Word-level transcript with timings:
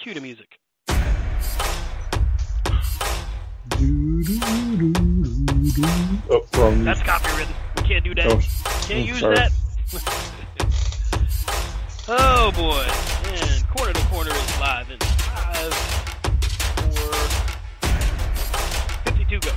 Cue 0.00 0.14
the 0.14 0.20
music. 0.20 0.60
Oh, 6.30 6.74
That's 6.84 7.00
copywritten. 7.00 7.52
We 7.76 7.82
can't 7.82 8.04
do 8.04 8.14
that. 8.14 8.26
Oh, 8.26 8.40
can't 8.86 8.90
oh, 8.90 9.12
use 9.12 9.18
sorry. 9.18 9.34
that. 9.34 9.50
oh 12.08 12.52
boy. 12.52 12.86
And 13.42 13.68
corner 13.70 13.92
to 13.92 14.00
corner 14.06 14.30
is 14.30 14.60
live 14.60 14.88
in 14.88 14.98
five, 15.00 15.74
four, 16.94 17.14
52 19.04 19.40
go. 19.40 19.52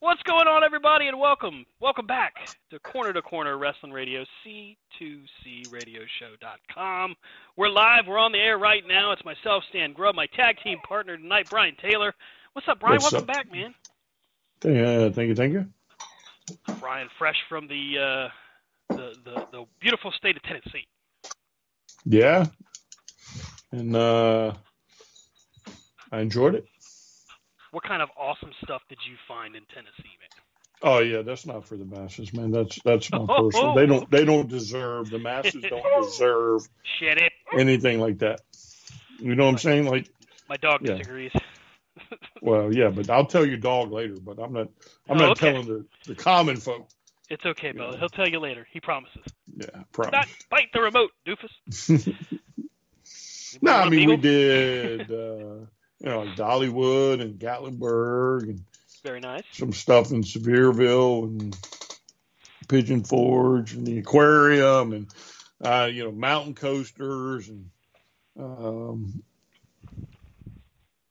What's 0.00 0.22
going 0.22 0.46
on, 0.46 0.62
everybody, 0.62 1.08
and 1.08 1.18
welcome. 1.18 1.66
Welcome 1.80 2.06
back 2.06 2.34
to 2.70 2.78
Corner 2.78 3.12
to 3.12 3.20
Corner 3.20 3.58
Wrestling 3.58 3.90
Radio, 3.90 4.24
C2CRadioshow.com. 4.46 7.16
We're 7.56 7.68
live. 7.68 8.06
We're 8.06 8.18
on 8.18 8.30
the 8.30 8.38
air 8.38 8.58
right 8.58 8.84
now. 8.86 9.10
It's 9.10 9.24
myself, 9.24 9.64
Stan 9.70 9.92
Grubb, 9.92 10.14
my 10.14 10.26
tag 10.36 10.54
team 10.62 10.78
partner 10.86 11.16
tonight, 11.16 11.48
Brian 11.50 11.74
Taylor. 11.82 12.14
What's 12.52 12.68
up, 12.68 12.78
Brian? 12.78 13.02
What's 13.02 13.12
welcome 13.12 13.28
up? 13.28 13.34
back, 13.34 13.50
man. 13.50 13.74
uh, 14.64 15.10
thank 15.10 15.30
you, 15.30 15.34
thank 15.34 15.52
you. 15.52 15.66
Brian, 16.78 17.08
fresh 17.18 17.38
from 17.48 17.66
the, 17.66 17.98
uh, 17.98 18.28
the 18.94 19.14
the 19.24 19.46
the 19.50 19.64
beautiful 19.80 20.12
state 20.12 20.36
of 20.36 20.44
Tennessee. 20.44 20.86
Yeah, 22.04 22.46
and 23.72 23.96
uh, 23.96 24.52
I 26.12 26.20
enjoyed 26.20 26.54
it. 26.54 26.66
What 27.70 27.82
kind 27.84 28.02
of 28.02 28.08
awesome 28.16 28.52
stuff 28.64 28.82
did 28.88 28.98
you 29.08 29.16
find 29.26 29.54
in 29.54 29.62
Tennessee, 29.74 30.16
man? 30.20 30.28
Oh 30.80 31.00
yeah, 31.00 31.22
that's 31.22 31.44
not 31.44 31.66
for 31.66 31.76
the 31.76 31.84
masses, 31.84 32.32
man. 32.32 32.50
That's 32.50 32.80
that's 32.82 33.12
my 33.12 33.26
Oh. 33.28 33.50
personal. 33.50 33.74
They 33.74 33.86
don't 33.86 34.10
they 34.10 34.24
don't 34.24 34.48
deserve 34.48 35.10
the 35.10 35.18
masses 35.18 35.64
don't 35.68 35.82
deserve 36.02 36.62
Shit 36.98 37.18
it. 37.18 37.32
anything 37.58 38.00
like 38.00 38.18
that. 38.18 38.40
You 39.18 39.34
know 39.34 39.44
what 39.46 39.52
I'm 39.52 39.58
saying? 39.58 39.86
Like, 39.86 40.08
My 40.48 40.56
dog 40.56 40.84
Yeah. 40.84 40.92
disagrees. 40.94 41.32
well, 42.42 42.72
yeah, 42.72 42.90
but 42.90 43.10
I'll 43.10 43.26
tell 43.26 43.44
your 43.44 43.56
dog 43.56 43.90
later. 43.90 44.14
But 44.20 44.38
I'm 44.38 44.52
not 44.52 44.68
I'm 45.08 45.18
Oh, 45.18 45.22
not 45.22 45.32
okay. 45.32 45.50
telling 45.52 45.66
the 45.66 45.84
the 46.06 46.14
common 46.14 46.56
folk. 46.56 46.88
It's 47.28 47.44
okay, 47.44 47.72
Bill. 47.72 47.96
He'll 47.98 48.08
tell 48.08 48.28
you 48.28 48.38
later. 48.38 48.66
He 48.72 48.80
promises. 48.80 49.22
Yeah, 49.56 49.66
promise. 49.92 50.12
Not 50.12 50.26
bite 50.50 50.68
the 50.72 50.80
remote, 50.80 51.10
doofus. 51.26 52.14
no, 53.60 53.72
I 53.72 53.88
mean 53.88 54.08
we 54.08 54.16
did. 54.16 55.10
uh 55.10 55.66
you 56.00 56.08
know, 56.08 56.22
like 56.22 56.36
Dollywood 56.36 57.20
and 57.20 57.38
Gatlinburg 57.38 58.44
and 58.44 58.64
Very 59.02 59.20
nice. 59.20 59.42
some 59.52 59.72
stuff 59.72 60.10
in 60.12 60.22
Sevierville 60.22 61.24
and 61.24 61.56
Pigeon 62.68 63.02
Forge 63.04 63.72
and 63.74 63.86
the 63.86 63.98
aquarium 63.98 64.92
and 64.92 65.06
uh, 65.60 65.88
you 65.90 66.04
know 66.04 66.12
mountain 66.12 66.54
coasters 66.54 67.48
and 67.48 67.70
um, 68.38 69.22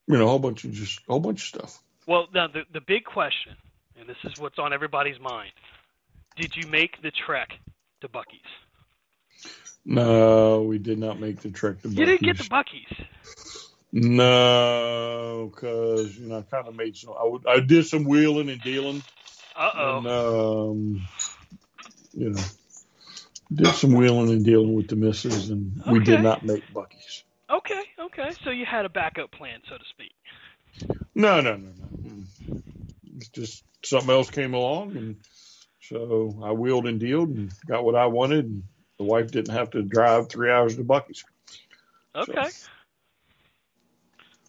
you 0.08 0.18
know 0.18 0.26
a 0.26 0.28
whole 0.28 0.40
bunch 0.40 0.64
of 0.64 0.72
just 0.72 1.00
a 1.00 1.12
whole 1.12 1.20
bunch 1.20 1.42
of 1.42 1.48
stuff. 1.60 1.80
Well, 2.06 2.28
now 2.34 2.48
the 2.48 2.62
the 2.72 2.82
big 2.82 3.04
question, 3.04 3.56
and 4.00 4.08
this 4.08 4.18
is 4.24 4.40
what's 4.40 4.58
on 4.60 4.72
everybody's 4.72 5.20
mind: 5.20 5.52
Did 6.38 6.56
you 6.56 6.68
make 6.68 7.02
the 7.02 7.12
trek 7.12 7.50
to 8.02 8.08
Buc-ee's? 8.08 9.52
No, 9.84 10.64
we 10.64 10.78
did 10.78 10.98
not 11.00 11.20
make 11.20 11.42
the 11.42 11.50
trek 11.50 11.82
to 11.82 11.88
Buc-ee's. 11.90 11.98
You 12.00 12.06
didn't 12.06 12.22
get 12.22 12.38
Buc-ee's. 12.38 12.98
to 12.98 13.04
Buc-ee's. 13.04 13.67
No, 14.00 15.52
because 15.52 16.16
you 16.20 16.28
know 16.28 16.38
I 16.38 16.42
kind 16.44 16.68
of 16.68 16.76
made 16.76 16.96
some. 16.96 17.16
I, 17.20 17.24
would, 17.26 17.48
I 17.48 17.60
did 17.62 17.88
some 17.88 18.06
wheeling 18.06 18.50
and 18.50 18.62
dealing, 18.62 19.02
Uh 19.56 19.72
oh. 19.76 20.70
um, 20.72 21.08
you 22.14 22.30
know 22.30 22.42
did 23.52 23.74
some 23.74 23.94
wheeling 23.94 24.30
and 24.30 24.46
dealing 24.46 24.76
with 24.76 24.88
the 24.88 24.96
missus, 24.96 25.50
and 25.50 25.82
we 25.88 26.00
did 26.00 26.22
not 26.22 26.44
make 26.44 26.72
Buc-ee's. 26.72 27.24
Okay, 27.50 27.82
okay. 28.00 28.32
So 28.44 28.52
you 28.52 28.66
had 28.66 28.86
a 28.86 28.90
backup 28.90 29.32
plan, 29.32 29.62
so 29.68 29.78
to 29.78 29.84
speak. 29.90 30.14
No, 31.16 31.42
no, 31.42 31.56
no, 31.56 31.70
no. 31.70 32.24
It's 33.16 33.30
just 33.30 33.64
something 33.84 34.12
else 34.12 34.30
came 34.30 34.54
along, 34.54 34.96
and 34.96 35.16
so 35.82 36.40
I 36.44 36.52
wheeled 36.52 36.86
and 36.86 37.00
dealed 37.00 37.30
and 37.30 37.52
got 37.66 37.84
what 37.84 37.96
I 37.96 38.06
wanted. 38.08 38.46
And 38.46 38.64
the 39.00 39.06
wife 39.06 39.32
didn't 39.32 39.56
have 39.56 39.72
to 39.72 39.82
drive 39.82 40.30
three 40.30 40.52
hours 40.52 40.76
to 40.76 40.84
Buc-ee's. 40.84 41.24
Okay. 42.16 42.50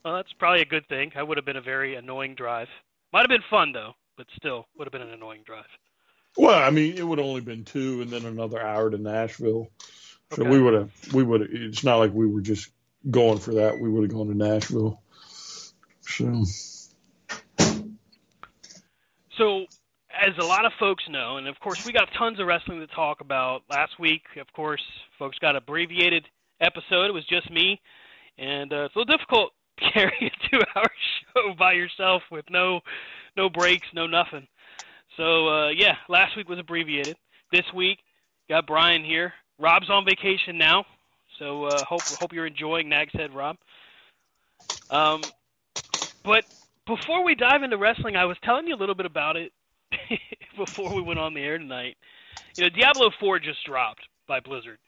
Well, 0.04 0.14
that's 0.14 0.32
probably 0.38 0.62
a 0.62 0.66
good 0.66 0.86
thing. 0.88 1.12
I 1.16 1.22
would 1.22 1.36
have 1.36 1.44
been 1.44 1.56
a 1.56 1.62
very 1.62 1.96
annoying 1.96 2.34
drive. 2.34 2.68
Might 3.12 3.20
have 3.20 3.28
been 3.28 3.42
fun 3.50 3.72
though, 3.72 3.92
but 4.16 4.26
still 4.36 4.66
would 4.76 4.86
have 4.86 4.92
been 4.92 5.02
an 5.02 5.12
annoying 5.12 5.42
drive. 5.44 5.64
Well, 6.36 6.58
I 6.58 6.70
mean, 6.70 6.96
it 6.96 7.02
would 7.02 7.18
have 7.18 7.26
only 7.26 7.40
been 7.40 7.64
two, 7.64 8.00
and 8.02 8.10
then 8.10 8.24
another 8.24 8.60
hour 8.60 8.90
to 8.90 8.98
Nashville. 8.98 9.70
So 10.32 10.42
Okay. 10.42 10.50
we 10.50 10.60
would 10.60 10.74
have, 10.74 10.90
we 11.12 11.22
would 11.22 11.40
have. 11.40 11.50
It's 11.52 11.84
not 11.84 11.96
like 11.96 12.12
we 12.12 12.26
were 12.26 12.40
just 12.42 12.70
going 13.10 13.38
for 13.38 13.54
that. 13.54 13.80
We 13.80 13.88
would 13.88 14.04
have 14.04 14.12
gone 14.12 14.28
to 14.28 14.34
Nashville. 14.34 15.00
So 16.02 16.44
So, 19.36 19.66
as 20.12 20.36
a 20.38 20.44
lot 20.44 20.64
of 20.64 20.72
folks 20.78 21.04
know, 21.08 21.36
and 21.36 21.46
of 21.46 21.58
course 21.60 21.84
we 21.84 21.92
got 21.92 22.08
tons 22.18 22.40
of 22.40 22.46
wrestling 22.46 22.80
to 22.80 22.86
talk 22.88 23.20
about. 23.20 23.62
Last 23.70 23.98
week, 23.98 24.22
of 24.40 24.52
course, 24.52 24.82
folks 25.18 25.38
got 25.38 25.56
abbreviated 25.56 26.26
episode. 26.60 27.06
It 27.06 27.14
was 27.14 27.24
just 27.26 27.50
me, 27.50 27.80
and 28.36 28.72
uh, 28.72 28.84
it's 28.84 28.96
a 28.96 28.98
little 28.98 29.16
difficult 29.16 29.52
carry 29.92 30.32
a 30.32 30.48
two-hour 30.48 30.84
show 31.34 31.54
by 31.58 31.72
yourself 31.72 32.22
with 32.30 32.44
no 32.50 32.80
no 33.36 33.48
breaks, 33.48 33.86
no 33.94 34.06
nothing. 34.06 34.46
So 35.16 35.48
uh, 35.48 35.68
yeah, 35.70 35.96
last 36.08 36.36
week 36.36 36.48
was 36.48 36.58
abbreviated. 36.58 37.16
This 37.52 37.64
week, 37.74 37.98
got 38.48 38.66
Brian 38.66 39.04
here. 39.04 39.32
Rob's 39.58 39.90
on 39.90 40.04
vacation 40.04 40.58
now, 40.58 40.84
so 41.38 41.64
uh, 41.64 41.84
hope 41.84 42.02
hope 42.02 42.32
you're 42.32 42.46
enjoying 42.46 42.88
Nag's 42.88 43.12
Head, 43.12 43.34
Rob. 43.34 43.56
Um, 44.90 45.22
but 46.24 46.44
before 46.86 47.24
we 47.24 47.34
dive 47.34 47.62
into 47.62 47.76
wrestling, 47.76 48.16
I 48.16 48.24
was 48.24 48.36
telling 48.42 48.66
you 48.66 48.74
a 48.74 48.76
little 48.76 48.94
bit 48.94 49.06
about 49.06 49.36
it 49.36 49.52
before 50.56 50.94
we 50.94 51.02
went 51.02 51.18
on 51.18 51.34
the 51.34 51.40
air 51.40 51.58
tonight. 51.58 51.96
You 52.56 52.64
know, 52.64 52.70
Diablo 52.70 53.10
4 53.20 53.38
just 53.38 53.64
dropped 53.64 54.02
by 54.26 54.40
Blizzard, 54.40 54.78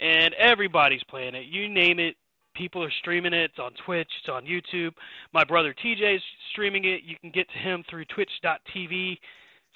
and 0.00 0.34
everybody's 0.34 1.04
playing 1.04 1.34
it. 1.34 1.46
You 1.46 1.68
name 1.68 1.98
it, 1.98 2.16
people 2.54 2.82
are 2.82 2.92
streaming 3.00 3.32
it. 3.32 3.50
It's 3.50 3.58
on 3.58 3.72
Twitch, 3.84 4.08
it's 4.20 4.28
on 4.28 4.44
YouTube. 4.44 4.92
My 5.32 5.44
brother 5.44 5.74
TJ's 5.74 6.22
streaming 6.52 6.84
it. 6.84 7.02
You 7.04 7.16
can 7.20 7.30
get 7.30 7.48
to 7.50 7.58
him 7.58 7.84
through 7.88 8.04
twitch.tv 8.06 9.18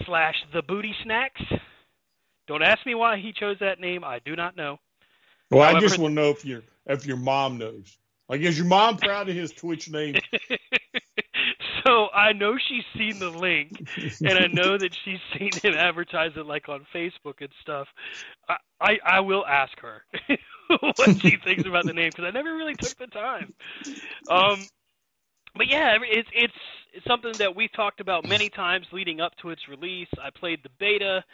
slash 0.04 0.34
the 0.52 0.62
booty 0.62 0.94
snacks. 1.04 1.42
Don't 2.46 2.62
ask 2.62 2.84
me 2.86 2.94
why 2.94 3.18
he 3.18 3.32
chose 3.32 3.56
that 3.60 3.80
name. 3.80 4.02
I 4.04 4.20
do 4.24 4.34
not 4.34 4.56
know. 4.56 4.78
Well, 5.50 5.62
I 5.62 5.78
just 5.80 5.98
want 5.98 6.12
to 6.12 6.22
know 6.22 6.30
if 6.30 6.44
your 6.44 6.62
if 6.86 7.06
your 7.06 7.16
mom 7.16 7.58
knows. 7.58 7.96
Like, 8.28 8.40
is 8.42 8.58
your 8.58 8.66
mom 8.66 8.98
proud 8.98 9.28
of 9.28 9.34
his 9.34 9.52
Twitch 9.52 9.90
name? 9.90 10.16
so 11.88 12.08
I 12.10 12.32
know 12.32 12.56
she's 12.58 12.84
seen 12.96 13.18
the 13.18 13.30
link, 13.30 13.72
and 14.20 14.38
I 14.38 14.46
know 14.48 14.76
that 14.76 14.94
she's 15.04 15.20
seen 15.38 15.50
him 15.62 15.74
advertise 15.74 16.32
it 16.36 16.46
like 16.46 16.68
on 16.68 16.86
Facebook 16.94 17.40
and 17.40 17.50
stuff. 17.60 17.88
I 18.48 18.56
I, 18.80 18.98
I 19.04 19.20
will 19.20 19.46
ask 19.46 19.72
her 19.80 20.02
what 20.80 21.20
she 21.20 21.36
thinks 21.42 21.66
about 21.66 21.86
the 21.86 21.92
name 21.92 22.10
because 22.10 22.26
I 22.26 22.30
never 22.30 22.54
really 22.54 22.74
took 22.74 22.96
the 22.96 23.06
time. 23.06 23.54
Um, 24.30 24.64
but 25.56 25.68
yeah, 25.68 25.96
it's 26.02 26.28
it's 26.34 26.52
it's 26.92 27.06
something 27.06 27.32
that 27.38 27.54
we've 27.56 27.72
talked 27.72 28.00
about 28.00 28.28
many 28.28 28.48
times 28.48 28.86
leading 28.92 29.20
up 29.20 29.34
to 29.42 29.50
its 29.50 29.68
release. 29.68 30.08
I 30.22 30.30
played 30.30 30.60
the 30.62 30.70
beta. 30.78 31.24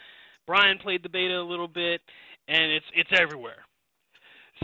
Brian 0.47 0.77
played 0.77 1.03
the 1.03 1.09
beta 1.09 1.39
a 1.39 1.43
little 1.43 1.67
bit, 1.67 2.01
and 2.47 2.71
it's 2.71 2.85
it's 2.95 3.11
everywhere. 3.13 3.65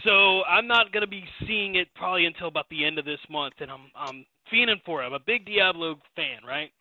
So 0.06 0.44
I'm 0.46 0.68
not 0.68 0.92
gonna 0.94 1.08
be 1.08 1.26
seeing 1.46 1.76
it 1.76 1.90
probably 1.96 2.26
until 2.26 2.48
about 2.48 2.70
the 2.70 2.86
end 2.86 2.98
of 2.98 3.06
this 3.06 3.20
month, 3.30 3.56
and 3.60 3.70
I'm 3.70 3.92
I'm 3.96 4.26
fiending 4.52 4.82
for 4.86 5.02
it. 5.02 5.06
I'm 5.06 5.14
a 5.14 5.20
big 5.20 5.46
Diablo 5.46 5.98
fan, 6.16 6.40
right? 6.48 6.72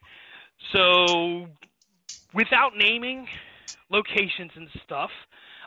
So 0.72 1.46
without 2.34 2.72
naming 2.76 3.26
locations 3.90 4.52
and 4.54 4.68
stuff, 4.84 5.10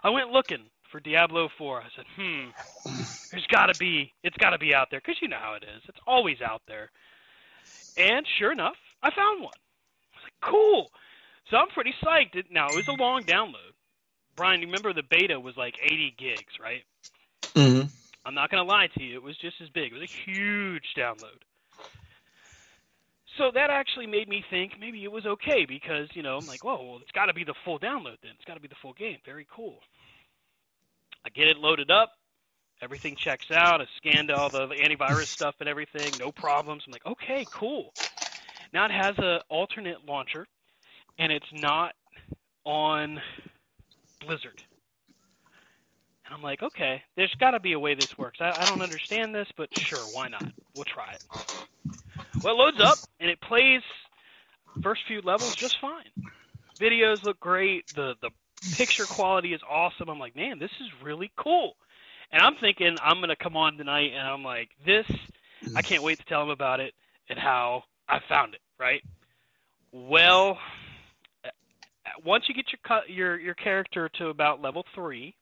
I 0.04 0.10
went 0.10 0.32
looking 0.32 0.66
for 0.92 1.00
Diablo 1.00 1.50
4. 1.58 1.82
I 1.82 1.86
said, 1.96 2.06
hmm, 2.16 2.50
there's 3.32 3.48
got 3.48 3.68
to 3.68 3.80
be, 3.80 4.14
it's 4.24 4.38
got 4.38 4.52
to 4.52 4.60
be 4.60 4.74
out 4.76 4.88
there 4.92 5.00
because 5.00 5.22
you 5.22 5.28
know 5.28 5.40
how 5.42 5.56
it 5.56 5.64
is. 5.64 5.82
It's 5.88 6.00
always 6.06 6.42
out 6.42 6.62
there. 6.68 6.92
And 7.98 8.26
sure 8.38 8.52
enough, 8.52 8.76
I 9.02 9.10
found 9.12 9.42
one. 9.42 9.54
I 9.54 10.18
was 10.18 10.24
like, 10.24 10.52
cool. 10.52 10.92
So 11.50 11.58
I'm 11.58 11.70
pretty 11.70 11.94
psyched. 12.04 12.44
Now 12.52 12.68
it 12.68 12.76
was 12.76 12.88
a 12.88 12.94
long 12.94 13.24
download, 13.24 13.74
Brian, 14.36 14.62
you 14.62 14.68
remember 14.68 14.94
the 14.94 15.04
beta 15.04 15.40
was 15.40 15.56
like 15.58 15.76
80 15.84 16.16
gigs, 16.18 16.60
right? 16.60 16.84
Mm-hmm. 17.56 17.88
I'm 18.26 18.34
not 18.34 18.50
gonna 18.50 18.64
lie 18.64 18.88
to 18.98 19.04
you, 19.04 19.16
it 19.16 19.24
was 19.24 19.38
just 19.38 19.58
as 19.62 19.70
big. 19.70 19.92
It 19.92 20.00
was 20.00 20.10
a 20.10 20.32
huge 20.32 20.86
download. 20.98 21.42
So 23.38 23.50
that 23.54 23.70
actually 23.72 24.06
made 24.06 24.30
me 24.30 24.44
think 24.50 24.74
maybe 24.80 25.04
it 25.04 25.12
was 25.12 25.26
okay 25.26 25.66
because 25.66 26.08
you 26.14 26.22
know 26.22 26.38
I'm 26.38 26.46
like, 26.46 26.64
whoa, 26.64 26.84
well 26.84 27.00
it's 27.02 27.12
got 27.12 27.26
to 27.26 27.34
be 27.34 27.44
the 27.44 27.56
full 27.66 27.80
download 27.80 28.18
then. 28.22 28.32
It's 28.36 28.46
got 28.46 28.56
to 28.56 28.60
be 28.60 28.68
the 28.68 28.76
full 28.82 28.94
game. 28.94 29.18
Very 29.26 29.48
cool. 29.52 29.80
I 31.26 31.30
get 31.30 31.48
it 31.48 31.58
loaded 31.58 31.90
up. 31.90 32.12
Everything 32.82 33.16
checks 33.16 33.50
out. 33.50 33.82
I 33.82 33.86
scanned 33.98 34.30
all 34.30 34.50
the 34.50 34.68
antivirus 34.68 35.26
stuff 35.28 35.56
and 35.60 35.70
everything. 35.70 36.12
No 36.20 36.32
problems. 36.32 36.84
I'm 36.86 36.92
like, 36.92 37.06
okay, 37.06 37.46
cool. 37.52 37.94
Now 38.74 38.86
it 38.86 38.92
has 38.92 39.18
a 39.20 39.42
alternate 39.50 40.06
launcher, 40.06 40.48
and 41.18 41.32
it's 41.32 41.46
not 41.54 41.94
on 42.66 43.22
Blizzard. 44.20 44.62
And 46.26 46.34
I'm 46.34 46.42
like, 46.42 46.62
okay, 46.62 47.04
there's 47.16 47.34
got 47.36 47.52
to 47.52 47.60
be 47.60 47.74
a 47.74 47.80
way 47.80 47.96
this 47.96 48.18
works. 48.18 48.40
I, 48.42 48.50
I 48.50 48.66
don't 48.66 48.82
understand 48.82 49.34
this, 49.34 49.48
but 49.56 49.78
sure, 49.78 50.00
why 50.14 50.28
not? 50.28 50.46
We'll 50.76 50.86
try 50.86 51.14
it. 51.14 52.03
Well, 52.44 52.54
it 52.54 52.58
loads 52.58 52.82
up 52.82 52.98
and 53.20 53.30
it 53.30 53.40
plays 53.42 53.82
first 54.82 55.02
few 55.08 55.22
levels 55.22 55.56
just 55.56 55.80
fine. 55.80 56.10
Videos 56.80 57.24
look 57.24 57.40
great. 57.40 57.86
The 57.96 58.16
the 58.22 58.30
picture 58.76 59.06
quality 59.06 59.54
is 59.54 59.62
awesome. 59.70 60.10
I'm 60.10 60.20
like, 60.20 60.36
man, 60.36 60.60
this 60.60 60.72
is 60.82 60.88
really 61.04 61.32
cool. 61.38 61.76
And 62.32 62.42
I'm 62.42 62.56
thinking 62.56 62.98
I'm 63.02 63.20
gonna 63.20 63.36
come 63.36 63.56
on 63.56 63.78
tonight 63.78 64.12
and 64.14 64.28
I'm 64.28 64.44
like, 64.44 64.70
this 64.86 65.06
I 65.76 65.82
can't 65.82 66.04
wait 66.04 66.20
to 66.20 66.26
tell 66.26 66.42
them 66.42 66.50
about 66.50 66.80
it 66.80 66.94
and 67.30 67.40
how 67.40 67.84
I 68.08 68.20
found 68.28 68.54
it, 68.54 68.62
right? 68.80 69.02
Well, 69.92 70.58
once 72.26 72.46
you 72.48 72.56
get 72.56 72.66
your 72.72 73.02
your 73.08 73.40
your 73.40 73.54
character 73.54 74.10
to 74.18 74.28
about 74.28 74.62
level 74.62 74.86
3 74.96 75.34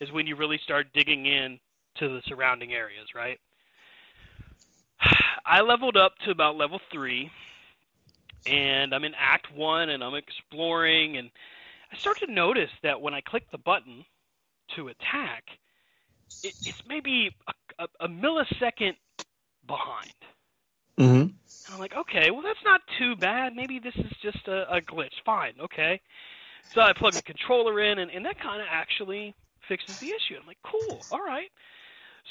is 0.00 0.12
when 0.12 0.26
you 0.26 0.36
really 0.36 0.58
start 0.62 0.86
digging 0.94 1.26
in 1.26 1.58
to 1.96 2.08
the 2.08 2.22
surrounding 2.26 2.72
areas, 2.72 3.08
right? 3.14 3.38
I 5.44 5.60
leveled 5.62 5.96
up 5.96 6.18
to 6.24 6.30
about 6.30 6.56
level 6.56 6.80
three, 6.92 7.30
and 8.46 8.94
I'm 8.94 9.04
in 9.04 9.14
Act 9.18 9.54
One, 9.54 9.90
and 9.90 10.02
I'm 10.04 10.14
exploring, 10.14 11.16
and 11.16 11.30
I 11.92 11.96
start 11.96 12.18
to 12.20 12.32
notice 12.32 12.70
that 12.82 13.00
when 13.00 13.14
I 13.14 13.20
click 13.20 13.50
the 13.50 13.58
button 13.58 14.04
to 14.76 14.88
attack, 14.88 15.44
it, 16.42 16.54
it's 16.62 16.82
maybe 16.88 17.34
a, 17.48 17.84
a, 17.84 17.88
a 18.04 18.08
millisecond 18.08 18.94
behind. 19.66 20.14
Mm-hmm. 20.98 21.20
And 21.20 21.34
I'm 21.72 21.78
like, 21.78 21.96
okay, 21.96 22.30
well 22.30 22.42
that's 22.42 22.62
not 22.64 22.80
too 22.98 23.16
bad. 23.16 23.54
Maybe 23.54 23.78
this 23.78 23.96
is 23.96 24.12
just 24.22 24.46
a, 24.48 24.72
a 24.72 24.80
glitch. 24.80 25.14
Fine, 25.24 25.54
okay. 25.60 26.00
So 26.72 26.80
I 26.80 26.92
plug 26.92 27.14
the 27.14 27.22
controller 27.22 27.80
in, 27.80 27.98
and, 27.98 28.10
and 28.10 28.24
that 28.26 28.38
kind 28.38 28.60
of 28.60 28.68
actually 28.70 29.34
fixes 29.66 29.98
the 29.98 30.08
issue. 30.08 30.36
I'm 30.40 30.46
like, 30.46 30.58
cool, 30.62 31.00
all 31.10 31.24
right. 31.24 31.50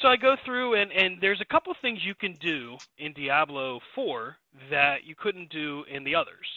So 0.02 0.08
I 0.08 0.16
go 0.16 0.36
through 0.46 0.76
and, 0.76 0.92
and 0.92 1.18
there's 1.20 1.42
a 1.42 1.46
couple 1.46 1.74
things 1.82 2.00
you 2.04 2.16
can 2.16 2.34
do 2.34 2.78
in 2.98 3.14
Diablo 3.14 3.80
4 3.96 4.36
that 4.72 5.04
you 5.04 5.16
couldn't 5.16 5.50
do 5.50 5.84
in 5.92 6.04
the 6.04 6.16
others. 6.16 6.48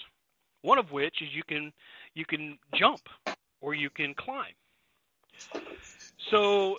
One 0.62 0.78
of 0.78 0.92
which 0.92 1.22
is 1.22 1.28
you 1.34 1.42
can 1.42 1.72
you 2.14 2.24
can 2.24 2.58
jump 2.74 3.00
or 3.60 3.74
you 3.74 3.90
can 3.90 4.14
climb. 4.14 4.54
So 6.30 6.76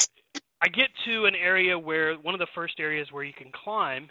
I 0.62 0.68
get 0.70 0.90
to 1.06 1.26
an 1.26 1.36
area 1.36 1.78
where 1.78 2.16
one 2.16 2.34
of 2.34 2.40
the 2.40 2.48
first 2.56 2.80
areas 2.80 3.12
where 3.12 3.24
you 3.24 3.34
can 3.34 3.52
climb 3.52 4.10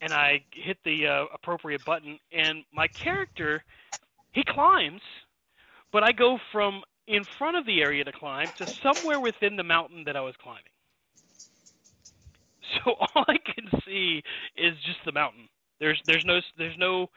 and 0.00 0.12
I 0.12 0.42
hit 0.52 0.78
the 0.84 1.06
uh, 1.06 1.24
appropriate 1.32 1.84
button 1.84 2.18
and 2.32 2.64
my 2.72 2.88
character 2.88 3.62
he 4.32 4.42
climbs 4.42 5.02
but 5.92 6.02
I 6.02 6.12
go 6.12 6.38
from 6.52 6.82
in 7.06 7.24
front 7.24 7.56
of 7.56 7.66
the 7.66 7.82
area 7.82 8.04
to 8.04 8.12
climb 8.12 8.48
to 8.58 8.66
somewhere 8.66 9.20
within 9.20 9.56
the 9.56 9.64
mountain 9.64 10.04
that 10.04 10.16
I 10.16 10.20
was 10.20 10.34
climbing. 10.36 10.62
So 12.84 12.92
all 12.98 13.24
I 13.28 13.36
can 13.38 13.68
see 13.86 14.22
is 14.56 14.74
just 14.86 14.98
the 15.06 15.12
mountain. 15.12 15.48
There's 15.80 16.00
there's 16.06 16.24
no 16.26 16.40
there's 16.58 16.78
no 16.78 17.08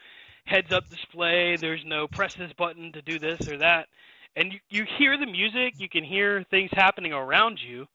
heads 0.46 0.68
up 0.76 0.90
display. 0.90 1.58
There's 1.58 1.84
no 1.86 2.08
press 2.08 2.32
this 2.38 2.52
button 2.58 2.92
to 2.94 3.02
do 3.04 3.20
this 3.20 3.42
or 3.48 3.58
that. 3.60 3.88
And 4.36 4.54
you, 4.54 4.60
you 4.70 4.86
hear 4.98 5.18
the 5.18 5.28
music, 5.28 5.76
you 5.78 5.90
can 5.90 6.04
hear 6.04 6.44
things 6.52 6.70
happening 6.74 7.14
around 7.14 7.60
you, 7.68 7.86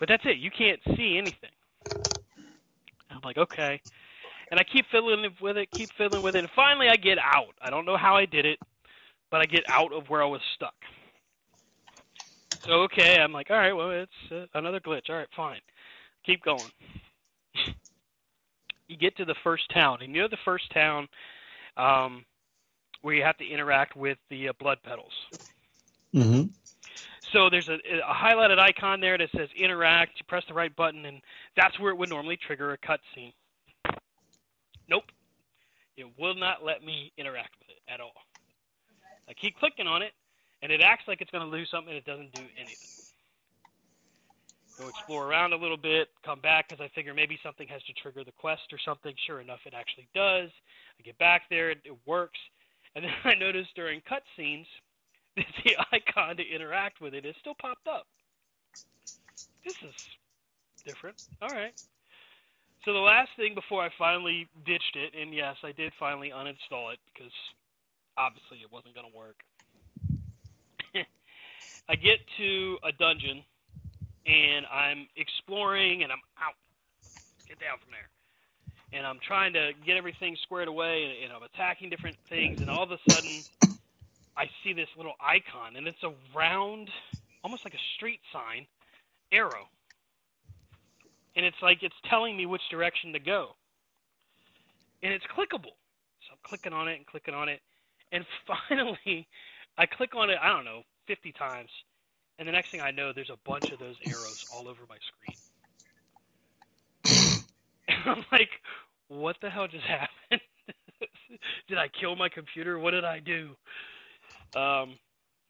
but 0.00 0.08
that's 0.08 0.24
it. 0.26 0.38
You 0.38 0.50
can't 0.56 0.80
see 0.96 1.18
anything. 1.18 1.50
I'm 3.10 3.20
like, 3.24 3.38
okay. 3.38 3.80
And 4.50 4.60
I 4.60 4.64
keep 4.64 4.86
fiddling 4.92 5.24
with 5.42 5.56
it, 5.58 5.68
keep 5.76 5.90
fiddling 5.98 6.22
with 6.22 6.36
it, 6.36 6.40
and 6.40 6.48
finally 6.56 6.88
I 6.90 6.96
get 6.96 7.18
out. 7.18 7.54
I 7.62 7.70
don't 7.70 7.86
know 7.86 7.96
how 7.98 8.16
I 8.16 8.26
did 8.26 8.46
it, 8.46 8.58
but 9.30 9.40
I 9.42 9.46
get 9.46 9.64
out 9.68 9.92
of 9.92 10.08
where 10.08 10.22
I 10.22 10.26
was 10.26 10.40
stuck. 10.56 10.74
So 12.66 12.72
okay, 12.84 13.18
I'm 13.20 13.32
like, 13.32 13.50
all 13.50 13.58
right, 13.58 13.72
well 13.74 13.90
it's 13.90 14.32
uh, 14.32 14.46
another 14.58 14.80
glitch. 14.80 15.10
All 15.10 15.16
right, 15.16 15.28
fine. 15.36 15.60
Keep 16.24 16.44
going. 16.44 16.60
you 18.88 18.96
get 18.96 19.16
to 19.16 19.24
the 19.24 19.34
first 19.42 19.70
town, 19.70 19.98
and 20.02 20.14
you're 20.14 20.28
the 20.28 20.38
first 20.44 20.70
town 20.72 21.08
um, 21.76 22.24
where 23.02 23.14
you 23.14 23.22
have 23.22 23.36
to 23.38 23.46
interact 23.46 23.96
with 23.96 24.18
the 24.30 24.48
uh, 24.48 24.52
blood 24.58 24.78
petals. 24.82 25.12
Mm-hmm. 26.14 26.44
So 27.32 27.50
there's 27.50 27.68
a, 27.68 27.74
a 27.74 28.14
highlighted 28.14 28.58
icon 28.58 29.00
there 29.00 29.18
that 29.18 29.28
says 29.36 29.48
interact. 29.56 30.12
You 30.18 30.24
press 30.28 30.44
the 30.48 30.54
right 30.54 30.74
button, 30.74 31.04
and 31.04 31.20
that's 31.56 31.78
where 31.78 31.90
it 31.90 31.96
would 31.96 32.08
normally 32.08 32.36
trigger 32.36 32.72
a 32.72 32.78
cutscene. 32.78 33.32
Nope, 34.88 35.04
it 35.96 36.06
will 36.18 36.34
not 36.34 36.64
let 36.64 36.84
me 36.84 37.12
interact 37.18 37.54
with 37.58 37.70
it 37.70 37.92
at 37.92 38.00
all. 38.00 38.12
I 39.28 39.32
keep 39.32 39.58
clicking 39.58 39.86
on 39.86 40.02
it, 40.02 40.12
and 40.62 40.70
it 40.70 40.80
acts 40.80 41.04
like 41.08 41.20
it's 41.20 41.30
going 41.30 41.50
to 41.50 41.56
do 41.56 41.64
something, 41.66 41.88
and 41.88 41.98
it 41.98 42.04
doesn't 42.04 42.32
do 42.32 42.42
anything 42.56 43.03
go 44.78 44.88
explore 44.88 45.26
around 45.26 45.52
a 45.52 45.56
little 45.56 45.76
bit, 45.76 46.08
come 46.24 46.40
back 46.40 46.68
because 46.68 46.82
I 46.82 46.88
figure 46.94 47.14
maybe 47.14 47.38
something 47.42 47.68
has 47.68 47.82
to 47.84 47.92
trigger 47.94 48.24
the 48.24 48.32
quest 48.32 48.72
or 48.72 48.78
something. 48.84 49.14
Sure 49.26 49.40
enough, 49.40 49.60
it 49.66 49.74
actually 49.74 50.08
does. 50.14 50.50
I 50.98 51.02
get 51.02 51.18
back 51.18 51.42
there, 51.50 51.70
it, 51.70 51.78
it 51.84 51.96
works, 52.06 52.38
and 52.94 53.04
then 53.04 53.12
I 53.24 53.34
notice 53.34 53.66
during 53.74 54.00
cutscenes 54.00 54.66
that 55.36 55.46
the 55.64 55.76
icon 55.92 56.36
to 56.36 56.42
interact 56.42 57.00
with 57.00 57.14
it 57.14 57.24
is 57.24 57.34
still 57.40 57.56
popped 57.60 57.88
up. 57.88 58.06
This 59.64 59.74
is 59.82 59.94
different. 60.84 61.16
All 61.40 61.48
right. 61.48 61.72
So 62.84 62.92
the 62.92 62.98
last 62.98 63.30
thing 63.36 63.54
before 63.54 63.82
I 63.82 63.88
finally 63.98 64.46
ditched 64.66 64.94
it, 64.94 65.18
and 65.18 65.32
yes, 65.32 65.56
I 65.64 65.72
did 65.72 65.92
finally 65.98 66.30
uninstall 66.34 66.92
it 66.92 66.98
because 67.12 67.32
obviously 68.18 68.58
it 68.58 68.70
wasn't 68.70 68.94
going 68.94 69.10
to 69.10 69.16
work. 69.16 69.36
I 71.88 71.96
get 71.96 72.18
to 72.36 72.76
a 72.84 72.92
dungeon 72.92 73.42
and 74.26 74.66
I'm 74.66 75.08
exploring 75.16 76.02
and 76.02 76.12
I'm 76.12 76.22
out. 76.40 76.54
Get 77.48 77.60
down 77.60 77.78
from 77.78 77.92
there. 77.92 78.08
And 78.92 79.06
I'm 79.06 79.18
trying 79.26 79.52
to 79.54 79.72
get 79.84 79.96
everything 79.96 80.36
squared 80.42 80.68
away 80.68 81.04
and, 81.04 81.24
and 81.24 81.32
I'm 81.32 81.42
attacking 81.42 81.90
different 81.90 82.16
things 82.28 82.60
and 82.60 82.70
all 82.70 82.82
of 82.82 82.90
a 82.90 82.98
sudden 83.10 83.44
I 84.36 84.46
see 84.62 84.72
this 84.72 84.88
little 84.96 85.14
icon 85.20 85.76
and 85.76 85.86
it's 85.86 86.02
a 86.02 86.12
round 86.36 86.88
almost 87.42 87.64
like 87.64 87.74
a 87.74 87.84
street 87.96 88.20
sign 88.32 88.66
arrow. 89.32 89.68
And 91.36 91.44
it's 91.44 91.56
like 91.60 91.82
it's 91.82 91.94
telling 92.08 92.36
me 92.36 92.46
which 92.46 92.62
direction 92.70 93.12
to 93.12 93.18
go. 93.18 93.50
And 95.02 95.12
it's 95.12 95.24
clickable. 95.36 95.74
So 96.24 96.32
I'm 96.32 96.38
clicking 96.44 96.72
on 96.72 96.88
it 96.88 96.96
and 96.96 97.06
clicking 97.06 97.34
on 97.34 97.48
it. 97.48 97.60
And 98.12 98.24
finally 98.68 99.26
I 99.76 99.86
click 99.86 100.14
on 100.16 100.30
it, 100.30 100.38
I 100.40 100.48
don't 100.48 100.64
know, 100.64 100.82
50 101.08 101.32
times 101.32 101.68
and 102.38 102.48
the 102.48 102.52
next 102.52 102.70
thing 102.70 102.80
I 102.80 102.90
know, 102.90 103.12
there's 103.12 103.30
a 103.30 103.38
bunch 103.44 103.70
of 103.70 103.78
those 103.78 103.96
arrows 104.06 104.46
all 104.52 104.68
over 104.68 104.82
my 104.88 104.96
screen. 105.06 105.36
and 107.88 107.98
I'm 108.06 108.24
like, 108.32 108.50
what 109.08 109.36
the 109.40 109.50
hell 109.50 109.68
just 109.68 109.84
happened? 109.86 110.40
did 111.68 111.78
I 111.78 111.88
kill 111.88 112.16
my 112.16 112.28
computer? 112.28 112.78
What 112.78 112.92
did 112.92 113.04
I 113.04 113.20
do? 113.20 113.50
Um, 114.56 114.94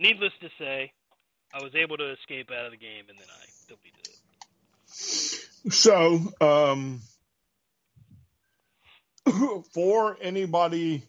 needless 0.01 0.33
to 0.41 0.49
say, 0.59 0.93
I 1.53 1.63
was 1.63 1.75
able 1.75 1.97
to 1.97 2.13
escape 2.13 2.51
out 2.51 2.67
of 2.67 2.73
the 2.73 2.77
game, 2.77 3.05
and 3.09 3.19
then 3.19 3.27
I 3.31 3.45
deleted 3.69 4.09
it. 4.09 5.73
So, 5.73 6.33
um, 6.41 7.01
for 9.73 10.17
anybody 10.21 11.05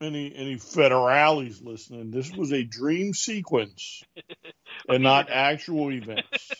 any 0.00 0.34
any 0.34 0.56
federales 0.56 1.64
listening, 1.64 2.10
this 2.10 2.32
was 2.32 2.52
a 2.52 2.62
dream 2.62 3.14
sequence 3.14 4.02
and 4.88 5.02
not 5.02 5.30
actual 5.30 5.90
events. 5.90 6.52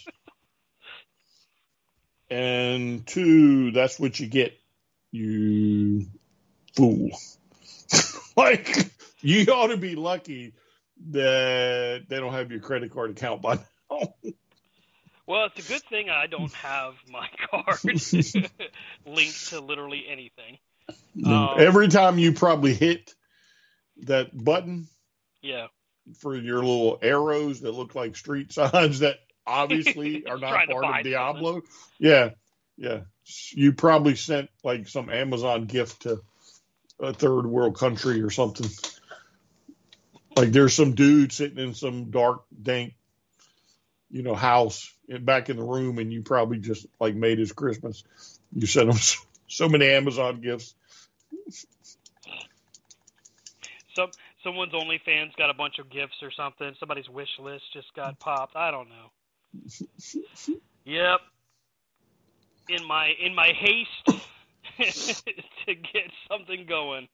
and 2.30 3.06
two, 3.06 3.72
that's 3.72 4.00
what 4.00 4.18
you 4.18 4.26
get, 4.26 4.58
you 5.12 6.06
fool. 6.74 7.10
like 8.36 8.90
you 9.20 9.44
ought 9.52 9.68
to 9.68 9.76
be 9.76 9.94
lucky 9.94 10.54
that 11.10 12.04
they 12.08 12.16
don't 12.16 12.32
have 12.32 12.50
your 12.50 12.60
credit 12.60 12.92
card 12.92 13.10
account 13.10 13.42
by 13.42 13.58
now. 13.90 14.14
Well, 15.26 15.46
it's 15.46 15.68
a 15.68 15.72
good 15.72 15.82
thing 15.82 16.08
I 16.08 16.26
don't 16.28 16.52
have 16.54 16.94
my 17.10 17.28
card 17.50 17.80
linked 19.06 19.48
to 19.48 19.60
literally 19.60 20.04
anything. 20.08 20.58
Um, 21.24 21.56
Every 21.58 21.88
time 21.88 22.18
you 22.18 22.32
probably 22.32 22.74
hit 22.74 23.14
that 24.02 24.36
button, 24.36 24.88
yeah, 25.42 25.68
for 26.18 26.36
your 26.36 26.58
little 26.58 26.98
arrows 27.02 27.60
that 27.60 27.72
look 27.72 27.94
like 27.94 28.16
street 28.16 28.52
signs 28.52 29.00
that 29.00 29.18
obviously 29.46 30.26
are 30.28 30.38
not 30.38 30.68
part 30.68 30.98
of 30.98 31.04
Diablo. 31.04 31.62
Yeah, 31.98 32.30
yeah. 32.76 33.00
You 33.50 33.72
probably 33.72 34.14
sent 34.14 34.50
like 34.62 34.88
some 34.88 35.10
Amazon 35.10 35.64
gift 35.64 36.02
to 36.02 36.22
a 37.00 37.12
third 37.12 37.46
world 37.46 37.76
country 37.76 38.22
or 38.22 38.30
something. 38.30 38.70
Like 40.36 40.52
there's 40.52 40.74
some 40.74 40.94
dude 40.94 41.32
sitting 41.32 41.58
in 41.58 41.74
some 41.74 42.10
dark, 42.10 42.44
dank, 42.62 42.94
you 44.10 44.22
know, 44.22 44.34
house 44.34 44.92
in, 45.08 45.24
back 45.24 45.48
in 45.48 45.56
the 45.56 45.64
room, 45.64 45.98
and 45.98 46.12
you 46.12 46.22
probably 46.22 46.58
just 46.58 46.86
like 47.00 47.14
made 47.14 47.38
his 47.38 47.52
Christmas. 47.52 48.04
You 48.52 48.66
sent 48.66 48.90
him 48.90 48.96
so, 48.96 49.20
so 49.48 49.68
many 49.68 49.86
Amazon 49.86 50.40
gifts. 50.40 50.74
Some 53.96 54.10
someone's 54.44 54.72
OnlyFans 54.72 55.34
got 55.36 55.50
a 55.50 55.54
bunch 55.54 55.78
of 55.78 55.90
gifts 55.90 56.22
or 56.22 56.30
something. 56.30 56.74
Somebody's 56.78 57.08
wish 57.08 57.30
list 57.42 57.64
just 57.72 57.92
got 57.94 58.18
popped. 58.20 58.54
I 58.54 58.70
don't 58.70 58.88
know. 58.88 60.22
Yep. 60.86 61.18
In 62.68 62.84
my 62.86 63.10
in 63.20 63.34
my 63.34 63.48
haste 63.48 64.06
to 65.66 65.74
get 65.74 66.10
something 66.30 66.64
going, 66.64 67.08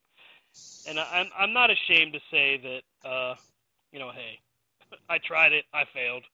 and 0.87 1.01
I, 1.01 1.21
I'm 1.21 1.27
I'm 1.39 1.53
not 1.55 1.71
ashamed 1.71 2.13
to 2.13 2.21
say 2.31 2.59
that. 2.59 3.09
Uh, 3.09 3.35
you 3.91 3.99
know, 3.99 4.11
hey, 4.11 4.41
I 5.09 5.19
tried 5.25 5.53
it. 5.55 5.65
I 5.73 5.85
failed. 5.95 6.25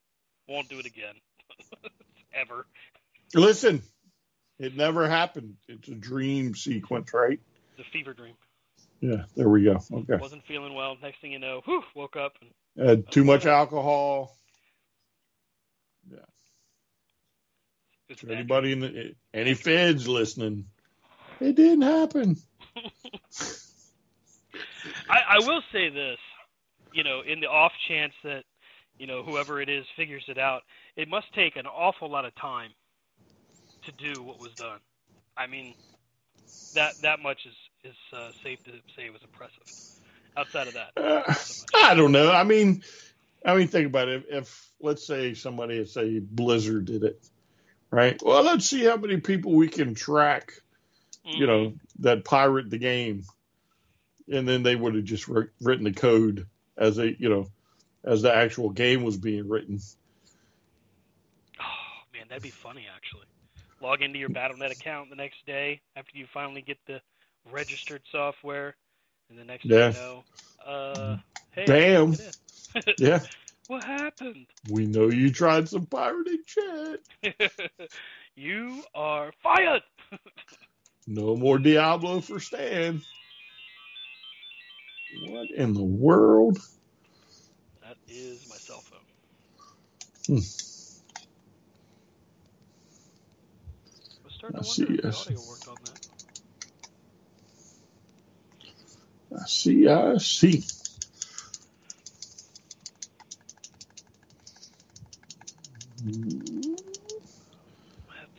Won't 0.49 0.69
do 0.69 0.81
it 0.81 0.87
again. 0.87 1.15
Ever. 2.35 2.67
Listen, 3.35 3.83
it 4.59 4.77
never 4.77 5.09
happened. 5.09 5.55
It's 5.69 5.89
a 5.89 5.95
dream 5.95 6.57
sequence, 6.57 7.15
right? 7.15 7.39
The 7.77 7.85
fever 7.93 8.15
dream. 8.15 8.35
Yeah, 9.01 9.25
there 9.37 9.49
we 9.49 9.65
go. 9.65 9.79
Okay. 9.93 10.17
Wasn't 10.17 10.45
feeling 10.47 10.75
well. 10.75 10.97
Next 11.01 11.21
thing 11.21 11.33
you 11.33 11.39
know, 11.39 11.61
whew, 11.65 11.83
woke 11.95 12.17
up 12.17 12.35
and 12.41 12.89
Had 12.89 13.11
too 13.11 13.25
much 13.25 13.47
alcohol. 13.47 14.35
it's 18.09 18.23
back. 18.23 18.37
anybody 18.37 18.73
in 18.73 18.81
the 18.81 19.15
any 19.35 19.55
feds 19.55 20.09
listening, 20.09 20.67
it 21.41 21.55
didn't 21.55 21.83
happen. 21.83 22.37
I, 25.09 25.21
I 25.29 25.39
will 25.41 25.63
say 25.73 25.91
this, 25.91 26.19
you 26.93 27.05
know, 27.05 27.21
in 27.27 27.41
the 27.41 27.47
off 27.47 27.73
chance 27.89 28.13
that, 28.25 28.45
you 28.99 29.07
know, 29.07 29.23
whoever 29.23 29.61
it 29.61 29.69
is 29.69 29.85
figures 29.97 30.25
it 30.29 30.39
out, 30.39 30.63
it 30.97 31.09
must 31.09 31.33
take 31.35 31.57
an 31.57 31.67
awful 31.67 32.11
lot 32.11 32.25
of 32.25 32.35
time 32.37 32.71
to 33.85 33.93
do 33.93 34.23
what 34.23 34.41
was 34.41 34.55
done. 34.55 34.81
I 35.37 35.47
mean, 35.47 35.75
that 36.75 36.95
that 37.03 37.21
much 37.21 37.39
is 37.47 37.55
is 37.85 37.97
uh, 38.13 38.31
safe 38.43 38.63
to 38.65 38.73
say 38.97 39.11
was 39.11 39.23
impressive. 39.23 39.63
Outside 40.37 40.69
of 40.69 40.75
that, 40.75 40.93
Uh, 40.97 41.33
so. 41.33 41.65
I 41.75 41.95
don't 41.95 42.13
know. 42.13 42.31
I 42.31 42.45
mean, 42.45 42.83
I 43.45 43.57
mean, 43.57 43.69
think 43.69 43.87
about 43.87 44.09
it. 44.09 44.25
If, 44.29 44.43
if 44.43 44.71
let's 44.81 45.07
say 45.07 45.35
somebody, 45.35 45.85
say 45.85 46.21
Blizzard 46.21 46.85
did 46.85 47.03
it, 47.03 47.21
right? 47.91 48.21
Well, 48.23 48.43
let's 48.45 48.67
see 48.67 48.85
how 48.85 48.97
many 48.97 49.17
people 49.19 49.53
we 49.53 49.69
can 49.69 49.95
track. 49.95 50.53
You 51.25 51.47
know, 51.47 51.75
that 51.99 52.25
pirate 52.25 52.71
the 52.71 52.79
game, 52.79 53.25
and 54.33 54.49
then 54.49 54.63
they 54.63 54.75
would 54.75 54.95
have 54.95 55.05
just 55.05 55.29
wr- 55.29 55.51
written 55.61 55.85
the 55.85 55.93
code 55.93 56.47
as 56.77 56.99
a 56.99 57.13
you 57.21 57.29
know, 57.29 57.49
as 58.03 58.23
the 58.23 58.35
actual 58.35 58.71
game 58.71 59.03
was 59.03 59.19
being 59.19 59.47
written. 59.47 59.79
Oh 61.61 61.65
man, 62.15 62.27
that'd 62.29 62.43
be 62.43 62.49
funny 62.49 62.87
actually. 62.95 63.27
Log 63.83 64.01
into 64.01 64.19
your 64.19 64.31
BattleNet 64.31 64.73
account 64.73 65.11
the 65.11 65.17
next 65.17 65.45
day 65.47 65.83
after 65.97 66.17
you 66.17 66.27
finally 66.33 66.63
get 66.63 66.79
the 66.87 67.01
registered 67.45 68.03
software, 68.13 68.77
and 69.31 69.39
the 69.39 69.45
next 69.45 69.65
Yeah. 69.65 69.91
thing 69.91 69.93
you 69.93 69.99
know, 69.99 70.25
uh, 70.67 71.17
hey, 71.53 71.67
Bam. 71.67 72.11
look 72.11 72.13
at 72.13 72.21
it. 72.21 72.35
Yeah, 72.99 73.21
what 73.69 73.83
happened? 73.85 74.47
we 74.71 74.87
know 74.87 75.09
you 75.09 75.31
tried 75.31 75.69
some 75.69 75.87
pirating 75.87 76.43
shit. 76.47 77.01
you 78.37 78.85
are 78.95 79.33
fired. 79.43 79.83
No 81.07 81.37
more 81.37 81.59
Diablo 81.59 82.21
for 82.21 82.39
Stan. 82.39 83.01
What 85.29 85.51
in 85.51 85.73
the 85.73 85.83
world? 85.83 86.59
That 87.83 87.97
is 88.09 88.47
my 88.49 88.57
cell 88.59 88.83
phone. 88.83 89.01
Hmm. 90.27 90.39
I 94.23 94.25
was 94.25 94.35
starting 94.35 94.59
I 94.59 94.63
to 94.63 94.65
see, 94.65 94.85
if 94.85 95.01
the 95.01 95.05
yes. 95.05 95.17
audio 95.17 95.41
worked 95.41 95.69
on 95.69 95.77
that. 95.85 96.01
I 99.35 99.45
see, 99.47 99.89
I 99.89 100.19
see. 100.19 100.65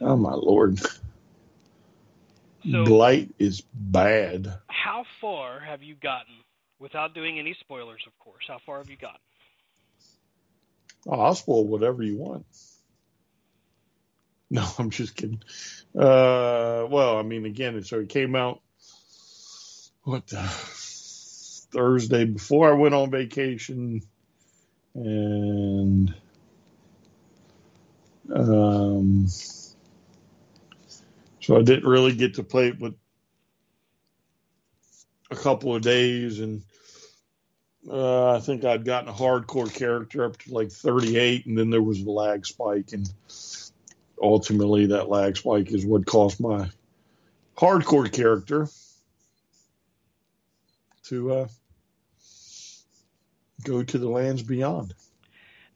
Oh 0.01 0.15
my 0.15 0.33
lord. 0.33 0.79
So- 0.79 2.85
Blight 2.85 3.33
is 3.39 3.61
bad. 3.73 4.53
How 4.67 5.03
far 5.21 5.59
have 5.59 5.81
you 5.83 5.95
gotten, 5.95 6.33
without 6.79 7.13
doing 7.13 7.39
any 7.39 7.55
spoilers, 7.59 8.01
of 8.07 8.17
course? 8.19 8.43
How 8.47 8.59
far 8.65 8.79
have 8.79 8.89
you 8.89 8.97
gotten? 8.97 9.19
Oh, 11.07 11.19
I'll 11.19 11.35
spoil 11.35 11.65
whatever 11.65 12.03
you 12.03 12.17
want. 12.17 12.45
No, 14.51 14.65
I'm 14.79 14.89
just 14.89 15.15
kidding. 15.15 15.43
Uh, 15.95 16.87
well, 16.89 17.19
I 17.19 17.21
mean, 17.21 17.45
again, 17.45 17.83
so 17.83 17.99
it 17.99 18.09
came 18.09 18.35
out 18.35 18.61
what 20.03 20.27
the, 20.27 20.41
Thursday 21.71 22.25
before 22.25 22.69
I 22.69 22.73
went 22.73 22.95
on 22.95 23.11
vacation, 23.11 24.01
and 24.95 26.13
um, 28.33 29.27
so 31.39 31.57
I 31.57 31.61
didn't 31.61 31.89
really 31.89 32.15
get 32.15 32.35
to 32.35 32.43
play 32.43 32.69
it, 32.69 32.79
but 32.79 32.93
a 35.31 35.35
couple 35.35 35.75
of 35.75 35.83
days, 35.83 36.39
and 36.39 36.63
uh, 37.89 38.35
I 38.35 38.39
think 38.39 38.65
I'd 38.65 38.85
gotten 38.85 39.09
a 39.09 39.13
hardcore 39.13 39.73
character 39.73 40.25
up 40.25 40.37
to 40.39 40.53
like 40.53 40.71
38, 40.71 41.45
and 41.45 41.57
then 41.57 41.69
there 41.69 41.83
was 41.83 42.01
a 42.01 42.09
lag 42.09 42.45
spike, 42.45 42.93
and 42.93 43.11
ultimately 44.21 44.87
that 44.87 45.09
lag 45.09 45.37
spike 45.37 45.71
is 45.71 45.85
what 45.85 46.05
cost 46.05 46.41
my 46.41 46.67
hardcore 47.55 48.11
character 48.11 48.67
to 51.09 51.31
uh, 51.31 51.47
go 53.63 53.83
to 53.83 53.97
the 53.97 54.09
lands 54.09 54.43
beyond. 54.43 54.93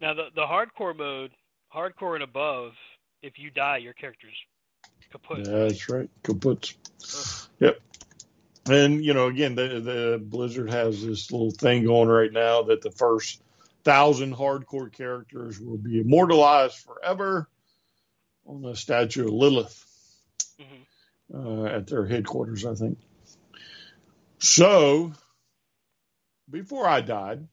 Now, 0.02 0.14
the 0.14 0.30
the 0.36 0.46
hardcore 0.46 0.96
mode, 0.96 1.32
hardcore 1.74 2.16
and 2.16 2.24
above, 2.24 2.74
if 3.22 3.38
you 3.38 3.50
die, 3.50 3.78
your 3.78 3.94
character's 3.94 4.36
kaput. 5.12 5.46
That's 5.46 5.90
right, 5.90 6.10
kaput. 6.24 6.74
Yep. 7.60 7.80
And 8.70 9.04
you 9.04 9.14
know, 9.14 9.28
again, 9.28 9.56
the 9.56 9.80
the 9.80 10.22
Blizzard 10.24 10.70
has 10.70 11.06
this 11.06 11.32
little 11.32 11.52
thing 11.52 11.86
going 11.86 12.10
right 12.10 12.32
now 12.32 12.64
that 12.64 12.82
the 12.82 12.92
first 12.92 13.42
thousand 13.84 14.36
hardcore 14.36 14.92
characters 14.92 15.60
will 15.60 15.78
be 15.78 16.00
immortalized 16.00 16.78
forever 16.78 17.50
on 18.46 18.62
the 18.62 18.76
statue 18.76 19.26
of 19.26 19.34
Lilith 19.34 19.86
hmm 20.60 20.84
uh, 21.34 21.66
at 21.66 21.88
their 21.88 22.06
headquarters, 22.06 22.66
I 22.66 22.76
think. 22.76 22.98
So, 24.40 25.14
before 26.50 26.88
I 26.88 27.02
died, 27.02 27.48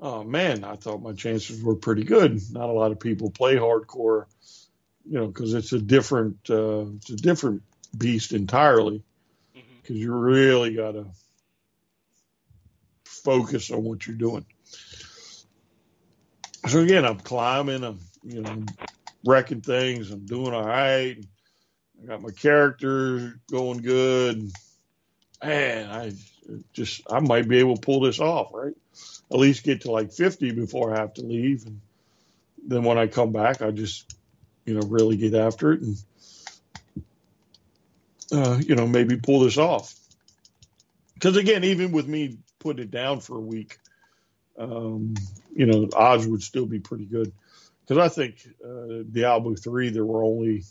oh 0.00 0.24
man, 0.24 0.64
I 0.64 0.76
thought 0.76 1.02
my 1.02 1.12
chances 1.12 1.62
were 1.62 1.76
pretty 1.76 2.04
good. 2.04 2.40
Not 2.52 2.68
a 2.68 2.72
lot 2.72 2.92
of 2.92 3.00
people 3.00 3.30
play 3.30 3.56
hardcore, 3.56 4.26
you 5.04 5.18
know, 5.18 5.26
because 5.26 5.54
it's 5.54 5.72
a 5.72 5.80
different, 5.80 6.38
uh, 6.50 6.86
it's 6.96 7.10
a 7.10 7.16
different 7.16 7.62
beast 7.96 8.32
entirely. 8.32 9.02
Because 9.82 9.96
you 9.96 10.12
really 10.12 10.74
got 10.74 10.92
to 10.92 11.06
focus 13.04 13.70
on 13.70 13.82
what 13.84 14.06
you're 14.06 14.16
doing. 14.16 14.44
So 16.66 16.80
again, 16.80 17.04
I'm 17.04 17.18
climbing, 17.18 17.84
I'm 17.84 17.98
you 18.22 18.42
know 18.42 18.62
wrecking 19.24 19.62
things, 19.62 20.10
I'm 20.10 20.26
doing 20.26 20.52
all 20.52 20.66
right. 20.66 21.16
I 22.00 22.06
got 22.06 22.22
my 22.22 22.30
character 22.30 23.40
going 23.50 23.78
good. 23.78 24.50
Man, 25.42 25.90
I 25.90 26.12
just 26.72 27.02
I 27.10 27.20
might 27.20 27.48
be 27.48 27.58
able 27.58 27.76
to 27.76 27.80
pull 27.80 28.00
this 28.00 28.20
off, 28.20 28.50
right? 28.52 28.74
At 29.30 29.38
least 29.38 29.64
get 29.64 29.82
to 29.82 29.90
like 29.90 30.12
50 30.12 30.52
before 30.52 30.94
I 30.94 31.00
have 31.00 31.14
to 31.14 31.22
leave, 31.22 31.66
and 31.66 31.80
then 32.66 32.82
when 32.82 32.98
I 32.98 33.06
come 33.06 33.32
back, 33.32 33.62
I 33.62 33.70
just 33.70 34.14
you 34.64 34.74
know 34.74 34.86
really 34.86 35.16
get 35.16 35.34
after 35.34 35.72
it 35.72 35.82
and 35.82 35.96
uh, 38.32 38.58
you 38.60 38.74
know 38.74 38.86
maybe 38.86 39.16
pull 39.16 39.40
this 39.40 39.58
off. 39.58 39.94
Because 41.14 41.36
again, 41.36 41.64
even 41.64 41.92
with 41.92 42.06
me 42.06 42.38
putting 42.58 42.84
it 42.84 42.90
down 42.90 43.20
for 43.20 43.36
a 43.36 43.40
week, 43.40 43.78
um, 44.58 45.14
you 45.54 45.66
know, 45.66 45.88
odds 45.94 46.26
would 46.26 46.42
still 46.42 46.66
be 46.66 46.78
pretty 46.78 47.04
good. 47.04 47.32
Because 47.86 47.98
I 47.98 48.08
think 48.08 48.46
uh, 48.64 49.02
Diablo 49.10 49.54
three, 49.54 49.88
there 49.88 50.04
were 50.04 50.22
only 50.22 50.64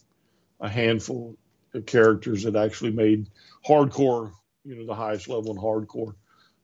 a 0.59 0.69
handful 0.69 1.35
of 1.73 1.85
characters 1.85 2.43
that 2.43 2.55
actually 2.55 2.91
made 2.91 3.27
hardcore, 3.67 4.31
you 4.67 4.75
know, 4.75 4.85
the 4.85 4.95
highest 4.95 5.29
level 5.29 5.51
in 5.51 5.57
hardcore 5.57 6.13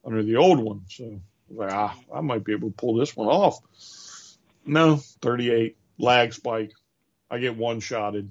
under 0.06 0.24
the 0.24 0.36
old 0.36 0.60
one. 0.60 0.82
So 0.90 1.22
like, 1.50 1.72
ah, 1.72 1.96
I 2.14 2.22
might 2.22 2.44
be 2.44 2.52
able 2.52 2.70
to 2.70 2.76
pull 2.76 2.96
this 2.96 3.16
one 3.16 3.28
off. 3.28 3.60
No, 4.66 4.98
38 5.22 5.78
lag 5.98 6.34
spike. 6.34 6.74
I 7.32 7.40
get 7.40 7.58
one 7.58 7.80
shotted. 7.80 8.30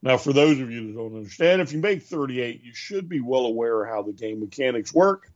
Now, 0.00 0.16
for 0.16 0.32
those 0.32 0.60
of 0.60 0.70
you 0.70 0.86
that 0.86 0.96
don't 0.96 1.16
understand, 1.16 1.62
if 1.62 1.72
you 1.72 1.80
make 1.80 2.02
38, 2.02 2.62
you 2.62 2.74
should 2.74 3.08
be 3.08 3.20
well 3.20 3.46
aware 3.46 3.84
how 3.86 4.02
the 4.02 4.12
game 4.12 4.40
mechanics 4.40 4.92
work, 4.92 5.30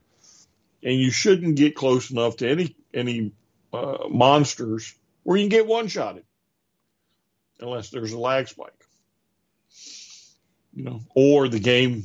and 0.82 0.94
you 0.94 1.10
shouldn't 1.10 1.56
get 1.56 1.74
close 1.74 2.10
enough 2.10 2.36
to 2.36 2.48
any 2.48 2.76
any 2.92 3.32
uh, 3.72 4.08
monsters 4.10 4.94
where 5.22 5.38
you 5.38 5.44
can 5.44 5.50
get 5.50 5.66
one 5.66 5.88
shotted, 5.88 6.24
unless 7.60 7.90
there's 7.90 8.12
a 8.12 8.18
lag 8.18 8.48
spike, 8.48 8.86
you 10.74 10.84
know, 10.84 11.00
or 11.14 11.48
the 11.48 11.60
game 11.60 12.04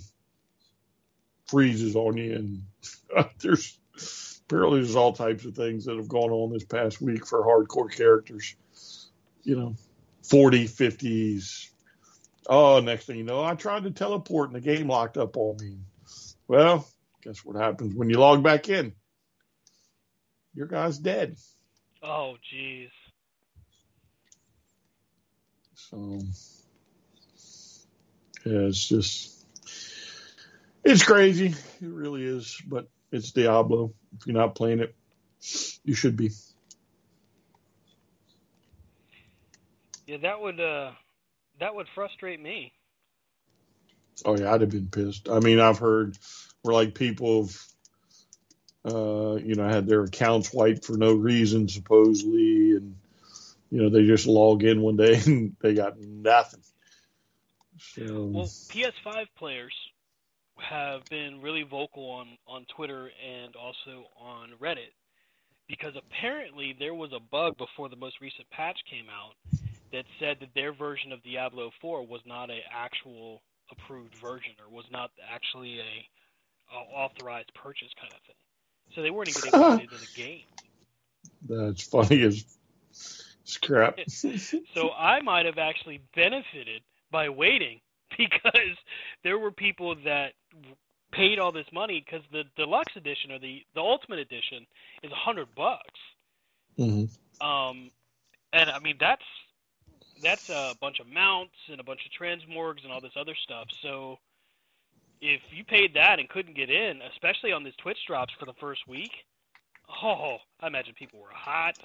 freezes 1.54 1.96
on 1.96 2.18
you, 2.18 2.34
and 2.34 3.30
there's 3.40 3.78
apparently 4.46 4.82
there's 4.82 4.96
all 4.96 5.14
types 5.14 5.46
of 5.46 5.56
things 5.56 5.86
that 5.86 5.98
have 5.98 6.10
gone 6.10 6.32
on 6.32 6.52
this 6.52 6.66
past 6.66 7.00
week 7.02 7.26
for 7.28 7.44
hardcore 7.46 7.96
characters, 7.96 8.56
you 9.44 9.56
know, 9.56 9.76
40, 10.24 10.66
50s, 10.66 11.70
Oh, 12.48 12.82
next 12.82 13.06
thing 13.06 13.18
you 13.18 13.24
know, 13.24 13.44
I 13.44 13.56
tried 13.56 13.84
to 13.84 13.92
teleport 13.92 14.50
and 14.50 14.56
the 14.56 14.62
game 14.62 14.88
locked 14.88 15.18
up 15.18 15.38
on 15.38 15.58
me. 15.62 15.78
Well, 16.48 16.88
guess 17.22 17.44
what 17.46 17.56
happens 17.56 17.96
when 17.96 18.10
you 18.10 18.18
log 18.18 18.44
back 18.44 18.70
in? 18.70 18.94
Your 20.54 20.68
guy's 20.68 20.98
dead. 20.98 21.38
Oh, 22.02 22.36
jeez. 22.54 22.90
So, 25.76 26.20
yeah, 28.46 28.68
it's 28.68 28.88
just, 28.88 29.43
it's 30.84 31.04
crazy. 31.04 31.48
It 31.48 31.88
really 31.88 32.24
is. 32.24 32.62
But 32.68 32.88
it's 33.12 33.32
Diablo. 33.32 33.94
If 34.18 34.28
you're 34.28 34.36
not 34.36 34.56
playing 34.56 34.80
it, 34.80 34.96
you 35.84 35.94
should 35.94 36.16
be. 36.16 36.32
Yeah, 40.08 40.18
that 40.24 40.42
would 40.42 40.60
uh 40.60 40.92
that 41.60 41.76
would 41.76 41.88
frustrate 41.96 42.42
me. 42.42 42.74
Oh 44.26 44.38
yeah, 44.38 44.54
I'd 44.54 44.62
have 44.62 44.70
been 44.70 44.90
pissed. 44.90 45.30
I 45.30 45.40
mean, 45.40 45.60
I've 45.60 45.80
heard 45.80 46.18
where 46.62 46.74
like 46.74 46.94
people 46.94 47.44
have, 47.44 48.94
uh, 48.94 49.36
you 49.36 49.56
know, 49.56 49.68
had 49.68 49.88
their 49.88 50.04
accounts 50.04 50.54
wiped 50.54 50.86
for 50.86 50.98
no 50.98 51.14
reason 51.14 51.68
supposedly, 51.68 52.72
and 52.72 52.96
you 53.72 53.82
know 53.82 53.90
they 53.90 54.06
just 54.06 54.28
log 54.28 54.64
in 54.64 54.82
one 54.82 54.98
day 54.98 55.20
and 55.26 55.56
they 55.62 55.74
got 55.74 56.00
nothing. 56.00 56.62
So, 57.80 58.26
well, 58.26 58.46
PS5 58.46 59.26
players 59.36 59.74
have 60.70 61.08
been 61.10 61.42
really 61.42 61.64
vocal 61.64 62.10
on 62.10 62.38
on 62.48 62.66
Twitter 62.76 63.10
and 63.24 63.56
also 63.56 64.08
on 64.20 64.52
Reddit 64.62 64.94
because 65.68 65.94
apparently 65.96 66.76
there 66.78 66.94
was 66.94 67.12
a 67.16 67.20
bug 67.20 67.58
before 67.58 67.90
the 67.90 67.96
most 67.96 68.20
recent 68.22 68.50
patch 68.52 68.80
came 68.90 69.06
out 69.10 69.34
that 69.92 70.06
said 70.20 70.38
that 70.40 70.50
their 70.56 70.74
version 70.74 71.12
of 71.12 71.24
Diablo 71.24 71.72
4 71.82 72.06
was 72.06 72.22
not 72.26 72.50
a 72.50 72.60
actual 72.72 73.42
approved 73.72 74.14
version 74.22 74.52
or 74.60 74.74
was 74.76 74.86
not 74.92 75.12
actually 75.32 75.80
a, 75.80 76.76
a 76.76 76.80
authorized 76.96 77.52
purchase 77.54 77.90
kind 78.00 78.14
of 78.14 78.22
thing. 78.26 78.36
So 78.96 79.02
they 79.02 79.12
weren't 79.12 79.30
even 79.30 79.48
able 79.54 79.70
to 79.70 79.78
get 79.78 79.94
into 79.94 79.98
the 79.98 80.22
game. 80.22 80.46
That's 81.48 81.84
funny 81.84 82.22
as 82.24 82.44
crap. 83.62 84.00
so 84.08 84.92
I 84.98 85.22
might 85.22 85.46
have 85.46 85.58
actually 85.58 86.02
benefited 86.16 86.82
by 87.12 87.30
waiting 87.30 87.80
because 88.18 88.78
there 89.24 89.38
were 89.38 89.52
people 89.52 89.96
that 90.06 90.34
paid 91.12 91.40
all 91.40 91.52
this 91.52 91.68
money 91.72 92.04
because 92.06 92.26
the 92.32 92.44
deluxe 92.58 92.96
edition 92.96 93.32
or 93.32 93.40
the 93.40 93.64
the 93.76 93.82
ultimate 93.82 94.20
edition 94.20 94.66
is 95.04 95.12
a 95.12 95.16
hundred 95.16 95.48
bucks. 95.56 96.00
Mm-hmm. 96.78 97.46
Um, 97.46 97.92
and 98.52 98.70
I 98.70 98.80
mean 98.80 98.98
that's 99.00 99.24
that's 100.22 100.50
a 100.50 100.74
bunch 100.80 101.00
of 101.00 101.08
mounts 101.08 101.56
and 101.70 101.80
a 101.80 101.84
bunch 101.84 102.02
of 102.06 102.12
transmorgs 102.12 102.84
and 102.84 102.92
all 102.92 103.02
this 103.02 103.14
other 103.16 103.36
stuff. 103.36 103.68
So 103.82 104.20
if 105.22 105.42
you 105.52 105.64
paid 105.64 105.94
that 105.96 106.20
and 106.20 106.28
couldn't 106.30 106.56
get 106.56 106.70
in, 106.70 107.02
especially 107.14 107.52
on 107.52 107.64
these 107.64 107.76
Twitch 107.78 108.00
drops 108.08 108.34
for 108.40 108.46
the 108.46 108.54
first 108.60 108.88
week, 108.88 109.12
oh, 110.04 110.38
I 110.60 110.68
imagine 110.68 110.94
people 110.98 111.20
were 111.20 111.28
hot. 111.32 111.78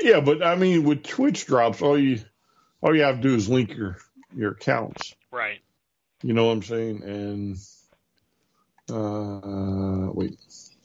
Yeah, 0.00 0.20
but 0.20 0.44
I 0.44 0.56
mean, 0.56 0.84
with 0.84 1.02
Twitch 1.02 1.46
drops, 1.46 1.82
all 1.82 1.98
you 1.98 2.20
all 2.82 2.94
you 2.94 3.02
have 3.02 3.16
to 3.16 3.22
do 3.22 3.34
is 3.34 3.48
link 3.48 3.74
your 3.74 3.98
your 4.34 4.52
accounts. 4.52 5.14
Right. 5.30 5.60
You 6.22 6.34
know 6.34 6.46
what 6.46 6.52
I'm 6.52 6.62
saying? 6.62 7.02
And 7.02 7.56
uh, 8.90 10.10
wait, 10.12 10.38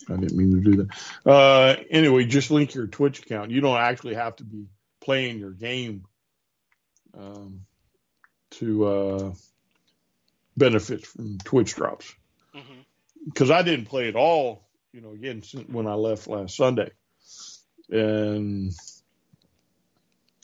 I 0.10 0.16
didn't 0.16 0.38
mean 0.38 0.52
to 0.52 0.72
do 0.72 0.78
that. 0.78 1.30
Uh, 1.30 1.76
anyway, 1.90 2.26
just 2.26 2.52
link 2.52 2.74
your 2.74 2.88
Twitch 2.88 3.20
account. 3.20 3.52
You 3.52 3.62
don't 3.62 3.78
actually 3.78 4.16
have 4.16 4.36
to 4.38 4.44
be 4.44 4.68
playing 5.02 5.40
your 5.40 5.52
game 5.52 6.06
um, 7.18 7.62
to 8.52 8.86
uh, 8.86 9.34
benefit 10.56 11.06
from 11.06 11.38
Twitch 11.40 11.76
drops. 11.76 12.14
Because 13.26 13.50
mm-hmm. 13.50 13.60
I 13.60 13.62
didn't 13.64 13.86
play 13.86 14.08
at 14.08 14.16
all, 14.16 14.68
you 14.92 15.02
know, 15.02 15.12
again, 15.12 15.44
when 15.68 15.88
I 15.88 15.94
left 15.94 16.28
last 16.28 16.56
Sunday. 16.56 16.92
And 17.90 18.74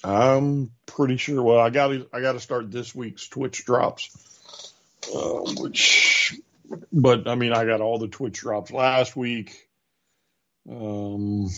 I'm 0.03 0.71
pretty 0.85 1.17
sure. 1.17 1.41
Well, 1.41 1.59
I 1.59 1.69
got 1.69 1.91
I 2.13 2.21
got 2.21 2.33
to 2.33 2.39
start 2.39 2.71
this 2.71 2.93
week's 2.93 3.27
Twitch 3.27 3.65
drops, 3.65 4.09
um, 5.15 5.55
which, 5.55 6.39
but 6.91 7.27
I 7.27 7.35
mean, 7.35 7.53
I 7.53 7.65
got 7.65 7.81
all 7.81 7.99
the 7.99 8.07
Twitch 8.07 8.39
drops 8.39 8.71
last 8.71 9.15
week. 9.15 9.55
Um, 10.69 11.49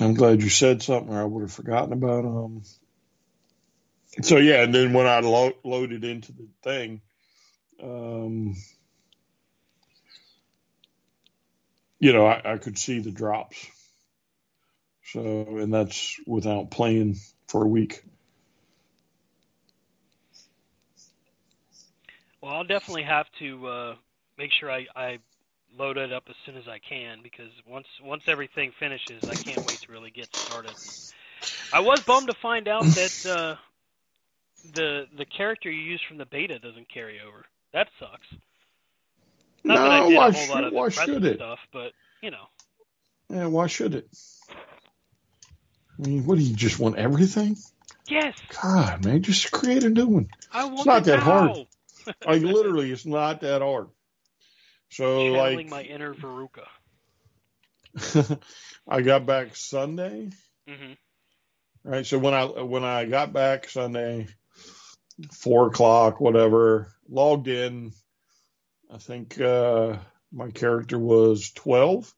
I'm 0.00 0.14
glad 0.14 0.42
you 0.42 0.48
said 0.48 0.82
something, 0.82 1.12
or 1.14 1.20
I 1.20 1.24
would 1.24 1.42
have 1.42 1.52
forgotten 1.52 1.92
about 1.92 2.22
them. 2.22 2.62
So 4.22 4.36
yeah, 4.36 4.62
and 4.62 4.74
then 4.74 4.92
when 4.92 5.06
I 5.06 5.20
lo- 5.20 5.56
loaded 5.64 6.04
into 6.04 6.32
the 6.32 6.48
thing, 6.62 7.00
um, 7.82 8.56
you 11.98 12.12
know, 12.12 12.26
I, 12.26 12.54
I 12.54 12.58
could 12.58 12.78
see 12.78 12.98
the 12.98 13.10
drops. 13.10 13.64
So, 15.04 15.20
and 15.58 15.72
that's 15.72 16.18
without 16.26 16.70
playing 16.70 17.16
for 17.48 17.64
a 17.64 17.68
week. 17.68 18.02
Well, 22.42 22.52
I'll 22.52 22.64
definitely 22.64 23.04
have 23.04 23.26
to 23.38 23.66
uh, 23.66 23.94
make 24.36 24.50
sure 24.58 24.70
I, 24.70 24.86
I 24.96 25.18
load 25.78 25.96
it 25.96 26.12
up 26.12 26.24
as 26.28 26.34
soon 26.44 26.56
as 26.56 26.64
I 26.68 26.78
can 26.86 27.18
because 27.22 27.50
once 27.68 27.86
once 28.02 28.22
everything 28.26 28.72
finishes, 28.80 29.22
I 29.28 29.36
can't 29.36 29.64
wait 29.64 29.80
to 29.86 29.92
really 29.92 30.10
get 30.10 30.28
started. 30.42 30.74
I 31.72 31.80
was 31.80 32.00
bummed 32.06 32.26
to 32.26 32.34
find 32.42 32.66
out 32.66 32.86
that 32.94 33.30
uh, 33.30 33.54
the 34.74 35.06
the 35.16 35.24
character 35.24 35.70
you 35.70 35.80
use 35.80 36.00
from 36.08 36.18
the 36.18 36.26
beta 36.26 36.58
doesn't 36.58 36.92
carry 36.92 37.20
over. 37.20 37.44
That 37.72 37.88
sucks. 38.00 38.26
Not 39.64 39.76
no, 39.76 39.82
that 39.84 39.92
I 39.92 40.08
did 40.08 40.16
why 40.16 40.28
a 40.28 40.32
whole 40.32 40.48
lot 40.48 40.64
of 40.64 40.72
why 40.72 40.88
should 40.88 41.24
it? 41.24 41.36
stuff, 41.36 41.60
but 41.72 41.92
you 42.20 42.32
know. 42.32 42.46
Yeah, 43.30 43.46
why 43.46 43.68
should 43.68 43.94
it? 43.94 44.08
I 45.98 46.06
mean, 46.06 46.26
what 46.26 46.38
do 46.38 46.44
you 46.44 46.56
just 46.56 46.80
want 46.80 46.96
everything? 46.96 47.56
Yes. 48.08 48.34
God, 48.60 49.04
man, 49.04 49.22
just 49.22 49.52
create 49.52 49.84
a 49.84 49.88
new 49.88 50.06
one. 50.06 50.28
I 50.52 50.64
want 50.64 50.78
it's 50.78 50.86
not 50.86 51.04
that 51.04 51.20
hard. 51.20 51.66
like 52.26 52.42
literally, 52.42 52.90
it's 52.90 53.06
not 53.06 53.40
that 53.40 53.62
hard. 53.62 53.88
So 54.90 55.32
Channeling 55.32 55.56
like 55.56 55.68
my 55.68 55.82
inner 55.82 56.14
Veruca. 56.14 56.66
I 58.88 59.02
got 59.02 59.26
back 59.26 59.54
Sunday. 59.56 60.30
Mm-hmm. 60.68 60.92
Right. 61.84 62.06
So 62.06 62.18
when 62.18 62.34
I 62.34 62.44
when 62.44 62.84
I 62.84 63.04
got 63.06 63.32
back 63.32 63.68
Sunday, 63.68 64.28
four 65.32 65.68
o'clock, 65.68 66.20
whatever, 66.20 66.92
logged 67.08 67.48
in. 67.48 67.92
I 68.90 68.98
think 68.98 69.40
uh, 69.40 69.96
my 70.32 70.50
character 70.50 70.98
was 70.98 71.50
twelve, 71.52 72.12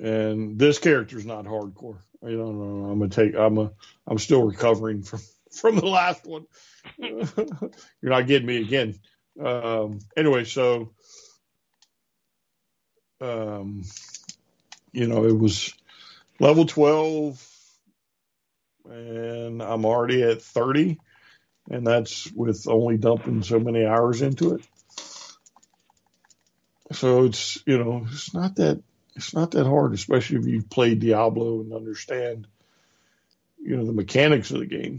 and 0.00 0.58
this 0.58 0.78
character 0.78 1.16
is 1.16 1.26
not 1.26 1.46
hardcore. 1.46 2.00
You 2.22 2.36
know, 2.36 2.52
no, 2.52 2.64
no, 2.64 2.90
I'm 2.90 2.98
gonna 2.98 3.10
take. 3.10 3.34
I'm 3.34 3.58
a. 3.58 3.72
I'm 4.06 4.18
still 4.18 4.42
recovering 4.42 5.02
from 5.02 5.20
from 5.58 5.76
the 5.76 5.86
last 5.86 6.26
one. 6.26 6.46
You're 6.98 7.52
not 8.02 8.26
getting 8.26 8.46
me 8.46 8.58
again. 8.58 8.98
Um, 9.42 10.00
anyway, 10.16 10.44
so 10.44 10.92
um, 13.20 13.82
you 14.92 15.06
know, 15.06 15.24
it 15.24 15.36
was 15.36 15.72
level 16.38 16.66
12 16.66 17.50
and 18.90 19.62
I'm 19.62 19.84
already 19.84 20.22
at 20.22 20.42
30 20.42 20.98
and 21.70 21.86
that's 21.86 22.30
with 22.32 22.68
only 22.68 22.98
dumping 22.98 23.42
so 23.42 23.58
many 23.58 23.84
hours 23.86 24.22
into 24.22 24.54
it. 24.54 24.62
So 26.92 27.24
it's, 27.24 27.58
you 27.66 27.78
know, 27.78 28.06
it's 28.10 28.34
not 28.34 28.56
that 28.56 28.82
it's 29.16 29.32
not 29.32 29.52
that 29.52 29.66
hard, 29.66 29.94
especially 29.94 30.38
if 30.38 30.46
you've 30.46 30.68
played 30.68 31.00
Diablo 31.00 31.60
and 31.60 31.72
understand, 31.72 32.46
you 33.62 33.76
know, 33.76 33.84
the 33.84 33.92
mechanics 33.92 34.50
of 34.50 34.58
the 34.60 34.66
game. 34.66 34.98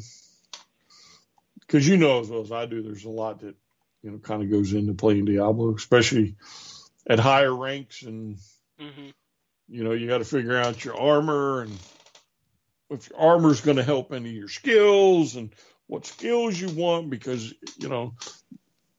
Because 1.68 1.88
you 1.88 1.98
know 1.98 2.20
as 2.20 2.30
well 2.30 2.42
as 2.42 2.52
I 2.52 2.66
do, 2.66 2.82
there's 2.82 3.06
a 3.06 3.10
lot 3.10 3.40
that, 3.42 3.56
you 4.04 4.12
know, 4.12 4.18
kind 4.20 4.44
of 4.44 4.52
goes 4.52 4.74
into 4.74 4.94
playing 4.94 5.26
Diablo, 5.26 5.74
especially 5.76 6.36
at 7.08 7.20
higher 7.20 7.56
ranks, 7.56 8.04
and 8.04 8.38
hmm 8.80 9.10
you 9.68 9.84
know 9.84 9.94
you 9.94 10.08
got 10.08 10.20
to 10.20 10.26
figure 10.26 10.56
out 10.56 10.84
your 10.86 10.96
armor 10.96 11.62
and 11.62 11.78
if 12.92 13.10
your 13.10 13.20
armor's 13.20 13.62
going 13.62 13.78
to 13.78 13.84
help 13.84 14.14
any 14.14 14.30
of 14.30 14.36
your 14.36 14.48
skills 14.48 15.36
and 15.36 15.54
what 15.88 16.06
skills 16.06 16.60
you 16.60 16.70
want 16.70 17.10
because 17.10 17.54
you 17.78 17.90
know 17.90 18.14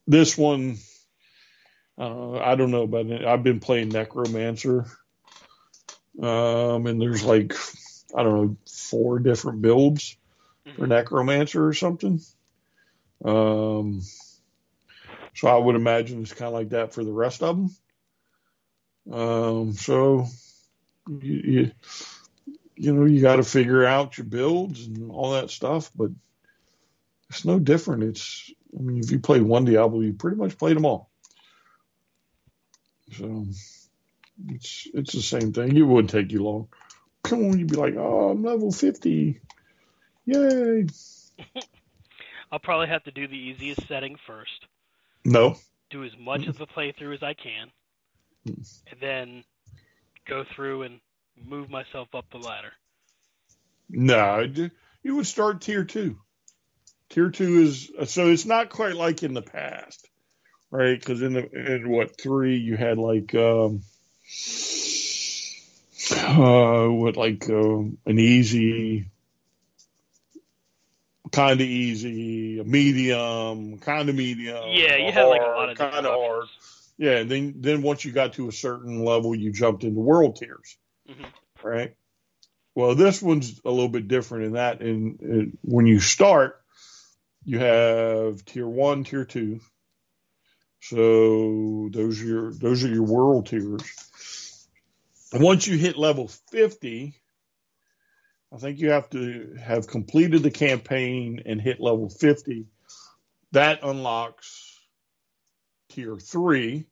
this 0.07 0.37
one 0.37 0.77
uh, 1.99 2.39
I 2.39 2.57
don't 2.57 2.71
know 2.71 2.83
about 2.83 3.07
it. 3.07 3.25
I've 3.25 3.43
been 3.43 3.59
playing 3.61 3.89
Necromancer, 3.89 4.85
um, 6.23 6.87
and 6.87 7.01
there's 7.01 7.25
like 7.25 7.55
I 8.15 8.23
don't 8.23 8.35
know 8.35 8.57
four 8.71 9.19
different 9.19 9.63
builds 9.63 10.17
for 10.77 10.87
Necromancer 10.87 11.67
or 11.67 11.73
something. 11.73 12.21
Um, 13.25 14.03
so 15.35 15.49
I 15.49 15.57
would 15.57 15.77
imagine 15.77 16.23
it's 16.23 16.33
kind 16.33 16.49
of 16.49 16.55
like 16.55 16.71
that 16.71 16.95
for 16.95 17.05
the 17.05 17.13
rest 17.13 17.43
of 17.43 17.57
them. 17.57 17.71
Um, 19.13 19.73
so 19.75 20.27
you, 21.09 21.35
you, 21.45 21.71
you 22.75 22.93
know 22.95 23.05
you 23.05 23.21
got 23.21 23.37
to 23.37 23.45
figure 23.45 23.85
out 23.85 24.19
your 24.19 24.27
builds 24.27 24.87
and 24.87 25.11
all 25.11 25.33
that 25.33 25.51
stuff, 25.51 25.91
but 25.95 26.11
it's 27.31 27.45
no 27.45 27.59
different. 27.59 28.05
It's 28.05 28.51
I 28.77 28.83
mean 28.83 28.99
if 28.99 29.11
you 29.11 29.21
play 29.21 29.41
one 29.41 29.65
Diablo, 29.65 30.01
you 30.01 30.13
pretty 30.13 30.37
much 30.37 30.59
played 30.59 30.77
them 30.77 30.87
all. 30.87 31.11
So 33.13 33.47
it's 34.49 34.89
it's 34.93 35.13
the 35.13 35.23
same 35.23 35.53
thing. 35.53 35.77
It 35.77 35.83
wouldn't 35.83 36.11
take 36.11 36.33
you 36.33 36.43
long. 36.43 36.69
Come 37.23 37.45
on, 37.45 37.59
you'd 37.59 37.71
be 37.71 37.77
like, 37.77 37.95
oh, 37.97 38.31
I'm 38.31 38.43
level 38.43 38.73
fifty, 38.73 39.41
yay! 40.25 40.87
I'll 42.57 42.61
probably 42.61 42.87
have 42.87 43.05
to 43.05 43.11
do 43.11 43.29
the 43.29 43.37
easiest 43.37 43.87
setting 43.87 44.17
first. 44.27 44.65
No, 45.27 45.59
Do 45.91 46.05
as 46.05 46.13
much 46.19 46.47
of 46.47 46.57
the 46.57 46.67
playthrough 46.67 47.13
as 47.13 47.23
I 47.23 47.35
can, 47.35 47.71
and 48.47 48.99
then 48.99 49.45
go 50.27 50.43
through 50.55 50.85
and 50.85 51.01
move 51.47 51.69
myself 51.69 52.09
up 52.15 52.25
the 52.33 52.39
ladder. 52.39 52.73
no, 53.91 54.47
you 55.03 55.17
would 55.17 55.27
start 55.27 55.61
tier 55.61 55.85
two. 55.85 56.17
Tier 57.11 57.29
two 57.29 57.59
is 57.59 57.91
so 58.07 58.29
it's 58.31 58.47
not 58.47 58.71
quite 58.71 58.97
like 58.97 59.23
in 59.23 59.35
the 59.35 59.43
past, 59.43 60.09
right? 60.71 60.99
Because 60.99 61.21
in 61.21 61.35
the 61.35 61.75
in 61.75 61.91
what 61.91 62.19
three 62.19 62.57
you 62.57 62.79
had 62.79 62.97
like 62.97 63.35
um, 63.35 63.83
uh, 66.11 66.87
what 66.87 67.19
like 67.19 67.51
um, 67.51 67.99
an 68.07 68.19
easy, 68.19 69.11
kind 71.37 71.61
of 71.61 71.67
easy, 71.67 72.63
medium, 72.65 73.79
kind 73.79 74.09
of 74.09 74.15
medium. 74.15 74.65
yeah, 74.71 74.97
you 74.97 75.13
had 75.13 75.25
like 75.25 75.43
a 75.43 75.45
lot 75.45 75.69
of 75.69 75.77
kind 75.79 76.07
of 76.07 76.15
hard. 76.15 76.47
Yeah, 76.99 77.19
and 77.19 77.31
then 77.31 77.55
then 77.59 77.83
once 77.83 78.05
you 78.05 78.13
got 78.13 78.33
to 78.35 78.49
a 78.49 78.53
certain 78.53 79.05
level, 79.05 79.35
you 79.35 79.53
jumped 79.53 79.85
into 79.85 80.01
world 80.01 80.37
tiers, 80.37 80.79
Mhm. 81.09 81.27
right? 81.63 81.95
Well, 82.75 82.95
this 82.95 83.21
one's 83.23 83.61
a 83.65 83.71
little 83.71 83.89
bit 83.89 84.09
different 84.09 84.47
in 84.47 84.53
that. 84.53 84.81
In, 84.81 85.19
in 85.21 85.59
when 85.63 85.87
you 85.87 86.01
start, 86.01 86.61
you 87.45 87.59
have 87.59 88.45
tier 88.45 88.67
one, 88.69 89.05
tier 89.05 89.25
two. 89.25 89.61
So 90.81 91.89
those 91.93 92.23
are 92.23 92.27
your 92.27 92.53
those 92.53 92.85
are 92.85 92.89
your 92.89 93.03
world 93.03 93.47
tiers. 93.47 93.83
And 95.33 95.43
once 95.43 95.67
you 95.67 95.77
hit 95.77 95.97
level 95.99 96.29
fifty, 96.51 97.15
I 98.57 98.59
think 98.59 98.81
you 98.81 98.91
have 98.91 99.11
to 99.11 99.55
have 99.63 99.87
completed 99.87 100.43
the 100.43 100.51
campaign 100.51 101.43
and 101.45 101.61
hit 101.61 101.79
level 101.79 102.09
fifty. 102.09 102.69
That 103.53 103.81
unlocks 103.83 104.81
tier 105.91 106.17
three, 106.17 106.87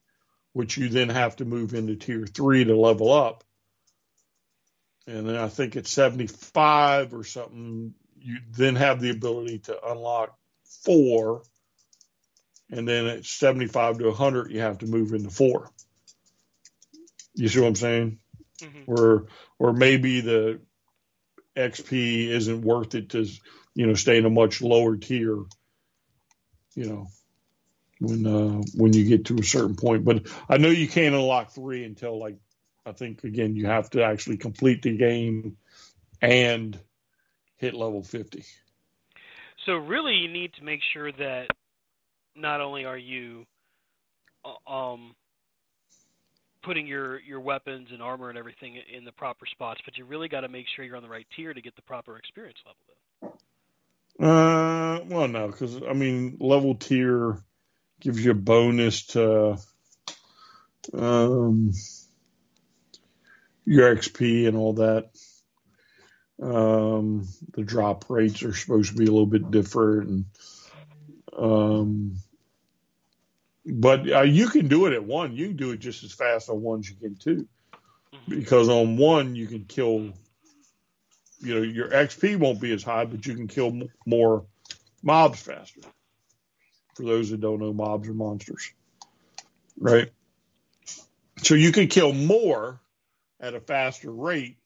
which 0.52 0.76
you 0.76 0.90
then 0.90 1.08
have 1.08 1.36
to 1.36 1.46
move 1.46 1.72
into 1.72 1.96
tier 1.96 2.26
three 2.26 2.64
to 2.64 2.76
level 2.76 3.10
up. 3.10 3.44
And 5.06 5.26
then 5.26 5.36
I 5.36 5.48
think 5.48 5.76
at 5.76 5.86
75 5.86 7.14
or 7.14 7.24
something, 7.24 7.94
you 8.18 8.38
then 8.50 8.76
have 8.76 9.00
the 9.00 9.10
ability 9.10 9.60
to 9.60 9.86
unlock 9.86 10.36
four. 10.84 11.42
And 12.70 12.86
then 12.86 13.06
at 13.06 13.24
75 13.24 13.98
to 13.98 14.04
100, 14.06 14.50
you 14.50 14.60
have 14.60 14.78
to 14.78 14.86
move 14.86 15.12
into 15.12 15.30
four. 15.30 15.70
You 17.34 17.48
see 17.48 17.60
what 17.60 17.68
I'm 17.68 17.74
saying? 17.74 18.18
Mhm. 18.60 18.84
Or, 18.86 19.26
or 19.58 19.72
maybe 19.72 20.20
the 20.20 20.60
XP 21.56 22.28
isn't 22.28 22.62
worth 22.62 22.94
it 22.94 23.10
to, 23.10 23.26
you 23.74 23.86
know, 23.86 23.94
stay 23.94 24.18
in 24.18 24.24
a 24.24 24.30
much 24.30 24.60
lower 24.60 24.96
tier, 24.96 25.36
you 26.74 26.86
know, 26.86 27.06
when 28.00 28.26
uh, 28.26 28.62
when 28.76 28.92
you 28.92 29.04
get 29.04 29.26
to 29.26 29.36
a 29.38 29.42
certain 29.42 29.76
point. 29.76 30.04
But 30.04 30.26
I 30.48 30.58
know 30.58 30.68
you 30.68 30.88
can't 30.88 31.14
unlock 31.14 31.50
three 31.50 31.84
until 31.84 32.18
like 32.18 32.36
I 32.84 32.92
think 32.92 33.24
again 33.24 33.56
you 33.56 33.66
have 33.66 33.90
to 33.90 34.04
actually 34.04 34.36
complete 34.36 34.82
the 34.82 34.96
game 34.96 35.56
and 36.20 36.78
hit 37.56 37.74
level 37.74 38.02
fifty. 38.02 38.44
So 39.66 39.74
really, 39.76 40.14
you 40.14 40.28
need 40.28 40.52
to 40.54 40.64
make 40.64 40.80
sure 40.92 41.10
that 41.12 41.48
not 42.36 42.60
only 42.60 42.84
are 42.84 42.98
you 42.98 43.46
uh, 44.44 44.70
um, 44.70 45.14
putting 46.64 46.86
your 46.86 47.20
your 47.20 47.40
weapons 47.40 47.88
and 47.92 48.02
armor 48.02 48.28
and 48.28 48.38
everything 48.38 48.76
in 48.94 49.04
the 49.04 49.12
proper 49.12 49.46
spots, 49.46 49.80
but 49.84 49.96
you 49.96 50.04
really 50.04 50.28
got 50.28 50.40
to 50.40 50.48
make 50.48 50.66
sure 50.74 50.84
you're 50.84 50.96
on 50.96 51.02
the 51.02 51.08
right 51.08 51.26
tier 51.36 51.52
to 51.52 51.60
get 51.60 51.76
the 51.76 51.82
proper 51.82 52.16
experience 52.16 52.58
level. 52.64 53.34
Then. 54.18 54.28
Uh, 54.28 55.00
well, 55.06 55.28
no, 55.28 55.48
because 55.48 55.80
I 55.88 55.92
mean 55.92 56.36
level 56.40 56.74
tier 56.74 57.38
gives 58.00 58.24
you 58.24 58.32
a 58.32 58.34
bonus 58.34 59.06
to 59.08 59.58
um 60.92 61.72
your 63.64 63.94
XP 63.94 64.46
and 64.46 64.56
all 64.56 64.74
that. 64.74 65.10
Um, 66.42 67.28
the 67.52 67.62
drop 67.62 68.10
rates 68.10 68.42
are 68.42 68.54
supposed 68.54 68.90
to 68.90 68.96
be 68.96 69.04
a 69.04 69.10
little 69.10 69.26
bit 69.26 69.50
different, 69.50 70.08
and 70.08 70.24
um, 71.38 72.16
but 73.66 74.10
uh, 74.10 74.22
you 74.22 74.48
can 74.48 74.68
do 74.68 74.86
it 74.86 74.92
at 74.92 75.04
one. 75.04 75.34
You 75.36 75.48
can 75.48 75.56
do 75.56 75.72
it 75.72 75.78
just 75.78 76.04
as 76.04 76.12
fast 76.12 76.48
on 76.50 76.62
one 76.62 76.80
as 76.80 76.90
you 76.90 76.96
can 76.96 77.16
two, 77.16 77.48
Mhm. 78.14 78.40
because 78.40 78.68
on 78.68 78.96
one 78.96 79.34
you 79.34 79.46
can 79.46 79.64
kill. 79.64 80.12
You 81.40 81.54
know 81.56 81.62
your 81.62 81.88
XP 81.90 82.36
won't 82.38 82.60
be 82.60 82.72
as 82.72 82.82
high, 82.82 83.04
but 83.04 83.26
you 83.26 83.34
can 83.34 83.48
kill 83.48 83.66
m- 83.68 83.88
more 84.06 84.46
mobs 85.02 85.40
faster. 85.40 85.80
For 86.94 87.04
those 87.04 87.30
that 87.30 87.40
don't 87.40 87.60
know, 87.60 87.72
mobs 87.72 88.08
are 88.08 88.14
monsters, 88.14 88.72
right? 89.78 90.10
So 91.42 91.54
you 91.54 91.72
can 91.72 91.88
kill 91.88 92.12
more 92.12 92.80
at 93.40 93.54
a 93.54 93.60
faster 93.60 94.10
rate 94.12 94.58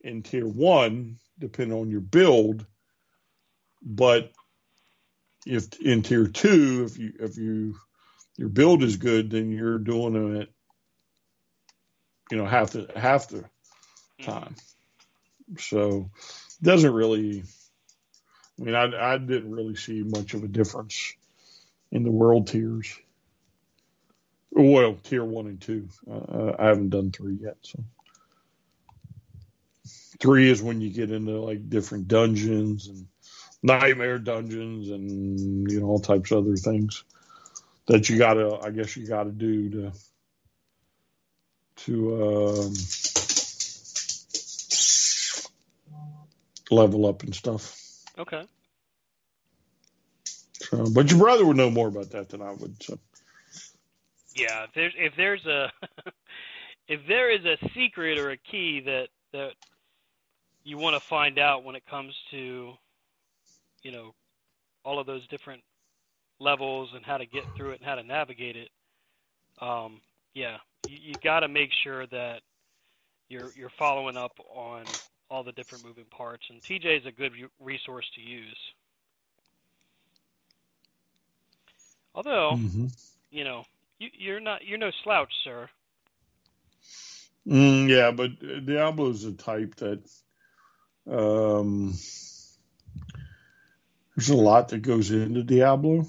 in 0.00 0.22
tier 0.22 0.46
one, 0.46 1.18
depending 1.38 1.78
on 1.78 1.90
your 1.90 2.00
build. 2.00 2.66
But 3.82 4.32
if 5.46 5.80
in 5.80 6.02
tier 6.02 6.26
two, 6.26 6.84
if 6.88 6.98
you 6.98 7.12
if 7.20 7.36
you 7.36 7.76
your 8.36 8.48
build 8.48 8.82
is 8.82 8.96
good, 8.96 9.30
then 9.30 9.50
you're 9.50 9.78
doing 9.78 10.12
them 10.12 10.40
at 10.40 10.48
you 12.30 12.36
know 12.36 12.46
half 12.46 12.70
the 12.70 12.90
half 12.96 13.28
the 13.28 13.44
time. 14.22 14.54
So 15.58 16.10
it 16.60 16.64
doesn't 16.64 16.92
really. 16.92 17.42
I 18.60 18.62
mean, 18.62 18.74
I 18.74 19.14
I 19.14 19.18
didn't 19.18 19.50
really 19.50 19.76
see 19.76 20.02
much 20.02 20.34
of 20.34 20.44
a 20.44 20.48
difference 20.48 21.14
in 21.90 22.04
the 22.04 22.10
world 22.10 22.46
tiers. 22.48 22.98
Well, 24.50 24.96
tier 25.02 25.24
one 25.24 25.46
and 25.46 25.60
two. 25.60 25.88
Uh, 26.10 26.52
I 26.58 26.66
haven't 26.66 26.90
done 26.90 27.10
three 27.10 27.38
yet, 27.40 27.56
so 27.62 27.82
three 30.20 30.50
is 30.50 30.62
when 30.62 30.80
you 30.80 30.90
get 30.90 31.10
into 31.10 31.40
like 31.40 31.68
different 31.68 32.06
dungeons 32.06 32.86
and 32.88 33.06
nightmare 33.62 34.18
dungeons 34.18 34.90
and 34.90 35.70
you 35.70 35.80
know 35.80 35.86
all 35.86 36.00
types 36.00 36.30
of 36.30 36.44
other 36.44 36.56
things 36.56 37.04
that 37.86 38.08
you 38.08 38.18
gotta. 38.18 38.58
I 38.62 38.70
guess 38.70 38.96
you 38.96 39.06
gotta 39.06 39.30
do 39.30 39.70
to 39.70 39.92
to 41.84 42.24
um, 42.24 42.74
level 46.70 47.06
up 47.06 47.22
and 47.22 47.34
stuff. 47.34 47.76
Okay. 48.18 48.44
So, 50.54 50.86
but 50.92 51.10
your 51.10 51.18
brother 51.18 51.44
would 51.44 51.56
know 51.56 51.70
more 51.70 51.88
about 51.88 52.10
that 52.10 52.28
than 52.28 52.40
I 52.40 52.52
would. 52.52 52.82
So. 52.82 52.98
Yeah, 54.34 54.64
if 54.64 54.70
there's 54.74 54.94
if 54.96 55.12
there's 55.16 55.46
a 55.46 55.70
if 56.88 57.00
there 57.06 57.30
is 57.30 57.44
a 57.44 57.56
secret 57.74 58.18
or 58.18 58.30
a 58.30 58.36
key 58.36 58.80
that 58.80 59.08
that 59.32 59.52
you 60.64 60.78
want 60.78 60.94
to 60.94 61.00
find 61.00 61.38
out 61.38 61.64
when 61.64 61.74
it 61.74 61.84
comes 61.86 62.14
to 62.30 62.74
you 63.82 63.92
know 63.92 64.14
all 64.84 64.98
of 65.00 65.06
those 65.06 65.26
different 65.28 65.62
levels 66.40 66.90
and 66.94 67.04
how 67.04 67.18
to 67.18 67.26
get 67.26 67.46
through 67.56 67.72
it 67.72 67.80
and 67.80 67.86
how 67.86 67.96
to 67.96 68.02
navigate 68.02 68.56
it, 68.56 68.70
um, 69.60 70.00
yeah, 70.34 70.56
you, 70.86 70.98
you 71.02 71.18
got 71.22 71.40
to 71.40 71.48
make 71.48 71.70
sure 71.84 72.06
that 72.08 72.40
you're 73.28 73.52
you're 73.56 73.72
following 73.78 74.16
up 74.16 74.32
on 74.54 74.98
all 75.30 75.44
the 75.44 75.52
different 75.52 75.84
moving 75.84 76.06
parts. 76.16 76.44
And 76.50 76.62
TJ 76.64 77.00
is 77.00 77.06
a 77.06 77.12
good 77.12 77.32
re- 77.32 77.48
resource 77.60 78.06
to 78.16 78.20
use. 78.22 78.58
Although 82.14 82.58
Mhm. 82.58 82.92
you 83.30 83.44
know, 83.44 83.64
You, 83.98 84.08
you're 84.18 84.40
not. 84.40 84.64
You're 84.66 84.78
no 84.78 84.90
slouch, 85.04 85.32
sir. 85.44 85.68
Mm, 87.48 87.88
yeah, 87.88 88.12
but 88.12 88.66
Diablo's 88.66 89.24
a 89.24 89.32
type 89.32 89.76
that 89.76 90.02
um, 91.10 91.94
there's 94.22 94.38
a 94.38 94.40
lot 94.40 94.68
that 94.68 94.82
goes 94.82 95.10
into 95.10 95.42
Diablo, 95.42 96.06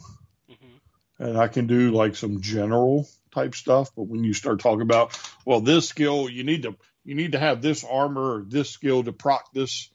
hmm 0.48 0.78
and 1.20 1.38
I 1.38 1.48
can 1.48 1.68
do 1.68 1.92
like 1.92 2.16
some 2.16 2.42
general 2.42 3.08
type 3.34 3.56
stuff. 3.56 3.92
But 3.96 4.04
when 4.04 4.24
you 4.24 4.34
start 4.34 4.60
talking 4.60 4.82
about, 4.82 5.18
well, 5.46 5.62
this 5.62 5.88
skill 5.88 6.30
you 6.30 6.44
need 6.44 6.64
to 6.64 6.76
you 7.04 7.16
need 7.16 7.32
to 7.32 7.40
have 7.40 7.62
this 7.62 7.84
armor 7.84 8.36
or 8.36 8.44
this 8.48 8.70
skill 8.70 9.04
to 9.04 9.14
proc 9.14 9.52
this 9.54 9.90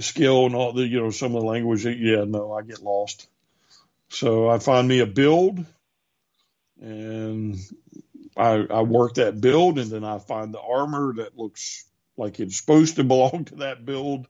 skill 0.00 0.46
and 0.46 0.54
all 0.56 0.72
the 0.72 0.84
you 0.84 1.00
know 1.00 1.10
some 1.10 1.36
of 1.36 1.42
the 1.42 1.46
language. 1.46 1.84
Yeah, 1.86 2.24
no, 2.26 2.52
I 2.52 2.62
get 2.62 2.82
lost. 2.82 3.28
So 4.08 4.48
I 4.48 4.58
find 4.58 4.88
me 4.88 4.98
a 4.98 5.06
build, 5.06 5.64
and 6.80 7.56
I, 8.36 8.66
I 8.68 8.82
work 8.82 9.14
that 9.14 9.40
build, 9.40 9.78
and 9.78 9.90
then 9.90 10.04
I 10.04 10.18
find 10.18 10.52
the 10.52 10.60
armor 10.60 11.14
that 11.18 11.38
looks 11.38 11.84
like 12.16 12.40
it's 12.40 12.58
supposed 12.58 12.96
to 12.96 13.04
belong 13.04 13.44
to 13.46 13.56
that 13.56 13.84
build, 13.84 14.26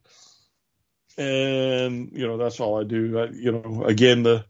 and 1.18 2.10
you 2.12 2.26
know 2.26 2.36
that's 2.36 2.60
all 2.60 2.80
I 2.80 2.84
do. 2.84 3.18
I, 3.18 3.26
you 3.26 3.52
know, 3.52 3.84
again 3.84 4.22
the 4.22 4.44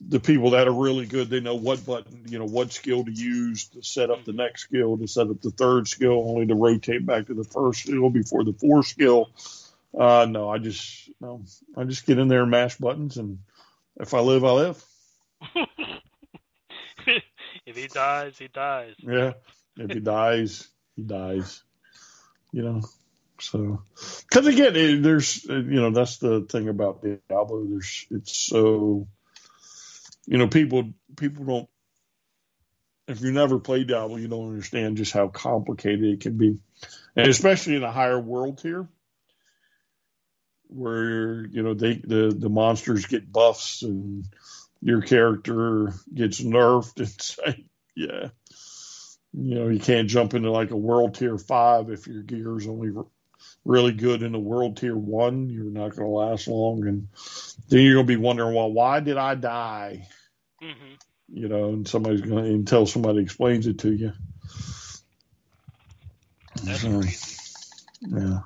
the 0.00 0.20
people 0.20 0.50
that 0.50 0.68
are 0.68 0.74
really 0.74 1.06
good, 1.06 1.30
they 1.30 1.40
know 1.40 1.54
what 1.54 1.84
button, 1.86 2.24
you 2.26 2.38
know, 2.38 2.44
what 2.44 2.70
skill 2.72 3.04
to 3.04 3.10
use 3.10 3.68
to 3.68 3.82
set 3.82 4.10
up 4.10 4.24
the 4.24 4.32
next 4.32 4.62
skill, 4.62 4.98
to 4.98 5.08
set 5.08 5.28
up 5.28 5.40
the 5.40 5.50
third 5.50 5.88
skill, 5.88 6.22
only 6.28 6.46
to 6.46 6.54
rotate 6.54 7.06
back 7.06 7.26
to 7.26 7.34
the 7.34 7.44
first 7.44 7.80
skill 7.80 8.10
before 8.10 8.44
the 8.44 8.52
fourth 8.52 8.86
skill. 8.86 9.30
Uh, 9.98 10.26
no, 10.28 10.50
I 10.50 10.58
just 10.58 11.10
no, 11.20 11.42
I 11.76 11.84
just 11.84 12.06
get 12.06 12.18
in 12.18 12.28
there 12.28 12.42
and 12.42 12.50
mash 12.50 12.76
buttons, 12.76 13.16
and 13.16 13.38
if 13.98 14.12
I 14.12 14.20
live, 14.20 14.44
I 14.44 14.50
live. 14.52 14.84
if 17.66 17.76
he 17.76 17.86
dies, 17.86 18.36
he 18.38 18.48
dies. 18.48 18.94
Yeah. 18.98 19.32
If 19.78 19.90
he 19.92 20.00
dies, 20.00 20.68
he 20.94 21.02
dies. 21.02 21.62
You 22.52 22.62
know. 22.62 22.82
So, 23.40 23.82
because 24.28 24.46
again, 24.46 24.76
it, 24.76 25.02
there's 25.02 25.44
you 25.44 25.80
know 25.80 25.90
that's 25.90 26.18
the 26.18 26.46
thing 26.48 26.68
about 26.68 27.02
Diablo. 27.02 27.64
There's 27.64 28.06
it's 28.10 28.36
so 28.36 29.08
you 30.26 30.38
know 30.38 30.48
people 30.48 30.92
people 31.16 31.44
don't 31.44 31.68
if 33.08 33.20
you 33.20 33.32
never 33.32 33.58
played 33.60 33.88
Diablo, 33.88 34.16
you 34.16 34.28
don't 34.28 34.48
understand 34.48 34.96
just 34.96 35.12
how 35.12 35.28
complicated 35.28 36.04
it 36.04 36.20
can 36.20 36.36
be, 36.36 36.58
and 37.14 37.28
especially 37.28 37.76
in 37.76 37.82
a 37.84 37.92
higher 37.92 38.20
world 38.20 38.58
tier 38.58 38.88
where 40.68 41.46
you 41.46 41.62
know 41.62 41.74
they 41.74 41.94
the 41.94 42.34
the 42.36 42.48
monsters 42.48 43.06
get 43.06 43.30
buffs 43.30 43.82
and 43.82 44.24
your 44.80 45.02
character 45.02 45.92
gets 46.12 46.40
nerfed. 46.40 47.00
It's 47.00 47.38
like, 47.38 47.64
yeah, 47.94 48.28
you 49.32 49.54
know, 49.54 49.68
you 49.68 49.80
can't 49.80 50.08
jump 50.08 50.34
into 50.34 50.50
like 50.50 50.70
a 50.70 50.76
world 50.76 51.14
tier 51.14 51.38
five 51.38 51.90
if 51.90 52.06
your 52.06 52.22
gear 52.22 52.58
is 52.58 52.66
only 52.66 52.90
really 53.64 53.92
good 53.92 54.22
in 54.22 54.32
the 54.32 54.38
world 54.38 54.76
tier 54.76 54.96
one. 54.96 55.50
You're 55.50 55.64
not 55.64 55.96
going 55.96 56.08
to 56.08 56.14
last 56.14 56.48
long, 56.48 56.86
and 56.86 57.08
then 57.68 57.80
you're 57.80 57.94
going 57.94 58.06
to 58.06 58.12
be 58.12 58.16
wondering, 58.16 58.54
well, 58.54 58.72
why 58.72 59.00
did 59.00 59.16
I 59.16 59.34
die? 59.34 60.08
hmm 60.62 60.94
You 61.28 61.48
know, 61.48 61.70
and 61.70 61.88
somebody's 61.88 62.20
going 62.22 62.44
to 62.44 62.50
until 62.50 62.86
somebody 62.86 63.20
explains 63.20 63.66
it 63.66 63.80
to 63.80 63.92
you. 63.92 64.12
That's 66.64 66.82
So, 66.82 66.88
crazy. 67.00 67.36
yeah, 68.02 68.40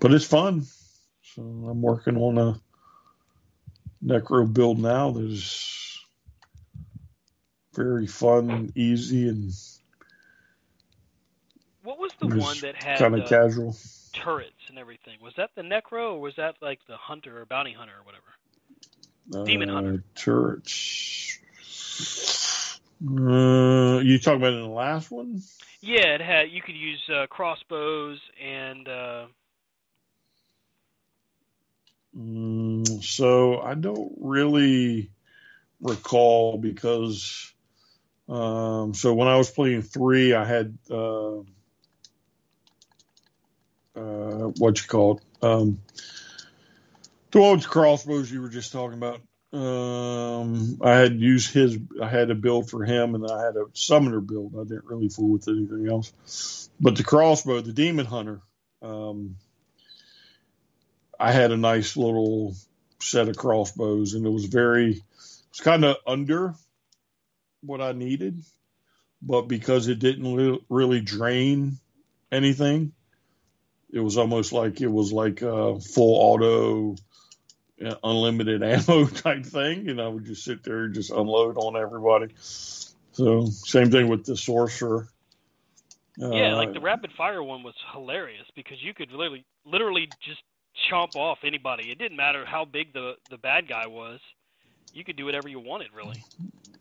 but 0.00 0.12
it's 0.12 0.26
fun. 0.26 0.66
So 1.22 1.42
I'm 1.42 1.82
working 1.82 2.16
on 2.16 2.38
a 2.38 2.60
necro 4.04 4.52
build 4.52 4.78
now 4.78 5.12
that 5.12 5.24
is 5.24 6.00
very 7.74 8.06
fun, 8.06 8.72
easy, 8.76 9.28
and 9.28 9.52
the 12.20 12.26
It 12.26 12.34
one 12.40 12.60
that 12.60 12.76
had 12.76 12.98
kind 12.98 13.14
of 13.16 13.24
uh, 13.24 13.28
casual. 13.28 13.76
turrets 14.12 14.68
and 14.68 14.78
everything? 14.78 15.18
Was 15.22 15.34
that 15.36 15.50
the 15.56 15.62
Necro 15.62 16.14
or 16.14 16.20
was 16.20 16.34
that 16.36 16.56
like 16.60 16.80
the 16.88 16.96
Hunter 16.96 17.40
or 17.40 17.46
Bounty 17.46 17.72
Hunter 17.72 17.94
or 17.98 18.04
whatever? 18.04 18.24
Demon 19.44 19.68
uh, 19.68 19.72
Hunter. 19.72 19.94
turrets. 20.14 21.38
Uh, 23.06 23.98
you 24.00 24.18
talking 24.18 24.40
about 24.40 24.54
in 24.54 24.62
the 24.62 24.68
last 24.68 25.10
one? 25.10 25.40
Yeah, 25.80 26.14
it 26.14 26.20
had. 26.20 26.50
You 26.50 26.62
could 26.62 26.74
use 26.76 27.00
uh, 27.08 27.26
crossbows 27.28 28.18
and 28.42 28.88
uh, 28.88 29.26
Mm, 32.16 33.02
so 33.02 33.60
I 33.60 33.74
don't 33.74 34.12
really 34.20 35.10
recall 35.80 36.58
because 36.58 37.52
um, 38.28 38.94
so 38.94 39.14
when 39.14 39.28
I 39.28 39.36
was 39.36 39.50
playing 39.50 39.82
three, 39.82 40.34
I 40.34 40.44
had 40.44 40.76
uh, 40.90 41.40
uh, 43.98 44.48
what 44.58 44.80
you 44.80 44.86
call 44.86 45.16
it, 45.16 45.44
um, 45.44 45.80
the 47.30 47.38
old 47.38 47.66
crossbows 47.66 48.30
you 48.30 48.40
were 48.40 48.48
just 48.48 48.72
talking 48.72 48.96
about. 48.96 49.20
Um, 49.52 50.78
I 50.82 50.96
had 50.96 51.18
used 51.18 51.52
his. 51.52 51.78
I 52.02 52.08
had 52.08 52.30
a 52.30 52.34
build 52.34 52.70
for 52.70 52.84
him, 52.84 53.14
and 53.14 53.26
I 53.26 53.44
had 53.44 53.56
a 53.56 53.64
summoner 53.72 54.20
build. 54.20 54.54
I 54.54 54.64
didn't 54.64 54.84
really 54.84 55.08
fool 55.08 55.30
with 55.30 55.48
anything 55.48 55.88
else. 55.88 56.68
But 56.80 56.96
the 56.96 57.04
crossbow, 57.04 57.60
the 57.60 57.72
demon 57.72 58.06
hunter, 58.06 58.42
um, 58.82 59.36
I 61.18 61.32
had 61.32 61.50
a 61.50 61.56
nice 61.56 61.96
little 61.96 62.54
set 63.00 63.28
of 63.28 63.36
crossbows, 63.36 64.14
and 64.14 64.26
it 64.26 64.30
was 64.30 64.44
very, 64.44 64.92
it 64.92 65.02
was 65.50 65.60
kind 65.60 65.84
of 65.84 65.96
under 66.06 66.54
what 67.62 67.80
I 67.80 67.92
needed, 67.92 68.42
but 69.22 69.42
because 69.42 69.88
it 69.88 69.98
didn't 69.98 70.62
really 70.68 71.00
drain 71.00 71.78
anything, 72.30 72.92
it 73.92 74.00
was 74.00 74.18
almost 74.18 74.52
like 74.52 74.80
it 74.80 74.88
was 74.88 75.12
like 75.12 75.42
a 75.42 75.80
full 75.80 76.14
auto, 76.14 76.96
uh, 77.84 77.94
unlimited 78.02 78.62
ammo 78.64 79.06
type 79.06 79.46
thing, 79.46 79.88
and 79.88 80.00
I 80.00 80.08
would 80.08 80.24
just 80.24 80.44
sit 80.44 80.62
there 80.62 80.84
and 80.84 80.94
just 80.94 81.10
unload 81.10 81.56
on 81.56 81.76
everybody. 81.76 82.34
So 82.38 83.46
same 83.46 83.90
thing 83.90 84.08
with 84.08 84.24
the 84.24 84.36
sorcerer. 84.36 85.08
yeah, 86.18 86.54
like 86.56 86.70
Uh, 86.70 86.72
the 86.72 86.80
rapid 86.80 87.12
fire 87.16 87.42
one 87.42 87.62
was 87.62 87.74
hilarious 87.92 88.46
because 88.54 88.82
you 88.82 88.94
could 88.94 89.10
literally 89.10 89.44
literally 89.64 90.08
just 90.20 90.40
chomp 90.90 91.16
off 91.16 91.38
anybody. 91.44 91.90
It 91.90 91.98
didn't 91.98 92.16
matter 92.16 92.44
how 92.44 92.64
big 92.64 92.92
the 92.92 93.14
the 93.30 93.38
bad 93.38 93.68
guy 93.68 93.86
was. 93.86 94.20
You 94.92 95.04
could 95.04 95.16
do 95.16 95.24
whatever 95.24 95.48
you 95.48 95.60
wanted, 95.60 95.88
really. 95.94 96.22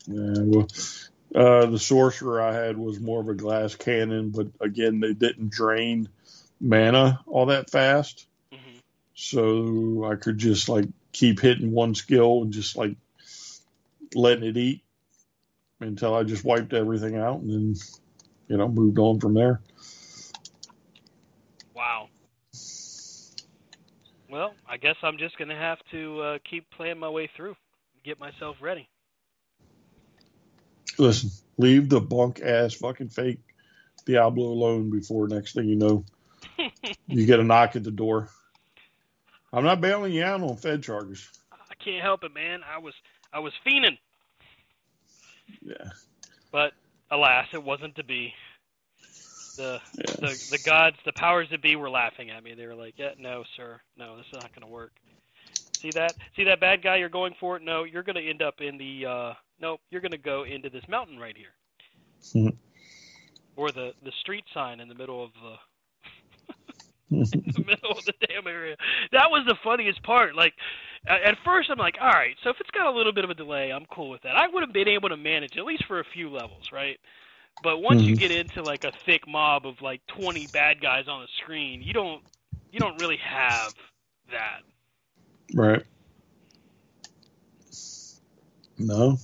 Yeah, 0.07 0.43
well, 0.43 0.67
uh, 1.35 1.65
the 1.65 1.79
sorcerer 1.79 2.41
I 2.41 2.53
had 2.53 2.77
was 2.77 2.99
more 2.99 3.19
of 3.19 3.27
a 3.27 3.33
glass 3.33 3.75
cannon, 3.75 4.29
but 4.29 4.47
again, 4.61 4.99
they 5.01 5.13
didn't 5.13 5.49
drain 5.49 6.07
mana 6.59 7.21
all 7.27 7.47
that 7.47 7.69
fast, 7.69 8.27
hmm 8.51 8.79
so 9.19 10.05
I 10.05 10.15
could 10.15 10.37
just 10.37 10.69
like 10.69 10.85
keep 11.11 11.39
hitting 11.39 11.71
one 11.71 11.95
skill 11.95 12.43
and 12.43 12.53
just 12.53 12.77
like 12.77 12.95
letting 14.13 14.43
it 14.43 14.57
eat 14.57 14.83
until 15.79 16.13
I 16.13 16.23
just 16.23 16.45
wiped 16.45 16.73
everything 16.73 17.17
out, 17.17 17.39
and 17.39 17.49
then 17.49 17.75
you 18.47 18.57
know 18.57 18.67
moved 18.67 18.99
on 18.99 19.19
from 19.19 19.33
there. 19.33 19.61
Wow. 21.75 22.09
Well, 24.29 24.53
I 24.67 24.77
guess 24.77 24.95
I'm 25.03 25.17
just 25.17 25.37
gonna 25.37 25.57
have 25.57 25.79
to 25.91 26.21
uh, 26.21 26.37
keep 26.49 26.69
playing 26.71 26.99
my 26.99 27.09
way 27.09 27.29
through, 27.35 27.55
get 28.03 28.19
myself 28.19 28.57
ready. 28.61 28.87
Listen, 30.97 31.29
leave 31.57 31.89
the 31.89 32.01
bunk 32.01 32.41
ass 32.41 32.73
fucking 32.73 33.09
fake 33.09 33.39
Diablo 34.05 34.45
alone 34.45 34.89
before 34.89 35.27
next 35.27 35.53
thing 35.53 35.67
you 35.67 35.75
know, 35.75 36.03
you 37.07 37.25
get 37.25 37.39
a 37.39 37.43
knock 37.43 37.75
at 37.75 37.83
the 37.83 37.91
door. 37.91 38.29
I'm 39.53 39.63
not 39.63 39.81
bailing 39.81 40.13
you 40.13 40.23
out 40.23 40.41
on 40.41 40.57
Fed 40.57 40.83
charges. 40.83 41.29
I 41.51 41.75
can't 41.83 42.01
help 42.01 42.23
it, 42.23 42.33
man. 42.33 42.61
I 42.63 42.77
was 42.79 42.93
I 43.33 43.39
was 43.39 43.53
fiending, 43.65 43.97
Yeah. 45.61 45.89
but 46.51 46.73
alas, 47.11 47.47
it 47.53 47.63
wasn't 47.63 47.95
to 47.95 48.03
be. 48.03 48.33
The 49.55 49.81
Yeah. 49.97 50.13
the 50.19 50.47
the 50.51 50.59
gods, 50.65 50.97
the 51.05 51.13
powers 51.13 51.47
that 51.51 51.61
be, 51.61 51.75
were 51.75 51.89
laughing 51.89 52.29
at 52.29 52.43
me. 52.43 52.53
They 52.53 52.67
were 52.67 52.75
like, 52.75 52.93
"Yeah, 52.97 53.11
no, 53.17 53.43
sir, 53.55 53.79
no, 53.97 54.17
this 54.17 54.27
is 54.27 54.33
not 54.33 54.51
going 54.53 54.61
to 54.61 54.67
work." 54.67 54.91
See 55.77 55.91
that? 55.91 56.15
See 56.35 56.43
that 56.45 56.59
bad 56.59 56.81
guy 56.81 56.97
you're 56.97 57.09
going 57.09 57.33
for? 57.39 57.59
No, 57.59 57.83
you're 57.83 58.03
going 58.03 58.15
to 58.15 58.29
end 58.29 58.41
up 58.41 58.61
in 58.61 58.77
the. 58.77 59.05
uh 59.05 59.33
Nope, 59.59 59.81
you're 59.89 60.01
going 60.01 60.11
to 60.11 60.17
go 60.19 60.43
into 60.43 60.69
this 60.69 60.87
mountain 60.87 61.17
right 61.17 61.35
here, 61.35 61.53
Mhm. 62.35 62.55
or 63.55 63.71
the 63.71 63.93
the 64.03 64.11
street 64.21 64.45
sign 64.53 64.79
in 64.79 64.87
the 64.87 64.93
middle 64.95 65.23
of 65.23 65.33
the 65.33 65.55
in 67.11 67.19
the 67.53 67.59
middle 67.65 67.97
of 67.97 68.05
the 68.05 68.13
damn 68.27 68.47
area. 68.47 68.75
That 69.11 69.29
was 69.29 69.45
the 69.47 69.55
funniest 69.63 70.03
part. 70.03 70.35
Like, 70.35 70.53
at, 71.07 71.37
first 71.45 71.69
I'm 71.69 71.77
like, 71.77 71.95
all 72.01 72.07
right, 72.07 72.35
so 72.43 72.49
if 72.49 72.57
it's 72.59 72.69
got 72.71 72.87
a 72.87 72.95
little 72.95 73.13
bit 73.13 73.23
of 73.23 73.29
a 73.29 73.33
delay, 73.35 73.71
I'm 73.71 73.85
cool 73.91 74.09
with 74.09 74.21
that. 74.23 74.35
I 74.35 74.47
would 74.47 74.63
have 74.63 74.73
been 74.73 74.87
able 74.87 75.09
to 75.09 75.17
manage 75.17 75.57
at 75.57 75.65
least 75.65 75.85
for 75.87 75.99
a 75.99 76.05
few 76.13 76.29
levels, 76.29 76.69
right? 76.71 76.99
But 77.63 77.79
once 77.79 78.01
you 78.01 78.15
Mhm. 78.15 78.19
get 78.19 78.31
into 78.31 78.61
like 78.61 78.83
a 78.83 78.91
thick 79.05 79.27
mob 79.27 79.65
of 79.65 79.81
like 79.81 80.05
20 80.07 80.47
bad 80.47 80.79
guys 80.81 81.07
on 81.07 81.21
the 81.21 81.27
screen, 81.41 81.81
you 81.81 81.93
don't 81.93 82.23
you 82.71 82.79
don't 82.79 82.97
really 82.97 83.17
have 83.17 83.73
that. 84.29 84.61
Right. 85.55 85.83
No. 88.77 89.17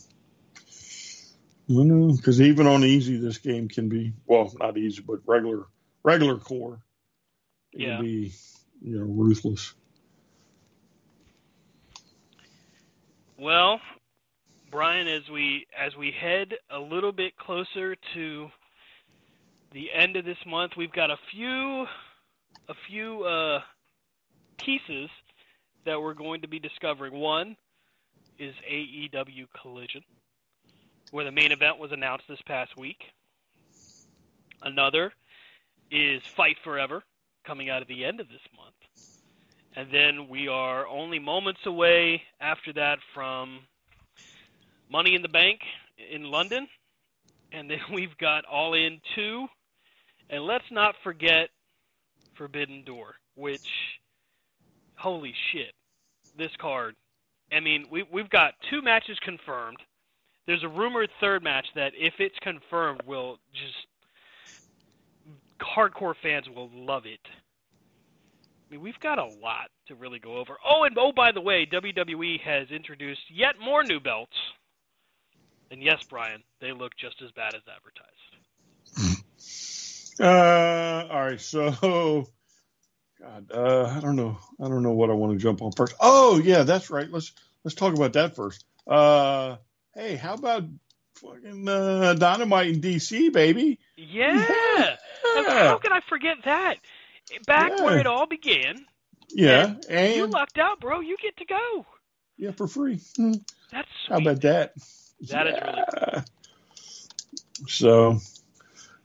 No. 1.68 2.14
Because 2.16 2.42
even 2.42 2.66
on 2.66 2.84
easy, 2.84 3.18
this 3.18 3.38
game 3.38 3.68
can 3.68 3.90
be 3.90 4.14
well, 4.26 4.52
not 4.60 4.78
easy, 4.78 5.04
but 5.06 5.20
regular 5.28 5.68
regular 6.04 6.38
core. 6.38 6.80
Yeah. 7.76 7.98
can 7.98 8.06
be 8.06 8.32
you 8.82 9.00
know 9.00 9.06
ruthless. 9.06 9.74
Well, 13.38 13.80
Brian, 14.72 15.08
as 15.08 15.30
we 15.30 15.68
as 15.78 15.96
we 15.96 16.12
head 16.12 16.54
a 16.70 16.80
little 16.80 17.12
bit 17.12 17.38
closer 17.38 17.96
to 18.14 18.50
the 19.72 19.92
end 19.92 20.16
of 20.16 20.26
this 20.26 20.38
month, 20.46 20.74
we've 20.78 20.92
got 20.92 21.12
a 21.12 21.18
few 21.32 21.86
a 22.70 22.74
few 22.88 23.24
uh, 23.24 23.62
pieces 24.58 25.10
that 25.86 26.02
we're 26.02 26.14
going 26.14 26.42
to 26.42 26.48
be 26.48 26.60
discovering. 26.60 27.14
One 27.14 27.56
is 28.40 28.54
AEW 28.72 29.48
Collision, 29.62 30.04
where 31.12 31.26
the 31.26 31.32
main 31.32 31.52
event 31.52 31.78
was 31.78 31.92
announced 31.92 32.26
this 32.28 32.42
past 32.46 32.78
week. 32.78 33.04
Another 34.62 35.12
is 35.92 36.22
Fight 36.36 36.58
Forever, 36.64 37.04
coming 37.46 37.70
out 37.70 37.82
at 37.82 37.88
the 37.88 38.06
end 38.06 38.20
of 38.20 38.28
this 38.28 38.42
month. 38.56 38.76
And 39.76 39.88
then 39.92 40.30
we 40.30 40.48
are 40.48 40.88
only 40.88 41.20
moments 41.20 41.62
away 41.66 42.22
after 42.40 42.74
that 42.74 43.00
from 43.14 43.60
Money 44.92 45.16
in 45.16 45.22
the 45.22 45.30
Bank 45.30 45.62
in 46.12 46.26
London. 46.26 46.68
And 47.52 47.70
then 47.70 47.80
we've 47.94 48.18
got 48.18 48.46
All 48.46 48.74
In 48.74 49.00
2. 49.16 49.48
And 50.30 50.46
let's 50.46 50.66
not 50.72 50.96
forget 51.04 51.50
Forbidden 52.36 52.84
Door, 52.86 53.16
which, 53.36 53.68
holy 54.96 55.34
shit, 55.52 55.74
this 56.38 56.52
card. 56.60 56.96
I 57.52 57.60
mean, 57.60 57.86
we, 57.92 58.04
we've 58.12 58.30
got 58.30 58.54
two 58.70 58.82
matches 58.82 59.18
confirmed. 59.24 59.78
There's 60.48 60.64
a 60.64 60.68
rumored 60.68 61.10
third 61.20 61.44
match 61.44 61.68
that, 61.76 61.94
if 61.96 62.16
it's 62.20 62.38
confirmed, 62.40 63.02
will 63.06 63.38
just. 63.54 63.88
Hardcore 65.64 66.16
fans 66.22 66.50
will 66.50 66.70
love 66.74 67.06
it. 67.06 67.20
I 67.26 68.72
mean, 68.72 68.82
we've 68.82 69.00
got 69.00 69.20
a 69.20 69.26
lot 69.26 69.70
to 69.88 69.96
really 69.96 70.20
go 70.20 70.38
over. 70.38 70.58
Oh, 70.68 70.84
and 70.84 70.98
oh, 70.98 71.12
by 71.12 71.32
the 71.32 71.42
way, 71.42 71.66
WWE 71.72 72.40
has 72.42 72.70
introduced 72.72 73.22
yet 73.30 73.56
more 73.64 73.84
new 73.84 74.00
belts. 74.00 74.36
And 75.72 75.82
yes, 75.82 76.04
Brian, 76.10 76.44
they 76.62 76.72
look 76.72 76.96
just 76.98 77.22
as 77.22 77.32
bad 77.32 77.56
as 77.56 77.62
advertised. 77.68 78.14
Uh, 80.20 81.08
all 81.12 81.26
right, 81.26 81.42
so 81.42 82.28
God, 83.20 83.52
uh, 83.52 83.94
I 83.96 84.00
don't 84.00 84.16
know, 84.16 84.38
I 84.62 84.68
don't 84.68 84.84
know 84.84 84.92
what 84.92 85.10
I 85.10 85.14
want 85.14 85.34
to 85.34 85.40
jump 85.40 85.62
on 85.62 85.72
first. 85.72 85.96
Oh 86.00 86.40
yeah, 86.44 86.64
that's 86.64 86.90
right. 86.90 87.10
Let's 87.10 87.32
let's 87.64 87.74
talk 87.76 87.96
about 87.96 88.14
that 88.14 88.36
first. 88.36 88.66
Uh, 88.86 89.56
hey, 89.96 90.16
how 90.16 90.36
about 90.36 90.66
fucking 91.16 91.68
uh, 91.68 92.14
Dynamite 92.14 92.68
in 92.68 92.82
DC, 92.82 93.32
baby? 93.32 93.80
Yeah. 93.98 94.46
Yeah. 94.78 94.96
And 95.36 95.46
How 95.48 95.78
can 95.80 95.92
I 95.92 96.00
forget 96.10 96.38
that? 96.46 96.76
Back 97.48 97.72
Yeah. 97.72 97.86
where 97.86 98.00
it 98.00 98.08
all 98.08 98.26
began, 98.28 98.86
Yeah, 99.30 99.76
you 99.90 100.24
and 100.24 100.32
lucked 100.32 100.58
out, 100.60 100.80
bro. 100.80 101.00
You 101.00 101.18
get 101.22 101.38
to 101.38 101.46
go. 101.46 101.86
yeah, 102.38 102.52
for 102.52 102.68
free. 102.68 103.00
Hmm. 103.16 103.34
That's 103.72 103.88
How 104.08 104.18
about 104.18 104.42
that? 104.42 104.74
That 105.30 105.48
is 105.48 105.56
really 105.62 105.84
Yeah. 105.88 106.24
So, 107.68 108.20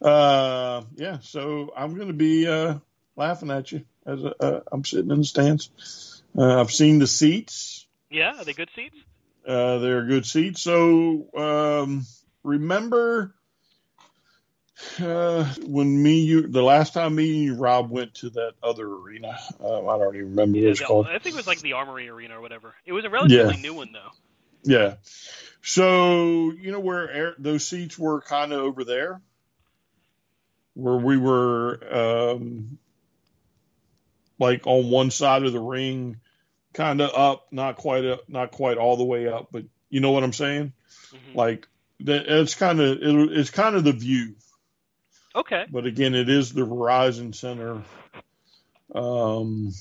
uh, 0.02 0.82
yeah. 0.96 1.18
So 1.20 1.72
I'm 1.76 1.94
going 1.94 2.08
to 2.08 2.14
be 2.14 2.46
uh, 2.46 2.78
laughing 3.16 3.50
at 3.50 3.72
you 3.72 3.84
as 4.04 4.24
uh, 4.24 4.60
I'm 4.70 4.84
sitting 4.84 5.10
in 5.10 5.18
the 5.18 5.24
stands. 5.24 6.22
Uh, 6.36 6.60
I've 6.60 6.72
seen 6.72 6.98
the 6.98 7.06
seats. 7.06 7.86
Yeah, 8.10 8.38
are 8.38 8.44
they 8.44 8.52
good 8.52 8.70
seats? 8.74 8.96
Uh, 9.46 9.78
they're 9.78 10.04
good 10.04 10.26
seats. 10.26 10.60
So 10.60 11.28
um, 11.36 12.04
remember 12.42 13.34
uh, 15.00 15.44
when 15.66 16.02
me 16.02 16.20
you 16.20 16.46
the 16.46 16.62
last 16.62 16.94
time 16.94 17.14
me 17.14 17.30
and 17.34 17.42
you, 17.44 17.54
Rob 17.54 17.90
went 17.90 18.14
to 18.14 18.30
that 18.30 18.54
other 18.62 18.86
arena. 18.86 19.38
Uh, 19.60 19.86
I 19.88 19.98
don't 19.98 20.14
even 20.14 20.30
remember 20.30 20.58
what 20.58 20.68
it's 20.68 20.80
the- 20.80 20.86
called. 20.86 21.06
I 21.06 21.18
think 21.18 21.34
it 21.34 21.38
was 21.38 21.46
like 21.46 21.60
the 21.60 21.72
Armory 21.74 22.08
Arena 22.08 22.38
or 22.38 22.40
whatever. 22.40 22.74
It 22.86 22.92
was 22.92 23.04
a 23.04 23.10
relatively 23.10 23.54
Yeah. 23.56 23.60
new 23.60 23.74
one 23.74 23.92
though. 23.92 24.10
Yeah. 24.64 24.94
So 25.62 26.52
you 26.52 26.70
know 26.72 26.80
where 26.80 27.10
air, 27.10 27.34
those 27.38 27.66
seats 27.66 27.98
were 27.98 28.20
kind 28.20 28.52
of 28.52 28.60
over 28.60 28.84
there, 28.84 29.20
where 30.74 30.96
we 30.96 31.16
were, 31.16 31.80
um, 31.94 32.78
like 34.38 34.66
on 34.66 34.90
one 34.90 35.10
side 35.10 35.42
of 35.44 35.52
the 35.52 35.60
ring, 35.60 36.20
kind 36.72 37.00
of 37.00 37.10
up, 37.14 37.46
not 37.52 37.76
quite 37.76 38.04
up, 38.04 38.28
not 38.28 38.52
quite 38.52 38.78
all 38.78 38.96
the 38.96 39.04
way 39.04 39.26
up, 39.26 39.48
but 39.50 39.64
you 39.90 40.00
know 40.00 40.12
what 40.12 40.22
I'm 40.22 40.32
saying? 40.32 40.72
Mhm. 41.12 41.34
Like 41.34 41.66
that, 42.00 42.26
it's 42.28 42.54
kind 42.54 42.80
of 42.80 42.98
it, 43.02 43.38
it's 43.38 43.50
kind 43.50 43.74
of 43.74 43.82
the 43.84 43.92
view, 43.92 44.36
Okay. 45.38 45.64
but 45.70 45.86
again, 45.86 46.14
it 46.14 46.28
is 46.28 46.52
the 46.52 46.66
Verizon 46.66 47.34
Center. 47.34 47.82
Um, 48.94 49.72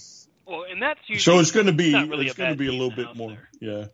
Well, 0.46 0.66
and 0.70 0.82
that's 0.82 1.00
usually 1.08 1.20
so 1.36 1.40
it's 1.40 1.52
going 1.52 1.66
to 1.68 1.72
be 1.74 1.92
not 1.92 2.10
really 2.10 2.26
it's 2.28 2.36
a 2.36 2.38
going 2.38 2.52
to 2.52 2.58
be 2.58 2.68
a 2.68 2.72
little 2.72 2.92
bit 2.92 3.16
more 3.16 3.30
there. 3.32 3.50
yeah 3.62 3.86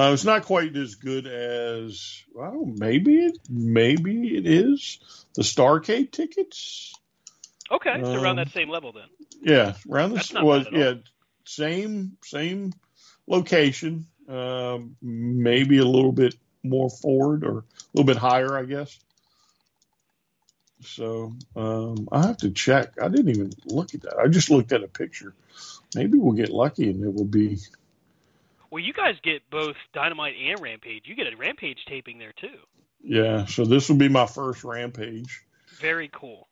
uh, 0.00 0.12
it's 0.12 0.24
not 0.24 0.42
quite 0.44 0.74
as 0.76 0.94
good 0.96 1.26
as 1.26 2.22
well 2.32 2.64
maybe 2.64 3.16
it 3.26 3.38
maybe 3.50 4.36
it 4.36 4.46
is 4.46 4.98
the 5.34 5.42
starcade 5.42 6.10
tickets 6.12 6.94
okay. 7.70 8.00
So 8.02 8.12
around 8.14 8.38
Um, 8.38 8.44
that 8.44 8.52
same 8.52 8.68
level 8.70 8.92
then. 8.92 9.08
yeah 9.42 9.74
around 9.90 10.12
was 10.12 10.30
bad 10.32 10.66
yeah 10.72 10.94
same 11.44 12.16
same 12.24 12.72
location 13.26 14.06
um, 14.28 14.96
maybe 15.02 15.78
a 15.78 15.84
little 15.84 16.12
bit 16.12 16.34
more 16.62 16.88
forward 16.90 17.44
or 17.44 17.58
a 17.58 17.64
little 17.92 18.06
bit 18.06 18.16
higher 18.16 18.56
i 18.56 18.64
guess 18.64 18.98
so 20.84 21.32
um, 21.56 22.08
i 22.12 22.26
have 22.26 22.36
to 22.36 22.50
check 22.50 22.92
i 23.02 23.08
didn't 23.08 23.28
even 23.30 23.50
look 23.66 23.94
at 23.94 24.02
that 24.02 24.16
i 24.18 24.28
just 24.28 24.50
looked 24.50 24.72
at 24.72 24.82
a 24.82 24.88
picture 24.88 25.34
maybe 25.94 26.18
we'll 26.18 26.34
get 26.34 26.50
lucky 26.50 26.90
and 26.90 27.04
it 27.04 27.12
will 27.12 27.24
be 27.24 27.58
Well, 28.70 28.82
you 28.82 28.92
guys 28.92 29.14
get 29.22 29.48
both 29.50 29.76
Dynamite 29.92 30.34
and 30.48 30.60
Rampage. 30.60 31.04
You 31.06 31.14
get 31.14 31.32
a 31.32 31.36
Rampage 31.36 31.84
taping 31.86 32.18
there 32.18 32.32
too. 32.32 32.58
Yeah, 33.04 33.46
so 33.46 33.64
this 33.64 33.88
will 33.88 33.96
be 33.96 34.08
my 34.08 34.26
first 34.26 34.64
rampage. 34.64 35.44
Very 35.78 36.10
cool. 36.12 36.48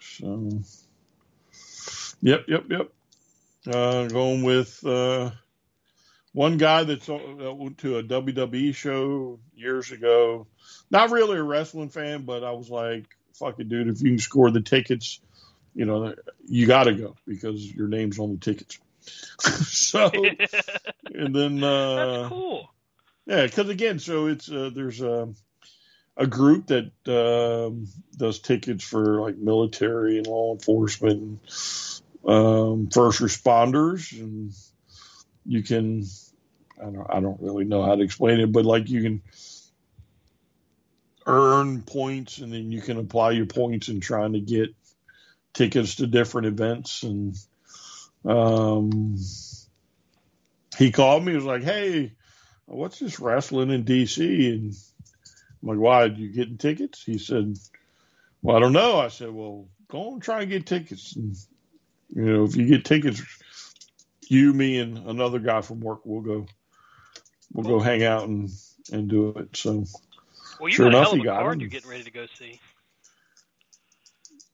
So, 0.00 0.60
yep, 2.20 2.44
yep, 2.48 2.64
yep. 2.68 2.92
Uh, 3.66 4.08
going 4.08 4.42
with 4.42 4.84
uh, 4.84 5.30
one 6.32 6.58
guy 6.58 6.84
that's 6.84 7.08
uh, 7.08 7.18
that 7.38 7.54
went 7.54 7.78
to 7.78 7.98
a 7.98 8.02
WWE 8.02 8.74
show 8.74 9.38
years 9.56 9.90
ago. 9.90 10.46
Not 10.90 11.10
really 11.10 11.38
a 11.38 11.42
wrestling 11.42 11.88
fan, 11.88 12.22
but 12.22 12.44
I 12.44 12.52
was 12.52 12.68
like, 12.68 13.06
"Fuck 13.38 13.60
it, 13.60 13.68
dude! 13.68 13.88
If 13.88 14.02
you 14.02 14.10
can 14.10 14.18
score 14.18 14.50
the 14.50 14.60
tickets, 14.60 15.20
you 15.74 15.84
know, 15.84 16.14
you 16.46 16.66
got 16.66 16.84
to 16.84 16.94
go 16.94 17.16
because 17.26 17.64
your 17.72 17.88
name's 17.88 18.18
on 18.18 18.32
the 18.32 18.38
tickets." 18.38 18.78
so, 19.38 20.10
and 21.14 21.34
then 21.34 21.62
uh, 21.62 21.96
That's 21.96 22.28
cool. 22.28 22.70
yeah, 23.26 23.46
because 23.46 23.68
again, 23.68 23.98
so 23.98 24.26
it's 24.26 24.50
uh, 24.50 24.70
there's 24.74 25.00
a 25.00 25.28
a 26.16 26.26
group 26.26 26.66
that 26.66 26.90
um, 27.06 27.86
does 28.16 28.40
tickets 28.40 28.84
for 28.84 29.20
like 29.20 29.36
military 29.36 30.18
and 30.18 30.26
law 30.26 30.52
enforcement, 30.52 31.40
and, 32.24 32.30
um, 32.30 32.88
first 32.90 33.20
responders, 33.20 34.18
and 34.18 34.52
you 35.46 35.62
can 35.62 36.04
I 36.80 36.90
don't 36.90 37.06
I 37.08 37.20
don't 37.20 37.40
really 37.40 37.64
know 37.64 37.84
how 37.84 37.94
to 37.94 38.02
explain 38.02 38.40
it, 38.40 38.52
but 38.52 38.64
like 38.64 38.88
you 38.88 39.02
can 39.02 39.22
earn 41.28 41.82
points 41.82 42.38
and 42.38 42.52
then 42.52 42.72
you 42.72 42.80
can 42.80 42.98
apply 42.98 43.32
your 43.32 43.46
points 43.46 43.88
in 43.88 44.00
trying 44.00 44.32
to 44.32 44.40
get 44.40 44.74
tickets 45.54 45.96
to 45.96 46.06
different 46.06 46.48
events. 46.48 47.02
And 47.02 47.36
um 48.24 49.16
he 50.76 50.90
called 50.90 51.24
me 51.24 51.32
he 51.32 51.36
was 51.36 51.44
like 51.44 51.62
hey 51.62 52.12
what's 52.66 52.98
this 52.98 53.20
wrestling 53.20 53.70
in 53.70 53.84
dc 53.84 54.18
and 54.18 54.74
i'm 55.62 55.68
like 55.68 55.78
why 55.78 56.02
Are 56.02 56.06
you 56.08 56.32
getting 56.32 56.58
tickets? 56.58 57.02
He 57.04 57.18
said 57.18 57.56
well 58.42 58.56
i 58.56 58.60
don't 58.60 58.72
know. 58.72 58.98
I 58.98 59.08
said 59.08 59.30
well 59.30 59.68
go 59.88 60.14
and 60.14 60.22
try 60.22 60.42
and 60.42 60.50
get 60.50 60.66
tickets. 60.66 61.14
And 61.16 61.36
you 62.10 62.22
know 62.22 62.44
if 62.44 62.56
you 62.56 62.66
get 62.66 62.84
tickets 62.84 63.22
you 64.28 64.52
me 64.52 64.78
and 64.78 64.98
another 64.98 65.38
guy 65.38 65.60
from 65.60 65.80
work 65.80 66.04
will 66.04 66.20
go 66.20 66.46
we'll 67.52 67.78
go 67.78 67.80
hang 67.80 68.04
out 68.04 68.24
and 68.28 68.50
and 68.92 69.08
do 69.08 69.30
it. 69.30 69.56
So 69.56 69.84
Well, 70.60 70.68
you 70.68 70.74
Sure 70.74 70.86
got 70.90 70.94
a 70.94 70.98
enough, 70.98 71.10
hell 71.12 71.20
of 71.20 71.20
a 71.20 71.24
card 71.24 71.54
him. 71.54 71.60
you're 71.60 71.68
getting 71.70 71.90
ready 71.90 72.04
to 72.04 72.10
go 72.10 72.26
see. 72.38 72.60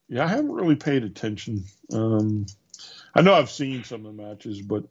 Yeah, 0.09 0.25
I 0.25 0.29
haven't 0.29 0.53
really 0.53 0.77
paid 0.77 1.03
attention. 1.03 1.65
Um, 1.93 2.47
I 3.15 3.23
know 3.23 3.35
I've 3.35 3.51
seen 3.51 3.85
some 3.85 4.05
of 4.05 4.17
the 4.17 4.23
matches, 4.23 4.61
but 4.61 4.85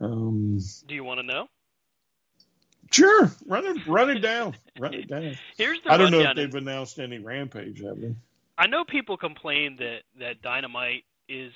um, 0.00 0.58
Do 0.86 0.94
you 0.94 1.04
want 1.04 1.20
to 1.20 1.26
know? 1.26 1.48
sure, 2.90 3.30
run 3.46 3.64
it, 3.64 3.86
run 3.86 4.10
it 4.10 4.20
down, 4.20 4.54
run 4.78 4.94
it 4.94 5.08
down. 5.08 5.36
Here's 5.56 5.78
the 5.82 5.92
I 5.92 5.96
don't 5.96 6.10
know 6.10 6.20
if 6.20 6.36
they've 6.36 6.54
announced 6.54 6.98
any 6.98 7.18
Rampage, 7.18 7.80
have 7.82 8.00
they? 8.00 8.14
I 8.58 8.66
know 8.66 8.84
people 8.84 9.16
complain 9.16 9.76
that 9.76 10.02
that 10.18 10.42
Dynamite 10.42 11.04
is 11.28 11.52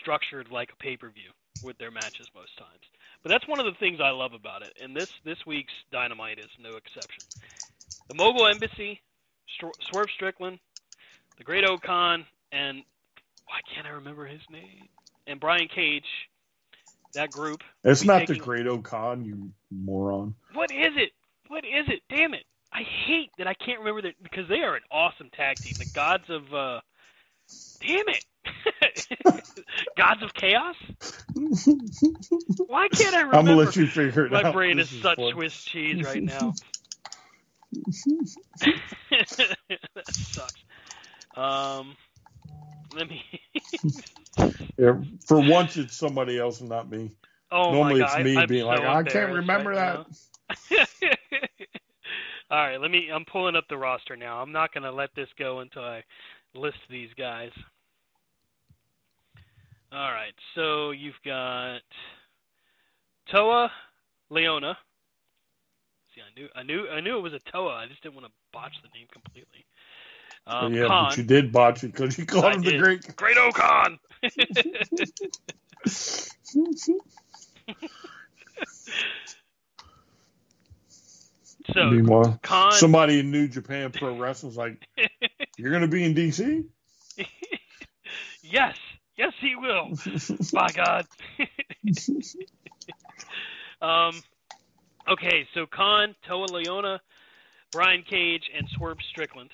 structured 0.00 0.50
like 0.50 0.70
a 0.72 0.76
pay-per-view 0.76 1.30
with 1.62 1.78
their 1.78 1.90
matches 1.90 2.28
most 2.34 2.56
times. 2.58 2.84
But 3.22 3.30
that's 3.30 3.46
one 3.46 3.60
of 3.60 3.66
the 3.66 3.78
things 3.78 4.00
I 4.00 4.10
love 4.10 4.32
about 4.32 4.62
it. 4.62 4.76
And 4.82 4.96
this 4.96 5.08
this 5.24 5.38
week's 5.46 5.72
Dynamite 5.92 6.38
is 6.38 6.48
no 6.60 6.76
exception. 6.76 7.24
the 8.08 8.14
Mogul 8.14 8.46
Embassy, 8.46 9.00
Swerve 9.90 10.10
Strickland, 10.14 10.58
the 11.38 11.44
Great 11.44 11.64
O-Khan, 11.64 12.26
and 12.50 12.82
why 13.46 13.60
can't 13.72 13.86
I 13.86 13.90
remember 13.90 14.26
his 14.26 14.40
name? 14.50 14.88
And 15.26 15.38
Brian 15.38 15.68
Cage. 15.68 16.06
That 17.14 17.30
group. 17.30 17.60
It's 17.84 18.04
not 18.04 18.20
taking... 18.20 18.38
the 18.38 18.40
Great 18.40 18.66
O-Khan, 18.66 19.24
you 19.24 19.50
moron. 19.70 20.34
What 20.54 20.70
is 20.72 20.92
it? 20.96 21.10
What 21.48 21.64
is 21.64 21.86
it? 21.88 22.00
Damn 22.08 22.32
it! 22.32 22.44
I 22.72 22.82
hate 23.06 23.30
that 23.36 23.46
I 23.46 23.52
can't 23.52 23.80
remember 23.80 24.02
that 24.02 24.14
because 24.22 24.48
they 24.48 24.60
are 24.60 24.74
an 24.76 24.82
awesome 24.90 25.28
tag 25.36 25.56
team. 25.56 25.74
The 25.78 25.90
Gods 25.94 26.24
of. 26.30 26.54
uh 26.54 26.80
Damn 27.86 28.08
it! 28.08 28.24
Gods 29.96 30.22
of 30.22 30.34
Chaos? 30.34 30.76
Why 32.66 32.88
can't 32.88 33.14
I 33.14 33.20
remember? 33.22 33.36
I'm 33.38 33.44
gonna 33.44 33.56
let 33.56 33.76
you 33.76 33.86
figure 33.86 34.26
it 34.26 34.32
My 34.32 34.38
out. 34.38 34.44
My 34.44 34.52
brain 34.52 34.78
is, 34.78 34.92
is 34.92 35.02
such 35.02 35.16
fun. 35.16 35.32
Swiss 35.32 35.64
cheese 35.64 36.04
right 36.04 36.22
now. 36.22 36.54
that 39.10 40.06
sucks. 40.10 40.64
Um, 41.36 41.96
let 42.94 43.08
me. 43.08 43.22
yeah, 44.78 44.94
for 45.26 45.40
once, 45.40 45.76
it's 45.76 45.96
somebody 45.96 46.38
else 46.38 46.60
and 46.60 46.68
not 46.68 46.90
me. 46.90 47.12
Oh 47.50 47.72
Normally, 47.72 48.00
my 48.00 48.06
God. 48.06 48.20
it's 48.20 48.24
me 48.24 48.38
I'm 48.38 48.48
being 48.48 48.62
so 48.62 48.68
like, 48.68 48.80
I 48.80 49.02
can't 49.02 49.32
remember 49.32 49.70
right 49.70 50.06
that. 50.70 50.88
All 52.50 52.58
right, 52.58 52.78
let 52.80 52.90
me. 52.90 53.08
I'm 53.12 53.24
pulling 53.24 53.56
up 53.56 53.64
the 53.68 53.78
roster 53.78 54.16
now. 54.16 54.40
I'm 54.42 54.52
not 54.52 54.74
going 54.74 54.84
to 54.84 54.92
let 54.92 55.08
this 55.16 55.28
go 55.38 55.60
until 55.60 55.84
I 55.84 56.02
list 56.54 56.76
these 56.90 57.08
guys. 57.16 57.50
All 59.94 60.10
right, 60.10 60.32
so 60.54 60.92
you've 60.92 61.20
got 61.22 61.82
Toa 63.30 63.70
Liona. 64.30 64.74
See, 66.14 66.22
I 66.22 66.40
knew, 66.40 66.48
I 66.56 66.62
knew, 66.62 66.88
I 66.88 67.00
knew 67.00 67.18
it 67.18 67.20
was 67.20 67.34
a 67.34 67.40
Toa. 67.50 67.74
I 67.74 67.86
just 67.88 68.02
didn't 68.02 68.14
want 68.14 68.26
to 68.26 68.32
botch 68.54 68.72
the 68.82 68.88
name 68.98 69.06
completely. 69.12 69.66
Um, 70.46 70.72
yeah, 70.72 70.86
Kaun. 70.86 71.08
but 71.10 71.18
you 71.18 71.24
did 71.24 71.52
botch 71.52 71.84
it 71.84 71.92
because 71.92 72.18
you 72.18 72.24
called 72.24 72.46
I 72.46 72.54
him 72.54 72.62
did. 72.62 72.74
the 72.74 72.78
Great. 72.78 73.16
Great 73.16 73.36
O-Kaun. 73.36 73.98
so 81.74 81.90
Meanwhile, 81.90 82.40
Khan. 82.42 82.72
somebody 82.72 83.20
in 83.20 83.30
New 83.30 83.46
Japan 83.46 83.92
Pro 83.92 84.16
Wrestling's 84.16 84.56
like, 84.56 84.88
"You're 85.58 85.70
going 85.70 85.82
to 85.82 85.88
be 85.88 86.02
in 86.02 86.14
DC." 86.14 86.64
yes, 88.42 88.76
yes, 89.22 89.32
he 89.40 89.56
will. 89.56 89.90
By 90.52 90.68
God. 90.72 91.06
um. 93.82 94.22
Okay, 95.10 95.48
so 95.52 95.66
Kaun, 95.66 96.14
Toa 96.28 96.46
Liona, 96.46 97.00
Brian 97.72 98.04
Cage, 98.08 98.44
and 98.56 98.68
Swerve 98.76 98.98
Strickland. 99.10 99.50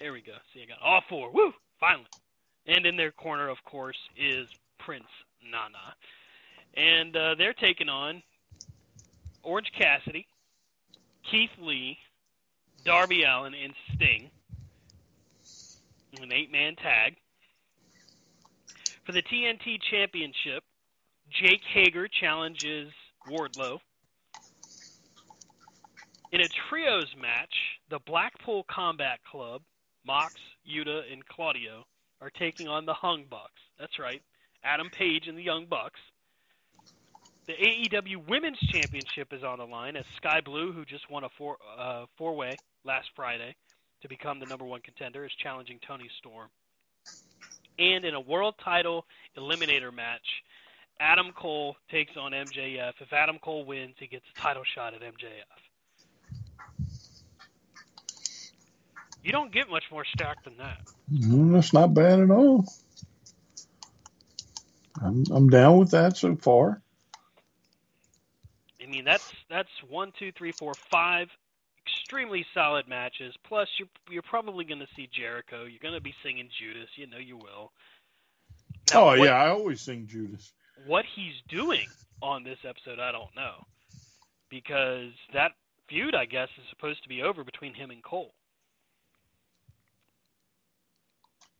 There 0.00 0.12
we 0.12 0.20
go. 0.20 0.32
See, 0.52 0.62
I 0.62 0.66
got 0.66 0.82
all 0.82 1.00
four. 1.08 1.30
Woo! 1.30 1.52
Finally. 1.78 2.08
And 2.66 2.84
in 2.86 2.96
their 2.96 3.12
corner, 3.12 3.48
of 3.48 3.62
course, 3.64 3.96
is 4.16 4.48
Prince 4.78 5.06
Nana. 5.44 5.94
And 6.74 7.16
uh, 7.16 7.34
they're 7.36 7.52
taking 7.52 7.88
on 7.88 8.22
Orange 9.44 9.70
Cassidy, 9.78 10.26
Keith 11.30 11.50
Lee, 11.60 11.98
Darby 12.84 13.22
Allin, 13.22 13.54
and 13.54 13.72
Sting. 13.94 14.30
An 16.20 16.32
eight 16.32 16.50
man 16.50 16.74
tag. 16.74 17.16
For 19.10 19.14
the 19.14 19.22
TNT 19.22 19.82
Championship, 19.90 20.62
Jake 21.42 21.62
Hager 21.74 22.06
challenges 22.06 22.92
Wardlow. 23.28 23.80
In 26.30 26.40
a 26.40 26.46
trios 26.68 27.12
match, 27.20 27.52
the 27.88 27.98
Blackpool 28.06 28.64
Combat 28.70 29.18
Club, 29.28 29.62
Mox, 30.06 30.34
Yuta, 30.64 31.12
and 31.12 31.26
Claudio, 31.26 31.84
are 32.20 32.30
taking 32.30 32.68
on 32.68 32.86
the 32.86 32.94
Hung 32.94 33.24
Bucks. 33.28 33.60
That's 33.80 33.98
right, 33.98 34.22
Adam 34.62 34.88
Page 34.90 35.26
and 35.26 35.36
the 35.36 35.42
Young 35.42 35.66
Bucks. 35.66 35.98
The 37.48 37.54
AEW 37.54 38.28
Women's 38.28 38.60
Championship 38.60 39.32
is 39.32 39.42
on 39.42 39.58
the 39.58 39.66
line 39.66 39.96
as 39.96 40.04
Skye 40.18 40.40
Blue, 40.40 40.70
who 40.70 40.84
just 40.84 41.10
won 41.10 41.24
a 41.24 41.28
four 41.36 41.56
uh, 41.76 42.04
way 42.16 42.56
last 42.84 43.08
Friday 43.16 43.56
to 44.02 44.08
become 44.08 44.38
the 44.38 44.46
number 44.46 44.64
one 44.64 44.82
contender, 44.82 45.24
is 45.24 45.32
challenging 45.42 45.80
Toni 45.84 46.08
Storm. 46.18 46.48
And 47.78 48.04
in 48.04 48.14
a 48.14 48.20
world 48.20 48.54
title 48.62 49.06
eliminator 49.36 49.92
match, 49.92 50.42
Adam 51.00 51.32
Cole 51.32 51.76
takes 51.90 52.16
on 52.16 52.32
MJF. 52.32 52.92
If 53.00 53.12
Adam 53.12 53.38
Cole 53.38 53.64
wins, 53.64 53.94
he 53.98 54.06
gets 54.06 54.24
a 54.36 54.40
title 54.40 54.62
shot 54.74 54.94
at 54.94 55.00
MJF. 55.00 55.60
You 59.22 59.32
don't 59.32 59.52
get 59.52 59.68
much 59.70 59.84
more 59.90 60.04
stacked 60.04 60.44
than 60.44 60.56
that. 60.58 60.80
Mm, 61.12 61.52
that's 61.52 61.72
not 61.72 61.92
bad 61.92 62.20
at 62.20 62.30
all. 62.30 62.66
I'm 65.02 65.24
I'm 65.30 65.48
down 65.48 65.78
with 65.78 65.90
that 65.90 66.16
so 66.16 66.36
far. 66.36 66.82
I 68.82 68.86
mean, 68.86 69.04
that's 69.04 69.32
that's 69.48 69.70
one, 69.88 70.12
two, 70.18 70.32
three, 70.32 70.52
four, 70.52 70.74
five 70.74 71.28
extremely 71.86 72.44
solid 72.54 72.88
matches. 72.88 73.34
Plus, 73.46 73.68
you're 73.78 73.88
you're 74.10 74.22
probably 74.22 74.64
going 74.64 74.80
to 74.80 74.88
see 74.96 75.08
Jericho. 75.12 75.64
You're 75.64 75.80
going 75.82 75.94
to 75.94 76.00
be 76.00 76.14
singing 76.22 76.48
Judas. 76.60 76.88
You 76.96 77.06
know 77.06 77.18
you 77.18 77.36
will. 77.36 77.72
Now, 78.92 79.02
oh 79.02 79.06
what, 79.06 79.20
yeah, 79.20 79.34
I 79.34 79.48
always 79.50 79.80
sing 79.80 80.06
Judas. 80.06 80.52
What 80.86 81.04
he's 81.14 81.34
doing 81.48 81.86
on 82.22 82.44
this 82.44 82.58
episode, 82.66 82.98
I 82.98 83.12
don't 83.12 83.34
know, 83.36 83.64
because 84.48 85.12
that 85.34 85.52
feud, 85.88 86.14
I 86.14 86.24
guess, 86.24 86.48
is 86.58 86.64
supposed 86.70 87.02
to 87.02 87.08
be 87.08 87.22
over 87.22 87.44
between 87.44 87.74
him 87.74 87.90
and 87.90 88.02
Cole. 88.02 88.32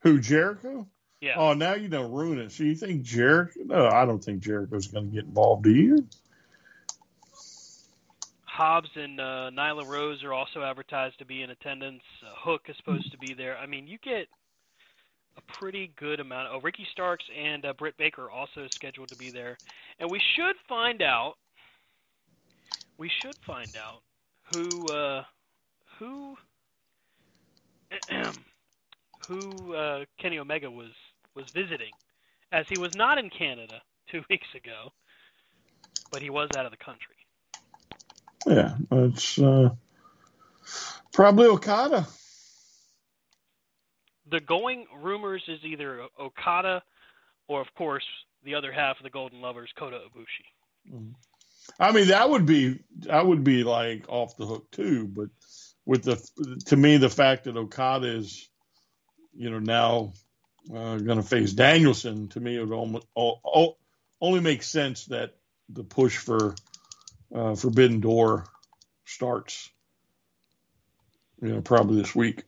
Who 0.03 0.19
Jericho? 0.21 0.87
Yeah. 1.21 1.35
Oh, 1.37 1.53
now 1.53 1.75
you 1.75 1.89
don't 1.89 2.11
ruin 2.11 2.39
it. 2.39 2.53
So 2.53 2.65
you 2.65 2.75
think 2.75 3.03
Jericho? 3.03 3.61
No, 3.67 3.89
I 3.89 4.07
don't 4.07 4.25
think 4.25 4.41
Jericho's 4.41 4.87
going 4.87 5.11
to 5.11 5.15
get 5.15 5.25
involved. 5.25 5.65
Do 5.65 5.71
you? 5.71 6.07
Hobbs 8.61 8.91
and 8.95 9.19
uh, 9.19 9.51
Nyla 9.57 9.87
Rose 9.87 10.23
are 10.23 10.35
also 10.35 10.63
advertised 10.63 11.19
to 11.19 11.25
be 11.25 11.41
in 11.41 11.49
attendance. 11.49 12.03
Uh, 12.23 12.35
Hook 12.45 12.61
is 12.69 12.77
supposed 12.77 13.11
to 13.11 13.17
be 13.17 13.33
there. 13.33 13.57
I 13.57 13.65
mean, 13.65 13.87
you 13.87 13.97
get 14.05 14.27
a 15.39 15.59
pretty 15.59 15.95
good 15.99 16.21
amount. 16.21 16.51
Oh, 16.53 16.61
Ricky 16.63 16.87
Starks 16.93 17.25
and 17.35 17.65
uh, 17.65 17.73
Britt 17.73 17.97
Baker 17.97 18.31
also 18.31 18.67
scheduled 18.75 19.09
to 19.09 19.17
be 19.17 19.31
there, 19.31 19.59
and 19.99 20.11
we 20.11 20.21
should 20.37 20.57
find 20.69 21.01
out. 21.01 21.37
We 22.99 23.11
should 23.23 23.37
find 23.47 23.71
out 23.83 24.03
who 24.51 24.91
uh, 24.91 25.23
who 25.99 26.35
who 29.27 29.75
uh, 29.75 30.05
Kenny 30.21 30.39
Omega 30.39 30.71
was 30.71 30.91
was 31.35 31.47
visiting, 31.55 31.93
as 32.53 32.67
he 32.69 32.77
was 32.77 32.91
not 32.95 33.17
in 33.17 33.31
Canada 33.31 33.81
two 34.13 34.21
weeks 34.29 34.49
ago, 34.55 34.93
but 36.11 36.21
he 36.21 36.29
was 36.29 36.51
out 36.55 36.67
of 36.67 36.73
the 36.73 36.85
country. 36.85 37.20
Yeah, 38.47 38.75
it's 38.91 39.39
uh, 39.39 39.71
probably 41.13 41.47
Okada. 41.47 42.07
The 44.31 44.41
going 44.41 44.87
rumors 45.03 45.43
is 45.49 45.59
either 45.65 46.07
Okada 46.19 46.83
or, 47.49 47.61
of 47.61 47.67
course, 47.75 48.05
the 48.45 48.55
other 48.55 48.73
half 48.73 48.99
of 48.99 49.03
the 49.03 49.11
Golden 49.11 49.41
Lovers, 49.41 49.71
Kota 49.77 49.99
Ibushi. 49.99 50.95
Mm-hmm. 50.95 51.13
I 51.79 51.93
mean, 51.93 52.09
that 52.09 52.29
would 52.29 52.47
be 52.47 52.81
that 53.01 53.27
would 53.27 53.45
be 53.45 53.65
like 53.65 54.07
off 54.09 54.37
the 54.37 54.47
hook 54.47 54.71
too. 54.71 55.07
But 55.07 55.29
with 55.85 56.05
the 56.05 56.17
to 56.67 56.77
me, 56.77 56.97
the 56.97 57.11
fact 57.11 57.45
that 57.45 57.57
Okada 57.57 58.17
is, 58.17 58.49
you 59.35 59.51
know, 59.51 59.59
now 59.59 60.13
uh, 60.75 60.97
going 60.97 61.19
to 61.21 61.23
face 61.23 61.53
Danielson, 61.53 62.29
to 62.29 62.41
me, 62.41 62.57
it 62.57 62.65
would 62.65 62.73
almost, 62.73 63.07
only 64.21 64.41
makes 64.41 64.69
sense 64.69 65.07
that 65.07 65.37
the 65.69 65.85
push 65.85 66.17
for 66.17 66.55
uh, 67.35 67.55
Forbidden 67.55 68.01
Door 68.01 68.45
starts, 69.05 69.71
you 71.43 71.49
know, 71.49 71.61
probably 71.61 72.01
this 72.01 72.15
week. 72.15 72.45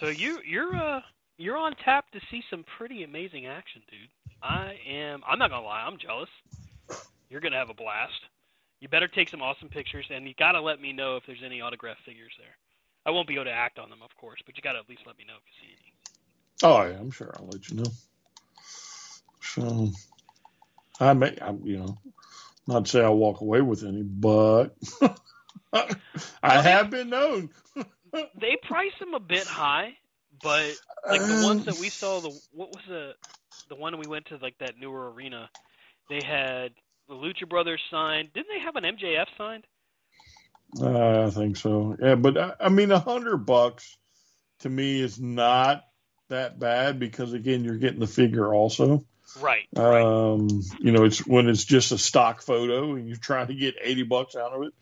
So 0.00 0.08
you 0.08 0.38
you're 0.46 0.76
uh 0.76 1.00
you're 1.38 1.56
on 1.56 1.74
tap 1.84 2.10
to 2.12 2.20
see 2.30 2.42
some 2.50 2.64
pretty 2.76 3.02
amazing 3.02 3.46
action, 3.46 3.82
dude. 3.90 4.08
I 4.42 4.78
am. 4.88 5.22
I'm 5.26 5.38
not 5.38 5.50
gonna 5.50 5.66
lie. 5.66 5.82
I'm 5.86 5.98
jealous. 5.98 6.30
You're 7.30 7.40
gonna 7.40 7.56
have 7.56 7.70
a 7.70 7.74
blast. 7.74 8.20
You 8.80 8.88
better 8.88 9.08
take 9.08 9.28
some 9.28 9.42
awesome 9.42 9.68
pictures, 9.68 10.06
and 10.10 10.26
you 10.26 10.34
gotta 10.38 10.60
let 10.60 10.80
me 10.80 10.92
know 10.92 11.16
if 11.16 11.24
there's 11.26 11.42
any 11.44 11.60
autograph 11.60 11.98
figures 12.06 12.32
there. 12.38 12.56
I 13.06 13.10
won't 13.10 13.26
be 13.26 13.34
able 13.34 13.46
to 13.46 13.50
act 13.50 13.78
on 13.78 13.90
them, 13.90 14.02
of 14.02 14.14
course, 14.16 14.40
but 14.46 14.56
you 14.56 14.62
gotta 14.62 14.78
at 14.78 14.88
least 14.88 15.02
let 15.06 15.18
me 15.18 15.24
know 15.26 15.34
if 15.34 15.42
you 15.46 15.68
see 15.68 15.72
any. 15.72 15.92
Oh 16.62 16.82
yeah, 16.88 16.98
I'm 16.98 17.10
sure 17.10 17.32
I'll 17.36 17.46
let 17.46 17.68
you 17.68 17.76
know. 17.76 17.90
So 19.40 19.90
I 21.00 21.12
may, 21.14 21.36
I, 21.40 21.52
you 21.62 21.78
know, 21.78 21.98
not 22.66 22.88
say 22.88 23.02
I'll 23.02 23.16
walk 23.16 23.40
away 23.40 23.60
with 23.60 23.84
any, 23.84 24.02
but 24.02 24.76
I 25.72 26.60
have 26.60 26.90
been 26.90 27.10
known. 27.10 27.50
they 28.12 28.56
price 28.62 28.92
them 29.00 29.14
a 29.14 29.20
bit 29.20 29.46
high, 29.46 29.96
but 30.42 30.74
like 31.08 31.20
the 31.20 31.42
ones 31.44 31.64
that 31.66 31.78
we 31.78 31.88
saw, 31.88 32.20
the 32.20 32.30
what 32.52 32.70
was 32.70 32.82
the 32.88 33.12
the 33.68 33.74
one 33.74 33.98
we 33.98 34.06
went 34.06 34.26
to 34.26 34.36
like 34.36 34.56
that 34.58 34.78
newer 34.78 35.12
arena, 35.12 35.48
they 36.08 36.20
had 36.22 36.72
The 37.08 37.14
Lucha 37.14 37.48
Brothers 37.48 37.80
signed. 37.90 38.30
Didn't 38.34 38.48
they 38.48 38.60
have 38.60 38.76
an 38.76 38.84
MJF 38.84 39.26
signed? 39.36 39.64
Uh, 40.80 41.26
I 41.26 41.30
think 41.30 41.56
so. 41.56 41.96
Yeah, 42.00 42.14
but 42.14 42.36
I, 42.36 42.54
I 42.60 42.68
mean, 42.68 42.90
a 42.90 42.98
hundred 42.98 43.38
bucks 43.38 43.96
to 44.60 44.68
me 44.68 45.00
is 45.00 45.18
not 45.20 45.84
that 46.28 46.58
bad 46.58 46.98
because 46.98 47.32
again, 47.32 47.64
you're 47.64 47.78
getting 47.78 48.00
the 48.00 48.06
figure 48.06 48.52
also. 48.52 49.04
Right. 49.40 49.68
right. 49.76 50.02
Um, 50.02 50.62
you 50.80 50.92
know, 50.92 51.04
it's 51.04 51.26
when 51.26 51.48
it's 51.48 51.64
just 51.64 51.92
a 51.92 51.98
stock 51.98 52.42
photo 52.42 52.94
and 52.94 53.06
you're 53.08 53.16
trying 53.16 53.48
to 53.48 53.54
get 53.54 53.76
eighty 53.82 54.02
bucks 54.02 54.34
out 54.34 54.52
of 54.52 54.62
it, 54.62 54.72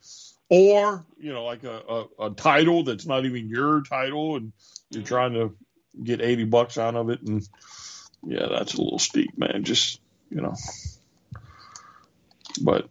or 0.48 1.04
you 1.18 1.32
know, 1.32 1.44
like 1.44 1.64
a, 1.64 1.82
a, 1.88 2.26
a 2.26 2.30
title 2.30 2.84
that's 2.84 3.06
not 3.06 3.24
even 3.24 3.48
your 3.48 3.82
title 3.82 4.36
and 4.36 4.52
you're 4.90 5.02
mm-hmm. 5.02 5.08
trying 5.08 5.32
to 5.34 5.56
get 6.02 6.20
eighty 6.20 6.44
bucks 6.44 6.78
out 6.78 6.94
of 6.94 7.10
it, 7.10 7.22
and 7.22 7.46
yeah, 8.24 8.46
that's 8.48 8.74
a 8.74 8.82
little 8.82 8.98
steep, 8.98 9.36
man. 9.36 9.64
Just 9.64 10.00
you 10.30 10.40
know, 10.40 10.54
but 12.62 12.88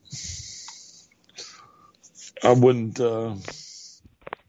I 2.43 2.51
wouldn't. 2.51 2.99
Uh, 2.99 3.35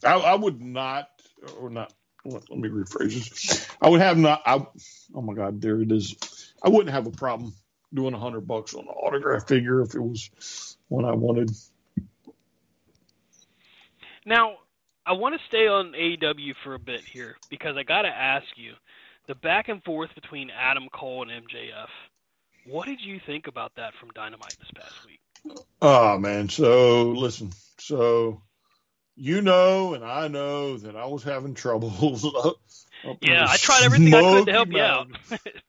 I, 0.05 0.15
I 0.15 0.35
would 0.35 0.61
not, 0.61 1.09
or 1.61 1.71
not. 1.71 1.93
Let, 2.25 2.51
let 2.51 2.59
me 2.59 2.69
rephrase 2.69 3.29
this. 3.29 3.69
I 3.81 3.89
would 3.89 4.01
have 4.01 4.19
not. 4.19 4.43
I, 4.45 4.67
oh 5.15 5.23
my 5.23 5.35
God, 5.35 5.61
there 5.61 5.81
it 5.81 5.93
is. 5.93 6.15
I 6.63 6.69
wouldn't 6.69 6.95
have 6.95 7.07
a 7.07 7.11
problem 7.11 7.55
doing 7.95 8.15
a 8.15 8.19
hundred 8.19 8.47
bucks 8.47 8.75
on 8.75 8.81
an 8.81 8.89
autograph 8.89 9.47
figure 9.49 9.81
if 9.83 9.95
it 9.95 10.01
was 10.01 10.77
one 10.89 11.05
I 11.05 11.13
wanted. 11.13 11.51
Now, 14.25 14.57
I 15.07 15.13
want 15.13 15.37
to 15.37 15.47
stay 15.47 15.69
on 15.69 15.93
AEW 15.93 16.55
for 16.65 16.75
a 16.75 16.79
bit 16.79 17.01
here 17.01 17.37
because 17.49 17.77
I 17.77 17.85
got 17.85 18.03
to 18.03 18.09
ask 18.09 18.47
you 18.57 18.73
the 19.29 19.37
back 19.37 19.69
and 19.69 19.83
forth 19.85 20.11
between 20.15 20.51
Adam 20.51 20.89
Cole 20.93 21.23
and 21.23 21.31
MJF. 21.31 21.89
What 22.67 22.87
did 22.87 23.01
you 23.01 23.21
think 23.25 23.47
about 23.47 23.73
that 23.77 23.93
from 24.01 24.11
Dynamite 24.11 24.57
this 24.59 24.71
past 24.75 24.95
week? 25.07 25.21
Oh 25.81 26.19
man, 26.19 26.49
so 26.49 27.13
listen, 27.13 27.53
so 27.79 28.43
you 29.15 29.41
know, 29.43 29.95
and 29.95 30.05
I 30.05 30.27
know 30.27 30.77
that 30.79 30.97
I 30.97 31.07
was 31.07 31.23
having 31.23 31.55
troubles. 31.55 32.25
Yeah, 33.21 33.47
I 33.49 33.57
tried 33.57 33.83
everything 33.85 34.15
I 34.15 34.21
could 34.21 34.47
to 34.47 34.53
help 34.53 34.73
you 34.73 34.81
out. 34.81 35.09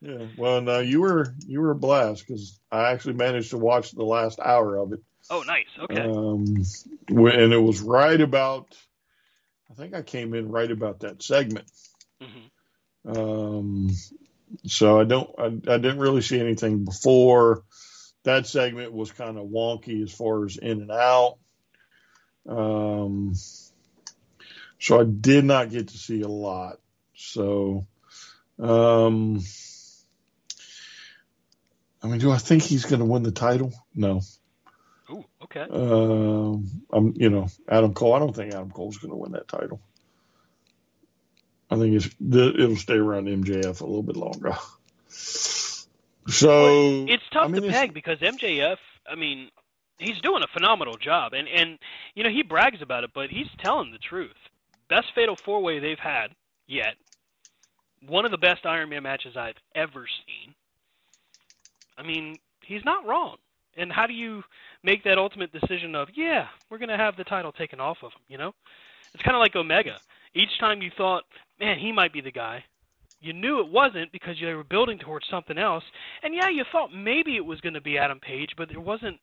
yeah, 0.01 0.25
well, 0.38 0.61
no, 0.61 0.80
you 0.80 1.01
were 1.01 1.34
you 1.45 1.61
were 1.61 1.71
a 1.71 1.75
blast 1.75 2.25
because 2.28 2.59
I 2.71 2.91
actually 2.91 3.15
managed 3.15 3.51
to 3.51 3.57
watch 3.57 3.91
the 3.91 4.03
last 4.03 4.39
hour 4.39 4.78
of 4.78 4.93
it. 4.93 4.99
Oh, 5.30 5.43
nice. 5.45 5.67
Okay. 5.80 6.01
Um, 6.01 6.63
and 7.09 7.53
it 7.53 7.61
was 7.61 7.82
right 7.82 8.19
about. 8.19 8.75
I 9.69 9.73
think 9.73 9.93
I 9.93 10.01
came 10.01 10.34
in 10.34 10.49
right 10.49 10.71
about 10.71 11.01
that 11.01 11.21
segment. 11.21 11.69
Mm-hmm. 12.21 13.17
Um, 13.17 13.89
so 14.65 14.99
I 14.99 15.03
don't. 15.03 15.30
I, 15.38 15.45
I 15.45 15.78
didn't 15.78 15.99
really 15.99 16.21
see 16.21 16.39
anything 16.39 16.86
before 16.86 17.63
that 18.23 18.47
segment 18.47 18.93
was 18.93 19.11
kind 19.11 19.38
of 19.38 19.47
wonky 19.47 20.03
as 20.03 20.11
far 20.11 20.45
as 20.45 20.57
in 20.57 20.82
and 20.82 20.91
out. 20.91 21.38
Um, 22.47 23.34
so 24.80 24.99
I 24.99 25.03
did 25.03 25.45
not 25.45 25.69
get 25.69 25.89
to 25.89 25.97
see 25.97 26.21
a 26.21 26.28
lot. 26.28 26.80
So, 27.18 27.88
um, 28.59 29.41
I 32.03 32.07
mean, 32.07 32.20
do 32.20 32.32
I 32.32 32.38
think 32.38 32.61
he's 32.61 32.86
going 32.86 32.99
to 32.99 33.05
win 33.05 33.24
the 33.24 33.32
title? 33.32 33.74
No. 33.95 34.22
Ooh, 35.09 35.26
okay. 35.43 35.65
Um, 35.70 36.84
I'm, 36.93 37.13
you 37.15 37.30
know, 37.30 37.47
Adam 37.68 37.93
Cole. 37.95 38.13
I 38.13 38.20
don't 38.20 38.36
think 38.36 38.53
Adam 38.53 38.70
Cole's 38.70 38.97
going 38.97 39.11
to 39.11 39.18
win 39.18 39.32
that 39.32 39.47
title. 39.47 39.82
I 41.70 41.76
think 41.78 41.95
it's 41.95 42.09
it'll 42.22 42.78
stay 42.78 42.95
around 42.95 43.28
MJF 43.28 43.82
a 43.82 43.86
little 43.86 44.03
bit 44.03 44.15
longer. 44.15 44.55
So 46.30 47.05
it's 47.07 47.24
tough 47.32 47.45
I 47.45 47.47
mean, 47.47 47.63
to 47.63 47.70
peg 47.70 47.93
because 47.93 48.20
MJF. 48.20 48.78
I 49.09 49.15
mean, 49.15 49.49
he's 49.97 50.20
doing 50.22 50.43
a 50.43 50.47
phenomenal 50.47 50.97
job, 50.97 51.34
and 51.34 51.47
and 51.47 51.80
you 52.15 52.24
know 52.24 52.30
he 52.30 52.43
brags 52.43 52.82
about 52.82 53.03
it, 53.03 53.11
but 53.13 53.30
he's 53.30 53.47
telling 53.63 53.91
the 53.91 53.97
truth. 53.97 54.36
Best 54.89 55.07
fatal 55.15 55.36
four 55.36 55.61
way 55.61 55.80
they've 55.80 55.99
had 55.99 56.28
yet. 56.68 56.95
One 58.06 58.26
of 58.26 58.32
the 58.32 58.38
best 58.38 58.66
Iron 58.66 58.89
Man 58.89 59.04
matches 59.04 59.36
I've 59.36 59.56
ever 59.76 60.06
seen. 60.26 60.54
I 61.98 62.04
mean, 62.04 62.38
he's 62.66 62.86
not 62.86 63.06
wrong. 63.06 63.38
And 63.76 63.91
how 63.91 64.08
do 64.08 64.14
you 64.14 64.43
make 64.84 65.04
that 65.04 65.18
ultimate 65.18 65.52
decision 65.52 65.95
of, 65.95 66.10
yeah, 66.16 66.48
we're 66.70 66.78
going 66.78 66.89
to 66.89 66.98
have 66.98 67.16
the 67.16 67.24
title 67.24 67.52
taken 67.52 67.80
off 67.80 67.98
of 68.02 68.12
him, 68.12 68.22
you 68.28 68.38
know? 68.38 68.54
It's 69.14 69.24
kind 69.24 69.36
of 69.36 69.41
like 69.41 69.56
Omega. 69.56 69.98
Each 70.36 70.60
time 70.60 70.82
you 70.82 70.91
thought, 70.98 71.24
man, 71.60 71.80
he 71.80 71.91
might 71.91 72.14
be 72.14 72.22
the 72.22 72.32
guy, 72.32 72.64
you 73.20 73.34
knew 73.34 73.60
it 73.60 73.68
wasn't 73.68 74.12
because 74.12 74.39
you 74.39 74.56
were 74.56 74.64
building 74.64 75.00
towards 75.00 75.26
something 75.30 75.58
else. 75.58 75.84
And 76.24 76.36
yeah, 76.36 76.50
you 76.50 76.64
thought 76.72 76.93
maybe 76.93 77.36
it 77.36 77.45
was 77.45 77.60
going 77.62 77.74
to 77.74 77.82
be 77.82 77.98
Adam 77.98 78.20
Page, 78.20 78.52
but 78.58 78.70
there 78.70 78.80
wasn't 78.80 79.20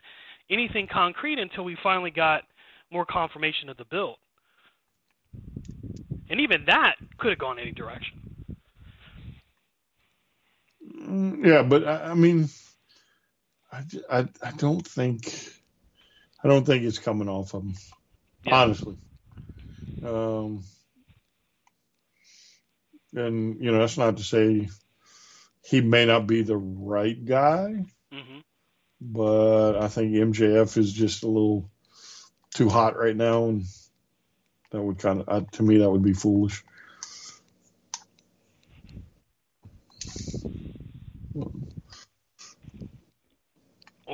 anything 0.51 0.89
concrete 0.93 1.39
until 1.39 1.64
we 1.64 1.77
finally 1.83 2.11
got 2.11 2.43
more 2.91 3.07
confirmation 3.07 3.68
of 3.68 3.77
the 3.77 3.85
build. 3.85 4.16
And 6.29 6.41
even 6.41 6.64
that 6.66 6.95
could 7.18 7.31
have 7.31 7.39
gone 7.39 7.59
any 7.59 7.72
direction. 7.72 8.24
Yeah, 10.95 11.62
but 11.62 11.84
I, 11.86 12.11
I 12.11 12.14
mean, 12.14 12.49
I, 13.72 13.82
I, 14.11 14.28
I, 14.42 14.51
don't 14.53 14.86
think 14.86 15.34
I 16.42 16.49
don't 16.49 16.64
think 16.64 16.84
it's 16.84 16.99
coming 16.99 17.28
off 17.28 17.55
of 17.55 17.62
him. 17.62 17.74
Yeah. 18.45 18.62
Honestly, 18.62 18.97
um, 20.05 20.62
and 23.14 23.62
you 23.62 23.72
know 23.72 23.80
that's 23.80 23.99
not 23.99 24.18
to 24.18 24.22
say 24.22 24.68
he 25.64 25.80
may 25.80 26.05
not 26.05 26.26
be 26.26 26.42
the 26.42 26.57
right 26.57 27.24
guy, 27.24 27.84
mm-hmm. 28.12 28.38
but 29.01 29.76
I 29.76 29.88
think 29.88 30.12
MJF 30.12 30.76
is 30.76 30.92
just 30.92 31.22
a 31.24 31.28
little 31.28 31.68
too 32.55 32.68
hot 32.68 32.97
right 32.97 33.16
now, 33.16 33.47
and 33.47 33.64
that 34.70 34.82
would 34.82 34.99
kind 34.99 35.20
of 35.20 35.28
uh, 35.28 35.47
to 35.53 35.62
me 35.62 35.78
that 35.78 35.90
would 35.90 36.05
be 36.05 36.12
foolish. 36.12 36.62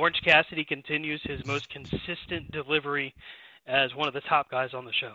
Orange 0.01 0.21
Cassidy 0.25 0.65
continues 0.65 1.21
his 1.23 1.45
most 1.45 1.69
consistent 1.69 2.51
delivery 2.51 3.13
as 3.67 3.93
one 3.93 4.07
of 4.07 4.15
the 4.15 4.21
top 4.21 4.49
guys 4.49 4.73
on 4.73 4.83
the 4.83 4.91
show. 4.99 5.13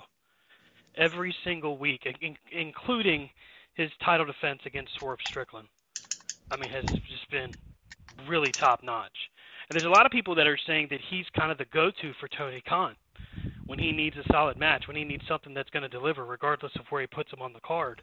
Every 0.97 1.35
single 1.43 1.77
week, 1.77 2.07
in- 2.21 2.39
including 2.53 3.29
his 3.75 3.91
title 4.05 4.27
defense 4.27 4.61
against 4.65 4.95
Swerve 4.95 5.19
Strickland, 5.29 5.67
I 6.53 6.57
mean, 6.57 6.71
has 6.71 6.85
just 6.85 7.29
been 7.33 7.57
really 8.29 8.53
top 8.53 8.85
notch. 8.85 9.11
And 9.69 9.75
there's 9.75 9.87
a 9.87 9.91
lot 9.91 10.07
of 10.07 10.13
people 10.13 10.37
that 10.37 10.47
are 10.47 10.59
saying 10.69 10.87
that 10.91 11.01
he's 11.11 11.27
kind 11.37 11.51
of 11.51 11.59
the 11.59 11.67
go-to 11.73 12.13
for 12.21 12.29
Tony 12.29 12.63
Khan 12.69 12.95
when 13.67 13.81
he 13.81 13.91
needs 13.91 14.17
a 14.17 14.33
solid 14.33 14.57
match, 14.57 14.87
when 14.87 14.97
he 14.97 15.03
needs 15.03 15.25
something 15.27 15.53
that's 15.53 15.71
going 15.71 15.83
to 15.83 15.89
deliver, 15.89 16.25
regardless 16.25 16.77
of 16.77 16.87
where 16.91 17.01
he 17.01 17.09
puts 17.09 17.33
him 17.33 17.43
on 17.43 17.53
the 17.53 17.61
card. 17.61 18.03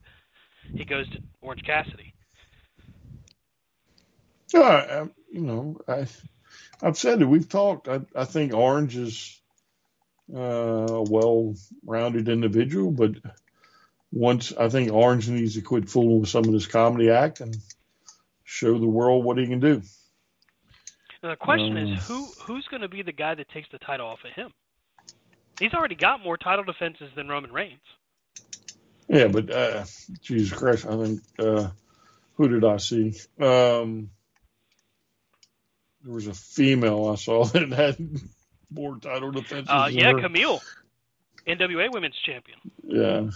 He 0.76 0.84
goes 0.84 1.10
to 1.12 1.20
Orange 1.42 1.64
Cassidy. 1.64 2.14
Yeah, 4.54 5.06
you 5.32 5.42
know, 5.42 5.80
I, 5.88 6.06
I've 6.84 6.98
said 6.98 7.22
it. 7.22 7.26
We've 7.26 7.48
talked. 7.48 7.88
I, 7.88 8.02
I 8.14 8.26
think 8.26 8.54
Orange 8.54 8.98
is 8.98 9.40
uh, 10.34 10.40
a 10.40 11.02
well-rounded 11.02 12.28
individual, 12.28 12.92
but 12.92 13.12
once 14.12 14.52
I 14.52 14.68
think 14.68 14.92
Orange 14.92 15.30
needs 15.30 15.56
to 15.56 15.62
quit 15.62 15.90
fooling 15.90 16.20
with 16.20 16.30
some 16.30 16.44
of 16.44 16.52
this 16.52 16.68
comedy 16.68 17.10
act 17.10 17.40
and 17.40 17.56
show 18.44 18.78
the 18.78 18.88
world 18.88 19.24
what 19.24 19.38
he 19.38 19.48
can 19.48 19.62
do. 19.62 19.82
Now 21.24 21.30
the 21.30 21.36
question 21.38 21.78
is, 21.78 22.00
uh, 22.00 22.02
who 22.02 22.26
who's 22.42 22.68
going 22.70 22.82
to 22.82 22.90
be 22.90 23.02
the 23.02 23.14
guy 23.14 23.34
that 23.34 23.48
takes 23.50 23.70
the 23.72 23.80
title 23.80 24.08
off 24.08 24.20
of 24.26 24.32
him? 24.32 24.52
He's 25.60 25.74
already 25.74 25.96
got 25.96 26.22
more 26.22 26.38
title 26.38 26.66
defenses 26.66 27.10
than 27.16 27.30
Roman 27.30 27.54
Reigns. 27.54 27.80
Yeah, 29.08 29.28
but 29.28 29.50
uh, 29.50 29.86
Jesus 30.22 30.58
Christ, 30.58 30.86
I 30.86 30.98
think 30.98 31.22
uh, 31.40 31.70
who 32.36 32.50
did 32.50 32.66
I 32.66 32.78
see? 32.78 33.16
Um, 33.40 34.10
there 36.04 36.14
was 36.14 36.28
a 36.28 36.34
female 36.34 37.10
I 37.10 37.16
saw 37.16 37.44
that 37.46 37.72
had 37.72 37.98
more 38.70 38.98
title 38.98 39.32
defenses. 39.32 39.70
Uh, 39.70 39.90
yeah, 39.92 40.14
Camille, 40.14 40.62
NWA 41.48 41.92
Women's 41.92 42.18
Champion. 42.26 42.60
Yeah, 42.84 43.30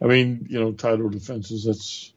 I 0.00 0.06
mean, 0.06 0.46
you 0.48 0.60
know, 0.60 0.72
title 0.72 1.08
defenses. 1.08 1.64
That's 1.64 2.12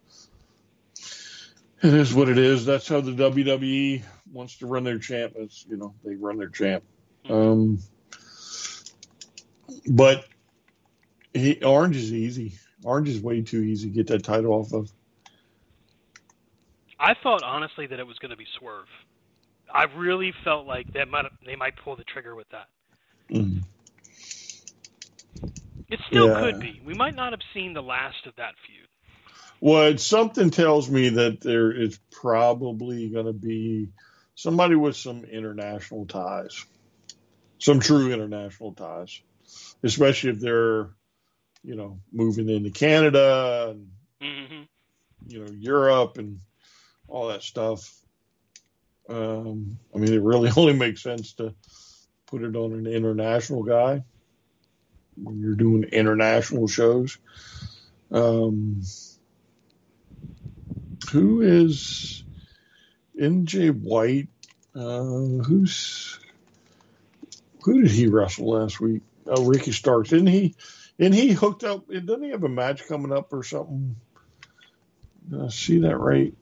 it 1.84 1.93
is 1.93 2.14
what 2.14 2.30
it 2.30 2.38
is. 2.38 2.66
That's 2.66 2.88
how 2.88 3.02
the 3.02 3.12
WWE 3.12 4.04
wants 4.32 4.58
to 4.58 4.68
run 4.68 4.84
their 4.84 4.99
champ. 4.99 5.36
As 5.41 5.66
you 5.68 5.78
know, 5.78 5.93
they 6.04 6.16
run 6.16 6.38
their 6.38 6.49
champ. 6.49 6.84
Mm-hmm. 7.26 7.34
Um, 7.34 7.80
but 9.88 10.26
he, 11.34 11.64
Orange 11.64 11.95
is 11.95 12.14
easy. 12.14 12.54
Orange 12.84 13.10
is 13.10 13.22
way 13.22 13.41
too 13.41 13.62
easy 13.62 13.89
to 13.89 13.95
get 13.95 14.08
that 14.08 14.24
title 14.24 14.54
off 14.54 14.74
of. 14.74 14.91
I 16.99 17.16
thought 17.16 17.41
honestly 17.43 17.88
that 17.88 17.99
it 17.99 18.06
was 18.06 18.20
going 18.20 18.30
to 18.30 18.38
be 18.38 18.45
Swerve. 18.60 18.88
I 19.74 19.84
really 19.95 20.34
felt 20.43 20.67
like 20.67 20.93
that 20.93 21.07
might 21.07 21.26
they 21.45 21.55
might 21.55 21.76
pull 21.84 21.95
the 21.95 22.03
trigger 22.03 22.36
with 22.36 22.47
that. 22.49 22.67
Mm-hmm. 23.30 23.59
It 25.89 25.99
still 26.07 26.28
yeah. 26.28 26.39
could 26.39 26.59
be. 26.59 26.82
We 26.86 26.93
might 26.93 27.15
not 27.15 27.34
have 27.34 27.41
seen 27.53 27.74
the 27.74 27.82
last 27.82 28.26
of 28.26 28.36
that 28.38 28.53
feud. 28.65 28.88
Well, 29.59 29.97
something 29.97 30.49
tells 30.49 30.89
me 30.89 31.09
that 31.09 31.41
there 31.41 31.72
is 31.72 31.99
probably 32.11 33.09
going 33.09 33.28
to 33.28 33.34
be 33.34 33.89
somebody 34.36 34.76
with 34.76 34.95
some 34.95 35.24
international 35.26 36.05
ties, 36.05 36.65
some 37.59 37.80
true 37.80 38.11
international 38.11 38.74
ties, 38.74 39.22
especially 39.84 40.32
if 40.32 40.39
they're, 40.39 40.89
you 41.63 41.76
know, 41.76 41.99
moving 42.11 42.49
into 42.49 42.72
Canada 42.72 43.67
and 43.72 43.91
hmm 44.22 44.63
you 45.28 45.39
know 45.39 45.51
Europe 45.51 46.17
and 46.17 46.39
all 47.07 47.28
that 47.28 47.43
stuff. 47.43 48.01
Um, 49.12 49.78
I 49.93 49.97
mean, 49.97 50.14
it 50.14 50.22
really 50.22 50.49
only 50.57 50.74
makes 50.74 51.03
sense 51.03 51.34
to 51.34 51.53
put 52.28 52.43
it 52.43 52.55
on 52.55 52.74
an 52.74 52.88
international 52.88 53.64
guy 53.64 54.03
when 55.22 55.39
you're 55.39 55.55
doing 55.55 55.84
international 55.84 56.68
shows. 56.68 57.18
Um, 58.12 58.82
who 61.12 61.41
is 61.41 62.24
NJ 63.20 63.72
White? 63.72 64.30
Uh, 64.74 65.43
who's 65.43 66.18
who 67.64 67.82
did 67.82 67.91
he 67.91 68.07
wrestle 68.07 68.51
last 68.51 68.80
week? 68.80 69.01
Oh, 69.28 69.45
Ricky 69.45 69.72
Starks. 69.72 70.09
Didn't 70.09 70.28
he? 70.28 70.55
Didn't 70.97 71.16
he 71.16 71.32
hooked 71.32 71.64
up? 71.64 71.88
Doesn't 71.88 72.24
he 72.24 72.32
have 72.32 72.43
a 72.43 72.49
match 72.49 72.88
coming 72.88 73.12
up 73.12 73.34
or 73.34 73.43
something? 73.43 73.95
Did 75.30 75.41
I 75.41 75.47
see 75.49 75.80
that 75.80 75.97
right? 75.97 76.34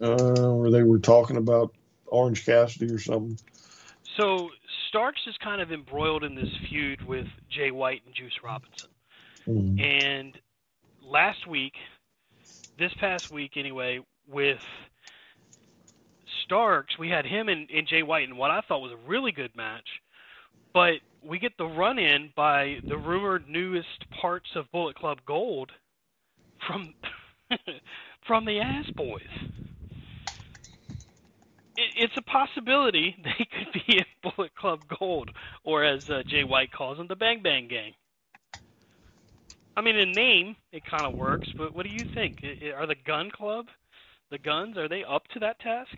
Uh, 0.00 0.52
where 0.52 0.70
they 0.70 0.82
were 0.82 0.98
talking 0.98 1.36
about 1.36 1.75
Orange 2.06 2.44
Cassidy 2.44 2.92
or 2.92 2.98
something. 2.98 3.38
So 4.16 4.50
Starks 4.88 5.20
is 5.26 5.36
kind 5.42 5.60
of 5.60 5.72
embroiled 5.72 6.24
in 6.24 6.34
this 6.34 6.48
feud 6.68 7.06
with 7.06 7.26
Jay 7.50 7.70
White 7.70 8.02
and 8.06 8.14
Juice 8.14 8.38
Robinson. 8.42 8.90
Hmm. 9.44 9.78
And 9.78 10.38
last 11.02 11.46
week, 11.46 11.74
this 12.78 12.92
past 12.94 13.30
week 13.30 13.52
anyway, 13.56 14.00
with 14.28 14.62
Starks, 16.44 16.98
we 16.98 17.08
had 17.08 17.26
him 17.26 17.48
and, 17.48 17.68
and 17.70 17.86
Jay 17.86 18.02
White 18.02 18.28
in 18.28 18.36
what 18.36 18.50
I 18.50 18.60
thought 18.62 18.80
was 18.80 18.92
a 18.92 19.08
really 19.08 19.32
good 19.32 19.54
match. 19.56 19.88
But 20.72 20.94
we 21.22 21.38
get 21.38 21.56
the 21.58 21.66
run 21.66 21.98
in 21.98 22.30
by 22.36 22.78
the 22.86 22.96
rumored 22.96 23.48
newest 23.48 24.04
parts 24.20 24.48
of 24.54 24.70
Bullet 24.72 24.96
Club 24.96 25.18
Gold 25.26 25.72
from 26.66 26.94
from 28.26 28.44
the 28.44 28.60
Ass 28.60 28.86
Boys. 28.94 29.22
It, 31.76 31.90
it's 32.04 32.16
a 32.16 32.22
possibility 32.22 33.16
they 33.24 33.44
could 33.44 33.72
be 33.86 33.98
in 33.98 34.04
Bullet 34.22 34.54
Club 34.54 34.80
Gold, 34.98 35.30
or 35.64 35.84
as 35.84 36.08
uh, 36.10 36.22
Jay 36.26 36.44
White 36.44 36.72
calls 36.72 36.98
them, 36.98 37.06
the 37.08 37.16
Bang 37.16 37.42
Bang 37.42 37.68
Gang. 37.68 37.92
I 39.76 39.82
mean, 39.82 39.96
in 39.96 40.14
name, 40.14 40.56
it 40.72 40.84
kind 40.86 41.04
of 41.06 41.14
works, 41.14 41.48
but 41.58 41.74
what 41.74 41.84
do 41.84 41.90
you 41.90 42.06
think? 42.14 42.38
I- 42.42 42.68
I- 42.68 42.72
Are 42.72 42.86
the 42.86 42.94
Gunn 43.06 43.30
Club, 43.30 43.66
the 44.30 44.38
Gunns, 44.38 44.78
are 44.78 44.88
they 44.88 45.04
up 45.04 45.26
to 45.34 45.40
that 45.40 45.60
task? 45.60 45.90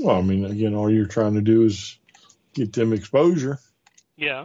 Well, 0.00 0.16
I 0.16 0.22
mean, 0.22 0.44
again, 0.44 0.74
all 0.74 0.88
you're 0.90 1.06
trying 1.06 1.34
to 1.34 1.40
do 1.40 1.64
is 1.64 1.98
get 2.54 2.72
them 2.72 2.92
exposure, 2.92 3.58
Yeah. 4.16 4.44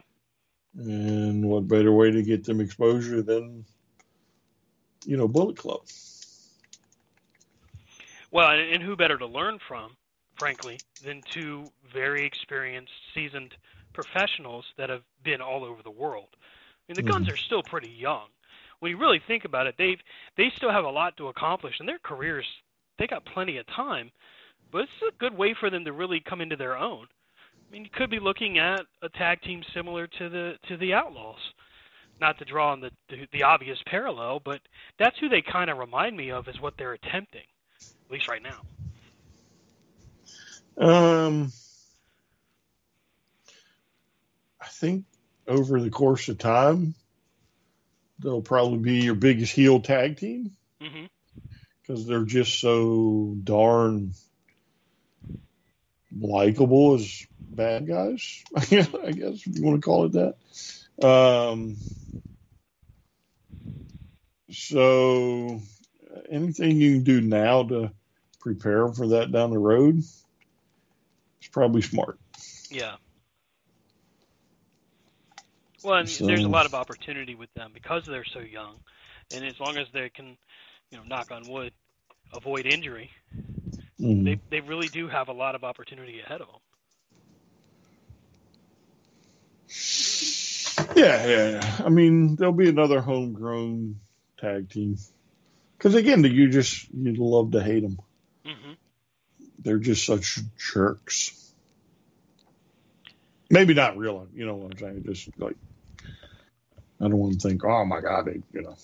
and 0.76 1.46
what 1.48 1.68
better 1.68 1.92
way 1.92 2.10
to 2.10 2.24
get 2.24 2.44
them 2.44 2.60
exposure 2.60 3.22
than, 3.22 3.64
you 5.06 5.16
know, 5.18 5.28
Bullet 5.28 5.56
Club? 5.58 5.82
Well, 8.36 8.50
and, 8.50 8.60
and 8.70 8.84
who 8.84 8.98
better 8.98 9.18
to 9.18 9.26
learn 9.26 9.60
from, 9.66 9.96
frankly, 10.38 10.78
than 11.06 11.22
two 11.32 11.68
very 11.94 12.26
experienced, 12.26 12.92
seasoned 13.14 13.56
professionals 13.94 14.66
that 14.78 14.90
have 14.90 15.04
been 15.24 15.40
all 15.40 15.64
over 15.64 15.82
the 15.82 15.90
world. 15.90 16.28
I 16.34 16.92
mean, 16.92 16.96
the 16.98 17.10
Gunns 17.10 17.28
mm-hmm. 17.28 17.34
are 17.34 17.38
still 17.38 17.64
pretty 17.64 17.90
young. 17.90 18.28
When 18.82 18.90
you 18.90 18.98
really 18.98 19.22
think 19.26 19.46
about 19.46 19.68
it, 19.68 19.76
they've 19.78 20.02
they 20.36 20.52
still 20.58 20.70
have 20.70 20.84
a 20.84 20.90
lot 20.90 21.16
to 21.16 21.30
accomplish, 21.30 21.76
and 21.80 21.88
their 21.88 22.00
careers 22.04 22.46
they 23.00 23.08
got 23.08 23.24
plenty 23.24 23.58
of 23.58 23.66
time. 23.68 24.12
But 24.70 24.82
it's 24.82 24.92
a 25.08 25.18
good 25.18 25.38
way 25.38 25.56
for 25.58 25.70
them 25.70 25.86
to 25.86 25.94
really 25.94 26.20
come 26.20 26.42
into 26.42 26.58
their 26.58 26.78
own. 26.78 27.08
I 27.54 27.72
mean, 27.72 27.86
you 27.86 27.90
could 27.94 28.10
be 28.10 28.20
looking 28.20 28.60
at 28.60 28.82
a 29.02 29.08
tag 29.08 29.44
team 29.44 29.64
similar 29.74 30.08
to 30.08 30.28
the 30.28 30.56
to 30.68 30.76
the 30.76 30.94
Outlaws. 30.94 31.40
Not 32.20 32.38
to 32.40 32.44
draw 32.44 32.74
on 32.74 32.82
the 32.82 32.92
the, 33.08 33.28
the 33.32 33.44
obvious 33.44 33.80
parallel, 33.88 34.42
but 34.44 34.60
that's 35.00 35.18
who 35.20 35.30
they 35.30 35.42
kind 35.42 35.70
of 35.70 35.78
remind 35.78 36.18
me 36.18 36.32
of, 36.32 36.50
is 36.50 36.60
what 36.60 36.74
they're 36.78 37.00
attempting, 37.00 37.48
at 38.06 38.12
least 38.12 38.28
right 38.28 38.42
now. 38.42 38.62
Um, 40.78 41.52
I 44.62 44.68
think 44.68 45.06
over 45.48 45.80
the 45.80 45.90
course 45.90 46.28
of 46.30 46.38
time, 46.38 46.96
they'll 48.20 48.42
probably 48.42 48.80
be 48.80 49.04
your 49.04 49.16
biggest 49.16 49.54
heel 49.54 49.80
tag 49.80 50.18
team 50.18 50.52
hmm 50.82 51.06
because 51.82 52.08
they're 52.08 52.24
just 52.24 52.60
so 52.60 53.36
darn 53.44 54.12
likable 56.20 56.96
as 56.96 57.28
bad 57.40 57.88
guys. 57.88 58.44
I 58.56 58.62
guess 58.64 59.46
if 59.46 59.48
you 59.48 59.64
want 59.64 59.82
to 59.82 59.86
call 59.86 60.06
it 60.06 60.14
that. 60.14 61.08
Um, 61.08 61.78
so, 64.52 65.62
anything 66.30 66.78
you 66.78 66.96
can 66.96 67.04
do 67.04 67.22
now 67.22 67.64
to 67.64 67.92
prepare 68.40 68.88
for 68.90 69.08
that 69.08 69.32
down 69.32 69.50
the 69.52 69.58
road 69.58 69.98
is 69.98 70.24
probably 71.52 71.82
smart. 71.82 72.20
Yeah. 72.70 72.96
Well, 75.84 76.00
and 76.00 76.10
So- 76.10 76.26
there's 76.26 76.44
a 76.44 76.50
lot 76.50 76.66
of 76.66 76.74
opportunity 76.74 77.36
with 77.36 77.54
them 77.54 77.72
because 77.74 78.06
they're 78.06 78.26
so 78.26 78.40
young, 78.40 78.76
and 79.34 79.46
as 79.46 79.60
long 79.60 79.78
as 79.78 79.88
they 79.94 80.10
can, 80.10 80.38
you 80.92 80.98
know, 80.98 81.04
knock 81.04 81.32
on 81.32 81.48
wood, 81.48 81.74
avoid 82.34 82.66
injury, 82.66 83.12
Mhm. 84.00 84.24
they 84.24 84.40
they 84.50 84.62
really 84.62 84.88
do 84.88 85.08
have 85.08 85.30
a 85.30 85.34
lot 85.34 85.56
of 85.56 85.64
opportunity 85.64 86.20
ahead 86.22 86.42
of 86.42 86.48
them. 86.48 86.60
Yeah, 90.96 91.26
yeah, 91.28 91.50
yeah. 91.50 91.86
I 91.86 91.90
mean, 91.90 92.36
there'll 92.36 92.54
be 92.54 92.70
another 92.70 93.02
homegrown 93.02 94.00
tag 94.40 94.70
team. 94.70 94.98
Because 95.78 95.96
again, 95.96 96.24
you 96.24 96.50
just 96.50 96.88
you 96.94 97.14
love 97.16 97.52
to 97.52 97.64
hate 97.64 97.82
them. 97.82 98.00
hmm 98.46 98.74
They're 99.60 99.80
just 99.80 100.06
such 100.06 100.40
jerks. 100.58 101.42
Maybe 103.50 103.74
not 103.74 103.98
real, 103.98 104.28
you 104.34 104.46
know 104.46 104.56
what 104.56 104.72
I'm 104.72 104.78
saying? 104.78 105.04
Just 105.06 105.30
like 105.40 105.56
I 107.00 107.08
don't 107.08 107.18
want 107.18 107.40
to 107.40 107.48
think, 107.48 107.64
oh 107.66 107.86
my 107.86 108.02
god, 108.02 108.26
they, 108.26 108.42
you 108.54 108.62
know, 108.64 108.76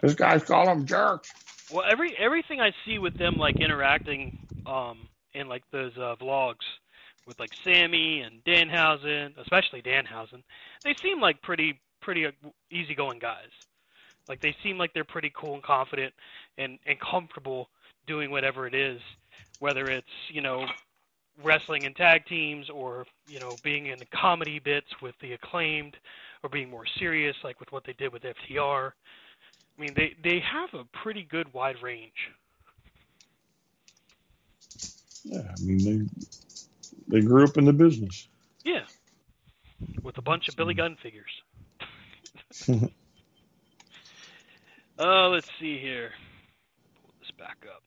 this 0.00 0.14
guy's 0.14 0.44
calling 0.44 0.68
them 0.68 0.86
jerks. 0.86 1.32
Well, 1.72 1.84
every 1.90 2.16
everything 2.18 2.60
I 2.60 2.72
see 2.84 2.98
with 2.98 3.16
them 3.16 3.38
like 3.38 3.60
interacting 3.60 4.38
um 4.66 4.98
in 5.34 5.48
like 5.48 5.62
those 5.70 5.92
uh, 5.96 6.16
vlogs 6.20 6.66
with 7.26 7.38
like 7.40 7.52
Sammy 7.64 8.20
and 8.20 8.42
Danhausen, 8.44 9.38
especially 9.38 9.80
Danhausen, 9.80 10.42
they 10.84 10.94
seem 10.94 11.20
like 11.20 11.40
pretty 11.42 11.80
pretty 12.00 12.26
uh, 12.26 12.30
easygoing 12.70 13.18
guys. 13.18 13.48
Like 14.28 14.40
they 14.40 14.54
seem 14.62 14.78
like 14.78 14.92
they're 14.94 15.04
pretty 15.04 15.32
cool 15.36 15.54
and 15.54 15.62
confident 15.62 16.12
and 16.58 16.78
and 16.86 16.98
comfortable 17.00 17.68
doing 18.06 18.30
whatever 18.30 18.66
it 18.66 18.74
is, 18.74 19.00
whether 19.58 19.90
it's 19.90 20.06
you 20.30 20.40
know 20.40 20.64
wrestling 21.42 21.84
in 21.84 21.94
tag 21.94 22.26
teams 22.26 22.68
or 22.70 23.06
you 23.26 23.40
know 23.40 23.58
being 23.62 23.86
in 23.86 23.98
comedy 24.14 24.58
bits 24.58 24.88
with 25.00 25.14
the 25.20 25.32
acclaimed 25.32 25.96
or 26.42 26.50
being 26.50 26.70
more 26.70 26.84
serious 26.98 27.36
like 27.44 27.60
with 27.60 27.70
what 27.72 27.84
they 27.86 27.94
did 27.94 28.12
with 28.12 28.22
FTR. 28.22 28.92
I 29.76 29.80
mean, 29.80 29.94
they 29.96 30.14
they 30.22 30.40
have 30.40 30.68
a 30.78 30.84
pretty 31.02 31.26
good 31.30 31.52
wide 31.52 31.76
range. 31.82 32.12
Yeah, 35.24 35.40
I 35.52 35.58
mean 35.58 36.10
they 37.08 37.18
they 37.18 37.24
grew 37.24 37.44
up 37.44 37.56
in 37.56 37.64
the 37.64 37.72
business. 37.72 38.28
Yeah, 38.64 38.82
with 40.02 40.18
a 40.18 40.22
bunch 40.22 40.48
of 40.48 40.56
Billy 40.56 40.74
Gunn 40.74 40.96
figures. 41.02 41.30
Oh, 44.98 45.30
let's 45.32 45.48
see 45.60 45.78
here. 45.78 46.10
Pull 47.02 47.14
this 47.20 47.30
back 47.38 47.58
up. 47.68 47.82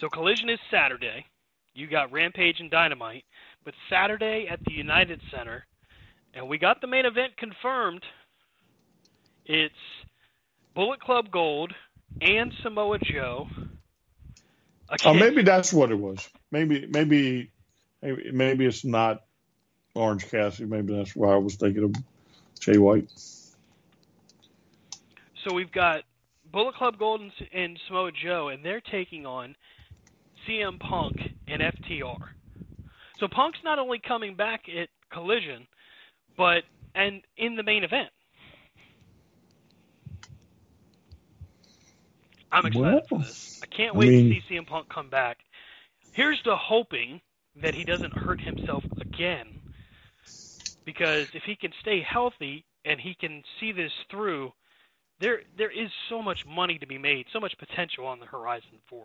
So 0.00 0.08
Collision 0.08 0.48
is 0.48 0.58
Saturday. 0.70 1.26
You 1.74 1.86
got 1.86 2.12
Rampage 2.12 2.60
and 2.60 2.70
Dynamite, 2.70 3.24
but 3.64 3.74
Saturday 3.90 4.48
at 4.50 4.64
the 4.64 4.72
United 4.72 5.20
Center, 5.30 5.64
and 6.34 6.48
we 6.48 6.58
got 6.58 6.80
the 6.80 6.86
main 6.86 7.06
event 7.06 7.36
confirmed. 7.36 8.04
It's 9.46 9.74
Bullet 10.74 11.00
Club 11.00 11.30
Gold 11.30 11.72
and 12.20 12.52
Samoa 12.62 12.98
Joe. 12.98 13.48
Oh, 15.04 15.14
maybe 15.14 15.42
that's 15.42 15.72
what 15.72 15.90
it 15.90 15.98
was. 15.98 16.28
Maybe 16.50 16.86
maybe 16.86 17.50
maybe, 18.02 18.30
maybe 18.32 18.66
it's 18.66 18.84
not 18.84 19.22
Orange 19.94 20.28
Cassidy. 20.30 20.64
Maybe 20.68 20.96
that's 20.96 21.14
why 21.14 21.32
I 21.32 21.36
was 21.36 21.56
thinking 21.56 21.84
of 21.84 21.94
Jay 22.58 22.78
White. 22.78 23.08
So 25.48 25.54
we've 25.54 25.72
got 25.72 26.02
Bullet 26.52 26.74
Club 26.74 26.98
Gold 26.98 27.22
and, 27.22 27.32
and 27.54 27.80
Samoa 27.86 28.10
Joe, 28.22 28.48
and 28.48 28.62
they're 28.62 28.82
taking 28.82 29.24
on 29.24 29.56
CM 30.46 30.78
Punk 30.78 31.14
and 31.46 31.62
FTR. 31.62 32.18
So 33.18 33.28
Punk's 33.28 33.58
not 33.64 33.78
only 33.78 33.98
coming 34.06 34.36
back 34.36 34.64
at 34.68 34.90
Collision, 35.10 35.66
but 36.36 36.64
and 36.94 37.22
in 37.38 37.56
the 37.56 37.62
main 37.62 37.82
event. 37.82 38.10
I'm 42.52 42.66
excited 42.66 43.02
for 43.08 43.18
this. 43.20 43.36
I 43.62 43.66
can't 43.74 43.94
I 43.94 43.98
wait 43.98 44.10
mean- 44.10 44.28
to 44.28 44.34
see 44.48 44.54
CM 44.54 44.66
Punk 44.66 44.86
come 44.92 45.08
back. 45.08 45.38
here's 46.12 46.40
to 46.42 46.56
hoping 46.56 47.22
that 47.62 47.74
he 47.74 47.84
doesn't 47.84 48.12
hurt 48.12 48.40
himself 48.42 48.84
again. 49.00 49.46
Because 50.84 51.26
if 51.32 51.42
he 51.44 51.56
can 51.56 51.72
stay 51.80 52.02
healthy 52.02 52.66
and 52.84 53.00
he 53.00 53.14
can 53.14 53.42
see 53.60 53.72
this 53.72 53.92
through, 54.10 54.52
there 55.20 55.40
there 55.56 55.70
is 55.70 55.90
so 56.08 56.22
much 56.22 56.46
money 56.46 56.78
to 56.78 56.86
be 56.86 56.98
made, 56.98 57.26
so 57.32 57.40
much 57.40 57.56
potential 57.58 58.06
on 58.06 58.20
the 58.20 58.26
horizon 58.26 58.78
for 58.88 59.04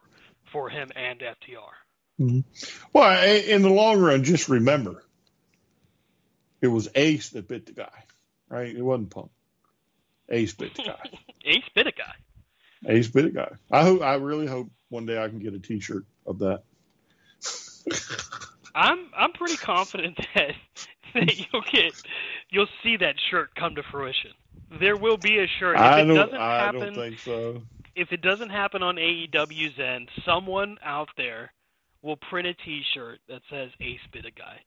for 0.52 0.70
him 0.70 0.92
and 0.96 1.20
FTR. 1.20 1.74
Mm-hmm. 2.20 2.40
Well, 2.94 3.28
in 3.28 3.62
the 3.64 3.70
long 3.70 4.00
run, 4.00 4.24
just 4.24 4.48
remember, 4.48 5.04
it 6.62 6.68
was 6.68 6.88
Ace 6.96 7.30
that 7.32 7.48
bit 7.48 7.66
the 7.66 7.74
guy, 7.74 8.04
right? 8.50 8.76
It 8.76 8.82
wasn't 8.82 9.10
Punk. 9.10 9.32
Ace 10.30 10.54
bit 10.54 10.76
the 10.76 10.84
guy. 10.84 11.10
Ace 11.46 11.64
bit 11.74 11.88
a 11.88 11.92
guy. 11.92 12.14
Ace 12.88 13.08
bit 13.08 13.26
a 13.26 13.32
guy. 13.32 13.52
I 13.72 13.84
hope. 13.84 14.02
I 14.02 14.16
really 14.16 14.48
hope 14.48 14.70
one 14.90 15.06
day 15.06 15.22
I 15.22 15.28
can 15.28 15.40
get 15.40 15.54
a 15.54 15.60
T-shirt 15.60 16.06
of 16.26 16.40
that. 16.40 16.64
I'm 18.76 19.10
I'm 19.16 19.34
pretty 19.34 19.58
confident 19.58 20.18
that 20.36 20.56
that 21.14 21.38
you'll 21.38 21.64
get 21.72 21.94
you'll 22.50 22.68
see 22.82 22.98
that 22.98 23.16
shirt 23.30 23.56
come 23.56 23.76
to 23.76 23.84
fruition. 23.84 24.32
There 24.80 24.98
will 24.98 25.18
be 25.18 25.40
a 25.40 25.48
shirt. 25.60 25.76
If 25.76 25.82
I 25.82 26.00
it 26.00 26.08
don't. 26.08 26.16
doesn't 26.16 26.40
I 26.40 26.58
happen, 26.58 26.94
don't 26.94 26.96
think 26.96 27.20
so. 27.20 27.62
if 27.96 28.12
it 28.12 28.22
doesn't 28.22 28.50
happen 28.50 28.84
on 28.84 28.96
AEW's 28.96 29.80
end, 29.80 30.10
someone 30.26 30.78
out 30.84 31.10
there 31.18 31.52
will 32.02 32.18
print 32.18 32.48
a 32.48 32.54
T-shirt 32.54 33.20
that 33.30 33.42
says 33.50 33.72
"Ace 33.82 34.00
bit 34.12 34.26
a 34.26 34.32
guy." 34.32 34.60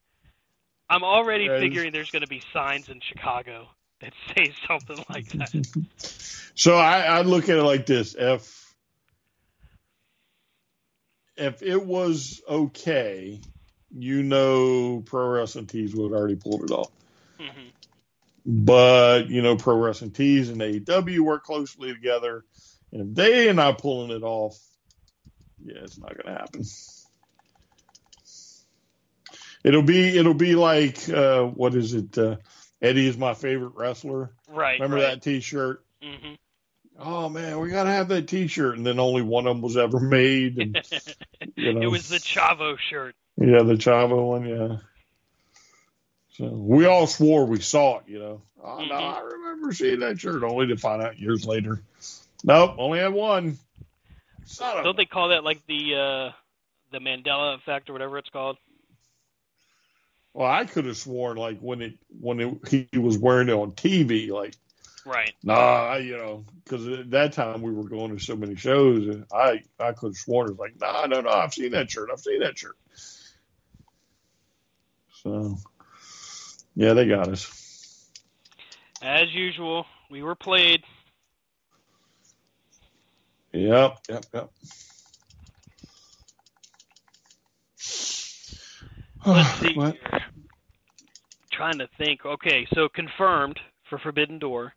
I'm 0.88 1.02
already 1.04 1.48
figuring 1.48 1.92
there's 1.92 2.10
going 2.10 2.22
to 2.22 2.28
be 2.28 2.42
signs 2.52 2.88
in 2.88 3.00
Chicago 3.00 3.68
that 4.00 4.12
say 4.36 4.52
something 4.68 5.04
like 5.10 5.28
that. 5.32 5.50
So 6.58 6.74
I, 6.76 7.00
I 7.02 7.20
look 7.22 7.48
at 7.50 7.58
it 7.58 7.62
like 7.62 7.86
this: 7.86 8.14
if 8.18 8.74
if 11.36 11.62
it 11.62 11.84
was 11.84 12.40
okay, 12.48 13.40
you 13.90 14.22
know, 14.22 15.02
Pro 15.04 15.28
Wrestling 15.28 15.66
Tees 15.66 15.94
would 15.94 16.12
have 16.12 16.18
already 16.18 16.36
pulled 16.36 16.64
it 16.64 16.70
off. 16.72 16.90
hmm 17.38 17.68
But 18.48 19.28
you 19.28 19.42
know, 19.42 19.56
Pro 19.56 19.76
Wrestling 19.76 20.12
Tees 20.12 20.50
and 20.50 20.60
AEW 20.60 21.18
work 21.20 21.42
closely 21.42 21.92
together, 21.92 22.44
and 22.92 23.10
if 23.10 23.14
they 23.14 23.48
are 23.48 23.54
not 23.54 23.78
pulling 23.78 24.12
it 24.12 24.22
off, 24.22 24.56
yeah, 25.64 25.80
it's 25.82 25.98
not 25.98 26.14
going 26.16 26.32
to 26.32 26.40
happen. 26.40 26.62
It'll 29.64 29.82
be 29.82 30.16
it'll 30.16 30.34
be 30.34 30.54
like 30.54 31.08
uh, 31.08 31.42
what 31.42 31.74
is 31.74 31.94
it? 31.94 32.16
Uh, 32.16 32.36
Eddie 32.80 33.08
is 33.08 33.18
my 33.18 33.34
favorite 33.34 33.72
wrestler. 33.74 34.30
Right. 34.48 34.74
Remember 34.74 34.96
right. 34.96 35.14
that 35.14 35.22
T-shirt? 35.22 35.82
Mm-hmm. 36.00 36.34
oh 37.00 37.28
man, 37.28 37.58
we 37.58 37.70
gotta 37.70 37.90
have 37.90 38.08
that 38.08 38.28
T-shirt, 38.28 38.76
and 38.76 38.86
then 38.86 39.00
only 39.00 39.22
one 39.22 39.48
of 39.48 39.56
them 39.56 39.62
was 39.62 39.76
ever 39.76 39.98
made, 39.98 40.58
and 40.58 40.78
you 41.56 41.72
know, 41.72 41.82
It 41.82 41.90
was 41.90 42.08
the 42.08 42.18
Chavo 42.18 42.78
shirt. 42.78 43.16
yeah, 43.38 43.62
the 43.64 43.74
Chavo 43.74 44.28
one, 44.28 44.46
yeah. 44.46 44.76
So 46.36 46.44
we 46.48 46.84
all 46.84 47.06
swore 47.06 47.46
we 47.46 47.60
saw 47.60 47.98
it, 47.98 48.04
you 48.08 48.18
know. 48.18 48.42
Oh 48.62 48.84
no, 48.84 48.94
Mhm. 48.94 49.14
I 49.14 49.20
remember 49.20 49.72
seeing 49.72 50.00
that 50.00 50.20
shirt, 50.20 50.42
only 50.42 50.66
to 50.66 50.76
find 50.76 51.00
out 51.00 51.18
years 51.18 51.46
later. 51.46 51.82
Nope, 52.44 52.74
only 52.76 52.98
had 52.98 53.14
one. 53.14 53.58
Son 54.44 54.84
Don't 54.84 54.96
they 54.96 55.06
call 55.06 55.30
that 55.30 55.44
like 55.44 55.66
the 55.66 55.94
uh 55.94 56.32
the 56.90 56.98
Mandela 56.98 57.54
effect 57.54 57.88
or 57.88 57.94
whatever 57.94 58.18
it's 58.18 58.28
called? 58.28 58.58
Well, 60.34 60.50
I 60.50 60.66
could 60.66 60.84
have 60.84 60.98
sworn 60.98 61.38
like 61.38 61.58
when 61.60 61.80
it 61.80 61.94
when 62.20 62.40
it, 62.40 62.68
he 62.68 62.98
was 62.98 63.16
wearing 63.16 63.48
it 63.48 63.52
on 63.54 63.72
TV, 63.72 64.28
like 64.28 64.54
Right. 65.06 65.34
nah, 65.42 65.54
I, 65.54 65.98
you 65.98 66.18
know, 66.18 66.44
because 66.64 66.86
at 66.86 67.10
that 67.12 67.32
time 67.32 67.62
we 67.62 67.72
were 67.72 67.88
going 67.88 68.14
to 68.14 68.22
so 68.22 68.36
many 68.36 68.56
shows, 68.56 69.06
and 69.06 69.24
I 69.32 69.62
I 69.80 69.92
could 69.92 70.08
have 70.08 70.16
sworn 70.16 70.48
it 70.48 70.50
was 70.50 70.58
like 70.58 70.78
nah, 70.78 71.06
no, 71.06 71.22
no, 71.22 71.30
I've 71.30 71.54
seen 71.54 71.72
that 71.72 71.90
shirt, 71.90 72.10
I've 72.12 72.20
seen 72.20 72.40
that 72.40 72.58
shirt. 72.58 72.76
So, 75.22 75.56
yeah, 76.76 76.92
they 76.92 77.08
got 77.08 77.28
us. 77.28 78.10
As 79.02 79.34
usual, 79.34 79.86
we 80.10 80.22
were 80.22 80.34
played. 80.34 80.82
Yep, 83.52 83.98
yep, 84.08 84.24
yep. 84.34 84.50
Let's 89.26 89.58
see. 89.58 89.74
What? 89.74 89.94
here. 89.94 90.20
Trying 91.50 91.78
to 91.78 91.88
think. 91.96 92.26
Okay, 92.26 92.66
so 92.74 92.88
confirmed 92.88 93.58
for 93.88 93.98
Forbidden 93.98 94.38
Door. 94.38 94.74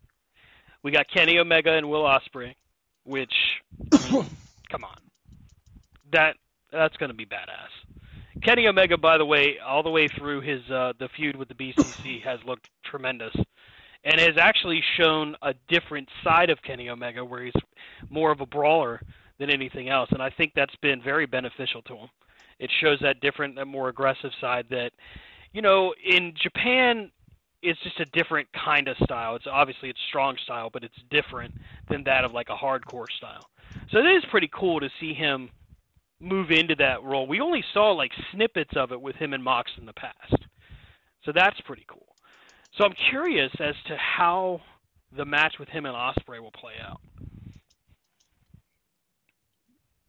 We 0.82 0.92
got 0.92 1.08
Kenny 1.14 1.38
Omega 1.38 1.74
and 1.74 1.90
Will 1.90 2.04
Ospreay, 2.04 2.56
which 3.04 3.34
come 3.92 4.86
on. 4.86 4.98
That 6.14 6.38
that's 6.72 6.96
going 6.96 7.10
to 7.10 7.16
be 7.16 7.26
badass. 7.26 7.79
Kenny 8.44 8.68
Omega 8.68 8.98
by 8.98 9.18
the 9.18 9.26
way, 9.26 9.58
all 9.60 9.84
the 9.84 9.90
way 9.90 10.08
through 10.08 10.42
his 10.42 10.62
uh 10.70 10.94
the 11.00 11.10
feud 11.16 11.36
with 11.36 11.48
the 11.48 11.56
BCC 11.56 12.24
has 12.24 12.40
looked 12.46 12.70
tremendous 12.84 13.36
and 14.04 14.20
has 14.20 14.38
actually 14.38 14.82
shown 14.98 15.36
a 15.42 15.54
different 15.68 16.08
side 16.24 16.50
of 16.50 16.62
Kenny 16.62 16.90
Omega 16.90 17.24
where 17.24 17.44
he's 17.44 17.54
more 18.10 18.32
of 18.32 18.42
a 18.42 18.46
brawler 18.46 19.02
than 19.40 19.50
anything 19.50 19.90
else 19.90 20.10
and 20.12 20.22
I 20.22 20.30
think 20.30 20.54
that's 20.56 20.76
been 20.78 21.02
very 21.02 21.26
beneficial 21.26 21.82
to 21.84 21.96
him. 21.96 22.10
It 22.60 22.70
shows 22.82 23.00
that 23.02 23.22
different, 23.22 23.56
that 23.56 23.66
more 23.66 23.90
aggressive 23.90 24.32
side 24.40 24.66
that, 24.70 24.92
you 25.54 25.62
know, 25.62 25.94
in 26.06 26.34
Japan, 26.36 27.10
it's 27.62 27.80
just 27.82 28.00
a 28.00 28.06
different 28.06 28.48
kind 28.54 28.88
of 28.88 28.98
style. 28.98 29.36
It's 29.36 29.48
obviously 29.48 29.90
it's 29.90 30.00
strong 30.08 30.38
style, 30.44 30.70
but 30.72 30.84
it's 30.84 30.96
different 31.10 31.54
than 31.90 32.04
that 32.04 32.24
of 32.24 32.34
like 32.34 32.50
a 32.50 32.56
hardcore 32.56 33.10
style. 33.18 33.50
So 33.92 34.00
it 34.00 34.06
is 34.06 34.24
pretty 34.30 34.50
cool 34.54 34.80
to 34.80 34.90
see 35.00 35.14
him 35.14 35.50
move 36.20 36.52
into 36.52 36.76
that 36.76 37.04
role. 37.04 37.28
We 37.28 37.40
only 37.40 37.64
saw 37.74 37.92
like 37.92 38.12
snippets 38.34 38.72
of 38.76 38.92
it 38.92 39.02
with 39.02 39.16
him 39.16 39.34
and 39.34 39.44
Mox 39.44 39.72
in 39.78 39.86
the 39.86 39.94
past, 39.94 40.36
so 41.24 41.32
that's 41.34 41.60
pretty 41.62 41.86
cool. 41.88 42.08
So 42.78 42.86
I'm 42.86 42.94
curious 43.10 43.52
as 43.60 43.76
to 43.88 43.98
how 43.98 44.62
the 45.16 45.26
match 45.26 45.56
with 45.60 45.70
him 45.70 45.86
and 45.86 45.96
Ospreay 45.96 46.40
will 46.40 46.52
play 46.52 46.74
out. 46.82 47.02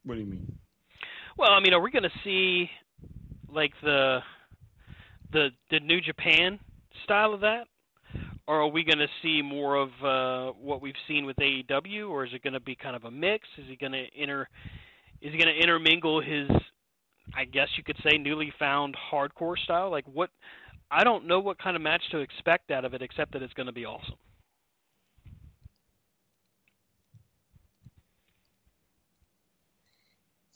What 0.05 0.15
do 0.15 0.21
you 0.21 0.27
mean? 0.27 0.59
Well, 1.37 1.51
I 1.51 1.61
mean, 1.61 1.73
are 1.73 1.81
we 1.81 1.91
going 1.91 2.05
to 2.05 2.11
see 2.25 2.71
like 3.53 3.73
the 3.83 4.21
the 5.33 5.51
the 5.71 5.81
New 5.81 6.01
Japan 6.01 6.59
style 7.05 7.35
of 7.35 7.41
that, 7.41 7.67
or 8.47 8.63
are 8.63 8.69
we 8.69 8.85
going 8.85 8.99
to 8.99 9.09
see 9.23 9.43
more 9.43 9.77
of 9.77 9.89
uh, 10.03 10.53
what 10.59 10.83
we've 10.83 10.95
seen 11.07 11.27
with 11.27 11.37
AEW, 11.37 12.09
or 12.09 12.25
is 12.25 12.33
it 12.35 12.43
going 12.43 12.55
to 12.55 12.61
be 12.61 12.75
kind 12.75 12.97
of 12.97 13.05
a 13.05 13.11
mix? 13.11 13.47
Is 13.59 13.65
he 13.69 13.77
going 13.77 13.93
to 13.93 14.05
inter 14.17 14.49
is 15.21 15.33
he 15.33 15.39
going 15.39 15.55
to 15.55 15.62
intermingle 15.62 16.21
his, 16.23 16.49
I 17.35 17.45
guess 17.45 17.68
you 17.77 17.85
could 17.85 17.97
say, 18.05 18.18
newly 18.18 18.53
found 18.59 18.97
hardcore 19.12 19.59
style? 19.59 19.91
Like 19.91 20.05
what? 20.12 20.31
I 20.91 21.05
don't 21.05 21.27
know 21.27 21.41
what 21.41 21.59
kind 21.59 21.77
of 21.77 21.83
match 21.83 22.03
to 22.11 22.18
expect 22.18 22.71
out 22.71 22.85
of 22.85 22.95
it, 22.95 23.03
except 23.03 23.33
that 23.33 23.43
it's 23.43 23.53
going 23.55 23.66
to 23.66 23.73
be 23.73 23.87
awesome. 23.87 24.16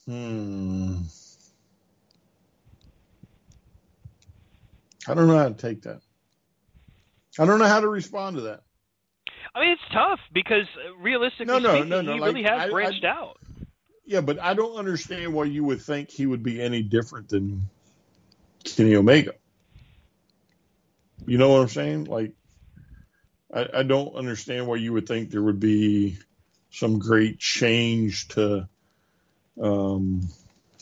Hmm. 0.07 0.97
I 5.09 5.15
don't 5.15 5.29
know 5.29 5.37
how 5.39 5.49
to 5.49 5.55
take 5.55 5.83
that. 5.83 6.01
I 7.39 7.45
don't 7.47 7.59
know 7.59 7.67
how 7.67 7.81
to 7.81 7.89
respond 7.89 8.37
to 8.37 8.43
that. 8.43 8.62
I 9.55 9.61
mean, 9.61 9.71
it's 9.71 9.83
tough 9.93 10.19
because 10.33 10.67
uh, 10.89 10.97
realistically 11.01 11.47
No, 11.47 11.59
no, 11.59 11.71
speaking, 11.75 11.89
no, 11.89 12.01
no, 12.03 12.15
he 12.15 12.21
like, 12.21 12.35
really 12.35 12.43
has 12.45 12.61
I- 12.61 12.65
I- 12.67 12.71
branched 12.71 13.05
out. 13.05 13.39
Yeah, 14.07 14.21
but 14.21 14.39
I 14.39 14.55
don't 14.55 14.77
understand 14.77 15.33
why 15.33 15.45
you 15.45 15.65
would 15.65 15.81
think 15.81 16.11
he 16.11 16.27
would 16.27 16.43
be 16.43 16.61
any 16.61 16.83
different 16.83 17.29
than 17.29 17.69
Kenny 18.63 18.97
Omega. 18.97 19.33
You 21.27 21.39
know 21.39 21.49
what 21.51 21.63
I'm 21.63 21.69
saying? 21.69 22.05
Like, 22.05 22.33
I, 23.53 23.67
I 23.79 23.83
don't 23.83 24.15
understand 24.15 24.67
why 24.67 24.77
you 24.77 24.93
would 24.93 25.09
think 25.09 25.31
there 25.31 25.43
would 25.43 25.61
be 25.61 26.19
some 26.71 26.99
great 26.99 27.39
change 27.39 28.29
to 28.29 28.69
um, 29.61 30.29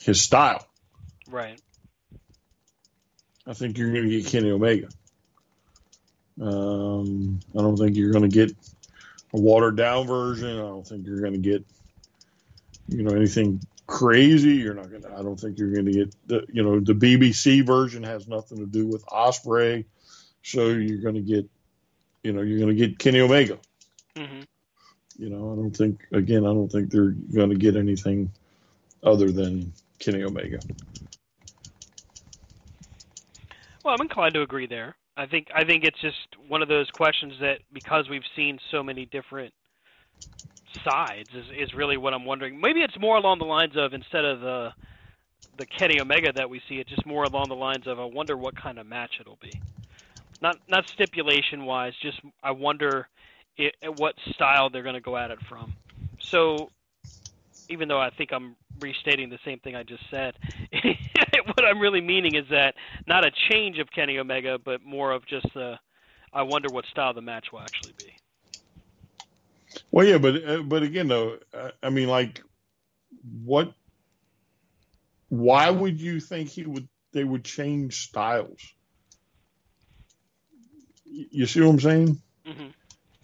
his 0.01 0.20
style. 0.20 0.66
Right. 1.29 1.61
I 3.47 3.55
think 3.55 3.79
you're 3.79 3.93
going 3.93 4.09
to 4.09 4.20
get 4.20 4.27
Kenny 4.27 4.51
Omega. 4.51 4.89
Um, 6.41 7.41
I 7.57 7.61
don't 7.61 7.77
think 7.77 7.97
you're 7.97 8.12
going 8.12 8.29
to 8.29 8.35
get 8.35 8.57
a 9.35 9.41
watered 9.41 9.77
down 9.77 10.07
version. 10.07 10.59
I 10.59 10.62
don't 10.62 10.87
think 10.87 11.07
you're 11.07 11.20
going 11.20 11.35
to 11.35 11.39
get, 11.39 11.64
you 12.93 13.03
know, 13.03 13.14
anything 13.14 13.61
crazy. 13.86 14.55
You're 14.55 14.74
not 14.74 14.90
going 14.90 15.03
to, 15.03 15.12
I 15.12 15.22
don't 15.22 15.38
think 15.38 15.59
you're 15.59 15.72
going 15.72 15.86
to 15.86 15.93
get 15.93 16.14
the, 16.26 16.47
you 16.53 16.62
know, 16.62 16.80
the 16.80 16.95
BCC 16.95 17.64
version 17.64 18.03
has 18.03 18.28
nothing 18.28 18.59
to 18.59 18.66
do 18.66 18.86
with 18.86 19.05
Ospreay. 19.07 19.84
So 20.43 20.68
you're 20.68 21.03
going 21.03 21.14
to 21.14 21.20
get, 21.20 21.49
you 22.22 22.32
know, 22.32 22.43
you're 22.43 22.59
going 22.59 22.76
to 22.76 22.86
get 22.86 22.99
Kenny 22.99 23.20
Omega. 23.20 23.59
hmm 24.16 24.43
You 25.16 25.30
know, 25.30 25.53
I 25.53 25.57
don't 25.57 25.76
think, 25.76 26.01
again, 26.12 26.45
I 26.45 26.53
don't 26.53 26.70
think 26.70 26.90
they're 26.90 27.11
going 27.11 27.51
to 27.51 27.57
get 27.57 27.76
anything 27.76 28.30
other 29.03 29.30
than 29.30 29.72
Kenny 29.99 30.22
Omega. 30.22 30.59
Well, 33.84 33.95
I'm 33.95 34.01
inclined 34.01 34.34
to 34.34 34.43
agree 34.43 34.66
there. 34.66 34.97
I 35.16 35.26
think 35.26 35.49
I 35.55 35.64
think 35.64 35.84
it's 35.84 36.01
just 36.01 36.16
one 36.49 36.62
of 36.62 36.68
those 36.68 36.90
questions 36.90 37.34
that 37.40 37.59
because 37.72 38.09
we've 38.09 38.22
seen 38.34 38.59
so 38.70 38.82
many 38.82 39.05
different 39.07 39.53
sides 40.85 41.29
is 41.35 41.47
is 41.57 41.75
really 41.75 41.97
what 41.97 42.14
I'm 42.14 42.25
wondering. 42.25 42.61
Maybe 42.61 42.81
it's 42.81 42.99
more 42.99 43.16
along 43.16 43.39
the 43.39 43.45
lines 43.45 43.75
of 43.77 43.93
instead 43.95 44.25
of 44.25 44.41
the 44.41 44.70
the 45.59 45.66
Kenny 45.66 46.01
Omega 46.01 46.33
that 46.33 46.49
we 46.49 46.61
see. 46.68 46.77
It's 46.77 46.91
just 46.91 47.07
more 47.07 47.25
along 47.25 47.49
the 47.49 47.55
lines 47.55 47.87
of 47.87 48.01
I 48.01 48.05
wonder 48.05 48.37
what 48.37 48.57
kind 48.57 48.79
of 48.79 48.87
match 48.87 49.12
it'll 49.20 49.39
be. 49.41 49.61
Not 50.41 50.57
not 50.68 50.85
stipulation 50.95 51.64
wise, 51.64 51.93
just 52.03 52.20
I 52.43 52.51
wonder 52.53 53.09
it, 53.57 53.75
what 53.97 54.14
style 54.35 54.70
they're 54.70 54.83
going 54.83 54.95
to 54.95 55.01
go 55.01 55.16
at 55.16 55.31
it 55.31 55.39
from. 55.49 55.75
So 56.31 56.70
even 57.68 57.89
though 57.89 58.01
I 58.01 58.11
think 58.11 58.33
I'm 58.33 58.57
restating 58.81 59.31
the 59.31 59.39
same 59.45 59.59
thing 59.61 59.77
I 59.77 59.83
just 59.83 60.03
said, 60.11 60.35
what 61.47 61.64
I'm 61.64 61.79
really 61.79 62.01
meaning 62.01 62.35
is 62.35 62.45
that 62.51 62.75
not 63.07 63.25
a 63.25 63.31
change 63.51 63.79
of 63.79 63.89
Kenny 63.91 64.18
Omega, 64.18 64.59
but 64.62 64.83
more 64.85 65.12
of 65.12 65.27
just 65.27 65.47
the 65.55 65.79
I 66.33 66.43
wonder 66.43 66.68
what 66.70 66.87
style 66.87 67.12
the 67.12 67.20
match 67.20 67.47
will 67.53 67.61
actually 67.61 67.93
be. 67.99 68.12
Well, 69.93 70.07
yeah, 70.07 70.16
but 70.16 70.43
uh, 70.43 70.62
but 70.62 70.82
again, 70.82 71.07
though, 71.07 71.36
I 71.82 71.90
mean, 71.90 72.09
like, 72.09 72.43
what? 73.45 73.74
Why 75.28 75.68
would 75.68 76.01
you 76.01 76.18
think 76.18 76.49
he 76.49 76.64
would? 76.64 76.88
They 77.12 77.24
would 77.24 77.45
change 77.45 78.09
styles. 78.09 78.59
You 81.05 81.45
see 81.45 81.61
what 81.61 81.68
I'm 81.68 81.80
saying? 81.80 82.22
Mm-hmm. 82.47 82.68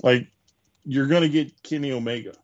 Like, 0.02 0.28
you're 0.84 1.06
gonna 1.06 1.28
get 1.28 1.62
Kenny 1.62 1.90
Omega. 1.90 2.34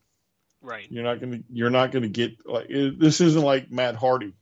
Right. 0.63 0.87
You're 0.91 1.05
not 1.05 1.21
gonna. 1.21 1.41
You're 1.51 1.69
not 1.69 1.93
gonna 1.93 2.09
get 2.09 2.47
like 2.47 2.71
it, 2.71 2.99
this. 2.99 3.21
Isn't 3.21 3.43
like 3.43 3.71
Matt 3.71 3.95
Hardy. 3.95 4.33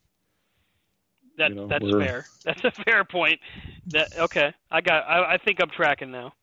That 1.39 1.51
you 1.51 1.57
know, 1.57 1.67
that's 1.67 1.83
where, 1.83 2.01
fair. 2.01 2.27
That's 2.45 2.65
a 2.65 2.71
fair 2.71 3.05
point. 3.05 3.41
That 3.89 4.17
okay. 4.17 4.55
I 4.71 4.81
got. 4.81 5.09
I, 5.09 5.35
I 5.35 5.39
think 5.39 5.61
I'm 5.61 5.71
tracking 5.71 6.13
now. 6.13 6.35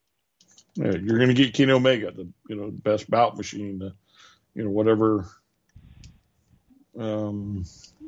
Yeah, 0.79 0.93
you're 0.93 1.17
going 1.17 1.27
to 1.27 1.33
get 1.33 1.53
Kenny 1.53 1.73
Omega, 1.73 2.11
the 2.11 2.29
you 2.47 2.55
know 2.55 2.71
best 2.71 3.09
bout 3.09 3.35
machine, 3.35 3.79
the 3.79 3.93
you 4.55 4.63
know 4.63 4.69
whatever, 4.69 5.29
um, 6.97 7.65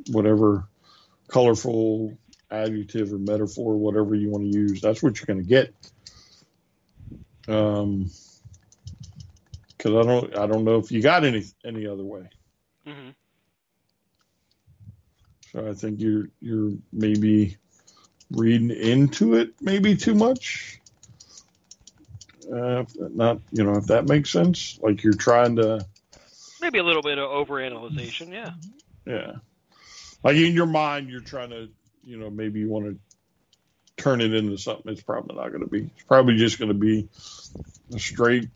whatever 0.09 0.69
colorful 1.28 2.17
adjective 2.49 3.11
or 3.11 3.17
metaphor, 3.17 3.76
whatever 3.76 4.15
you 4.15 4.30
want 4.30 4.49
to 4.49 4.57
use. 4.57 4.80
That's 4.80 5.03
what 5.03 5.19
you're 5.19 5.26
going 5.26 5.43
to 5.43 5.49
get. 5.49 5.74
Um, 7.49 8.09
because 9.78 9.95
I 9.95 10.09
don't, 10.09 10.38
I 10.38 10.47
don't 10.47 10.63
know 10.63 10.78
if 10.78 10.93
you 10.93 11.01
got 11.01 11.26
any 11.26 11.43
any 11.65 11.88
other 11.88 12.03
way. 12.03 12.30
Mm-hmm. 12.88 13.09
So 15.51 15.67
I 15.67 15.74
think 15.74 15.99
you're 15.99 16.30
you're 16.39 16.74
maybe 16.93 17.57
reading 18.30 18.72
into 18.72 19.36
it 19.36 19.55
maybe 19.59 19.97
too 19.97 20.15
much. 20.15 20.80
Uh, 22.52 22.84
not 22.97 23.39
you 23.52 23.64
know 23.64 23.78
if 23.78 23.88
that 23.88 24.08
makes 24.08 24.30
sense. 24.30 24.80
Like 24.82 25.04
you're 25.04 25.14
trying 25.14 25.56
to 25.58 25.86
maybe 26.62 26.80
a 26.80 26.84
little 26.84 27.02
bit 27.02 27.18
of 27.18 27.30
overanalyzation. 27.30 28.32
Yeah. 28.32 28.52
Yeah. 29.06 29.34
Like 30.24 30.36
in 30.36 30.54
your 30.54 30.66
mind, 30.68 31.10
you're 31.10 31.22
trying 31.22 31.49
to 31.52 31.70
you 32.04 32.18
know 32.18 32.30
maybe 32.30 32.60
you 32.60 32.70
want 32.70 32.86
to 32.86 32.97
turn 34.02 34.22
it 34.22 34.34
into 34.34 34.58
something 34.58 34.91
it's 34.91 35.02
probably 35.02 35.36
not 35.36 35.49
going 35.49 35.64
to 35.64 35.70
be. 35.70 35.89
It's 35.95 36.04
probably 36.08 36.36
just 36.36 36.60
going 36.60 36.70
to 36.70 36.78
be 36.78 37.08
a 37.93 37.99
straight 37.99 38.49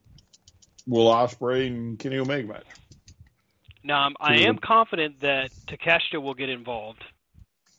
Will 0.88 1.08
Ospreay 1.08 1.68
and 1.68 1.98
Kenny 1.98 2.18
Omega 2.18 2.48
match. 2.48 2.66
Now, 3.84 4.10
I 4.20 4.38
am 4.38 4.58
confident 4.58 5.22
that 5.22 5.52
Takeshita 5.68 6.22
will 6.22 6.34
get 6.34 6.50
involved, 6.50 7.04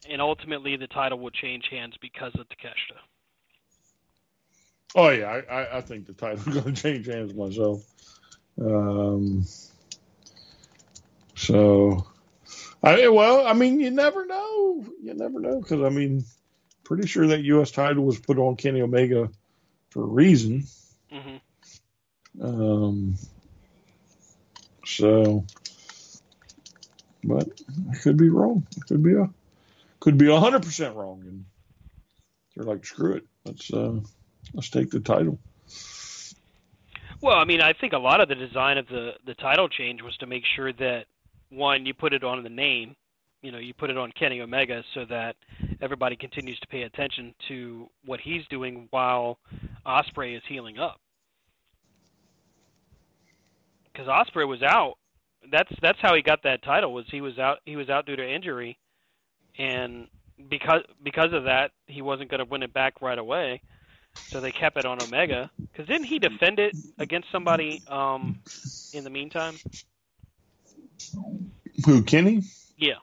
and 0.09 0.21
ultimately 0.21 0.77
the 0.77 0.87
title 0.87 1.19
will 1.19 1.31
change 1.31 1.65
hands 1.69 1.95
because 2.01 2.33
of 2.35 2.47
Takeshita. 2.49 2.99
Oh 4.97 5.11
yeah, 5.11 5.43
I, 5.51 5.77
I 5.77 5.81
think 5.83 6.07
the 6.07 6.15
title's 6.15 6.45
going 6.63 6.75
to 6.75 6.83
change 6.83 7.07
hands 7.07 7.35
myself. 7.35 7.85
Um, 8.59 9.45
so, 11.35 12.07
I 12.83 13.07
well, 13.09 13.47
I 13.47 13.53
mean, 13.53 13.79
you 13.79 13.91
never 13.91 14.25
know. 14.25 14.87
You 15.03 15.13
never 15.13 15.39
know 15.39 15.61
because 15.61 15.83
I 15.83 15.91
mean, 15.91 16.25
pretty 16.83 17.07
sure 17.07 17.27
that 17.27 17.43
U.S. 17.43 17.71
title 17.73 18.05
was 18.05 18.19
put 18.19 18.39
on 18.39 18.57
Kenny 18.57 18.81
Omega 18.81 19.29
for 19.91 20.03
a 20.03 20.07
reason. 20.07 20.65
Mm-hmm. 21.13 22.43
Um, 22.43 23.17
so, 24.87 25.45
but 27.23 27.49
I 27.93 27.97
could 27.97 28.17
be 28.17 28.31
wrong. 28.31 28.67
It 28.79 28.87
could 28.87 29.03
be 29.03 29.13
a 29.13 29.29
could 30.01 30.17
be 30.17 30.35
hundred 30.35 30.63
percent 30.63 30.97
wrong, 30.97 31.21
and 31.27 31.45
they're 32.55 32.65
like, 32.65 32.87
screw 32.87 33.17
it. 33.17 33.27
Let's 33.45 33.71
uh, 33.71 34.01
let's 34.55 34.71
take 34.71 34.91
the 34.91 35.01
title. 35.01 35.39
Well, 37.23 37.37
I 37.37 37.45
mean, 37.45 37.61
I 37.61 37.73
think 37.73 37.93
a 37.93 37.99
lot 37.99 38.21
of 38.21 38.29
the 38.29 38.35
design 38.35 38.79
of 38.79 38.87
the 38.89 39.13
the 39.27 39.35
title 39.35 39.69
change 39.69 40.03
was 40.03 40.17
to 40.19 40.27
make 40.27 40.45
sure 40.55 40.73
that 40.75 41.07
one, 41.51 41.87
you 41.87 41.95
put 41.95 42.13
it 42.13 42.25
on 42.25 42.43
the 42.43 42.49
name, 42.49 42.95
you 43.43 43.53
know, 43.53 43.59
you 43.59 43.73
put 43.75 43.91
it 43.91 43.97
on 43.97 44.13
Kenny 44.19 44.41
Omega 44.41 44.83
so 44.95 45.05
that 45.07 45.37
everybody 45.81 46.17
continues 46.17 46.59
to 46.61 46.67
pay 46.67 46.83
attention 46.83 47.35
to 47.49 47.89
what 48.05 48.21
he's 48.21 48.43
doing 48.51 48.89
while 48.91 49.39
Ospreay 49.87 50.37
is 50.37 50.43
healing 50.49 50.79
up. 50.79 51.01
Because 53.93 54.09
Ospreay 54.09 54.47
was 54.47 54.63
out. 54.63 54.95
That's 55.51 55.71
that's 55.81 55.99
how 56.03 56.15
he 56.15 56.23
got 56.23 56.43
that 56.43 56.63
title. 56.65 56.93
Was 56.93 57.05
he 57.11 57.21
was 57.21 57.39
out 57.39 57.59
he 57.65 57.77
was 57.77 57.89
out 57.89 58.05
due 58.05 58.17
to 58.17 58.29
injury, 58.29 58.77
and 59.59 60.09
because 60.51 60.83
because 61.05 61.33
of 61.33 61.45
that 61.45 61.71
he 61.87 62.03
wasn't 62.03 62.31
going 62.31 62.45
to 62.45 62.51
win 62.51 62.65
it 62.65 62.75
back 62.75 63.01
right 63.01 63.19
away. 63.19 63.63
So 64.31 64.41
they 64.41 64.53
kept 64.53 64.77
it 64.77 64.87
on 64.87 65.01
Omega. 65.03 65.51
Because 65.59 65.87
didn't 65.87 66.07
he 66.07 66.19
defend 66.19 66.59
it 66.59 66.75
against 66.99 67.31
somebody 67.31 67.83
um, 67.89 68.41
in 68.93 69.05
the 69.05 69.11
meantime? 69.11 69.57
Who, 71.85 72.03
Kenny? 72.03 72.43
Yeah. 72.77 72.97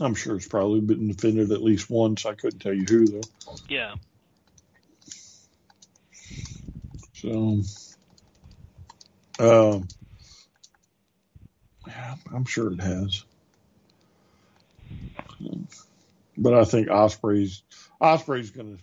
I'm 0.00 0.14
sure 0.14 0.36
it's 0.36 0.46
probably 0.46 0.80
been 0.80 1.08
defended 1.08 1.50
at 1.50 1.62
least 1.62 1.90
once. 1.90 2.24
I 2.26 2.34
couldn't 2.34 2.60
tell 2.60 2.72
you 2.72 2.84
who, 2.84 3.06
though. 3.06 3.56
Yeah. 3.68 3.94
So, 7.14 7.62
um, 9.40 9.88
yeah, 11.86 12.14
I'm 12.32 12.44
sure 12.44 12.72
it 12.72 12.80
has. 12.80 13.24
But 16.36 16.54
I 16.54 16.64
think 16.64 16.88
Ospreay's 16.88 17.62
Ospreay's 18.00 18.50
going 18.50 18.76
to 18.76 18.82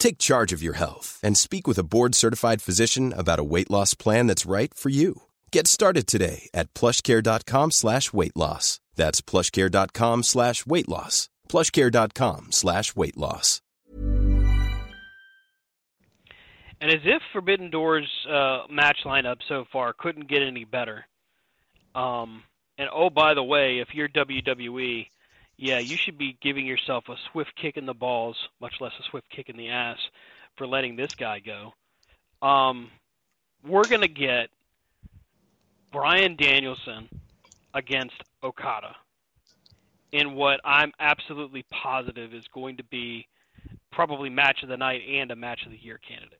Take 0.00 0.18
charge 0.18 0.54
of 0.54 0.62
your 0.62 0.72
health 0.72 1.20
and 1.22 1.36
speak 1.36 1.68
with 1.68 1.78
a 1.78 1.84
board 1.84 2.14
certified 2.14 2.62
physician 2.62 3.12
about 3.12 3.38
a 3.38 3.44
weight 3.44 3.70
loss 3.70 3.94
plan 3.94 4.26
that's 4.26 4.46
right 4.46 4.72
for 4.74 4.88
you. 4.88 5.22
Get 5.52 5.66
started 5.68 6.06
today 6.06 6.48
at 6.54 6.72
plushcare.com 6.74 7.70
slash 7.70 8.12
weight 8.12 8.36
loss. 8.36 8.80
That's 8.96 9.20
plushcare.com 9.20 10.22
slash 10.22 10.66
weight 10.66 10.88
loss. 10.88 11.28
Plushcare.com 11.48 12.46
slash 12.50 12.96
weight 12.96 13.16
loss. 13.18 13.60
And 16.82 16.90
as 16.90 17.00
if 17.04 17.20
Forbidden 17.34 17.70
Doors 17.70 18.08
uh, 18.26 18.62
match 18.70 18.96
lineup 19.04 19.36
so 19.48 19.66
far 19.70 19.92
couldn't 19.92 20.28
get 20.30 20.40
any 20.40 20.64
better. 20.64 21.04
Um, 21.94 22.42
and 22.78 22.88
oh, 22.90 23.10
by 23.10 23.34
the 23.34 23.42
way, 23.42 23.80
if 23.80 23.88
you're 23.92 24.08
WWE, 24.08 25.06
yeah, 25.60 25.78
you 25.78 25.98
should 25.98 26.16
be 26.16 26.38
giving 26.40 26.64
yourself 26.64 27.04
a 27.10 27.16
swift 27.30 27.54
kick 27.54 27.76
in 27.76 27.84
the 27.84 27.92
balls, 27.92 28.36
much 28.62 28.80
less 28.80 28.92
a 28.98 29.02
swift 29.10 29.28
kick 29.28 29.50
in 29.50 29.58
the 29.58 29.68
ass, 29.68 29.98
for 30.56 30.66
letting 30.66 30.96
this 30.96 31.14
guy 31.14 31.38
go. 31.38 31.74
Um, 32.40 32.90
we're 33.66 33.84
going 33.84 34.00
to 34.00 34.08
get 34.08 34.48
Bryan 35.92 36.36
Danielson 36.36 37.10
against 37.74 38.14
Okada 38.42 38.96
in 40.12 40.34
what 40.34 40.60
I'm 40.64 40.92
absolutely 40.98 41.66
positive 41.70 42.32
is 42.32 42.48
going 42.54 42.78
to 42.78 42.84
be 42.84 43.28
probably 43.92 44.30
match 44.30 44.62
of 44.62 44.70
the 44.70 44.78
night 44.78 45.02
and 45.06 45.30
a 45.30 45.36
match 45.36 45.66
of 45.66 45.72
the 45.72 45.78
year 45.78 46.00
candidate. 46.08 46.38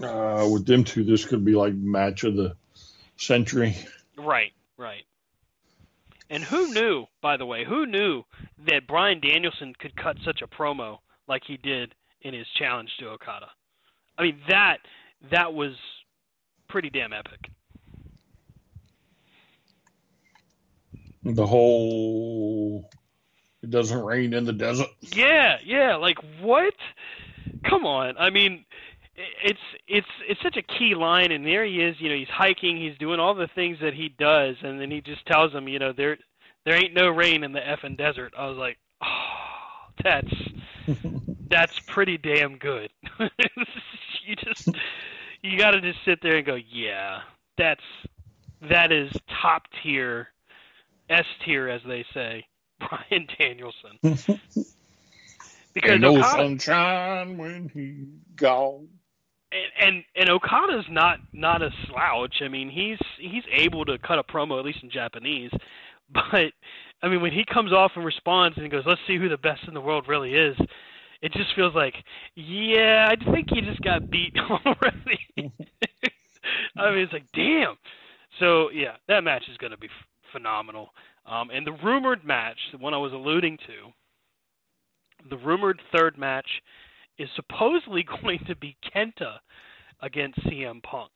Uh, 0.00 0.48
with 0.48 0.64
them 0.64 0.84
two, 0.84 1.02
this 1.02 1.24
could 1.24 1.44
be 1.44 1.56
like 1.56 1.74
match 1.74 2.22
of 2.22 2.36
the 2.36 2.54
century. 3.16 3.76
Right, 4.16 4.52
right. 4.76 5.02
And 6.30 6.44
who 6.44 6.72
knew, 6.72 7.06
by 7.22 7.36
the 7.36 7.46
way, 7.46 7.64
who 7.64 7.86
knew 7.86 8.22
that 8.66 8.86
Bryan 8.86 9.20
Danielson 9.20 9.72
could 9.78 9.96
cut 9.96 10.16
such 10.24 10.42
a 10.42 10.46
promo 10.46 10.98
like 11.26 11.42
he 11.46 11.56
did 11.56 11.94
in 12.22 12.34
his 12.34 12.46
challenge 12.58 12.90
to 12.98 13.08
Okada? 13.08 13.48
I 14.18 14.22
mean 14.22 14.40
that 14.48 14.78
that 15.30 15.54
was 15.54 15.72
pretty 16.68 16.90
damn 16.90 17.12
epic. 17.12 17.50
The 21.24 21.46
whole 21.46 22.88
it 23.62 23.70
doesn't 23.70 24.02
rain 24.02 24.34
in 24.34 24.44
the 24.44 24.52
desert. 24.52 24.88
Yeah, 25.14 25.56
yeah, 25.64 25.96
like 25.96 26.18
what? 26.40 26.74
Come 27.68 27.86
on. 27.86 28.16
I 28.18 28.30
mean, 28.30 28.64
it's 29.42 29.58
it's 29.86 30.06
it's 30.28 30.40
such 30.42 30.56
a 30.56 30.62
key 30.62 30.94
line 30.94 31.32
and 31.32 31.44
there 31.44 31.64
he 31.64 31.80
is, 31.80 31.96
you 32.00 32.08
know, 32.08 32.16
he's 32.16 32.28
hiking, 32.28 32.76
he's 32.76 32.96
doing 32.98 33.20
all 33.20 33.34
the 33.34 33.48
things 33.54 33.78
that 33.80 33.94
he 33.94 34.08
does 34.18 34.56
and 34.62 34.80
then 34.80 34.90
he 34.90 35.00
just 35.00 35.24
tells 35.26 35.52
him, 35.52 35.68
you 35.68 35.78
know, 35.78 35.92
there 35.92 36.16
there 36.64 36.74
ain't 36.76 36.94
no 36.94 37.08
rain 37.08 37.44
in 37.44 37.52
the 37.52 37.60
effing 37.60 37.96
desert. 37.96 38.34
I 38.36 38.46
was 38.46 38.58
like, 38.58 38.78
"Oh, 39.02 39.90
that's 40.02 40.32
that's 41.50 41.78
pretty 41.86 42.18
damn 42.18 42.58
good." 42.58 42.90
you 44.26 44.36
just 44.36 44.68
you 45.42 45.58
got 45.58 45.72
to 45.72 45.80
just 45.80 45.98
sit 46.04 46.20
there 46.22 46.36
and 46.36 46.46
go, 46.46 46.56
"Yeah, 46.56 47.20
that's 47.56 47.84
that 48.68 48.92
is 48.92 49.10
top 49.42 49.62
tier 49.82 50.28
S 51.08 51.26
tier 51.44 51.68
as 51.68 51.80
they 51.86 52.04
say." 52.12 52.44
bryan 53.10 53.26
Danielson. 53.38 53.98
because 55.74 55.90
Ain't 55.92 56.00
no 56.00 56.18
Okada, 56.18 56.36
sunshine 56.36 57.38
when 57.38 57.68
he's 57.74 58.06
gone. 58.36 58.88
And, 59.80 60.04
and 60.14 60.28
Okada's 60.28 60.84
not 60.90 61.20
not 61.32 61.62
a 61.62 61.70
slouch. 61.86 62.42
I 62.42 62.48
mean, 62.48 62.68
he's 62.68 62.98
he's 63.18 63.44
able 63.50 63.84
to 63.86 63.98
cut 63.98 64.18
a 64.18 64.22
promo 64.22 64.58
at 64.58 64.64
least 64.64 64.82
in 64.82 64.90
Japanese. 64.90 65.50
But 66.10 66.54
I 67.02 67.08
mean, 67.08 67.20
when 67.20 67.32
he 67.32 67.44
comes 67.44 67.70
off 67.70 67.92
and 67.94 68.02
responds 68.02 68.56
and 68.56 68.64
he 68.64 68.70
goes, 68.70 68.84
"Let's 68.86 69.00
see 69.06 69.18
who 69.18 69.28
the 69.28 69.36
best 69.36 69.60
in 69.68 69.74
the 69.74 69.80
world 69.82 70.08
really 70.08 70.32
is," 70.32 70.56
it 71.20 71.32
just 71.32 71.54
feels 71.54 71.74
like, 71.74 71.94
yeah, 72.34 73.08
I 73.10 73.32
think 73.32 73.48
he 73.50 73.60
just 73.60 73.80
got 73.82 74.10
beat 74.10 74.34
already. 74.66 75.20
I 76.76 76.90
mean, 76.90 77.00
it's 77.00 77.12
like, 77.12 77.30
damn. 77.34 77.76
So 78.38 78.70
yeah, 78.70 78.96
that 79.08 79.24
match 79.24 79.44
is 79.50 79.56
going 79.56 79.72
to 79.72 79.78
be 79.78 79.88
f- 79.88 80.32
phenomenal. 80.32 80.90
Um, 81.26 81.50
and 81.50 81.66
the 81.66 81.72
rumored 81.84 82.24
match, 82.24 82.58
the 82.72 82.78
one 82.78 82.94
I 82.94 82.98
was 82.98 83.12
alluding 83.12 83.58
to, 83.66 83.92
the 85.28 85.36
rumored 85.36 85.80
third 85.92 86.16
match 86.16 86.48
is 87.18 87.28
supposedly 87.34 88.02
going 88.22 88.40
to 88.46 88.56
be 88.56 88.76
Kenta 88.94 89.38
against 90.00 90.40
CM 90.40 90.82
Punk. 90.82 91.10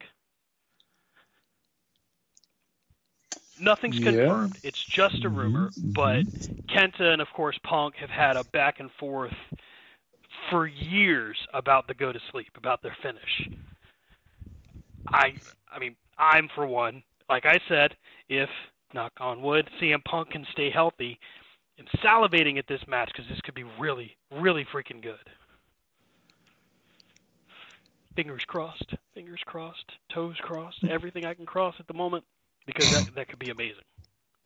Nothing's 3.61 3.99
yeah. 3.99 4.11
confirmed. 4.11 4.59
It's 4.65 4.83
just 4.83 5.25
a 5.25 5.29
rumor, 5.29 5.69
mm-hmm. 5.69 5.93
but 5.93 6.25
Kenta 6.67 7.13
and 7.13 7.23
of 7.23 7.29
course 7.35 7.59
Punk 7.63 7.95
have 7.97 8.11
had 8.11 8.37
a 8.37 8.45
back 8.45 8.81
and 8.81 8.91
forth 8.99 9.35
for 10.51 10.67
years 10.67 11.37
about 11.55 11.87
the 11.87 11.95
go 11.95 12.13
to 12.13 12.19
sleep, 12.33 12.51
about 12.57 12.83
their 12.83 12.97
finish. 13.03 13.49
I 15.09 15.35
I 15.71 15.79
mean, 15.79 15.95
I'm 16.19 16.49
for 16.55 16.67
one, 16.67 17.03
like 17.29 17.47
I 17.47 17.61
said, 17.69 17.95
if 18.29 18.49
knock 18.95 19.13
on 19.21 19.43
wood, 19.43 19.69
CM 19.81 20.03
Punk 20.05 20.31
can 20.31 20.47
stay 20.53 20.71
healthy. 20.71 21.19
And 21.79 21.89
salivating 22.05 22.59
at 22.59 22.67
this 22.69 22.83
match 22.87 23.11
because 23.13 23.29
this 23.31 23.41
could 23.41 23.55
be 23.55 23.65
really, 23.81 24.15
really 24.31 24.67
freaking 24.73 25.03
good. 25.03 25.17
Fingers 28.15 28.45
crossed, 28.45 28.95
fingers 29.15 29.41
crossed, 29.45 29.91
toes 30.13 30.37
crossed, 30.41 30.85
everything 30.85 31.25
I 31.25 31.35
can 31.35 31.47
cross 31.47 31.75
at 31.79 31.87
the 31.87 31.95
moment 31.95 32.25
because 32.67 32.91
that 32.93 33.15
that 33.15 33.29
could 33.29 33.39
be 33.39 33.51
amazing. 33.51 33.85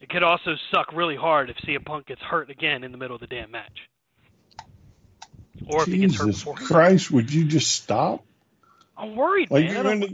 It 0.00 0.08
could 0.08 0.22
also 0.22 0.54
suck 0.70 0.92
really 0.92 1.16
hard 1.16 1.50
if 1.50 1.56
CM 1.58 1.84
Punk 1.84 2.06
gets 2.06 2.22
hurt 2.22 2.50
again 2.50 2.84
in 2.84 2.92
the 2.92 2.98
middle 2.98 3.16
of 3.16 3.20
the 3.20 3.26
damn 3.26 3.50
match. 3.50 3.88
Or 5.66 5.82
if 5.82 5.86
Jesus 5.86 5.92
he 5.92 5.98
gets 5.98 6.16
hurt 6.16 6.26
before. 6.26 6.54
Christ, 6.54 7.10
would 7.10 7.32
you 7.32 7.44
just 7.44 7.70
stop? 7.70 8.24
I'm 8.96 9.16
worried, 9.16 9.50
like 9.50 9.64
man. 9.64 9.74
You're 9.74 9.82
gonna, 9.82 10.06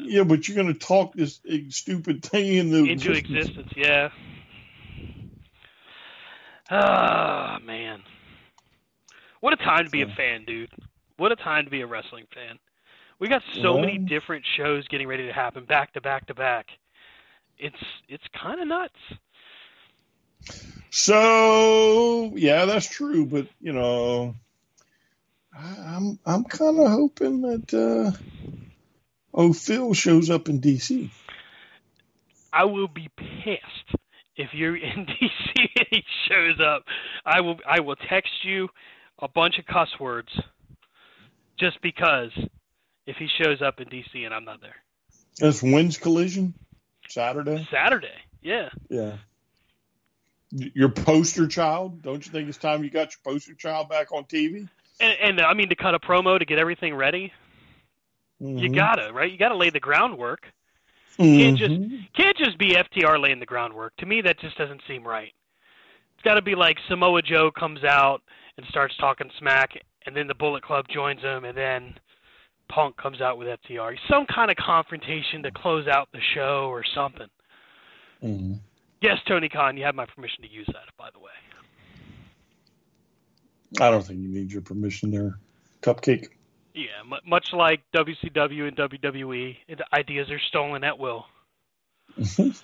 yeah, 0.00 0.22
but 0.24 0.46
you're 0.46 0.56
going 0.56 0.72
to 0.72 0.78
talk 0.78 1.14
this 1.14 1.40
stupid 1.70 2.24
thing 2.24 2.54
into, 2.54 2.84
into 2.84 3.12
existence. 3.12 3.48
existence. 3.48 3.72
Yeah. 3.76 4.10
Ah, 6.70 7.58
oh, 7.58 7.64
man. 7.64 8.02
What 9.40 9.52
a 9.54 9.56
time 9.56 9.84
to 9.84 9.90
be 9.90 10.02
a 10.02 10.06
fan, 10.06 10.44
dude. 10.44 10.70
What 11.16 11.32
a 11.32 11.36
time 11.36 11.64
to 11.64 11.70
be 11.70 11.80
a 11.80 11.86
wrestling 11.86 12.26
fan. 12.34 12.58
We 13.18 13.28
got 13.28 13.42
so 13.62 13.78
many 13.78 13.98
different 13.98 14.44
shows 14.56 14.86
getting 14.88 15.08
ready 15.08 15.26
to 15.26 15.32
happen 15.32 15.64
back 15.64 15.92
to 15.94 16.00
back 16.00 16.26
to 16.26 16.34
back. 16.34 16.66
It's 17.58 17.76
it's 18.08 18.24
kind 18.40 18.60
of 18.60 18.68
nuts. 18.68 18.94
So 20.90 22.32
yeah, 22.36 22.64
that's 22.64 22.88
true, 22.88 23.26
but 23.26 23.48
you 23.60 23.72
know, 23.72 24.34
I'm 25.52 26.18
I'm 26.24 26.44
kind 26.44 26.78
of 26.78 26.88
hoping 26.88 27.40
that 27.42 27.74
uh, 27.74 28.16
oh 29.34 29.52
Phil 29.52 29.94
shows 29.94 30.30
up 30.30 30.48
in 30.48 30.60
DC. 30.60 31.10
I 32.52 32.64
will 32.64 32.88
be 32.88 33.08
pissed 33.16 34.00
if 34.36 34.54
you're 34.54 34.76
in 34.76 35.06
DC 35.06 35.68
and 35.76 35.86
he 35.90 36.04
shows 36.28 36.60
up. 36.60 36.84
I 37.26 37.40
will 37.40 37.58
I 37.68 37.80
will 37.80 37.96
text 37.96 38.44
you 38.44 38.68
a 39.18 39.28
bunch 39.28 39.58
of 39.58 39.66
cuss 39.66 39.90
words 39.98 40.30
just 41.58 41.82
because 41.82 42.30
if 43.08 43.16
he 43.16 43.26
shows 43.42 43.62
up 43.62 43.80
in 43.80 43.88
DC 43.88 44.24
and 44.24 44.34
I'm 44.34 44.44
not 44.44 44.60
there. 44.60 44.76
That's 45.40 45.62
when's 45.62 45.96
collision? 45.96 46.52
Saturday. 47.08 47.66
Saturday. 47.70 48.14
Yeah. 48.42 48.68
Yeah. 48.90 49.16
Your 50.50 50.90
poster 50.90 51.46
child. 51.46 52.02
Don't 52.02 52.24
you 52.24 52.30
think 52.30 52.48
it's 52.48 52.58
time 52.58 52.84
you 52.84 52.90
got 52.90 53.12
your 53.12 53.32
poster 53.32 53.54
child 53.54 53.88
back 53.88 54.12
on 54.12 54.24
TV? 54.24 54.68
And, 55.00 55.16
and 55.22 55.40
I 55.40 55.54
mean 55.54 55.70
to 55.70 55.74
cut 55.74 55.94
a 55.94 55.98
promo 55.98 56.38
to 56.38 56.44
get 56.44 56.58
everything 56.58 56.94
ready. 56.94 57.32
Mm-hmm. 58.42 58.58
You 58.58 58.68
gotta 58.74 59.10
right. 59.12 59.30
You 59.30 59.38
gotta 59.38 59.56
lay 59.56 59.70
the 59.70 59.80
groundwork. 59.80 60.46
Mm-hmm. 61.18 61.38
Can't 61.38 61.58
just 61.58 62.14
can't 62.14 62.36
just 62.36 62.58
be 62.58 62.74
FTR 62.74 63.20
laying 63.20 63.40
the 63.40 63.46
groundwork. 63.46 63.96
To 63.96 64.06
me, 64.06 64.20
that 64.22 64.38
just 64.38 64.56
doesn't 64.58 64.82
seem 64.86 65.06
right. 65.06 65.32
It's 66.14 66.24
got 66.24 66.34
to 66.34 66.42
be 66.42 66.56
like 66.56 66.76
Samoa 66.88 67.22
Joe 67.22 67.50
comes 67.50 67.84
out 67.84 68.22
and 68.56 68.66
starts 68.66 68.96
talking 68.96 69.30
smack, 69.38 69.70
and 70.04 70.16
then 70.16 70.26
the 70.26 70.34
Bullet 70.34 70.64
Club 70.64 70.86
joins 70.88 71.20
him, 71.22 71.44
and 71.44 71.56
then 71.56 71.94
Punk 72.68 72.96
comes 72.96 73.20
out 73.20 73.38
with 73.38 73.48
FTR. 73.48 73.96
Some 74.10 74.26
kind 74.26 74.50
of 74.50 74.56
confrontation 74.56 75.42
to 75.42 75.50
close 75.50 75.86
out 75.86 76.08
the 76.12 76.20
show 76.34 76.68
or 76.70 76.84
something. 76.94 77.28
Mm-hmm. 78.22 78.54
Yes, 79.00 79.18
Tony 79.26 79.48
Khan, 79.48 79.76
you 79.76 79.84
have 79.84 79.94
my 79.94 80.06
permission 80.06 80.42
to 80.42 80.50
use 80.50 80.66
that, 80.66 80.84
by 80.98 81.08
the 81.12 81.20
way. 81.20 81.30
I 83.80 83.90
don't 83.90 84.04
think 84.04 84.20
you 84.20 84.28
need 84.28 84.50
your 84.50 84.62
permission 84.62 85.10
there, 85.10 85.38
Cupcake. 85.82 86.28
Yeah, 86.74 86.86
m- 87.00 87.20
much 87.26 87.52
like 87.52 87.82
WCW 87.94 88.68
and 88.68 88.76
WWE, 88.76 89.56
the 89.68 89.84
ideas 89.92 90.30
are 90.30 90.40
stolen 90.48 90.84
at 90.84 90.98
will. 90.98 91.26
and 92.38 92.54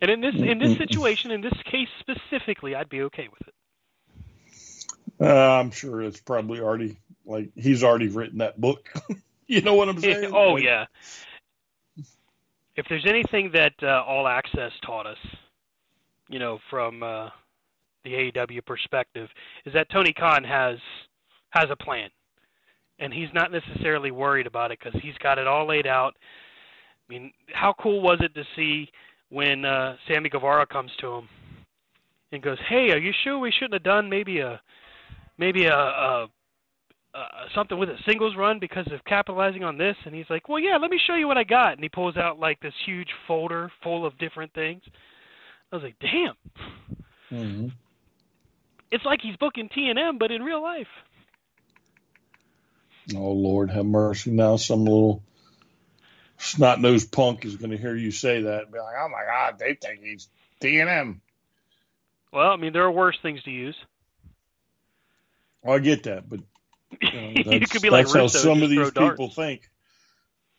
in 0.00 0.20
this 0.20 0.34
in 0.34 0.58
this 0.58 0.78
situation, 0.78 1.30
in 1.30 1.40
this 1.40 1.52
case 1.64 1.88
specifically, 2.00 2.74
I'd 2.74 2.88
be 2.88 3.02
okay 3.02 3.28
with 3.28 3.46
it. 3.46 3.54
Uh, 5.20 5.26
I'm 5.26 5.70
sure 5.70 6.02
it's 6.02 6.20
probably 6.20 6.60
already 6.60 6.98
like 7.24 7.50
he's 7.54 7.82
already 7.84 8.08
written 8.08 8.38
that 8.38 8.60
book. 8.60 8.88
you 9.46 9.60
know 9.60 9.74
what 9.74 9.88
I'm 9.88 10.00
saying? 10.00 10.30
oh 10.34 10.54
like, 10.54 10.64
yeah. 10.64 10.86
If 12.76 12.86
there's 12.88 13.06
anything 13.06 13.50
that 13.52 13.72
uh, 13.82 14.02
All 14.06 14.26
Access 14.26 14.72
taught 14.84 15.06
us, 15.06 15.18
you 16.28 16.40
know, 16.40 16.58
from 16.70 17.02
uh, 17.02 17.30
the 18.02 18.10
AEW 18.10 18.64
perspective 18.66 19.28
is 19.64 19.72
that 19.72 19.88
Tony 19.90 20.12
Khan 20.12 20.42
has 20.42 20.78
has 21.50 21.66
a 21.70 21.76
plan, 21.76 22.10
and 22.98 23.12
he's 23.12 23.28
not 23.32 23.52
necessarily 23.52 24.10
worried 24.10 24.46
about 24.46 24.72
it 24.72 24.80
because 24.82 25.00
he's 25.00 25.16
got 25.22 25.38
it 25.38 25.46
all 25.46 25.66
laid 25.66 25.86
out. 25.86 26.16
I 27.08 27.12
mean, 27.12 27.32
how 27.52 27.74
cool 27.80 28.00
was 28.00 28.18
it 28.20 28.34
to 28.34 28.44
see 28.56 28.90
when 29.28 29.64
uh, 29.64 29.96
Sammy 30.08 30.28
Guevara 30.28 30.66
comes 30.66 30.90
to 31.00 31.12
him 31.12 31.28
and 32.32 32.42
goes, 32.42 32.58
"Hey, 32.68 32.90
are 32.90 32.98
you 32.98 33.12
sure 33.22 33.38
we 33.38 33.52
shouldn't 33.52 33.74
have 33.74 33.84
done 33.84 34.08
maybe 34.08 34.40
a 34.40 34.60
maybe 35.38 35.66
a, 35.66 35.76
a 35.76 36.26
uh, 37.14 37.18
something 37.54 37.78
with 37.78 37.88
a 37.88 37.96
singles 38.08 38.34
run 38.36 38.58
because 38.58 38.90
of 38.90 39.04
capitalizing 39.04 39.62
on 39.62 39.78
this 39.78 39.96
and 40.04 40.14
he's 40.14 40.28
like 40.28 40.48
well 40.48 40.58
yeah 40.58 40.76
let 40.76 40.90
me 40.90 40.98
show 41.06 41.14
you 41.14 41.28
what 41.28 41.38
i 41.38 41.44
got 41.44 41.72
and 41.74 41.82
he 41.82 41.88
pulls 41.88 42.16
out 42.16 42.40
like 42.40 42.58
this 42.60 42.74
huge 42.84 43.10
folder 43.26 43.70
full 43.84 44.04
of 44.04 44.18
different 44.18 44.52
things 44.52 44.82
i 45.70 45.76
was 45.76 45.84
like 45.84 45.96
damn 46.00 46.34
mm-hmm. 47.30 47.68
It's 48.94 49.04
like 49.04 49.20
he's 49.20 49.34
booking 49.36 49.68
T 49.74 49.88
and 49.88 49.98
M, 49.98 50.18
but 50.18 50.30
in 50.30 50.40
real 50.40 50.62
life. 50.62 50.86
Oh 53.12 53.32
Lord, 53.32 53.68
have 53.70 53.84
mercy! 53.84 54.30
Now 54.30 54.54
some 54.56 54.84
little 54.84 55.20
snot 56.38 56.80
nosed 56.80 57.10
punk 57.10 57.44
is 57.44 57.56
going 57.56 57.72
to 57.72 57.76
hear 57.76 57.96
you 57.96 58.12
say 58.12 58.42
that 58.42 58.62
and 58.62 58.72
be 58.72 58.78
like, 58.78 58.94
"Oh 58.96 59.08
my 59.08 59.24
God, 59.26 59.58
they 59.58 59.74
think 59.74 60.04
he's 60.04 60.28
T 60.60 60.78
and 60.78 60.88
M." 60.88 61.20
Well, 62.32 62.52
I 62.52 62.56
mean, 62.56 62.72
there 62.72 62.84
are 62.84 62.92
worse 62.92 63.18
things 63.20 63.42
to 63.42 63.50
use. 63.50 63.74
I 65.66 65.78
get 65.78 66.04
that, 66.04 66.28
but 66.28 66.40
you, 67.00 67.44
know, 67.44 67.52
you 67.52 67.66
could 67.66 67.82
be 67.82 67.90
like 67.90 68.06
that's 68.06 68.12
Russo, 68.12 68.38
how 68.38 68.42
some 68.42 68.62
of 68.62 68.70
these 68.70 68.90
people 68.90 69.28
darts. 69.28 69.34
think. 69.36 69.68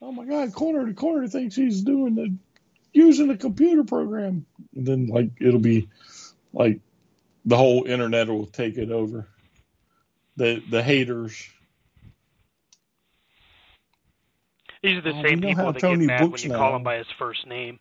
Oh 0.02 0.12
my 0.12 0.26
God, 0.26 0.54
corner 0.54 0.86
to 0.86 0.94
corner 0.94 1.28
thinks 1.28 1.56
he's 1.56 1.82
doing 1.82 2.16
the 2.16 2.36
using 2.94 3.28
the 3.28 3.38
computer 3.38 3.84
program, 3.84 4.46
and 4.76 4.86
then 4.86 5.08
like 5.08 5.30
it'll 5.42 5.60
be 5.60 5.88
like 6.54 6.80
the 7.46 7.58
whole 7.58 7.86
internet 7.86 8.28
will 8.28 8.48
take 8.48 8.78
it 8.78 8.92
over. 8.92 9.28
The 10.38 10.62
the 10.70 10.84
haters. 10.84 11.48
These 14.84 14.98
are 14.98 15.02
the 15.02 15.14
Oh, 15.14 15.24
same 15.24 15.42
people 15.42 15.72
that 15.74 15.82
Tony 15.82 15.98
get 15.98 16.08
mad 16.08 16.32
when 16.32 16.42
you 16.42 16.50
now. 16.50 16.58
call 16.58 16.76
him 16.76 16.84
by 16.84 16.98
his 16.98 17.08
first 17.18 17.48
name. 17.48 17.80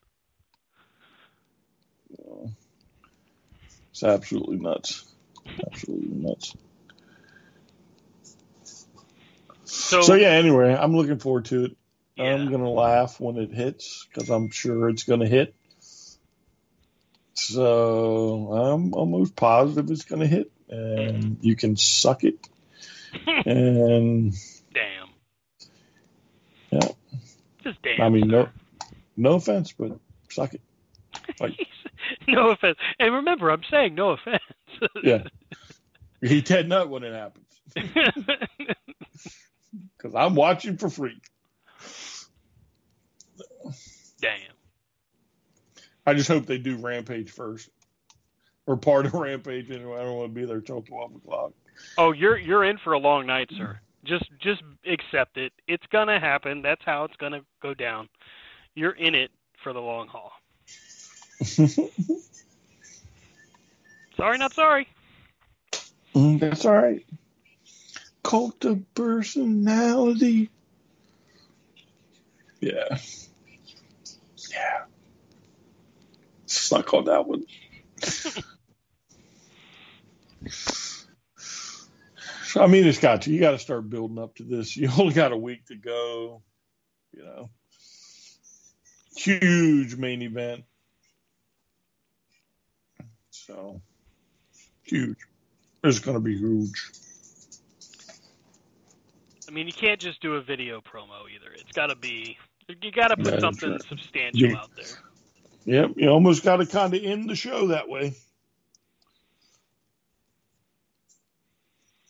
It's 3.90 4.02
absolutely 4.02 4.56
nuts. 4.56 5.04
Absolutely 5.66 6.16
nuts. 6.16 6.54
So, 9.74 10.02
So 10.02 10.14
yeah, 10.14 10.30
anyway, 10.30 10.74
I'm 10.74 10.96
looking 10.96 11.18
forward 11.18 11.46
to 11.46 11.64
it. 11.64 11.76
yeah. 12.16 12.34
I'm 12.34 12.50
gonna 12.50 12.70
laugh 12.70 13.20
when 13.20 13.36
it 13.36 13.52
hits 13.52 14.06
because 14.08 14.30
I'm 14.30 14.50
sure 14.50 14.88
it's 14.88 15.02
gonna 15.02 15.26
hit. 15.28 15.54
So 17.34 18.52
I'm 18.52 18.94
almost 18.94 19.34
positive 19.36 19.90
it's 19.90 20.04
gonna 20.04 20.26
hit, 20.26 20.50
and 20.68 21.24
mm-hmm. 21.24 21.34
you 21.40 21.56
can 21.56 21.76
suck 21.76 22.24
it. 22.24 22.48
And 23.46 24.32
damn. 24.72 25.08
Yeah. 26.72 26.88
Just 27.62 27.80
damn. 27.82 28.00
I 28.00 28.08
mean, 28.08 28.26
no, 28.26 28.48
no 29.16 29.34
offense, 29.34 29.72
but 29.72 29.98
suck 30.30 30.54
it. 30.54 30.60
like- 31.38 31.54
no 32.28 32.50
offense. 32.50 32.76
And 32.98 33.14
remember, 33.14 33.50
I'm 33.50 33.62
saying 33.70 33.94
no 33.94 34.10
offense. 34.10 34.42
Yeah, 35.04 35.22
he 36.20 36.42
Ted 36.42 36.68
Nut 36.68 36.88
when 36.88 37.04
it 37.04 37.14
happens 37.14 37.44
because 39.96 40.14
I'm 40.14 40.34
watching 40.34 40.76
for 40.76 40.88
free. 40.88 41.20
damn. 44.20 44.38
I 46.06 46.14
just 46.14 46.28
hope 46.28 46.46
they 46.46 46.58
do 46.58 46.76
Rampage 46.76 47.30
first, 47.30 47.70
or 48.66 48.76
part 48.76 49.06
of 49.06 49.14
Rampage 49.14 49.70
anyway. 49.70 50.00
I 50.00 50.04
don't 50.04 50.16
want 50.16 50.34
to 50.34 50.40
be 50.40 50.44
there 50.46 50.60
till 50.60 50.82
twelve 50.82 51.14
o'clock. 51.14 51.52
Oh, 51.98 52.12
you're 52.12 52.36
you're 52.38 52.64
in 52.64 52.78
for 52.78 52.92
a 52.92 52.98
long 52.98 53.26
night, 53.26 53.50
sir. 53.56 53.80
Just 54.04 54.24
just 54.40 54.62
accept 54.86 55.38
it. 55.38 55.52
It's 55.66 55.86
gonna 55.90 56.20
happen. 56.20 56.60
That's 56.62 56.82
how 56.84 57.04
it's 57.04 57.16
gonna 57.16 57.40
go 57.62 57.72
down. 57.74 58.08
You're 58.74 58.92
in 58.92 59.14
it 59.14 59.30
for 59.62 59.72
the 59.72 59.80
long 59.80 60.08
haul. 60.08 60.32
Sorry, 64.16 64.38
not 64.38 64.52
sorry. 64.52 64.86
Mm, 66.14 66.38
That's 66.38 66.64
all 66.64 66.74
right. 66.74 67.04
Cult 68.24 68.64
of 68.64 68.94
personality. 68.94 70.50
Yeah. 72.60 72.98
Yeah. 74.50 74.84
Suck 76.46 76.94
on 76.94 77.04
that 77.04 77.26
one. 77.26 77.44
So, 77.98 78.42
I 82.62 82.66
mean, 82.66 82.86
it's 82.86 82.98
got 82.98 83.22
to. 83.22 83.30
You 83.30 83.40
got 83.40 83.50
to 83.52 83.58
start 83.58 83.90
building 83.90 84.18
up 84.18 84.34
to 84.36 84.42
this. 84.42 84.74
You 84.76 84.88
only 84.98 85.12
got 85.12 85.32
a 85.32 85.36
week 85.36 85.66
to 85.66 85.76
go. 85.76 86.42
You 87.12 87.24
know, 87.24 87.50
huge 89.16 89.96
main 89.96 90.22
event. 90.22 90.64
So, 93.30 93.82
huge. 94.82 95.18
It's 95.82 95.98
going 95.98 96.16
to 96.16 96.20
be 96.20 96.38
huge. 96.38 96.90
I 99.48 99.50
mean, 99.50 99.66
you 99.66 99.72
can't 99.72 100.00
just 100.00 100.20
do 100.20 100.34
a 100.34 100.42
video 100.42 100.80
promo 100.80 101.22
either. 101.34 101.52
It's 101.54 101.72
got 101.72 101.86
to 101.88 101.96
be. 101.96 102.36
You 102.80 102.90
got 102.90 103.08
to 103.08 103.16
put 103.16 103.26
that's 103.26 103.42
something 103.42 103.70
right. 103.72 103.82
substantial 103.88 104.56
out 104.56 104.70
there. 104.76 104.86
Yep, 105.66 105.90
you 105.96 106.08
almost 106.08 106.42
got 106.42 106.56
to 106.56 106.66
kind 106.66 106.94
of 106.94 107.02
end 107.02 107.28
the 107.28 107.34
show 107.34 107.68
that 107.68 107.88
way. 107.88 108.14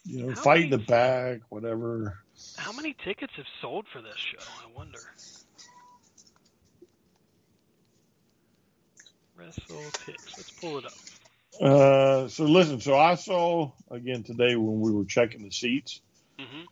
You 0.05 0.23
know, 0.27 0.29
How 0.35 0.43
fight 0.43 0.71
many- 0.71 0.71
the 0.71 0.79
back, 0.79 1.41
whatever. 1.49 2.19
How 2.57 2.73
many 2.73 2.95
tickets 3.05 3.33
have 3.37 3.47
sold 3.61 3.87
for 3.93 4.01
this 4.03 4.17
show? 4.17 4.39
I 4.39 4.77
wonder. 4.77 5.01
Wrestle 9.37 9.81
picks. 10.07 10.37
Let's 10.37 10.51
pull 10.61 10.79
it 10.79 10.85
up. 10.85 10.93
Uh, 11.61 12.29
so 12.29 12.45
listen, 12.45 12.81
so 12.81 12.97
I 12.99 13.15
saw 13.15 13.71
again 13.91 14.23
today 14.25 14.57
when 14.57 14.81
we 14.81 14.93
were 14.93 15.05
checking 15.05 15.43
the 15.45 15.51
seats, 15.51 16.01
hmm 16.39 16.63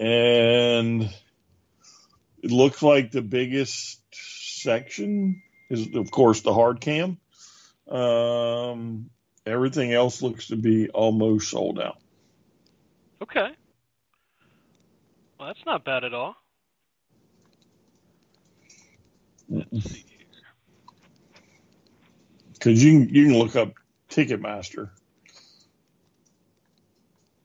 and 0.00 1.02
it 2.42 2.50
looks 2.50 2.82
like 2.82 3.10
the 3.10 3.20
biggest 3.20 4.00
section 4.12 5.42
is, 5.68 5.94
of 5.94 6.10
course, 6.10 6.40
the 6.40 6.54
hard 6.54 6.80
cam. 6.80 7.18
Um, 7.86 9.10
everything 9.44 9.92
else 9.92 10.22
looks 10.22 10.48
to 10.48 10.56
be 10.56 10.88
almost 10.88 11.50
sold 11.50 11.78
out. 11.78 11.98
Okay. 13.22 13.50
Well, 15.38 15.48
that's 15.48 15.66
not 15.66 15.84
bad 15.84 16.04
at 16.04 16.14
all. 16.14 16.34
Let's 19.50 19.90
see 19.90 20.04
here. 20.06 20.18
because 22.54 22.82
you 22.82 23.00
can 23.06 23.14
you 23.14 23.26
can 23.26 23.38
look 23.38 23.56
up 23.56 23.74
Ticketmaster 24.08 24.90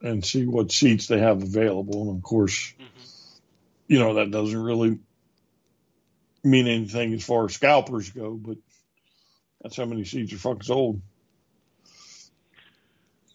and 0.01 0.25
see 0.25 0.45
what 0.45 0.71
seats 0.71 1.07
they 1.07 1.19
have 1.19 1.41
available, 1.41 2.09
and 2.09 2.17
of 2.17 2.23
course, 2.23 2.73
hmm 2.77 2.83
you 3.87 3.99
know 3.99 4.15
that 4.15 4.31
doesn't 4.31 4.63
really 4.63 4.97
mean 6.43 6.67
anything 6.67 7.13
as 7.13 7.23
far 7.23 7.45
as 7.45 7.53
scalpers 7.53 8.09
go, 8.09 8.31
but 8.33 8.57
that's 9.61 9.77
how 9.77 9.85
many 9.85 10.03
seats 10.03 10.33
are 10.33 10.37
fucking 10.37 10.63
sold, 10.63 11.01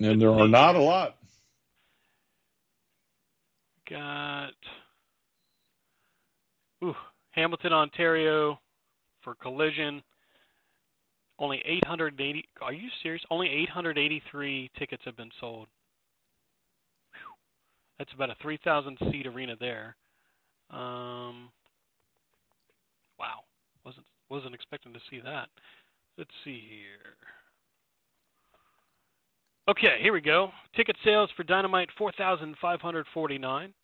and 0.01 0.21
there 0.21 0.33
are 0.33 0.49
not 0.49 0.75
a 0.75 0.81
lot. 0.81 1.17
Got 3.89 4.55
ooh, 6.83 6.97
Hamilton, 7.31 7.73
Ontario 7.73 8.59
for 9.23 9.35
Collision. 9.35 10.03
Only 11.39 11.63
880. 11.65 12.45
Are 12.61 12.73
you 12.73 12.89
serious? 13.03 13.23
Only 13.31 13.49
883 13.49 14.71
tickets 14.79 15.03
have 15.07 15.17
been 15.17 15.31
sold. 15.41 15.69
That's 18.01 18.15
about 18.15 18.31
a 18.31 18.37
3,000 18.41 18.97
seat 19.13 19.27
arena 19.27 19.57
there. 19.61 19.95
Um, 20.71 21.51
wow, 23.19 23.45
wasn't 23.85 24.07
wasn't 24.31 24.55
expecting 24.55 24.95
to 24.95 25.01
see 25.11 25.21
that. 25.21 25.49
Let's 26.17 26.31
see 26.43 26.63
here. 26.67 27.17
Okay, 29.69 29.99
here 30.01 30.15
we 30.15 30.23
go. 30.23 30.51
Ticket 30.75 30.97
sales 31.05 31.29
for 31.37 31.43
Dynamite 31.43 31.91
4,549. 31.99 33.75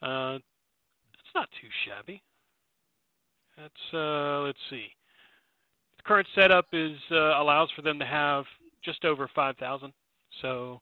Uh, 0.00 0.34
it's 0.36 1.34
not 1.34 1.48
too 1.60 1.68
shabby. 1.84 2.22
That's 3.56 3.94
uh, 3.94 4.42
let's 4.42 4.58
see. 4.70 4.86
The 5.96 6.04
current 6.04 6.28
setup 6.36 6.66
is 6.72 6.96
uh, 7.10 7.40
allows 7.40 7.68
for 7.74 7.82
them 7.82 7.98
to 7.98 8.06
have 8.06 8.44
just 8.84 9.04
over 9.04 9.28
5,000. 9.34 9.92
So, 10.40 10.80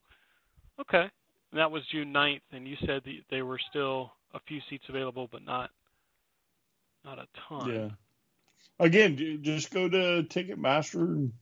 okay. 0.79 1.09
And 1.53 1.61
that 1.61 1.71
was 1.71 1.83
June 1.93 2.13
9th, 2.13 2.41
and 2.53 2.67
you 2.67 2.77
said 2.81 3.03
that 3.05 3.13
they 3.31 3.43
were 3.43 3.61
still 3.71 4.11
a 4.35 4.41
few 4.49 4.61
seats 4.71 4.85
available, 4.89 5.29
but 5.31 5.45
not 5.45 5.71
not 7.05 7.19
a 7.19 7.27
ton. 7.49 7.69
Yeah. 7.69 7.89
Again, 8.81 9.41
just 9.43 9.73
go 9.73 9.89
to 9.89 10.23
Ticketmaster 10.29 11.01
and 11.01 11.33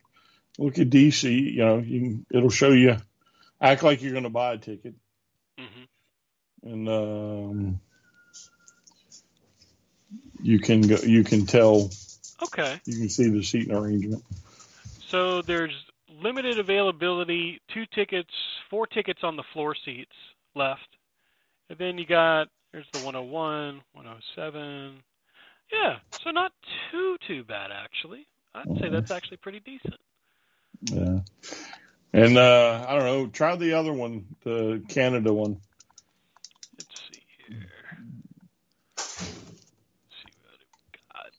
look 0.59 0.79
at 0.79 0.91
DC. 0.91 1.53
You 1.55 1.65
know, 1.65 1.79
you 1.79 2.01
can, 2.01 2.27
it'll 2.33 2.51
show 2.51 2.73
you. 2.73 2.97
Act 3.61 3.83
like 3.83 4.03
you're 4.03 4.13
going 4.13 4.25
to 4.25 4.31
buy 4.31 4.55
a 4.55 4.59
ticket. 4.59 4.95
hmm 5.59 5.85
and 6.63 6.89
um, 6.89 7.81
you 10.43 10.59
can 10.59 10.83
go, 10.83 10.97
you 10.97 11.25
can 11.25 11.47
tell 11.47 11.91
Okay. 12.43 12.81
you 12.85 12.99
can 12.99 13.09
see 13.09 13.29
the 13.29 13.43
seating 13.43 13.75
arrangement. 13.75 14.25
So 15.11 15.43
there's 15.43 15.75
limited 16.23 16.59
availability, 16.59 17.61
two 17.73 17.85
tickets, 17.95 18.33
four 18.71 18.87
tickets 18.87 19.21
on 19.23 19.37
the 19.37 19.45
floor 19.53 19.75
seats 19.85 20.15
left. 20.55 20.89
And 21.69 21.79
then 21.79 21.99
you 21.99 22.07
got 22.07 22.49
there's 22.73 22.87
the 22.93 23.01
101, 23.01 23.81
107. 23.93 25.03
Yeah, 25.73 25.97
so 26.23 26.31
not 26.31 26.53
too 26.91 27.17
too 27.27 27.45
bad 27.45 27.71
actually. 27.73 28.27
I'd 28.55 28.79
say 28.81 28.89
that's 28.89 29.11
actually 29.11 29.37
pretty 29.39 29.61
decent. 29.61 30.01
Yeah, 30.83 31.21
and 32.13 32.39
uh, 32.39 32.87
I 32.89 32.95
don't 32.95 33.05
know. 33.05 33.27
Try 33.27 33.57
the 33.57 33.75
other 33.75 33.93
one, 33.93 34.25
the 34.43 34.83
Canada 34.89 35.33
one. 35.33 35.61
Let's 36.77 37.01
see 37.13 37.23
here. 37.47 37.69
see 38.99 40.31
what 40.43 40.59
we 40.59 40.99
got. 41.13 41.33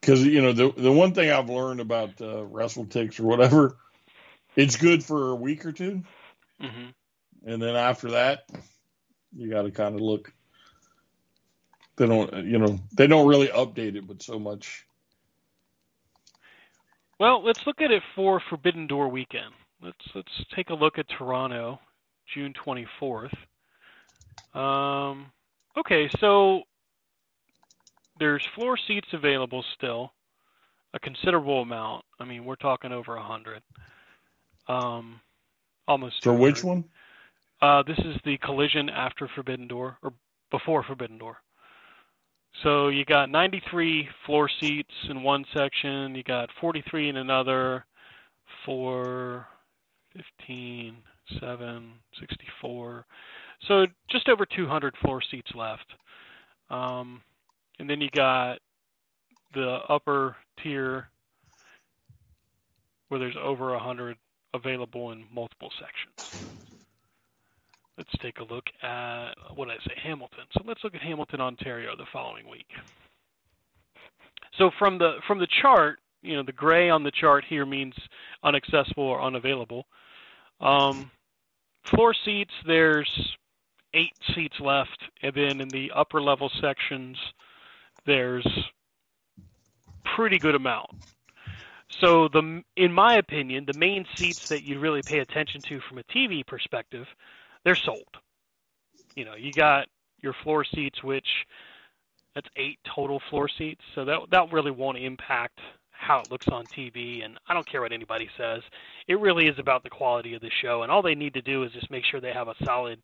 Because 0.00 0.24
you 0.24 0.42
know 0.42 0.52
the 0.52 0.72
the 0.76 0.92
one 0.92 1.14
thing 1.14 1.30
I've 1.30 1.50
learned 1.50 1.80
about 1.80 2.20
uh, 2.20 2.44
WrestleTix 2.50 3.20
or 3.20 3.24
whatever, 3.24 3.76
it's 4.56 4.76
good 4.76 5.04
for 5.04 5.30
a 5.30 5.34
week 5.34 5.64
or 5.66 5.72
2 5.72 6.02
hmm 6.60 6.90
and 7.44 7.60
then 7.60 7.76
after 7.76 8.12
that, 8.12 8.48
you 9.36 9.50
got 9.50 9.62
to 9.62 9.70
kind 9.70 9.94
of 9.94 10.00
look. 10.00 10.32
They 11.96 12.06
don't, 12.06 12.46
you 12.46 12.58
know, 12.58 12.78
they 12.92 13.06
don't 13.06 13.28
really 13.28 13.48
update 13.48 13.96
it, 13.96 14.06
but 14.06 14.22
so 14.22 14.38
much. 14.38 14.86
Well, 17.20 17.44
let's 17.44 17.60
look 17.66 17.80
at 17.80 17.90
it 17.90 18.02
for 18.16 18.40
Forbidden 18.48 18.86
Door 18.86 19.08
weekend. 19.08 19.52
Let's 19.80 19.96
let's 20.14 20.44
take 20.56 20.70
a 20.70 20.74
look 20.74 20.98
at 20.98 21.06
Toronto, 21.08 21.78
June 22.32 22.52
24th. 22.66 23.34
Um, 24.58 25.26
okay, 25.76 26.08
so 26.18 26.62
there's 28.18 28.46
floor 28.54 28.76
seats 28.76 29.08
available 29.12 29.64
still, 29.76 30.12
a 30.94 30.98
considerable 30.98 31.62
amount. 31.62 32.04
I 32.18 32.24
mean, 32.24 32.44
we're 32.44 32.56
talking 32.56 32.92
over 32.92 33.16
a 33.16 33.22
hundred. 33.22 33.62
Um, 34.68 35.20
almost. 35.86 36.22
For 36.22 36.32
which 36.32 36.60
200. 36.60 36.66
one? 36.66 36.84
Uh, 37.60 37.82
this 37.82 37.98
is 37.98 38.16
the 38.24 38.36
collision 38.38 38.88
after 38.90 39.28
Forbidden 39.34 39.68
Door 39.68 39.98
or 40.02 40.12
before 40.50 40.82
Forbidden 40.82 41.18
Door. 41.18 41.38
So 42.62 42.88
you 42.88 43.04
got 43.04 43.30
93 43.30 44.08
floor 44.26 44.48
seats 44.60 44.92
in 45.08 45.22
one 45.22 45.44
section, 45.52 46.14
you 46.14 46.22
got 46.22 46.50
43 46.60 47.08
in 47.08 47.16
another, 47.16 47.84
4, 48.64 49.46
15, 50.16 50.96
7, 51.40 51.92
64. 52.20 53.06
So 53.66 53.86
just 54.08 54.28
over 54.28 54.46
200 54.46 54.94
floor 55.02 55.20
seats 55.30 55.50
left. 55.54 55.86
Um, 56.70 57.22
and 57.78 57.90
then 57.90 58.00
you 58.00 58.08
got 58.10 58.58
the 59.54 59.78
upper 59.88 60.36
tier 60.62 61.08
where 63.08 63.20
there's 63.20 63.36
over 63.42 63.70
100 63.72 64.16
available 64.54 65.12
in 65.12 65.24
multiple 65.32 65.70
sections. 65.78 66.46
Let's 67.98 68.10
take 68.20 68.38
a 68.38 68.44
look 68.44 68.64
at 68.82 69.34
what 69.54 69.68
did 69.68 69.78
I 69.80 69.84
say, 69.84 69.94
Hamilton. 70.02 70.44
So 70.52 70.64
let's 70.66 70.82
look 70.82 70.94
at 70.94 71.00
Hamilton, 71.00 71.40
Ontario, 71.40 71.94
the 71.96 72.06
following 72.12 72.48
week. 72.48 72.66
So 74.58 74.70
from 74.78 74.98
the 74.98 75.16
from 75.26 75.38
the 75.38 75.46
chart, 75.62 75.98
you 76.22 76.36
know, 76.36 76.42
the 76.42 76.52
gray 76.52 76.90
on 76.90 77.02
the 77.02 77.10
chart 77.12 77.44
here 77.48 77.66
means 77.66 77.94
unaccessible 78.44 78.98
or 78.98 79.22
unavailable. 79.22 79.86
Um, 80.60 81.10
floor 81.84 82.14
seats, 82.24 82.52
there's 82.66 83.36
eight 83.94 84.14
seats 84.34 84.58
left, 84.60 84.98
and 85.22 85.34
then 85.34 85.60
in 85.60 85.68
the 85.68 85.92
upper 85.94 86.20
level 86.20 86.50
sections, 86.60 87.16
there's 88.06 88.46
pretty 90.16 90.38
good 90.38 90.54
amount. 90.54 90.90
So 92.00 92.28
the 92.28 92.62
in 92.76 92.92
my 92.92 93.16
opinion, 93.16 93.64
the 93.66 93.74
main 93.74 94.04
seats 94.16 94.40
that 94.48 94.62
you 94.62 94.80
really 94.80 95.02
pay 95.02 95.20
attention 95.20 95.62
to 95.68 95.80
from 95.88 95.98
a 95.98 96.04
TV 96.04 96.46
perspective 96.46 97.06
they're 97.64 97.74
sold. 97.74 98.16
You 99.16 99.24
know, 99.24 99.34
you 99.34 99.52
got 99.52 99.86
your 100.20 100.34
floor 100.42 100.64
seats, 100.64 101.02
which 101.02 101.26
that's 102.34 102.48
eight 102.56 102.78
total 102.94 103.20
floor 103.30 103.48
seats, 103.48 103.80
so 103.94 104.04
that 104.04 104.18
that 104.30 104.52
really 104.52 104.70
won't 104.70 104.98
impact 104.98 105.60
how 105.90 106.20
it 106.20 106.30
looks 106.30 106.48
on 106.48 106.66
TV. 106.76 107.24
And 107.24 107.38
I 107.48 107.54
don't 107.54 107.66
care 107.70 107.80
what 107.80 107.92
anybody 107.92 108.28
says. 108.36 108.62
It 109.08 109.20
really 109.20 109.46
is 109.46 109.58
about 109.58 109.82
the 109.82 109.90
quality 109.90 110.34
of 110.34 110.42
the 110.42 110.50
show, 110.62 110.82
and 110.82 110.92
all 110.92 111.02
they 111.02 111.14
need 111.14 111.34
to 111.34 111.42
do 111.42 111.62
is 111.62 111.72
just 111.72 111.90
make 111.90 112.04
sure 112.04 112.20
they 112.20 112.32
have 112.32 112.48
a 112.48 112.54
solid 112.64 113.00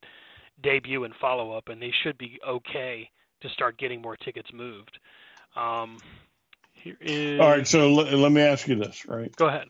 debut 0.63 1.05
and 1.05 1.15
follow 1.21 1.53
up, 1.53 1.69
and 1.69 1.81
they 1.81 1.93
should 2.03 2.19
be 2.19 2.39
okay 2.47 3.09
to 3.41 3.49
start 3.51 3.79
getting 3.79 4.03
more 4.03 4.17
tickets 4.17 4.51
moved. 4.53 4.99
Um, 5.57 5.99
here 6.83 6.97
is. 7.01 7.41
All 7.41 7.49
right, 7.49 7.67
so 7.67 7.93
let, 7.93 8.13
let 8.13 8.33
me 8.33 8.41
ask 8.43 8.67
you 8.69 8.77
this, 8.77 9.07
right? 9.07 9.35
Go 9.37 9.47
ahead. 9.47 9.69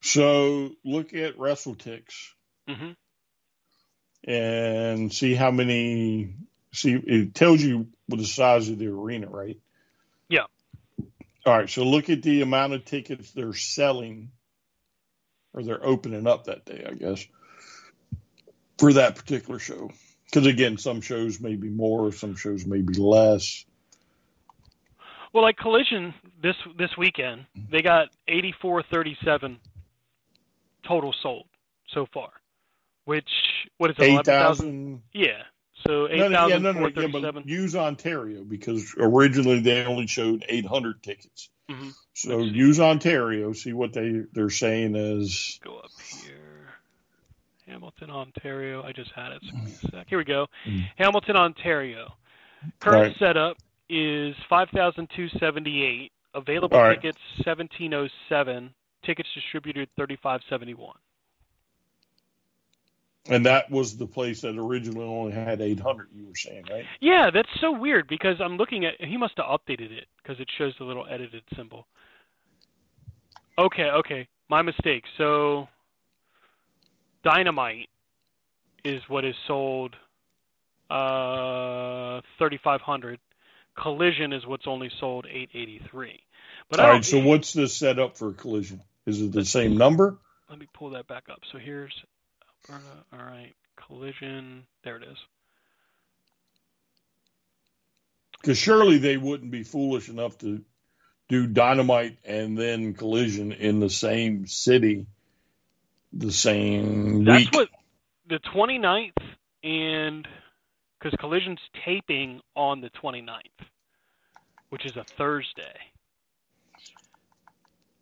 So 0.00 0.70
look 0.84 1.14
at 1.14 1.38
WrestleTix 1.38 2.04
hmm 2.68 2.92
and 4.26 5.12
see 5.12 5.34
how 5.34 5.50
many. 5.50 6.34
See, 6.72 6.92
it 6.92 7.34
tells 7.34 7.62
you 7.62 7.88
the 8.08 8.24
size 8.24 8.68
of 8.68 8.78
the 8.78 8.88
arena, 8.88 9.28
right? 9.28 9.58
Yeah. 10.28 10.44
All 11.46 11.56
right, 11.56 11.70
so 11.70 11.84
look 11.84 12.10
at 12.10 12.22
the 12.22 12.42
amount 12.42 12.72
of 12.72 12.84
tickets 12.84 13.30
they're 13.30 13.54
selling, 13.54 14.30
or 15.54 15.62
they're 15.62 15.84
opening 15.84 16.26
up 16.26 16.44
that 16.44 16.64
day, 16.66 16.84
I 16.88 16.94
guess, 16.94 17.24
for 18.78 18.92
that 18.94 19.14
particular 19.14 19.58
show. 19.58 19.90
Because 20.24 20.46
again, 20.46 20.76
some 20.76 21.00
shows 21.00 21.40
may 21.40 21.54
be 21.54 21.68
more, 21.68 22.12
some 22.12 22.34
shows 22.34 22.66
may 22.66 22.80
be 22.80 22.94
less. 22.94 23.64
Well, 25.36 25.44
like 25.44 25.58
Collision 25.58 26.14
this 26.42 26.56
this 26.78 26.96
weekend, 26.96 27.44
they 27.70 27.82
got 27.82 28.08
8437 28.26 29.58
total 30.88 31.14
sold 31.22 31.44
so 31.88 32.06
far, 32.14 32.30
which 33.04 33.28
what 33.76 33.90
is 33.90 33.96
it? 33.98 34.04
Eight 34.04 34.10
11,000? 34.12 35.02
Yeah. 35.12 35.42
So 35.86 36.06
No, 36.06 36.28
no, 36.28 36.46
yeah, 36.46 36.56
no, 36.56 36.72
no, 36.72 36.88
yeah, 36.88 37.32
use 37.44 37.76
Ontario 37.76 38.44
because 38.44 38.94
originally 38.98 39.60
they 39.60 39.84
only 39.84 40.06
showed 40.06 40.42
800 40.48 41.02
tickets. 41.02 41.50
Mhm. 41.70 41.92
So 42.14 42.38
use 42.38 42.80
Ontario, 42.80 43.52
see 43.52 43.74
what 43.74 43.92
they 43.92 44.22
they're 44.32 44.48
saying 44.48 44.96
is 44.96 45.60
Go 45.62 45.76
up 45.76 45.90
here. 46.24 46.78
Hamilton, 47.68 48.08
Ontario. 48.10 48.82
I 48.82 48.92
just 48.92 49.12
had 49.12 49.32
it. 49.32 49.42
So. 49.90 50.02
Here 50.06 50.16
we 50.16 50.24
go. 50.24 50.46
Mm. 50.64 50.88
Hamilton, 50.96 51.36
Ontario. 51.36 52.14
Current 52.80 53.08
Right. 53.08 53.16
setup 53.18 53.58
is 53.88 54.34
5,278. 54.48 56.12
Available 56.34 56.78
right. 56.78 57.00
tickets 57.00 57.18
1707. 57.44 58.74
Tickets 59.04 59.28
distributed 59.34 59.88
3571. 59.96 60.96
and 63.28 63.46
that 63.46 63.70
was 63.70 63.96
the 63.96 64.06
place 64.06 64.40
that 64.42 64.56
originally 64.56 65.04
only 65.04 65.32
had 65.32 65.60
800 65.60 66.08
you 66.14 66.26
were 66.26 66.34
saying, 66.36 66.64
right? 66.70 66.84
Yeah, 67.00 67.30
that's 67.32 67.48
so 67.60 67.72
weird 67.72 68.08
because 68.08 68.40
I'm 68.40 68.56
looking 68.56 68.84
at 68.84 69.00
he 69.00 69.16
must 69.16 69.34
have 69.36 69.46
updated 69.46 69.90
it 69.92 70.06
because 70.22 70.40
it 70.40 70.48
shows 70.56 70.74
the 70.78 70.84
little 70.84 71.06
edited 71.10 71.42
symbol. 71.56 71.86
Okay, 73.58 73.90
okay, 73.90 74.28
my 74.48 74.62
mistake. 74.62 75.04
So 75.18 75.68
Dynamite 77.24 77.88
is 78.84 79.02
what 79.08 79.24
is 79.24 79.34
sold 79.46 79.96
uh 80.90 82.20
3500. 82.38 83.18
Collision 83.80 84.32
is 84.32 84.46
what's 84.46 84.66
only 84.66 84.90
sold 85.00 85.26
883. 85.26 86.20
But 86.70 86.80
All 86.80 86.88
right, 86.88 87.04
so 87.04 87.20
what's 87.20 87.52
the 87.52 87.68
setup 87.68 88.16
for 88.16 88.32
collision? 88.32 88.82
Is 89.06 89.20
it 89.22 89.32
the 89.32 89.44
same 89.44 89.76
number? 89.76 90.18
let 90.48 90.58
me 90.58 90.66
pull 90.72 90.90
that 90.90 91.06
back 91.06 91.24
up. 91.30 91.40
So 91.52 91.58
here's 91.58 91.92
Alberta. 92.68 92.86
All 93.12 93.18
right, 93.18 93.52
Collision. 93.76 94.64
There 94.84 94.96
it 94.96 95.02
is. 95.02 95.18
Because 98.40 98.58
surely 98.58 98.98
they 98.98 99.16
wouldn't 99.16 99.50
be 99.50 99.64
foolish 99.64 100.08
enough 100.08 100.38
to 100.38 100.62
do 101.28 101.46
dynamite 101.46 102.18
and 102.24 102.56
then 102.56 102.94
collision 102.94 103.50
in 103.52 103.80
the 103.80 103.90
same 103.90 104.46
city 104.46 105.06
the 106.12 106.30
same 106.30 107.24
That's 107.24 107.44
week. 107.46 107.54
what 107.54 107.68
the 108.28 108.38
29th 108.54 109.12
and 109.64 110.28
because 110.98 111.16
Collision's 111.20 111.60
taping 111.84 112.40
on 112.56 112.80
the 112.80 112.90
29th, 113.02 113.66
which 114.70 114.86
is 114.86 114.96
a 114.96 115.06
Thursday. 115.18 115.76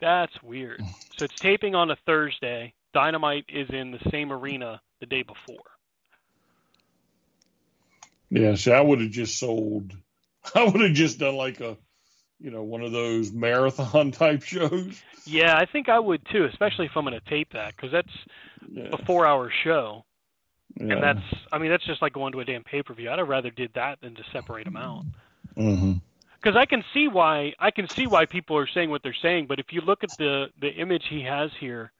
That's 0.00 0.32
weird. 0.42 0.82
So 1.18 1.24
it's 1.24 1.38
taping 1.40 1.74
on 1.74 1.90
a 1.90 1.96
Thursday. 2.06 2.74
Dynamite 2.92 3.46
is 3.48 3.68
in 3.70 3.90
the 3.90 4.10
same 4.10 4.32
arena 4.32 4.80
the 5.00 5.06
day 5.06 5.22
before. 5.22 5.64
Yeah, 8.30 8.54
see, 8.56 8.72
I 8.72 8.80
would 8.80 9.00
have 9.00 9.10
just 9.10 9.38
sold. 9.38 9.94
I 10.54 10.64
would 10.64 10.80
have 10.80 10.92
just 10.92 11.18
done 11.18 11.36
like 11.36 11.60
a, 11.60 11.76
you 12.40 12.50
know, 12.50 12.62
one 12.62 12.82
of 12.82 12.92
those 12.92 13.32
marathon 13.32 14.10
type 14.12 14.42
shows. 14.42 15.02
Yeah, 15.26 15.56
I 15.56 15.66
think 15.66 15.88
I 15.88 15.98
would 15.98 16.24
too, 16.32 16.44
especially 16.44 16.86
if 16.86 16.92
I'm 16.96 17.04
going 17.04 17.18
to 17.18 17.30
tape 17.30 17.52
that 17.52 17.74
because 17.76 17.92
that's 17.92 18.12
Yeah, 18.70 18.96
a 19.00 19.04
four-hour 19.06 19.50
show, 19.64 20.04
yeah. 20.76 20.94
and 20.94 21.02
that's 21.02 21.22
I 21.52 21.58
mean 21.58 21.70
that's 21.70 21.84
just 21.84 22.02
like 22.02 22.12
going 22.12 22.32
to 22.32 22.40
a 22.40 22.44
damn 22.44 22.64
pay-per-view. 22.64 23.10
I'd 23.10 23.18
have 23.18 23.28
rather 23.28 23.50
did 23.50 23.70
that 23.74 24.00
than 24.00 24.14
to 24.14 24.22
separate 24.32 24.64
them 24.64 24.76
out. 24.76 25.04
Mm-hmm. 25.56 25.94
Because 26.42 26.56
I 26.56 26.66
can 26.66 26.84
see 26.92 27.08
why 27.08 27.54
I 27.58 27.70
can 27.70 27.88
see 27.88 28.06
why 28.06 28.26
people 28.26 28.56
are 28.56 28.66
saying 28.66 28.90
what 28.90 29.02
they're 29.02 29.16
saying. 29.22 29.46
But 29.46 29.58
if 29.58 29.66
you 29.70 29.80
look 29.80 30.04
at 30.04 30.10
the 30.18 30.46
the 30.60 30.70
image 30.70 31.04
he 31.08 31.22
has 31.22 31.50
here 31.58 31.92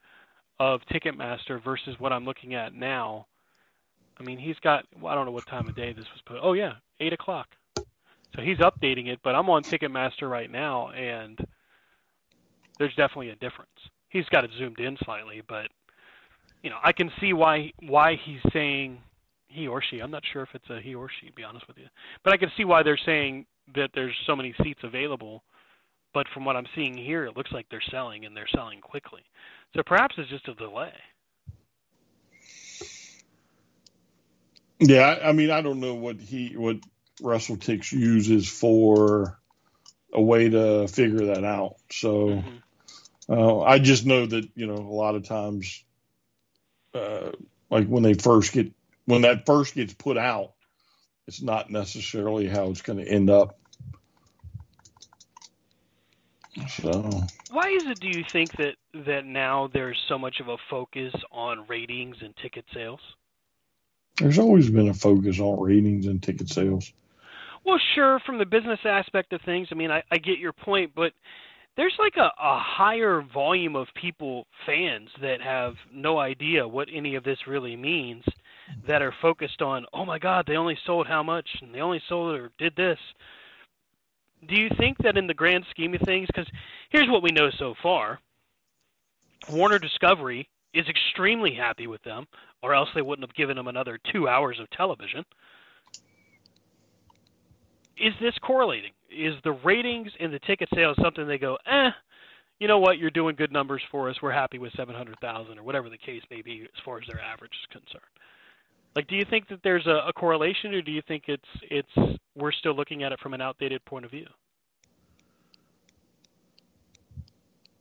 of 0.59 0.81
Ticketmaster 0.91 1.63
versus 1.63 1.99
what 1.99 2.13
I'm 2.13 2.25
looking 2.25 2.55
at 2.55 2.75
now, 2.75 3.27
I 4.19 4.23
mean 4.23 4.39
he's 4.39 4.59
got 4.61 4.85
well, 5.01 5.13
I 5.13 5.15
don't 5.15 5.27
know 5.27 5.33
what 5.33 5.47
time 5.47 5.69
of 5.69 5.77
day 5.77 5.93
this 5.93 6.07
was 6.13 6.23
put. 6.27 6.39
Oh 6.43 6.53
yeah, 6.53 6.75
eight 7.01 7.13
o'clock. 7.13 7.49
So 7.77 8.43
he's 8.43 8.59
updating 8.59 9.07
it, 9.07 9.21
but 9.23 9.37
I'm 9.37 9.49
on 9.49 9.63
Ticketmaster 9.63 10.29
right 10.29 10.51
now, 10.51 10.91
and 10.91 11.39
there's 12.79 12.95
definitely 12.97 13.31
a 13.31 13.37
difference. 13.37 13.71
He's 14.09 14.25
got 14.27 14.43
it 14.43 14.51
zoomed 14.59 14.81
in 14.81 14.97
slightly, 15.05 15.43
but 15.47 15.69
you 16.65 16.71
know, 16.71 16.79
I 16.83 16.93
can 16.93 17.13
see 17.21 17.35
why 17.35 17.73
why 17.81 18.17
he's 18.25 18.41
saying 18.53 18.99
he 19.49 19.69
or 19.69 19.83
she. 19.83 20.01
I'm 20.01 20.11
not 20.11 20.23
sure 20.33 20.43
if 20.43 20.49
it's 20.55 20.69
a 20.71 20.81
he 20.81 20.95
or 20.95 21.09
she, 21.21 21.27
to 21.27 21.33
be 21.33 21.45
honest 21.45 21.69
with 21.69 21.77
you, 21.77 21.87
but 22.25 22.33
I 22.33 22.39
can 22.39 22.51
see 22.57 22.65
why 22.65 22.83
they're 22.83 22.99
saying 23.05 23.45
that 23.75 23.91
there's 23.95 24.15
so 24.27 24.35
many 24.35 24.55
seats 24.63 24.81
available. 24.83 25.45
But 26.15 26.27
from 26.33 26.45
what 26.45 26.57
I'm 26.57 26.67
seeing 26.75 26.97
here, 26.97 27.27
it 27.27 27.37
looks 27.37 27.53
like 27.53 27.67
they're 27.71 27.83
selling 27.91 28.25
and 28.25 28.37
they're 28.37 28.49
selling 28.55 28.81
quickly. 28.81 29.23
So 29.77 29.83
perhaps 29.85 30.15
it's 30.17 30.31
just 30.31 30.49
a 30.49 30.55
delay. 30.55 30.93
Yeah, 34.79 35.19
I 35.23 35.33
mean, 35.33 35.51
I 35.51 35.61
don't 35.61 35.81
know 35.81 35.95
what 35.95 36.19
he 36.19 36.57
what 36.57 36.79
WrestleTix 37.21 37.93
uses 37.93 38.49
for 38.49 39.39
a 40.15 40.23
way 40.23 40.49
to 40.49 40.89
figure 40.89 41.27
that 41.27 41.45
out. 41.45 41.77
So 41.91 42.29
mm-hmm. 42.29 43.33
uh, 43.33 43.61
I 43.61 43.81
just 43.81 44.07
know 44.07 44.25
that 44.25 44.49
you 44.55 44.67
know 44.67 44.77
a 44.77 44.97
lot 44.97 45.15
of 45.15 45.25
times 45.25 45.85
uh, 46.95 47.33
like 47.71 47.87
when 47.87 48.03
they 48.03 48.15
first 48.15 48.53
get 48.53 48.73
when 49.07 49.23
that 49.23 49.47
first 49.47 49.75
gets 49.75 49.93
put 49.93 50.17
out, 50.17 50.53
it's 51.27 51.43
not 51.43 51.71
necessarily 51.71 52.47
how 52.47 52.71
it's 52.71 52.83
going 52.83 52.99
to 52.99 53.09
end 53.09 53.31
up. 53.31 53.59
So 56.69 57.23
why 57.51 57.69
is 57.69 57.83
it? 57.87 58.01
Do 58.01 58.09
you 58.09 58.25
think 58.33 58.53
that 58.59 58.75
that 59.07 59.27
now 59.27 59.69
there's 59.73 59.99
so 60.09 60.19
much 60.19 60.41
of 60.41 60.49
a 60.49 60.57
focus 60.71 61.13
on 61.33 61.67
ratings 61.69 62.17
and 62.21 62.35
ticket 62.37 62.65
sales? 62.73 63.01
There's 64.19 64.39
always 64.39 64.71
been 64.71 64.89
a 64.89 64.95
focus 64.95 65.41
on 65.41 65.61
ratings 65.61 66.07
and 66.07 66.23
ticket 66.23 66.49
sales. 66.49 66.93
Well, 67.65 67.81
sure, 67.95 68.21
from 68.27 68.39
the 68.39 68.45
business 68.45 68.79
aspect 68.85 69.33
of 69.33 69.41
things, 69.43 69.69
I 69.73 69.75
mean, 69.75 69.91
I, 69.91 70.03
I 70.11 70.19
get 70.19 70.39
your 70.39 70.53
point, 70.53 70.93
but 70.95 71.13
there's 71.77 71.95
like 71.99 72.17
a, 72.17 72.31
a 72.39 72.59
higher 72.59 73.23
volume 73.33 73.77
of 73.77 73.89
people, 73.95 74.47
fans, 74.67 75.11
that 75.21 75.41
have 75.41 75.75
no 75.93 76.19
idea 76.19 76.67
what 76.67 76.89
any 76.93 77.15
of 77.15 77.25
this 77.25 77.47
really 77.47 77.77
means, 77.77 78.25
that 78.87 79.03
are 79.03 79.15
focused 79.21 79.61
on, 79.61 79.85
oh 79.93 80.05
my 80.05 80.19
God, 80.19 80.45
they 80.47 80.57
only 80.57 80.79
sold 80.87 81.07
how 81.07 81.23
much, 81.23 81.49
and 81.61 81.75
they 81.75 81.81
only 81.81 82.03
sold 82.09 82.35
or 82.35 82.51
did 82.59 82.75
this. 82.77 82.99
Do 84.49 84.57
you 84.57 84.71
think 84.79 84.99
that 84.99 85.17
in 85.17 85.27
the 85.27 85.35
grand 85.35 85.65
scheme 85.71 85.95
of 85.95 86.01
things, 86.03 86.27
because 86.27 86.51
here's 86.91 87.09
what 87.09 87.23
we 87.23 87.31
know 87.31 87.51
so 87.59 87.75
far 87.83 88.21
Warner 89.51 89.79
Discovery 89.79 90.49
is 90.73 90.87
extremely 90.89 91.55
happy 91.55 91.87
with 91.87 92.03
them, 92.03 92.27
or 92.63 92.75
else 92.75 92.89
they 92.95 93.03
wouldn't 93.03 93.29
have 93.29 93.37
given 93.37 93.57
them 93.57 93.69
another 93.69 93.99
two 94.13 94.29
hours 94.29 94.59
of 94.59 94.71
television 94.71 95.25
is 97.97 98.13
this 98.21 98.35
correlating? 98.43 98.93
Is 99.11 99.35
the 99.45 99.53
ratings 99.53 100.11
and 100.19 100.33
the 100.33 100.41
ticket 100.41 100.69
sales 100.75 100.97
something 101.03 101.27
they 101.27 101.39
go, 101.39 101.57
eh, 101.67 101.91
you 102.59 102.69
know 102.69 102.79
what, 102.79 102.99
you're 102.99 103.11
doing 103.11 103.37
good 103.37 103.53
numbers 103.53 103.83
for 103.91 104.09
us. 104.09 104.17
We're 104.23 104.33
happy 104.33 104.59
with 104.59 104.73
700,000 104.77 105.59
or 105.59 105.63
whatever 105.63 105.89
the 105.89 105.99
case 105.99 106.23
may 106.31 106.43
be 106.43 106.63
as 106.63 106.83
far 106.85 106.99
as 106.99 107.05
their 107.07 107.21
average 107.21 107.53
is 107.53 107.73
concerned. 107.73 108.03
Like, 108.97 109.09
do 109.09 109.17
you 109.17 109.25
think 109.25 109.49
that 109.49 109.61
there's 109.65 109.87
a, 109.87 110.09
a 110.09 110.13
correlation, 110.13 110.73
or 110.73 110.83
do 110.83 110.93
you 110.93 111.03
think 111.07 111.25
it's 111.27 111.43
it's 111.63 112.21
we're 112.37 112.53
still 112.53 112.75
looking 112.75 113.03
at 113.03 113.13
it 113.13 113.21
from 113.21 113.35
an 113.35 113.41
outdated 113.41 113.85
point 113.85 114.05
of 114.05 114.11
view? 114.11 114.27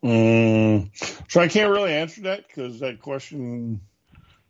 Mm, 0.03 0.89
so 1.29 1.39
I 1.39 1.47
can't 1.47 1.71
really 1.71 1.93
answer 1.93 2.21
that 2.23 2.47
because 2.47 2.79
that 2.79 2.99
question 2.99 3.79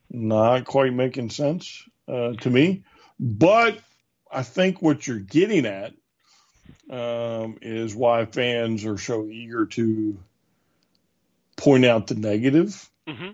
not 0.10 0.66
quite 0.66 0.94
making 0.94 1.30
sense 1.30 1.84
uh, 2.08 2.34
to 2.34 2.50
me. 2.50 2.84
But 3.20 3.80
I 4.32 4.42
think 4.42 4.82
what 4.82 5.06
you're 5.06 5.20
getting 5.20 5.66
at 5.66 5.94
um, 6.90 7.58
is 7.62 7.96
why 7.96 8.26
fans 8.26 8.86
are 8.86 8.98
so 8.98 9.28
eager 9.28 9.66
to 9.68 10.18
point 11.56 11.86
out 11.86 12.08
the 12.08 12.16
negative. 12.16 12.90
Mm-hmm. 13.08 13.32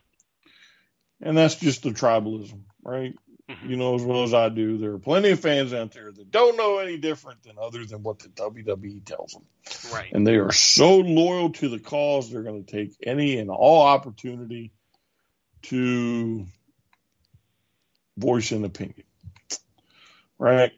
And 1.21 1.37
that's 1.37 1.55
just 1.55 1.83
the 1.83 1.89
tribalism, 1.89 2.61
right? 2.83 3.13
Mm-hmm. 3.49 3.69
You 3.69 3.77
know 3.77 3.95
as 3.95 4.03
well 4.03 4.23
as 4.23 4.33
I 4.33 4.49
do, 4.49 4.77
there 4.77 4.93
are 4.93 4.99
plenty 4.99 5.31
of 5.31 5.39
fans 5.39 5.73
out 5.73 5.91
there 5.91 6.11
that 6.11 6.31
don't 6.31 6.55
know 6.55 6.77
any 6.77 6.97
different 6.97 7.41
than 7.43 7.55
other 7.59 7.83
than 7.83 8.03
what 8.03 8.19
the 8.19 8.29
WWE 8.29 9.03
tells 9.03 9.31
them. 9.31 9.45
Right. 9.91 10.11
And 10.13 10.25
they 10.25 10.35
are 10.35 10.51
so 10.51 10.99
loyal 10.99 11.51
to 11.53 11.67
the 11.67 11.79
cause, 11.79 12.31
they're 12.31 12.43
going 12.43 12.63
to 12.63 12.71
take 12.71 12.95
any 13.01 13.39
and 13.39 13.49
all 13.49 13.81
opportunity 13.81 14.71
to 15.63 16.45
voice 18.17 18.51
an 18.51 18.65
opinion. 18.65 19.03
Right. 20.37 20.71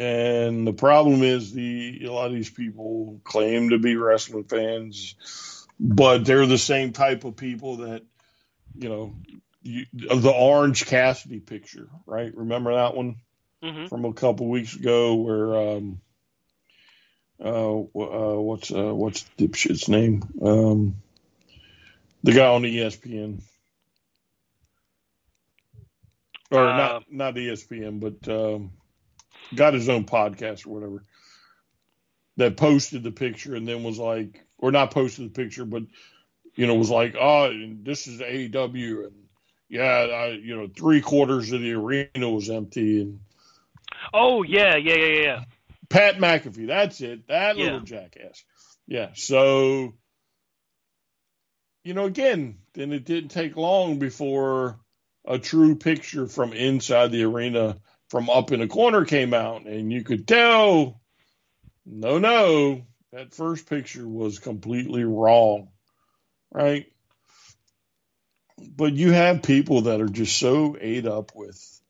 And 0.00 0.66
the 0.66 0.72
problem 0.72 1.22
is 1.22 1.52
the 1.52 2.06
a 2.06 2.10
lot 2.10 2.28
of 2.28 2.32
these 2.32 2.48
people 2.48 3.20
claim 3.22 3.68
to 3.68 3.78
be 3.78 3.96
wrestling 3.96 4.44
fans, 4.44 5.66
but 5.78 6.24
they're 6.24 6.46
the 6.46 6.56
same 6.56 6.94
type 6.94 7.24
of 7.24 7.36
people 7.36 7.76
that, 7.78 8.02
you 8.74 8.88
know, 8.88 9.14
you, 9.60 9.84
the 9.92 10.32
Orange 10.34 10.86
Cassidy 10.86 11.38
picture, 11.38 11.90
right? 12.06 12.34
Remember 12.34 12.76
that 12.76 12.96
one 12.96 13.16
mm-hmm. 13.62 13.88
from 13.88 14.06
a 14.06 14.14
couple 14.14 14.48
weeks 14.48 14.74
ago 14.74 15.16
where 15.16 15.54
um, 15.54 16.00
uh, 17.38 17.80
uh, 17.80 18.40
what's 18.40 18.72
uh, 18.72 18.94
what's 18.94 19.28
dipshit's 19.36 19.86
name? 19.86 20.22
Um, 20.40 20.96
the 22.22 22.32
guy 22.32 22.46
on 22.46 22.62
the 22.62 22.74
ESPN, 22.74 23.42
or 26.50 26.66
uh, 26.66 26.76
not 26.78 27.12
not 27.12 27.34
ESPN, 27.34 28.00
but 28.00 28.32
um, 28.32 28.72
got 29.54 29.74
his 29.74 29.88
own 29.88 30.04
podcast 30.04 30.66
or 30.66 30.70
whatever 30.70 31.04
that 32.36 32.56
posted 32.56 33.02
the 33.02 33.10
picture 33.10 33.54
and 33.54 33.66
then 33.66 33.82
was 33.82 33.98
like, 33.98 34.44
or 34.58 34.72
not 34.72 34.92
posted 34.92 35.26
the 35.26 35.42
picture, 35.42 35.64
but 35.64 35.82
you 36.54 36.66
know 36.66 36.74
was 36.74 36.90
like, 36.90 37.14
oh, 37.18 37.50
this 37.82 38.06
is 38.06 38.20
AEW 38.20 39.06
and 39.06 39.12
yeah, 39.70 39.82
I, 39.82 40.26
you 40.30 40.56
know, 40.56 40.66
three 40.66 41.00
quarters 41.00 41.52
of 41.52 41.60
the 41.60 41.72
arena 41.72 42.28
was 42.28 42.50
empty 42.50 43.02
and. 43.02 43.20
Oh 44.12 44.42
yeah, 44.42 44.76
yeah, 44.76 44.96
yeah, 44.96 45.22
yeah. 45.22 45.44
Pat 45.88 46.16
McAfee, 46.16 46.66
that's 46.66 47.00
it. 47.00 47.28
That 47.28 47.56
yeah. 47.56 47.64
little 47.64 47.80
jackass. 47.80 48.44
Yeah. 48.86 49.10
So, 49.14 49.94
you 51.84 51.94
know, 51.94 52.04
again, 52.04 52.58
then 52.74 52.92
it 52.92 53.04
didn't 53.04 53.30
take 53.30 53.56
long 53.56 53.98
before 53.98 54.80
a 55.24 55.38
true 55.38 55.76
picture 55.76 56.26
from 56.26 56.52
inside 56.52 57.12
the 57.12 57.24
arena 57.24 57.76
from 58.10 58.28
up 58.28 58.50
in 58.50 58.60
the 58.60 58.66
corner 58.66 59.04
came 59.04 59.32
out, 59.32 59.66
and 59.66 59.92
you 59.92 60.02
could 60.02 60.26
tell, 60.26 61.00
no, 61.86 62.18
no, 62.18 62.82
that 63.12 63.32
first 63.32 63.68
picture 63.68 64.06
was 64.06 64.40
completely 64.40 65.04
wrong, 65.04 65.68
right? 66.52 66.92
But 68.58 68.94
you 68.94 69.12
have 69.12 69.42
people 69.42 69.82
that 69.82 70.00
are 70.00 70.08
just 70.08 70.38
so 70.38 70.76
ate 70.78 71.06
up 71.06 71.32
with, 71.36 71.80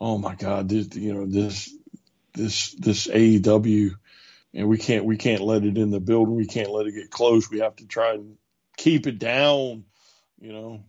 oh 0.00 0.16
my 0.16 0.36
God, 0.36 0.68
this, 0.68 0.94
you 0.94 1.12
know, 1.12 1.26
this, 1.26 1.74
this, 2.34 2.72
this 2.74 3.08
AEW, 3.08 3.90
and 4.54 4.68
we 4.68 4.78
can't, 4.78 5.04
we 5.04 5.16
can't 5.16 5.42
let 5.42 5.64
it 5.64 5.76
in 5.76 5.90
the 5.90 6.00
building. 6.00 6.36
We 6.36 6.46
can't 6.46 6.70
let 6.70 6.86
it 6.86 6.94
get 6.94 7.10
close. 7.10 7.50
We 7.50 7.60
have 7.60 7.76
to 7.76 7.86
try 7.86 8.14
and 8.14 8.36
keep 8.76 9.06
it 9.06 9.18
down, 9.18 9.84
you 10.40 10.52
know, 10.52 10.84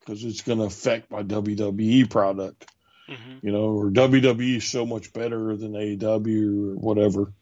because 0.00 0.24
it's 0.24 0.42
going 0.42 0.58
to 0.58 0.64
affect 0.64 1.10
my 1.10 1.22
WWE 1.22 2.08
product 2.08 2.64
mm-hmm. 3.08 3.46
you 3.46 3.52
know, 3.52 3.70
or 3.70 3.90
WWE 3.90 4.56
is 4.56 4.66
so 4.66 4.86
much 4.86 5.12
better 5.12 5.56
than 5.56 5.72
AEW 5.72 6.72
or 6.72 6.76
whatever, 6.76 7.32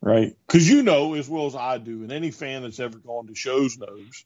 right? 0.00 0.36
Because 0.46 0.68
you 0.68 0.82
know 0.82 1.14
as 1.14 1.28
well 1.28 1.46
as 1.46 1.54
I 1.54 1.78
do, 1.78 2.02
and 2.02 2.12
any 2.12 2.30
fan 2.30 2.62
that's 2.62 2.80
ever 2.80 2.98
gone 2.98 3.26
to 3.26 3.34
shows 3.34 3.76
knows. 3.78 4.24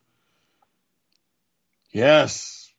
Yes, 1.90 2.72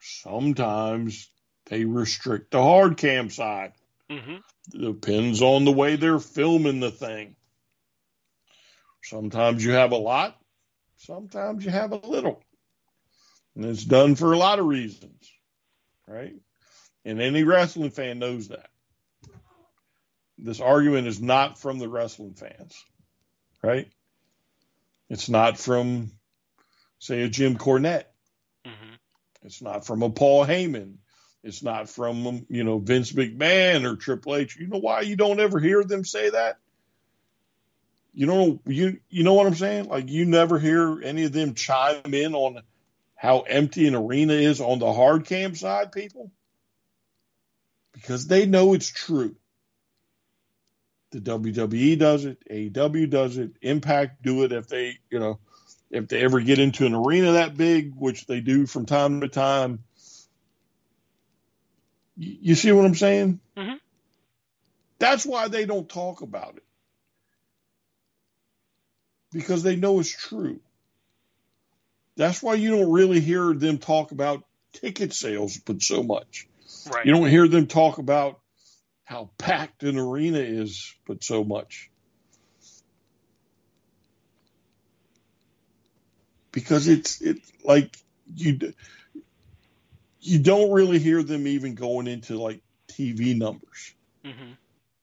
sometimes 0.00 1.30
they 1.66 1.84
restrict 1.84 2.50
the 2.50 2.62
hard 2.62 2.96
cam 2.96 3.30
side. 3.30 3.72
Mm-hmm. 4.10 4.36
Depends 4.80 5.42
on 5.42 5.64
the 5.64 5.72
way 5.72 5.96
they're 5.96 6.18
filming 6.18 6.80
the 6.80 6.90
thing. 6.90 7.36
Sometimes 9.02 9.64
you 9.64 9.72
have 9.72 9.92
a 9.92 9.96
lot, 9.96 10.36
sometimes 10.96 11.64
you 11.64 11.70
have 11.70 11.92
a 11.92 12.06
little. 12.06 12.42
And 13.54 13.64
it's 13.64 13.84
done 13.84 14.16
for 14.16 14.32
a 14.32 14.38
lot 14.38 14.58
of 14.58 14.66
reasons, 14.66 15.32
right? 16.06 16.34
And 17.06 17.22
any 17.22 17.44
wrestling 17.44 17.90
fan 17.90 18.18
knows 18.18 18.48
that. 18.48 18.68
This 20.38 20.60
argument 20.60 21.06
is 21.06 21.22
not 21.22 21.56
from 21.56 21.78
the 21.78 21.88
wrestling 21.88 22.34
fans, 22.34 22.84
right? 23.62 23.88
It's 25.08 25.28
not 25.28 25.56
from, 25.56 26.10
say, 26.98 27.22
a 27.22 27.28
Jim 27.28 27.56
Cornette. 27.56 28.06
Mm-hmm. 28.66 28.94
It's 29.44 29.62
not 29.62 29.86
from 29.86 30.02
a 30.02 30.10
Paul 30.10 30.44
Heyman. 30.44 30.96
It's 31.44 31.62
not 31.62 31.88
from, 31.88 32.44
you 32.50 32.64
know, 32.64 32.78
Vince 32.80 33.12
McMahon 33.12 33.84
or 33.84 33.94
Triple 33.94 34.34
H. 34.34 34.56
You 34.56 34.66
know 34.66 34.78
why 34.78 35.02
you 35.02 35.14
don't 35.14 35.38
ever 35.38 35.60
hear 35.60 35.84
them 35.84 36.04
say 36.04 36.30
that? 36.30 36.58
You 38.12 38.26
know, 38.26 38.60
you 38.66 38.98
you 39.08 39.22
know 39.22 39.34
what 39.34 39.46
I'm 39.46 39.54
saying? 39.54 39.88
Like 39.88 40.08
you 40.08 40.24
never 40.24 40.58
hear 40.58 41.00
any 41.02 41.24
of 41.24 41.32
them 41.32 41.54
chime 41.54 42.12
in 42.12 42.34
on 42.34 42.62
how 43.14 43.40
empty 43.42 43.86
an 43.86 43.94
arena 43.94 44.32
is 44.32 44.60
on 44.60 44.80
the 44.80 44.92
hard 44.92 45.26
cam 45.26 45.54
side, 45.54 45.92
people 45.92 46.32
because 47.96 48.26
they 48.26 48.44
know 48.44 48.74
it's 48.74 48.88
true. 48.88 49.34
The 51.12 51.20
WWE 51.20 51.98
does 51.98 52.26
it, 52.26 52.36
AEW 52.50 53.08
does 53.08 53.38
it, 53.38 53.52
Impact 53.62 54.22
do 54.22 54.44
it 54.44 54.52
if 54.52 54.68
they, 54.68 54.98
you 55.10 55.18
know, 55.18 55.38
if 55.90 56.06
they 56.08 56.20
ever 56.22 56.40
get 56.40 56.58
into 56.58 56.84
an 56.84 56.94
arena 56.94 57.32
that 57.32 57.56
big, 57.56 57.94
which 57.96 58.26
they 58.26 58.40
do 58.40 58.66
from 58.66 58.84
time 58.84 59.22
to 59.22 59.28
time. 59.28 59.82
You 62.18 62.54
see 62.54 62.70
what 62.72 62.84
I'm 62.84 62.94
saying? 62.94 63.40
Mm-hmm. 63.56 63.76
That's 64.98 65.24
why 65.24 65.48
they 65.48 65.64
don't 65.64 65.88
talk 65.88 66.20
about 66.20 66.56
it. 66.56 66.64
Because 69.32 69.62
they 69.62 69.76
know 69.76 70.00
it's 70.00 70.10
true. 70.10 70.60
That's 72.16 72.42
why 72.42 72.54
you 72.54 72.72
don't 72.72 72.92
really 72.92 73.20
hear 73.20 73.54
them 73.54 73.78
talk 73.78 74.10
about 74.10 74.44
ticket 74.72 75.14
sales 75.14 75.56
but 75.56 75.80
so 75.80 76.02
much 76.02 76.46
Right. 76.90 77.06
You 77.06 77.12
don't 77.12 77.28
hear 77.28 77.48
them 77.48 77.66
talk 77.66 77.98
about 77.98 78.40
how 79.04 79.30
packed 79.38 79.82
an 79.82 79.98
arena 79.98 80.38
is, 80.38 80.94
but 81.06 81.22
so 81.24 81.44
much. 81.44 81.90
Because 86.52 86.88
it's 86.88 87.20
it's 87.20 87.52
like 87.64 87.96
you 88.34 88.72
you 90.20 90.38
don't 90.38 90.72
really 90.72 90.98
hear 90.98 91.22
them 91.22 91.46
even 91.46 91.74
going 91.74 92.06
into 92.06 92.38
like 92.40 92.62
TV 92.88 93.36
numbers. 93.36 93.94
hmm 94.24 94.52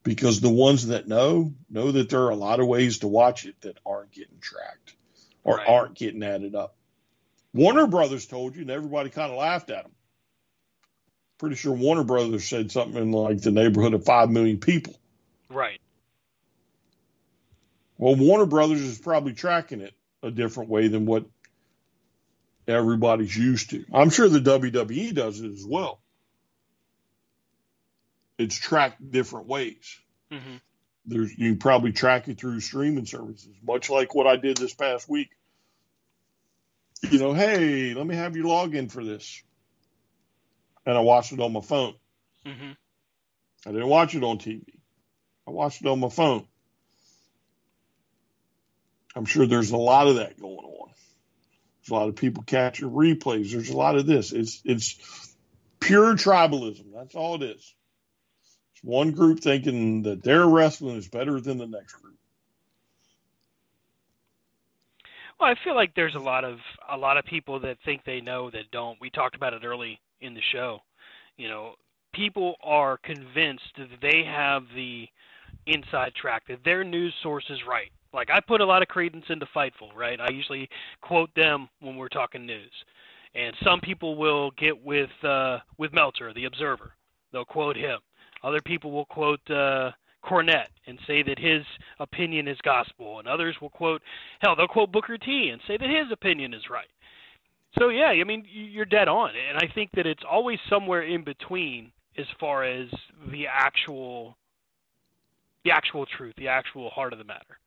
because 0.02 0.42
the 0.42 0.50
ones 0.50 0.88
that 0.88 1.08
know 1.08 1.54
know 1.70 1.90
that 1.92 2.10
there 2.10 2.20
are 2.24 2.30
a 2.30 2.36
lot 2.36 2.60
of 2.60 2.66
ways 2.66 2.98
to 2.98 3.08
watch 3.08 3.46
it 3.46 3.58
that 3.62 3.78
aren't 3.86 4.12
getting 4.12 4.38
tracked 4.38 4.94
or 5.44 5.56
Right. 5.56 5.68
aren't 5.68 5.94
getting 5.94 6.22
added 6.22 6.54
up. 6.54 6.76
Warner 7.54 7.86
Brothers 7.86 8.26
told 8.26 8.54
you, 8.54 8.62
and 8.62 8.70
everybody 8.70 9.08
kind 9.08 9.32
of 9.32 9.38
laughed 9.38 9.70
at 9.70 9.84
them. 9.84 9.92
Pretty 11.44 11.56
sure 11.56 11.72
Warner 11.72 12.04
Brothers 12.04 12.48
said 12.48 12.72
something 12.72 12.96
in 12.96 13.12
like 13.12 13.42
the 13.42 13.50
neighborhood 13.50 13.92
of 13.92 14.06
five 14.06 14.30
million 14.30 14.56
people. 14.56 14.94
Right. 15.50 15.78
Well, 17.98 18.16
Warner 18.16 18.46
Brothers 18.46 18.80
is 18.80 18.98
probably 18.98 19.34
tracking 19.34 19.82
it 19.82 19.92
a 20.22 20.30
different 20.30 20.70
way 20.70 20.88
than 20.88 21.04
what 21.04 21.26
everybody's 22.66 23.36
used 23.36 23.68
to. 23.70 23.84
I'm 23.92 24.08
sure 24.08 24.26
the 24.26 24.38
WWE 24.38 25.14
does 25.14 25.42
it 25.42 25.52
as 25.52 25.66
well. 25.66 26.00
It's 28.38 28.56
tracked 28.56 29.10
different 29.10 29.46
ways. 29.46 29.98
hmm 30.32 30.56
there's 31.04 31.30
you 31.38 31.50
can 31.50 31.58
probably 31.58 31.92
track 31.92 32.26
it 32.28 32.40
through 32.40 32.60
streaming 32.60 33.04
services, 33.04 33.54
much 33.62 33.90
like 33.90 34.14
what 34.14 34.26
I 34.26 34.36
did 34.36 34.56
this 34.56 34.72
past 34.72 35.10
week. 35.10 35.28
You 37.02 37.18
know, 37.18 37.34
hey, 37.34 37.92
let 37.92 38.06
me 38.06 38.14
have 38.14 38.34
you 38.34 38.48
log 38.48 38.74
in 38.74 38.88
for 38.88 39.04
this. 39.04 39.42
And 40.86 40.96
I 40.96 41.00
watched 41.00 41.32
it 41.32 41.40
on 41.40 41.52
my 41.52 41.60
phone. 41.60 41.94
hmm 42.46 42.72
I 43.66 43.72
didn't 43.72 43.88
watch 43.88 44.14
it 44.14 44.22
on 44.22 44.38
TV. 44.38 44.64
I 45.46 45.50
watched 45.50 45.80
it 45.80 45.88
on 45.88 46.00
my 46.00 46.10
phone. 46.10 46.46
I'm 49.16 49.24
sure 49.24 49.46
there's 49.46 49.70
a 49.70 49.76
lot 49.76 50.06
of 50.06 50.16
that 50.16 50.38
going 50.38 50.56
on. 50.56 50.90
There's 51.80 51.90
a 51.90 51.94
lot 51.94 52.08
of 52.08 52.16
people 52.16 52.42
catching 52.42 52.90
replays. 52.90 53.52
There's 53.52 53.70
a 53.70 53.76
lot 53.76 53.96
of 53.96 54.06
this. 54.06 54.32
It's 54.32 54.60
it's 54.64 55.34
pure 55.80 56.14
tribalism. 56.14 56.92
That's 56.94 57.14
all 57.14 57.36
it 57.36 57.42
is. 57.42 57.74
It's 58.74 58.84
one 58.84 59.12
group 59.12 59.40
thinking 59.40 60.02
that 60.02 60.22
their 60.22 60.46
wrestling 60.46 60.96
is 60.96 61.08
better 61.08 61.40
than 61.40 61.58
the 61.58 61.66
next 61.66 61.94
group. 61.94 62.18
Well, 65.38 65.50
I 65.50 65.54
feel 65.64 65.74
like 65.74 65.94
there's 65.94 66.14
a 66.14 66.20
lot 66.20 66.44
of 66.44 66.58
a 66.90 66.96
lot 66.96 67.18
of 67.18 67.24
people 67.24 67.60
that 67.60 67.78
think 67.84 68.04
they 68.04 68.20
know 68.20 68.50
that 68.50 68.70
don't. 68.72 69.00
We 69.00 69.10
talked 69.10 69.36
about 69.36 69.52
it 69.52 69.64
early 69.64 70.00
in 70.20 70.34
the 70.34 70.40
show. 70.52 70.80
You 71.36 71.48
know, 71.48 71.74
people 72.12 72.54
are 72.62 72.98
convinced 72.98 73.72
that 73.78 73.88
they 74.00 74.22
have 74.24 74.62
the 74.74 75.06
inside 75.66 76.14
track, 76.14 76.44
that 76.48 76.64
their 76.64 76.84
news 76.84 77.14
source 77.22 77.44
is 77.50 77.58
right. 77.68 77.90
Like 78.12 78.30
I 78.30 78.40
put 78.40 78.60
a 78.60 78.66
lot 78.66 78.82
of 78.82 78.88
credence 78.88 79.24
into 79.28 79.46
Fightful, 79.54 79.94
right? 79.94 80.20
I 80.20 80.30
usually 80.30 80.68
quote 81.00 81.30
them 81.34 81.68
when 81.80 81.96
we're 81.96 82.08
talking 82.08 82.46
news. 82.46 82.70
And 83.34 83.54
some 83.64 83.80
people 83.80 84.16
will 84.16 84.52
get 84.52 84.80
with 84.84 85.10
uh, 85.24 85.58
with 85.76 85.92
Meltzer, 85.92 86.32
the 86.32 86.44
Observer. 86.44 86.92
They'll 87.32 87.44
quote 87.44 87.76
him. 87.76 87.98
Other 88.44 88.60
people 88.64 88.92
will 88.92 89.06
quote 89.06 89.40
uh, 89.50 89.90
Cornette 90.24 90.68
and 90.86 90.98
say 91.06 91.22
that 91.22 91.38
his 91.38 91.62
opinion 91.98 92.46
is 92.46 92.56
gospel, 92.62 93.18
and 93.18 93.26
others 93.26 93.56
will 93.60 93.70
quote 93.70 94.02
hell, 94.40 94.54
they'll 94.54 94.68
quote 94.68 94.92
Booker 94.92 95.18
T 95.18 95.50
and 95.52 95.60
say 95.66 95.76
that 95.76 95.90
his 95.90 96.12
opinion 96.12 96.54
is 96.54 96.62
right. 96.70 96.88
So 97.78 97.88
yeah, 97.90 98.08
I 98.08 98.24
mean 98.24 98.46
you're 98.50 98.84
dead 98.86 99.08
on, 99.08 99.30
and 99.30 99.58
I 99.58 99.72
think 99.74 99.90
that 99.96 100.06
it's 100.06 100.24
always 100.28 100.58
somewhere 100.70 101.02
in 101.02 101.24
between 101.24 101.92
as 102.16 102.26
far 102.40 102.64
as 102.64 102.88
the 103.30 103.46
actual 103.48 104.36
the 105.64 105.72
actual 105.72 106.06
truth, 106.06 106.34
the 106.36 106.48
actual 106.48 106.90
heart 106.90 107.12
of 107.12 107.18
the 107.18 107.24
matter. 107.24 107.58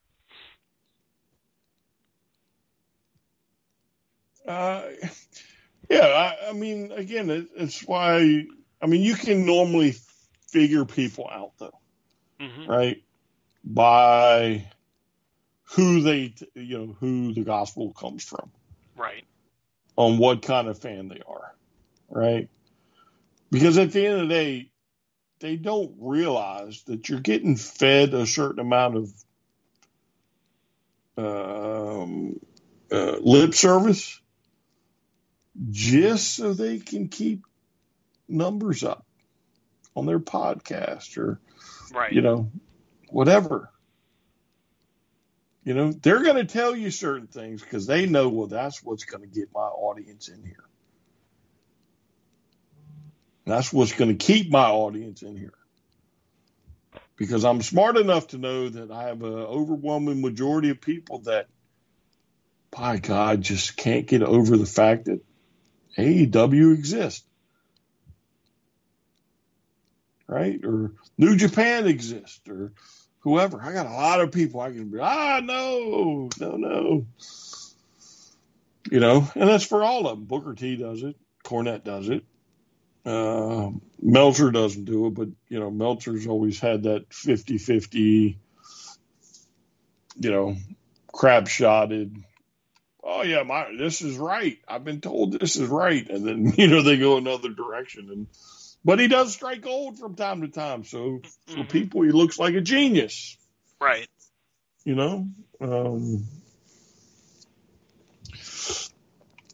Uh, 4.47 4.83
yeah, 5.89 6.05
I, 6.07 6.49
I 6.49 6.53
mean, 6.53 6.91
again, 6.93 7.29
it, 7.29 7.47
it's 7.55 7.81
why. 7.87 8.45
I 8.81 8.87
mean, 8.87 9.01
you 9.01 9.15
can 9.15 9.45
normally 9.45 9.95
figure 10.49 10.85
people 10.85 11.29
out, 11.31 11.53
though, 11.59 11.79
hmm 12.39 12.67
right? 12.67 13.03
By 13.63 14.67
who 15.75 16.01
they, 16.01 16.33
you 16.55 16.77
know, 16.79 16.97
who 16.99 17.33
the 17.33 17.43
gospel 17.43 17.93
comes 17.93 18.23
from, 18.23 18.51
Right. 18.97 19.26
On 19.97 20.17
what 20.17 20.41
kind 20.41 20.67
of 20.69 20.79
fan 20.79 21.09
they 21.09 21.21
are, 21.27 21.55
right? 22.09 22.49
Because 23.51 23.77
at 23.77 23.91
the 23.91 24.05
end 24.05 24.21
of 24.21 24.29
the 24.29 24.33
day, 24.33 24.71
they 25.39 25.55
don't 25.55 25.95
realize 25.99 26.83
that 26.83 27.09
you're 27.09 27.19
getting 27.19 27.57
fed 27.57 28.13
a 28.13 28.25
certain 28.25 28.59
amount 28.59 28.95
of 28.95 29.13
um, 31.17 32.39
uh, 32.91 33.17
lip 33.19 33.53
service 33.53 34.21
just 35.69 36.35
so 36.35 36.53
they 36.53 36.77
can 36.77 37.07
keep 37.07 37.43
numbers 38.27 38.83
up 38.83 39.05
on 39.95 40.05
their 40.05 40.19
podcast 40.19 41.17
or 41.17 41.39
Right. 41.91 42.11
you 42.11 42.21
know 42.21 42.51
whatever 43.09 43.71
you 45.67 45.73
know 45.73 45.91
they're 45.91 46.23
going 46.23 46.37
to 46.37 46.45
tell 46.45 46.73
you 46.73 46.89
certain 46.89 47.27
things 47.27 47.61
because 47.61 47.85
they 47.85 48.05
know 48.05 48.29
well 48.29 48.47
that's 48.47 48.81
what's 48.81 49.03
going 49.03 49.21
to 49.21 49.27
get 49.27 49.49
my 49.53 49.59
audience 49.59 50.29
in 50.29 50.41
here. 50.41 50.63
That's 53.45 53.73
what's 53.73 53.91
going 53.91 54.17
to 54.17 54.25
keep 54.25 54.49
my 54.49 54.69
audience 54.69 55.23
in 55.23 55.35
here. 55.35 55.51
Because 57.17 57.43
i'm 57.43 57.61
smart 57.61 57.97
enough 57.97 58.27
to 58.27 58.37
know 58.37 58.69
that 58.69 58.91
i 58.91 59.09
have 59.09 59.21
an 59.23 59.33
overwhelming 59.33 60.21
majority 60.21 60.69
of 60.69 60.79
people 60.79 61.19
that 61.23 61.47
by 62.71 62.95
god 62.95 63.41
just 63.41 63.75
can't 63.75 64.07
get 64.07 64.23
over 64.23 64.55
the 64.55 64.65
fact 64.65 65.05
that 65.05 65.19
aew 65.97 66.73
exists. 66.73 67.25
Right? 70.29 70.63
Or 70.63 70.93
New 71.17 71.35
Japan 71.35 71.87
exists, 71.87 72.47
or 72.47 72.71
whoever. 73.27 73.61
I 73.61 73.73
got 73.73 73.87
a 73.87 73.93
lot 73.93 74.21
of 74.21 74.31
people 74.31 74.61
I 74.61 74.71
can 74.71 74.89
be, 74.89 74.99
ah, 74.99 75.41
no, 75.43 76.29
no, 76.39 76.55
no. 76.55 77.05
You 78.89 78.99
know, 79.01 79.29
and 79.35 79.49
that's 79.49 79.65
for 79.65 79.83
all 79.83 80.07
of 80.07 80.17
them. 80.17 80.25
Booker 80.25 80.53
T 80.53 80.77
does 80.77 81.03
it. 81.03 81.17
Cornette 81.43 81.83
does 81.83 82.07
it. 82.07 82.23
Uh, 83.05 83.71
Meltzer 84.01 84.51
doesn't 84.51 84.85
do 84.85 85.07
it, 85.07 85.13
but, 85.13 85.27
you 85.49 85.59
know, 85.59 85.69
Meltzer's 85.69 86.27
always 86.27 86.59
had 86.59 86.83
that 86.83 87.13
50 87.13 87.57
50, 87.57 88.39
you 90.19 90.31
know, 90.31 90.55
crab 91.11 91.49
shotted. 91.49 92.15
Oh, 93.03 93.23
yeah, 93.23 93.43
my, 93.43 93.67
this 93.77 94.01
is 94.01 94.17
right. 94.17 94.57
I've 94.67 94.85
been 94.85 95.01
told 95.01 95.33
this 95.33 95.57
is 95.57 95.67
right. 95.67 96.09
And 96.09 96.25
then, 96.25 96.53
you 96.57 96.67
know, 96.67 96.81
they 96.81 96.97
go 96.97 97.17
another 97.17 97.49
direction. 97.49 98.09
And, 98.09 98.27
but 98.87 98.99
he 98.99 99.09
does 99.09 99.33
strike 99.33 99.61
gold 99.61 99.99
from 99.99 100.15
time 100.15 100.39
to 100.41 100.47
time. 100.47 100.85
So 100.85 101.21
for 101.45 101.65
Mhm. 101.65 101.69
people, 101.69 102.03
he 102.03 102.11
looks 102.11 102.39
like 102.39 102.55
a 102.55 102.61
genius. 102.61 103.37
Right. 103.81 104.07
You 104.85 104.95
know, 104.95 105.27
um, 105.59 106.25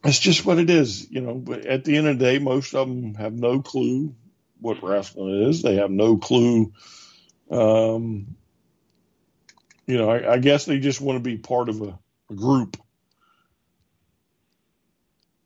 it's 0.04 0.20
just 0.20 0.46
what 0.46 0.60
it 0.60 0.70
is. 0.70 1.10
You 1.10 1.22
know, 1.22 1.34
but 1.34 1.66
at 1.66 1.84
the 1.84 1.98
end 1.98 2.08
of 2.08 2.20
the 2.20 2.26
day, 2.26 2.38
most 2.38 2.76
of 2.76 2.88
them 2.88 3.16
have 3.16 3.34
no 3.34 3.60
clue 3.64 4.16
what 4.62 4.84
wrestling 4.84 5.50
is. 5.50 5.64
They 5.64 5.78
have 5.78 5.90
no 5.90 6.18
clue. 6.18 6.72
Um, 7.50 8.36
you 9.88 9.98
know, 9.98 10.12
I, 10.12 10.34
I 10.34 10.38
guess 10.38 10.66
they 10.66 10.78
just 10.78 11.02
want 11.02 11.18
to 11.18 11.24
be 11.24 11.38
part 11.38 11.70
of 11.70 11.82
a, 11.82 11.98
a 12.30 12.36
group. 12.36 12.78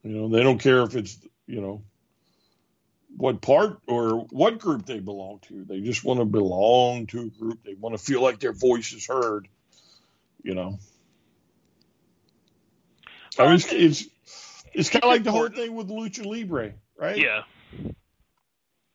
You 0.04 0.12
know, 0.12 0.28
they 0.28 0.44
don't 0.44 0.60
care 0.60 0.84
if 0.84 0.94
it's 0.98 1.18
you 1.46 1.62
know 1.62 1.86
what 3.18 3.42
part 3.42 3.80
or 3.88 4.28
what 4.30 4.60
group 4.60 4.86
they 4.86 5.00
belong 5.00 5.40
to. 5.48 5.66
They 5.66 5.82
just 5.82 6.04
want 6.04 6.20
to 6.20 6.26
belong 6.26 7.08
to 7.08 7.22
a 7.22 7.30
group. 7.30 7.64
They 7.64 7.74
want 7.74 7.98
to 7.98 8.04
feel 8.04 8.22
like 8.22 8.40
their 8.40 8.54
voice 8.54 8.94
is 8.94 9.08
heard. 9.08 9.48
You 10.44 10.54
know, 10.54 10.78
I 13.40 13.46
mean, 13.46 13.56
it's 13.56 13.74
it's, 13.74 14.06
it's 14.74 14.90
kind 14.90 15.04
of 15.04 15.10
like 15.10 15.24
the 15.24 15.32
whole 15.32 15.50
thing 15.50 15.76
with 15.76 15.90
lucha 15.90 16.26
libre, 16.26 16.74
right? 16.98 17.18
Yeah. 17.18 17.44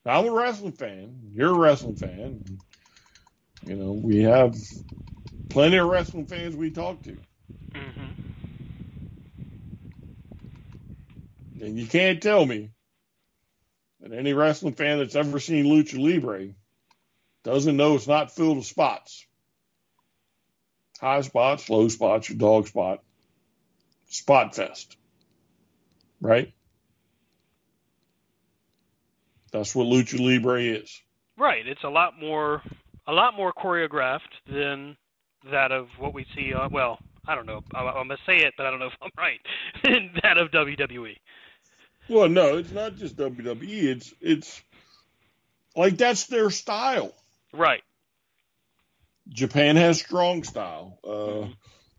I'm 0.05 0.25
a 0.25 0.31
wrestling 0.31 0.73
fan. 0.73 1.31
You're 1.33 1.51
a 1.51 1.57
wrestling 1.57 1.95
fan. 1.95 2.59
You 3.65 3.75
know, 3.75 3.93
we 3.93 4.23
have 4.23 4.55
plenty 5.49 5.77
of 5.77 5.87
wrestling 5.87 6.25
fans 6.25 6.55
we 6.55 6.71
talk 6.71 7.03
to, 7.03 7.17
hmm 7.75 8.11
and 11.61 11.77
you 11.77 11.85
can't 11.85 12.21
tell 12.21 12.45
me 12.45 12.71
that 14.03 14.11
any 14.11 14.33
wrestling 14.33 14.73
fan 14.73 14.99
that's 14.99 15.15
ever 15.15 15.39
seen 15.39 15.65
lucha 15.65 15.97
libre 15.97 16.49
doesn't 17.43 17.77
know 17.77 17.95
it's 17.95 18.07
not 18.07 18.31
filled 18.31 18.57
with 18.57 18.65
spots. 18.65 19.25
High 20.99 21.21
spots, 21.21 21.69
low 21.69 21.87
spots, 21.87 22.29
your 22.29 22.37
dog 22.37 22.67
spot, 22.67 23.01
spot 24.07 24.55
fest, 24.55 24.97
right? 26.21 26.53
That's 29.51 29.73
what 29.75 29.87
lucha 29.87 30.19
libre 30.19 30.61
is. 30.61 31.01
Right. 31.37 31.65
It's 31.67 31.83
a 31.83 31.89
lot 31.89 32.19
more 32.19 32.61
a 33.07 33.13
lot 33.13 33.35
more 33.35 33.51
choreographed 33.53 34.21
than 34.47 34.95
that 35.51 35.71
of 35.71 35.87
what 35.97 36.13
we 36.13 36.25
see 36.35 36.53
on 36.53 36.71
well, 36.71 36.99
I 37.27 37.35
don't 37.35 37.45
know. 37.45 37.61
I, 37.73 37.81
I'm 37.81 38.07
gonna 38.07 38.17
say 38.25 38.37
it, 38.39 38.53
but 38.57 38.65
I 38.65 38.69
don't 38.71 38.79
know 38.79 38.87
if 38.87 38.93
I'm 39.01 39.11
right. 39.17 39.39
than 39.83 40.11
that 40.23 40.37
of 40.37 40.51
WWE. 40.51 41.15
Well, 42.09 42.29
no, 42.29 42.57
it's 42.57 42.71
not 42.71 42.95
just 42.95 43.15
WWE. 43.15 43.83
It's 43.83 44.13
it's 44.19 44.61
like 45.75 45.97
that's 45.97 46.27
their 46.27 46.49
style. 46.49 47.13
Right. 47.53 47.83
Japan 49.29 49.77
has 49.77 49.99
strong 49.99 50.43
style. 50.43 50.99
Uh, 51.03 51.47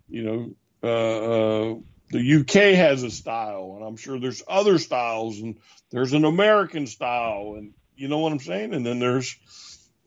you 0.09 0.23
know, 0.23 0.51
uh, 0.83 1.73
uh, 1.73 1.75
the 2.11 2.41
UK 2.41 2.77
has 2.77 3.03
a 3.03 3.11
style, 3.11 3.75
and 3.77 3.85
I'm 3.85 3.97
sure 3.97 4.21
there's 4.21 4.43
other 4.47 4.79
styles, 4.79 5.41
and 5.41 5.57
there's 5.91 6.13
an 6.13 6.25
American 6.25 6.87
style, 6.87 7.55
and 7.57 7.73
you 7.97 8.09
know 8.09 8.19
what 8.19 8.33
I'm 8.33 8.41
saying. 8.41 8.75
And 8.75 8.85
then 8.85 8.99
there's 8.99 9.37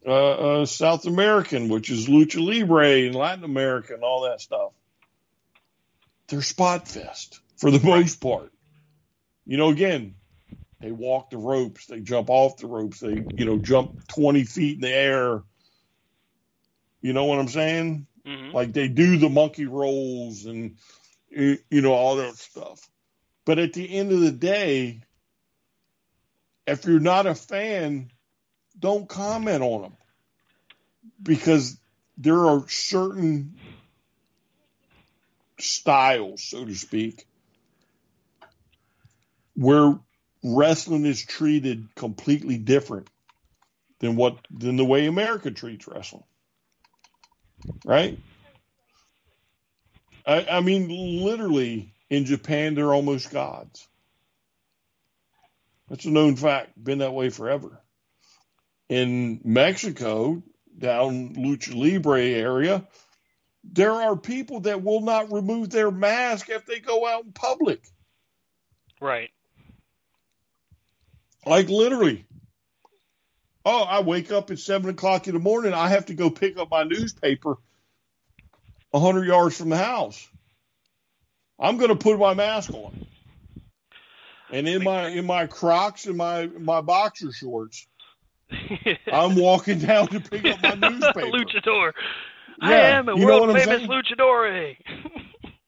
uh, 0.06 0.62
uh, 0.62 0.66
South 0.66 1.06
American, 1.08 1.70
which 1.70 1.90
is 1.90 2.08
lucha 2.08 2.40
libre, 2.40 3.08
and 3.08 3.16
Latin 3.16 3.44
America, 3.44 3.96
and 3.96 4.04
all 4.04 4.22
that 4.30 4.42
stuff. 4.42 4.72
They're 6.28 6.42
spot 6.42 6.88
fest 6.88 7.40
for 7.58 7.72
the 7.72 7.80
most 7.80 8.22
part. 8.22 8.52
You 9.48 9.56
know, 9.58 9.70
again, 9.70 10.16
they 10.82 10.92
walk 10.92 11.32
the 11.32 11.38
ropes, 11.38 11.88
they 11.88 12.02
jump 12.02 12.30
off 12.30 12.58
the 12.58 12.68
ropes, 12.68 13.00
they 13.00 13.26
you 13.36 13.46
know 13.46 13.58
jump 13.58 14.08
20 14.10 14.44
feet 14.44 14.76
in 14.76 14.82
the 14.82 14.94
air. 14.94 15.44
You 17.02 17.14
know 17.14 17.26
what 17.26 17.40
I'm 17.40 17.48
saying? 17.48 18.08
hmm 18.26 18.52
Like 18.52 18.74
they 18.74 18.90
do 18.90 19.18
the 19.18 19.30
monkey 19.30 19.66
rolls 19.66 20.46
and 20.46 20.78
you 21.30 21.58
you 21.70 21.82
know 21.82 21.94
all 21.94 22.18
that 22.18 22.36
stuff. 22.36 22.82
But 23.46 23.60
at 23.60 23.74
the 23.74 23.90
end 23.90 24.12
of 24.12 24.20
the 24.20 24.32
day, 24.32 25.02
if 26.68 26.86
you're 26.86 27.00
not 27.00 27.26
a 27.26 27.36
fan, 27.36 28.12
don't 28.78 29.08
comment 29.08 29.64
on 29.64 29.84
them 29.84 29.98
because 31.24 31.80
there 32.18 32.48
are 32.48 32.68
certain 32.68 33.56
styles, 35.60 36.44
so 36.44 36.66
to 36.66 36.76
speak, 36.76 37.27
where 39.58 40.00
wrestling 40.44 41.06
is 41.06 41.26
treated 41.26 41.88
completely 41.96 42.58
different 42.58 43.10
than 44.00 44.16
what 44.16 44.38
than 44.52 44.78
the 44.78 44.86
way 44.86 45.08
America 45.08 45.52
treats 45.52 45.88
wrestling. 45.88 46.24
Right? 47.84 48.20
I, 50.26 50.46
I 50.50 50.62
mean, 50.62 50.90
literally 51.24 51.94
in 52.10 52.26
Japan, 52.26 52.76
they're 52.76 52.94
almost 52.94 53.32
gods. 53.32 53.88
That's 55.90 56.06
a 56.06 56.12
known 56.12 56.36
fact. 56.36 56.82
Been 56.82 57.00
that 57.00 57.14
way 57.14 57.30
forever. 57.30 57.82
In 58.90 59.42
Mexico, 59.44 60.44
down 60.78 61.34
Lucha 61.36 61.74
Libre 61.76 62.22
area, 62.22 62.86
there 63.64 63.94
are 63.94 64.16
people 64.16 64.62
that 64.62 64.84
will 64.84 65.02
not 65.02 65.32
remove 65.32 65.70
their 65.70 65.92
mask 65.92 66.50
if 66.50 66.66
they 66.66 66.80
go 66.80 67.08
out 67.08 67.26
in 67.26 67.32
public. 67.32 67.82
Right. 69.02 69.32
Like 71.48 71.70
literally. 71.70 72.26
Oh, 73.66 73.84
I 73.84 74.02
wake 74.02 74.32
up 74.32 74.52
at 74.52 74.60
seven 74.60 74.90
o'clock 74.92 75.28
in 75.28 75.34
the 75.34 75.40
morning. 75.40 75.74
I 75.74 75.90
have 75.90 76.08
to 76.08 76.14
go 76.14 76.30
pick 76.30 76.58
up 76.58 76.70
my 76.72 76.84
newspaper 76.84 77.58
a 78.94 79.00
hundred 79.00 79.28
yards 79.28 79.58
from 79.58 79.70
the 79.70 79.78
house. 79.78 80.28
I'm 81.60 81.78
going 81.78 81.90
to 81.90 81.96
put 81.96 82.20
my 82.20 82.34
mask 82.34 82.74
on, 82.74 83.06
and 84.52 84.68
in 84.68 84.84
my 84.84 85.08
in 85.08 85.26
my 85.26 85.48
Crocs 85.48 86.06
and 86.06 86.18
my 86.18 86.48
my 86.48 86.82
boxer 86.82 87.32
shorts, 87.34 87.88
I'm 89.12 89.36
walking 89.36 89.80
down 89.80 90.08
to 90.10 90.20
pick 90.22 90.48
up 90.48 90.62
my 90.62 90.76
newspaper. 90.76 91.28
Luchador. 91.34 91.94
I 92.62 92.72
Yeah, 92.72 92.98
am 92.98 93.10
a 93.10 93.18
world 93.18 93.52
famous 93.52 93.82
saying? 93.82 93.90
luchador. 93.90 94.78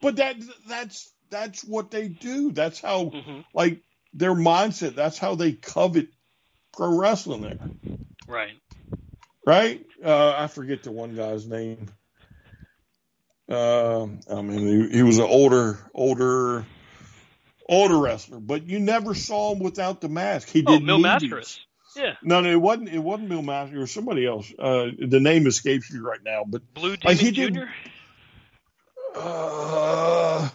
But 0.01 0.17
that 0.17 0.37
that's 0.67 1.11
that's 1.29 1.63
what 1.63 1.91
they 1.91 2.07
do. 2.07 2.51
That's 2.51 2.79
how 2.79 3.13
hmm 3.13 3.39
like 3.53 3.81
their 4.13 4.33
mindset. 4.33 4.95
That's 4.95 5.17
how 5.17 5.35
they 5.35 5.53
covet 5.53 6.07
pro 6.73 6.97
wrestling 6.97 7.41
there. 7.41 7.59
Right. 8.27 8.53
right? 9.45 9.85
Uh, 10.03 10.33
I 10.37 10.47
forget 10.47 10.83
the 10.83 10.91
one 10.91 11.15
guy's 11.15 11.47
name. 11.47 11.87
Um, 13.49 14.19
I 14.31 14.41
mean, 14.41 14.89
he, 14.89 14.97
he 14.97 15.03
was 15.03 15.17
an 15.17 15.25
older, 15.25 15.79
older, 15.93 16.65
older 17.67 17.97
wrestler, 17.97 18.39
but 18.39 18.67
you 18.67 18.79
never 18.79 19.15
saw 19.15 19.53
him 19.53 19.59
without 19.59 20.01
the 20.01 20.09
mask. 20.09 20.49
He 20.49 20.63
Oh, 20.67 20.73
did 20.77 20.83
Mil 20.83 20.99
movies. 20.99 21.31
Mascaras. 21.31 21.59
Yeah. 21.95 22.13
No, 22.21 22.41
no, 22.41 22.51
it 22.51 22.61
wasn't. 22.61 22.89
It 22.89 22.99
wasn't 22.99 23.29
Bill 23.29 23.41
Master. 23.41 23.75
It 23.75 23.79
was 23.79 23.91
somebody 23.91 24.25
else. 24.25 24.53
Uh, 24.59 24.89
the 24.99 25.19
name 25.19 25.47
escapes 25.47 25.91
me 25.91 25.99
right 25.99 26.19
now, 26.23 26.43
but 26.45 26.61
Blue 26.75 26.95
Demon 26.95 27.17
Like, 27.17 27.33
Jr. 27.33 27.63
uh, 29.15 30.49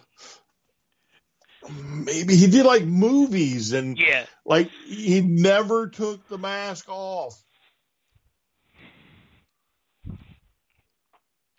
maybe 1.71 2.37
he 2.37 2.47
did 2.47 2.67
like 2.67 2.85
movies 2.85 3.73
and 3.73 3.99
Yeah. 3.99 4.27
like 4.45 4.71
he 4.87 5.21
never 5.21 5.89
took 5.89 6.27
the 6.29 6.39
mask 6.39 6.87
off. 6.89 7.41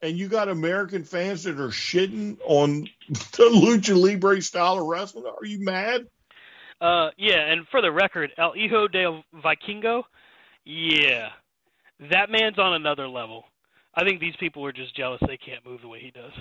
And 0.02 0.18
you 0.18 0.28
got 0.28 0.50
American 0.50 1.04
fans 1.04 1.44
that 1.44 1.60
are 1.60 1.70
shitting 1.70 2.38
on 2.46 2.88
the 3.10 3.50
lucha 3.52 3.96
libre 4.00 4.42
style 4.42 4.80
of 4.80 4.86
wrestling. 4.86 5.26
Are 5.26 5.46
you 5.46 5.64
mad? 5.64 6.06
Uh, 6.82 7.10
yeah, 7.18 7.52
and 7.52 7.66
for 7.70 7.82
the 7.82 7.92
record, 7.92 8.32
El 8.38 8.52
Hijo 8.54 8.88
del 8.88 9.24
Vikingo, 9.34 10.04
yeah, 10.66 11.30
that 12.12 12.30
man's 12.30 12.60
on 12.60 12.74
another 12.74 13.08
level. 13.08 13.46
I 13.96 14.04
think 14.04 14.20
these 14.20 14.36
people 14.40 14.66
are 14.66 14.74
just 14.74 14.96
jealous 14.96 15.22
they 15.26 15.38
can't 15.38 15.66
move 15.66 15.82
the 15.82 15.88
way 15.88 16.02
he 16.02 16.12
does. 16.12 16.34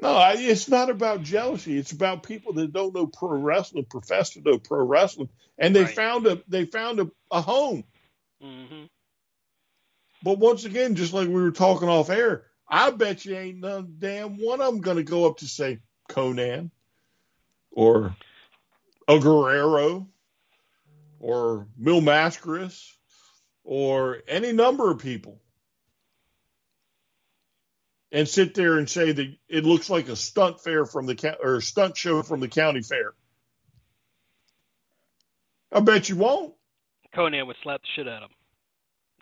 No, 0.00 0.10
I, 0.14 0.34
it's 0.38 0.68
not 0.68 0.90
about 0.90 1.22
jealousy. 1.22 1.78
It's 1.78 1.92
about 1.92 2.22
people 2.24 2.54
that 2.54 2.72
don't 2.72 2.94
know 2.94 3.06
pro 3.06 3.38
wrestling, 3.38 3.86
profess 3.86 4.30
to 4.32 4.42
know 4.42 4.58
pro 4.58 4.84
wrestling, 4.84 5.30
and 5.58 5.74
they 5.76 5.86
Right. 5.86 5.86
found 5.86 6.26
a 6.26 6.42
they 6.48 6.66
found 6.66 7.00
a, 7.00 7.10
a 7.30 7.40
home. 7.40 7.84
hmm 8.42 8.84
But 10.22 10.38
once 10.38 10.64
again, 10.64 10.96
just 10.96 11.14
like 11.14 11.28
we 11.28 11.34
were 11.34 11.52
talking 11.52 11.88
off 11.88 12.10
air, 12.10 12.44
I 12.68 12.90
bet 12.90 13.24
you 13.24 13.36
ain't 13.36 13.60
none 13.60 13.96
damn 13.98 14.36
one 14.38 14.60
of 14.60 14.72
them 14.72 14.82
going 14.82 14.98
to 14.98 15.04
go 15.04 15.26
up 15.26 15.38
to 15.38 15.48
say 15.48 15.80
Konnan 16.10 16.70
or 17.72 18.16
a 19.08 19.18
Guerrero 19.20 20.08
or 21.20 21.68
Mil 21.78 22.00
Mascaras 22.02 22.92
or 23.64 24.18
any 24.28 24.52
number 24.52 24.90
of 24.90 24.98
people 25.00 25.40
and 28.12 28.28
sit 28.28 28.54
there 28.54 28.78
and 28.78 28.88
say 28.88 29.12
that 29.12 29.34
it 29.48 29.64
looks 29.64 29.90
like 29.90 30.08
a 30.08 30.16
stunt 30.16 30.60
fair 30.60 30.84
from 30.84 31.06
the 31.06 31.36
or 31.42 31.56
a 31.56 31.62
stunt 31.62 31.96
show 31.96 32.22
from 32.22 32.40
the 32.40 32.48
county 32.48 32.82
fair. 32.82 33.12
I 35.72 35.80
bet 35.80 36.08
you 36.08 36.16
won't. 36.16 36.54
Konnan 37.14 37.46
would 37.46 37.56
slap 37.62 37.80
the 37.82 37.88
shit 37.94 38.08
out 38.08 38.22
of 38.22 38.30
him, 38.30 38.36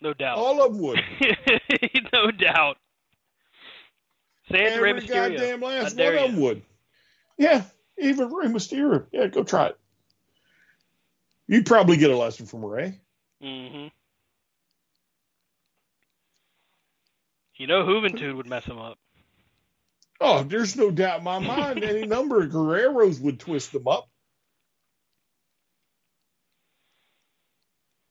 no 0.01 0.13
doubt. 0.13 0.37
All 0.37 0.63
of 0.63 0.73
them 0.73 0.81
would. 0.81 0.99
no 2.13 2.31
doubt. 2.31 2.77
To 4.51 4.57
Every 4.59 4.93
Mysterio. 4.93 5.07
goddamn 5.37 5.61
last 5.61 5.97
one 5.97 6.07
of 6.07 6.31
them 6.31 6.39
would. 6.41 6.61
Yeah, 7.37 7.63
even 7.97 8.31
Rey 8.31 8.47
Mysterio. 8.47 9.05
Yeah, 9.11 9.27
go 9.27 9.43
try 9.43 9.67
it. 9.67 9.77
You'd 11.47 11.65
probably 11.65 11.97
get 11.97 12.11
a 12.11 12.17
lesson 12.17 12.45
from 12.45 12.63
Rey. 12.65 12.99
hmm 13.41 13.87
You 17.57 17.67
know, 17.67 17.83
Juventud 17.83 18.35
would 18.35 18.47
mess 18.47 18.65
him 18.65 18.77
up. 18.79 18.97
Oh, 20.19 20.43
there's 20.43 20.75
no 20.75 20.91
doubt 20.91 21.19
in 21.19 21.23
my 21.23 21.39
mind 21.39 21.83
any 21.83 22.03
number 22.07 22.41
of 22.41 22.51
Guerreros 22.51 23.19
would 23.19 23.39
twist 23.39 23.71
them 23.71 23.87
up. 23.87 24.09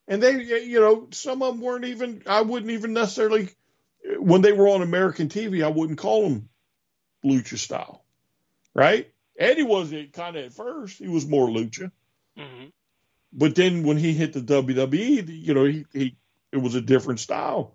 And 0.06 0.22
they, 0.22 0.42
you 0.64 0.80
know, 0.80 1.08
some 1.12 1.42
of 1.42 1.54
them 1.54 1.62
weren't 1.62 1.86
even, 1.86 2.22
I 2.26 2.42
wouldn't 2.42 2.72
even 2.72 2.92
necessarily, 2.92 3.48
when 4.18 4.42
they 4.42 4.52
were 4.52 4.68
on 4.68 4.82
American 4.82 5.28
TV, 5.28 5.64
I 5.64 5.68
wouldn't 5.68 5.98
call 5.98 6.28
them 6.28 6.48
lucha 7.24 7.56
style. 7.56 8.04
Right? 8.74 9.10
Eddie 9.38 9.62
wasn't 9.62 10.12
kind 10.12 10.36
of 10.36 10.44
at 10.44 10.52
first, 10.52 10.98
he 10.98 11.08
was 11.08 11.26
more 11.26 11.48
lucha. 11.48 11.90
hmm 12.36 12.66
But 13.32 13.54
then 13.54 13.82
when 13.82 13.96
he 13.96 14.12
hit 14.12 14.34
the 14.34 14.40
WWE, 14.40 15.26
you 15.26 15.54
know, 15.54 15.64
he, 15.64 15.86
he 15.92 16.16
it 16.52 16.58
was 16.58 16.74
a 16.74 16.80
different 16.80 17.20
style. 17.20 17.74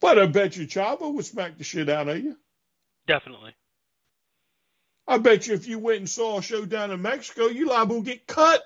But 0.00 0.18
I 0.18 0.26
bet 0.26 0.56
you 0.56 0.66
Chavo 0.66 1.12
would 1.14 1.24
smack 1.26 1.58
the 1.58 1.64
shit 1.64 1.88
out 1.88 2.08
of 2.08 2.18
you. 2.18 2.36
Definitely. 3.06 3.54
I 5.08 5.18
bet 5.18 5.46
you 5.46 5.54
if 5.54 5.66
you 5.66 5.78
went 5.78 5.98
and 6.00 6.08
saw 6.10 6.38
a 6.38 6.42
show 6.42 6.64
down 6.64 6.90
in 6.92 7.02
Mexico, 7.02 7.46
you 7.46 7.66
liable 7.68 8.00
to 8.02 8.04
get 8.10 8.26
cut 8.26 8.62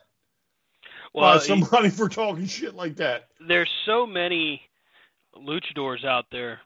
Well, 1.15 1.25
by 1.25 1.39
somebody 1.39 1.91
for 1.91 2.09
talking 2.09 2.47
shit 2.47 2.75
like 2.75 2.97
that. 2.97 3.29
there's 3.47 3.71
so 3.87 4.07
many 4.07 4.63
luchadors 5.37 6.05
out 6.05 6.27
there, 6.31 6.61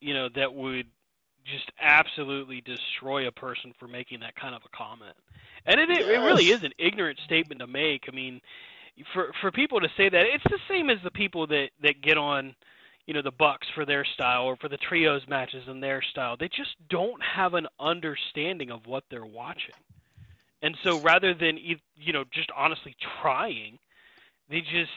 you 0.00 0.14
know, 0.14 0.28
that 0.34 0.54
would 0.54 0.86
just 1.44 1.70
absolutely 1.80 2.60
destroy 2.62 3.26
a 3.26 3.32
person 3.32 3.72
for 3.78 3.88
making 3.88 4.20
that 4.20 4.36
kind 4.36 4.54
of 4.54 4.62
a 4.64 4.76
comment. 4.76 5.16
And 5.66 5.80
it, 5.80 5.90
it 5.90 6.18
really 6.20 6.50
is 6.50 6.62
an 6.62 6.72
ignorant 6.78 7.18
statement 7.24 7.60
to 7.60 7.66
make. 7.66 8.04
I 8.08 8.14
mean, 8.14 8.40
for 9.14 9.32
for 9.40 9.50
people 9.50 9.80
to 9.80 9.88
say 9.96 10.08
that 10.08 10.24
it's 10.34 10.44
the 10.44 10.58
same 10.68 10.90
as 10.90 10.98
the 11.04 11.10
people 11.10 11.46
that 11.48 11.70
that 11.82 12.02
get 12.02 12.18
on 12.18 12.54
you 13.06 13.14
know 13.14 13.22
the 13.22 13.30
bucks 13.30 13.66
for 13.74 13.84
their 13.84 14.04
style 14.04 14.44
or 14.44 14.56
for 14.56 14.68
the 14.68 14.76
trios 14.76 15.22
matches 15.28 15.64
in 15.68 15.80
their 15.80 16.02
style 16.02 16.36
they 16.36 16.48
just 16.48 16.74
don't 16.88 17.20
have 17.22 17.54
an 17.54 17.66
understanding 17.78 18.70
of 18.70 18.86
what 18.86 19.04
they're 19.10 19.26
watching 19.26 19.74
and 20.62 20.76
so 20.82 21.00
rather 21.00 21.34
than 21.34 21.58
you 21.58 22.12
know 22.12 22.24
just 22.32 22.50
honestly 22.56 22.94
trying 23.20 23.78
they 24.48 24.60
just 24.60 24.90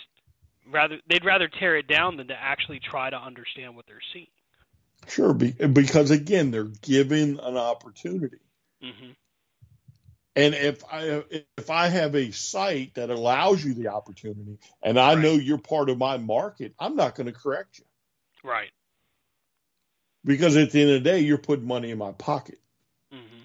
rather 0.71 0.97
they'd 1.09 1.25
rather 1.25 1.47
tear 1.47 1.75
it 1.77 1.87
down 1.87 2.17
than 2.17 2.27
to 2.27 2.35
actually 2.35 2.79
try 2.79 3.09
to 3.09 3.17
understand 3.17 3.75
what 3.75 3.85
they're 3.87 3.97
seeing 4.13 4.27
sure 5.07 5.33
because 5.33 6.11
again 6.11 6.51
they're 6.51 6.71
given 6.81 7.39
an 7.39 7.57
opportunity 7.57 8.37
mm-hmm. 8.83 9.11
And 10.35 10.55
if 10.55 10.83
I 10.91 11.23
if 11.29 11.69
I 11.69 11.89
have 11.89 12.15
a 12.15 12.31
site 12.31 12.95
that 12.95 13.11
allows 13.11 13.63
you 13.63 13.75
the 13.75 13.89
opportunity, 13.89 14.57
and 14.81 14.99
I 14.99 15.13
right. 15.13 15.23
know 15.23 15.33
you're 15.33 15.59
part 15.59 15.89
of 15.89 15.99
my 15.99 16.17
market, 16.17 16.73
I'm 16.79 16.95
not 16.95 17.13
going 17.15 17.27
to 17.27 17.33
correct 17.33 17.77
you. 17.77 17.85
Right. 18.43 18.71
Because 20.25 20.55
at 20.57 20.71
the 20.71 20.81
end 20.81 20.91
of 20.91 21.03
the 21.03 21.09
day, 21.09 21.19
you're 21.19 21.37
putting 21.37 21.67
money 21.67 21.91
in 21.91 21.97
my 21.97 22.11
pocket. 22.11 22.59
Mm-hmm. 23.13 23.43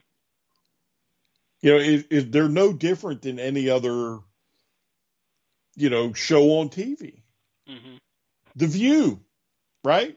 You 1.60 1.70
know, 1.70 1.78
is, 1.78 2.04
is 2.04 2.30
they're 2.30 2.48
no 2.48 2.72
different 2.72 3.22
than 3.22 3.38
any 3.38 3.68
other, 3.68 4.18
you 5.76 5.90
know, 5.90 6.12
show 6.12 6.58
on 6.58 6.68
TV. 6.68 7.20
Mm-hmm. 7.68 7.96
The 8.56 8.66
View, 8.66 9.20
right, 9.84 10.16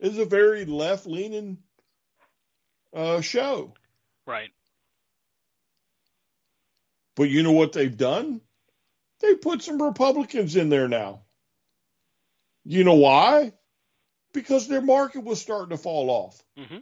is 0.00 0.18
a 0.18 0.24
very 0.24 0.64
left 0.64 1.06
leaning 1.06 1.58
uh, 2.94 3.20
show. 3.20 3.74
Right. 4.26 4.50
But 7.16 7.30
you 7.30 7.42
know 7.42 7.52
what 7.52 7.72
they've 7.72 7.96
done? 7.96 8.40
They 9.20 9.34
put 9.34 9.62
some 9.62 9.80
Republicans 9.80 10.56
in 10.56 10.68
there 10.68 10.88
now. 10.88 11.22
You 12.64 12.84
know 12.84 12.94
why? 12.94 13.52
Because 14.36 14.68
their 14.68 14.82
market 14.82 15.24
was 15.24 15.40
starting 15.40 15.70
to 15.70 15.82
fall 15.82 16.10
off. 16.10 16.42
Mm-hmm. 16.58 16.78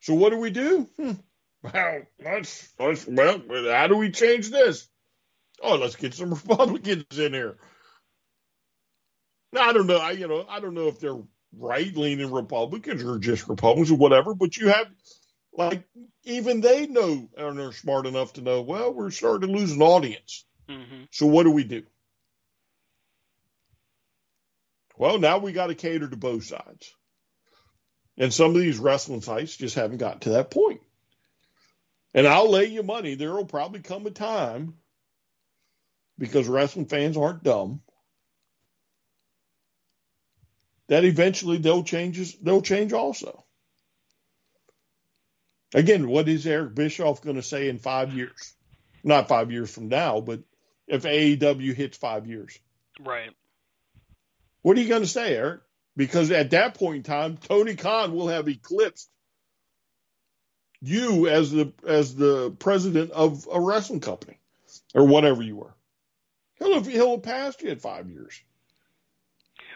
So 0.00 0.14
what 0.14 0.30
do 0.30 0.38
we 0.38 0.50
do? 0.50 0.88
Hmm. 0.96 1.12
Well, 1.62 2.02
let's, 2.24 2.68
let's 2.78 3.06
well, 3.06 3.40
how 3.70 3.86
do 3.86 3.96
we 3.96 4.10
change 4.10 4.50
this? 4.50 4.88
Oh, 5.62 5.76
let's 5.76 5.96
get 5.96 6.14
some 6.14 6.30
Republicans 6.48 7.18
in 7.18 7.34
here. 7.34 7.58
Now 9.52 9.68
I 9.68 9.72
don't 9.72 9.86
know. 9.86 9.98
I 9.98 10.12
you 10.12 10.26
know 10.28 10.46
I 10.48 10.60
don't 10.60 10.74
know 10.74 10.88
if 10.88 10.98
they're 10.98 11.22
right 11.56 11.94
leaning 11.94 12.32
Republicans 12.32 13.04
or 13.04 13.18
just 13.18 13.48
Republicans 13.48 13.90
or 13.90 13.98
whatever, 13.98 14.34
but 14.34 14.56
you 14.56 14.68
have 14.68 14.88
like 15.52 15.84
even 16.24 16.62
they 16.62 16.86
know 16.86 17.28
and 17.36 17.58
they're 17.58 17.72
smart 17.72 18.06
enough 18.06 18.32
to 18.34 18.40
know, 18.40 18.62
well, 18.62 18.92
we're 18.92 19.10
starting 19.10 19.48
to 19.50 19.58
lose 19.58 19.72
an 19.72 19.82
audience. 19.82 20.46
Mm-hmm. 20.68 21.04
So 21.10 21.26
what 21.26 21.42
do 21.42 21.50
we 21.50 21.64
do? 21.64 21.82
Well, 24.96 25.18
now 25.18 25.38
we 25.38 25.52
got 25.52 25.68
to 25.68 25.74
cater 25.74 26.08
to 26.08 26.16
both 26.16 26.44
sides. 26.44 26.94
And 28.18 28.32
some 28.32 28.54
of 28.54 28.60
these 28.60 28.78
wrestling 28.78 29.22
sites 29.22 29.56
just 29.56 29.74
haven't 29.74 29.98
gotten 29.98 30.20
to 30.20 30.30
that 30.30 30.50
point. 30.50 30.80
And 32.14 32.26
I'll 32.26 32.50
lay 32.50 32.66
you 32.66 32.82
money, 32.82 33.14
there 33.14 33.32
will 33.32 33.46
probably 33.46 33.80
come 33.80 34.06
a 34.06 34.10
time 34.10 34.74
because 36.18 36.46
wrestling 36.46 36.86
fans 36.86 37.16
aren't 37.16 37.42
dumb 37.42 37.80
that 40.88 41.04
eventually 41.04 41.56
they'll 41.56 41.84
change 41.84 42.38
they'll 42.40 42.60
change 42.60 42.92
also. 42.92 43.44
Again, 45.74 46.06
what 46.06 46.28
is 46.28 46.46
Eric 46.46 46.74
Bischoff 46.74 47.22
going 47.22 47.36
to 47.36 47.42
say 47.42 47.70
in 47.70 47.78
five 47.78 48.12
years? 48.12 48.54
Not 49.02 49.26
five 49.26 49.50
years 49.50 49.72
from 49.72 49.88
now, 49.88 50.20
but 50.20 50.40
if 50.86 51.04
AEW 51.04 51.74
hits 51.74 51.96
five 51.96 52.26
years. 52.26 52.58
Right. 53.00 53.30
What 54.62 54.76
are 54.76 54.80
you 54.80 54.88
going 54.88 55.02
to 55.02 55.08
say, 55.08 55.36
Eric? 55.36 55.60
Because 55.96 56.30
at 56.30 56.50
that 56.50 56.74
point 56.74 56.96
in 56.96 57.02
time, 57.02 57.36
Tony 57.36 57.76
Khan 57.76 58.14
will 58.14 58.28
have 58.28 58.48
eclipsed 58.48 59.10
you 60.80 61.28
as 61.28 61.50
the 61.52 61.72
as 61.86 62.14
the 62.14 62.50
president 62.58 63.12
of 63.12 63.46
a 63.52 63.60
wrestling 63.60 64.00
company 64.00 64.38
or 64.94 65.06
whatever 65.06 65.42
you 65.42 65.56
were. 65.56 65.74
He'll 66.58 66.74
have, 66.74 66.86
he'll 66.86 67.12
have 67.12 67.22
passed 67.22 67.62
you 67.62 67.70
in 67.70 67.78
five 67.78 68.08
years. 68.08 68.40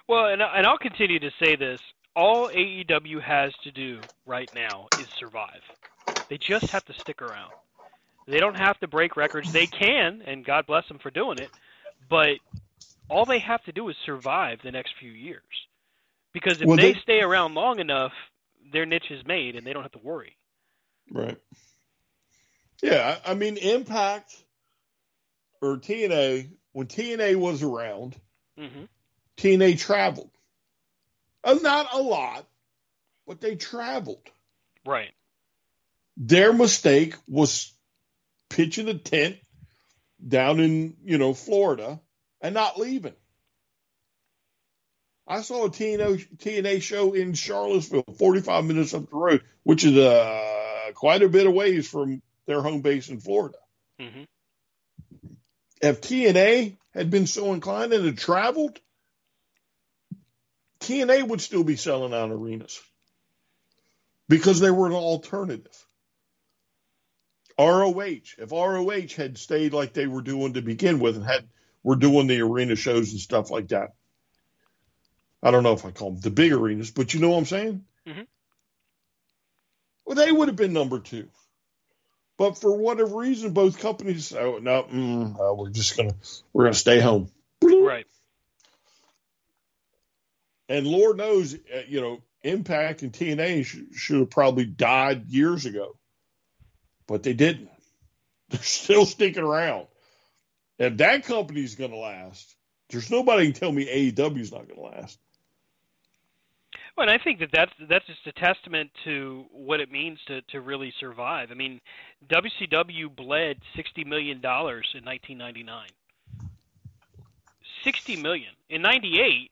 Well, 0.08 0.26
and 0.26 0.40
and 0.40 0.66
I'll 0.66 0.78
continue 0.78 1.18
to 1.20 1.30
say 1.42 1.56
this: 1.56 1.80
all 2.14 2.48
AEW 2.48 3.20
has 3.22 3.52
to 3.64 3.70
do 3.70 4.00
right 4.24 4.50
now 4.54 4.88
is 4.96 5.06
survive. 5.18 5.60
They 6.28 6.38
just 6.38 6.70
have 6.70 6.84
to 6.86 6.94
stick 6.94 7.22
around. 7.22 7.52
They 8.26 8.40
don't 8.40 8.56
have 8.56 8.78
to 8.80 8.88
break 8.88 9.16
records. 9.16 9.52
They 9.52 9.66
can, 9.66 10.22
and 10.26 10.44
God 10.44 10.66
bless 10.66 10.88
them 10.88 10.98
for 10.98 11.10
doing 11.10 11.38
it. 11.38 11.50
But 12.08 12.38
all 13.08 13.24
they 13.24 13.38
have 13.38 13.62
to 13.64 13.72
do 13.72 13.88
is 13.88 13.96
survive 14.04 14.60
the 14.62 14.72
next 14.72 14.94
few 15.00 15.10
years. 15.10 15.42
Because 16.32 16.60
if 16.60 16.66
well, 16.66 16.76
they, 16.76 16.92
they 16.92 17.00
stay 17.00 17.20
around 17.20 17.54
long 17.54 17.78
enough, 17.78 18.12
their 18.72 18.84
niche 18.84 19.10
is 19.10 19.24
made, 19.26 19.56
and 19.56 19.66
they 19.66 19.72
don't 19.72 19.82
have 19.82 19.92
to 19.92 20.00
worry. 20.02 20.36
Right. 21.10 21.38
Yeah, 22.82 23.16
I 23.24 23.34
mean, 23.34 23.56
Impact 23.56 24.34
or 25.62 25.76
TNA 25.76 26.50
when 26.72 26.88
TNA 26.88 27.36
was 27.36 27.62
around, 27.62 28.16
mm-hmm. 28.58 28.84
TNA 29.38 29.78
traveled. 29.78 30.30
Uh, 31.42 31.54
not 31.62 31.86
a 31.94 32.02
lot, 32.02 32.46
but 33.26 33.40
they 33.40 33.56
traveled. 33.56 34.28
Right. 34.84 35.12
Their 36.18 36.52
mistake 36.52 37.14
was 37.26 37.72
pitching 38.50 38.88
a 38.88 38.94
tent 38.98 39.38
down 40.26 40.60
in, 40.60 40.96
you 41.02 41.16
know, 41.16 41.32
Florida 41.32 41.98
and 42.46 42.54
not 42.54 42.78
leaving. 42.78 43.12
I 45.26 45.40
saw 45.40 45.64
a 45.64 45.68
TNA, 45.68 46.36
TNA 46.36 46.80
show 46.80 47.12
in 47.12 47.34
Charlottesville, 47.34 48.04
45 48.16 48.64
minutes 48.64 48.94
up 48.94 49.10
the 49.10 49.16
road, 49.16 49.42
which 49.64 49.84
is 49.84 49.96
uh, 49.96 50.92
quite 50.94 51.22
a 51.22 51.28
bit 51.28 51.48
of 51.48 51.54
ways 51.54 51.88
from 51.88 52.22
their 52.46 52.62
home 52.62 52.82
base 52.82 53.08
in 53.08 53.18
Florida. 53.18 53.58
Mm-hmm. 54.00 54.22
If 55.82 56.00
TNA 56.00 56.76
had 56.94 57.10
been 57.10 57.26
so 57.26 57.52
inclined 57.52 57.92
and 57.92 58.06
had 58.06 58.16
traveled, 58.16 58.78
TNA 60.78 61.26
would 61.26 61.40
still 61.40 61.64
be 61.64 61.74
selling 61.74 62.14
out 62.14 62.30
arenas 62.30 62.80
because 64.28 64.60
they 64.60 64.70
were 64.70 64.86
an 64.86 64.92
alternative. 64.92 65.84
ROH, 67.58 68.36
if 68.38 68.52
ROH 68.52 69.16
had 69.16 69.36
stayed 69.36 69.72
like 69.72 69.94
they 69.94 70.06
were 70.06 70.22
doing 70.22 70.52
to 70.52 70.62
begin 70.62 71.00
with 71.00 71.16
and 71.16 71.24
had 71.24 71.48
were 71.86 71.94
doing 71.94 72.26
the 72.26 72.40
arena 72.40 72.74
shows 72.74 73.12
and 73.12 73.20
stuff 73.20 73.52
like 73.52 73.68
that. 73.68 73.90
I 75.40 75.52
don't 75.52 75.62
know 75.62 75.72
if 75.72 75.84
I 75.84 75.92
call 75.92 76.10
them 76.10 76.20
the 76.20 76.30
big 76.30 76.52
arenas, 76.52 76.90
but 76.90 77.14
you 77.14 77.20
know 77.20 77.30
what 77.30 77.38
I'm 77.38 77.44
saying? 77.44 77.84
Mm-hmm. 78.08 78.22
Well, 80.04 80.16
they 80.16 80.32
would 80.32 80.48
have 80.48 80.56
been 80.56 80.72
number 80.72 80.98
two. 80.98 81.28
But 82.38 82.58
for 82.58 82.76
whatever 82.76 83.18
reason, 83.18 83.52
both 83.52 83.78
companies, 83.78 84.34
oh, 84.34 84.58
no, 84.58 84.82
mm, 84.82 85.38
uh, 85.38 85.54
we're 85.54 85.70
just 85.70 85.96
gonna 85.96 86.16
we're 86.52 86.64
gonna 86.64 86.74
stay 86.74 86.98
home. 86.98 87.30
Right. 87.62 88.06
And 90.68 90.88
Lord 90.88 91.18
knows, 91.18 91.54
uh, 91.54 91.82
you 91.86 92.00
know, 92.00 92.20
Impact 92.42 93.02
and 93.02 93.12
TNA 93.12 93.64
sh- 93.64 93.96
should 93.96 94.18
have 94.18 94.30
probably 94.30 94.64
died 94.64 95.26
years 95.28 95.66
ago, 95.66 95.96
but 97.06 97.22
they 97.22 97.32
didn't. 97.32 97.70
They're 98.50 98.60
still 98.60 99.06
sticking 99.06 99.44
around. 99.44 99.86
If 100.78 100.96
that 100.98 101.24
company's 101.24 101.74
going 101.74 101.90
to 101.90 101.96
last, 101.96 102.54
there's 102.90 103.10
nobody 103.10 103.46
can 103.46 103.60
tell 103.60 103.72
me 103.72 103.86
AEW 103.86 104.40
is 104.40 104.52
not 104.52 104.68
going 104.68 104.76
to 104.76 104.98
last. 104.98 105.18
Well, 106.96 107.08
and 107.08 107.10
I 107.10 107.22
think 107.22 107.40
that 107.40 107.50
that's 107.52 107.72
that's 107.90 108.06
just 108.06 108.26
a 108.26 108.32
testament 108.32 108.90
to 109.04 109.44
what 109.52 109.80
it 109.80 109.90
means 109.90 110.18
to 110.28 110.40
to 110.42 110.60
really 110.60 110.92
survive. 110.98 111.50
I 111.50 111.54
mean, 111.54 111.80
WCW 112.28 113.14
bled 113.14 113.58
sixty 113.74 114.04
million 114.04 114.40
dollars 114.40 114.86
in 114.94 115.04
1999. 115.04 115.88
Sixty 117.84 118.16
million 118.16 118.52
in 118.70 118.82
'98 118.82 119.50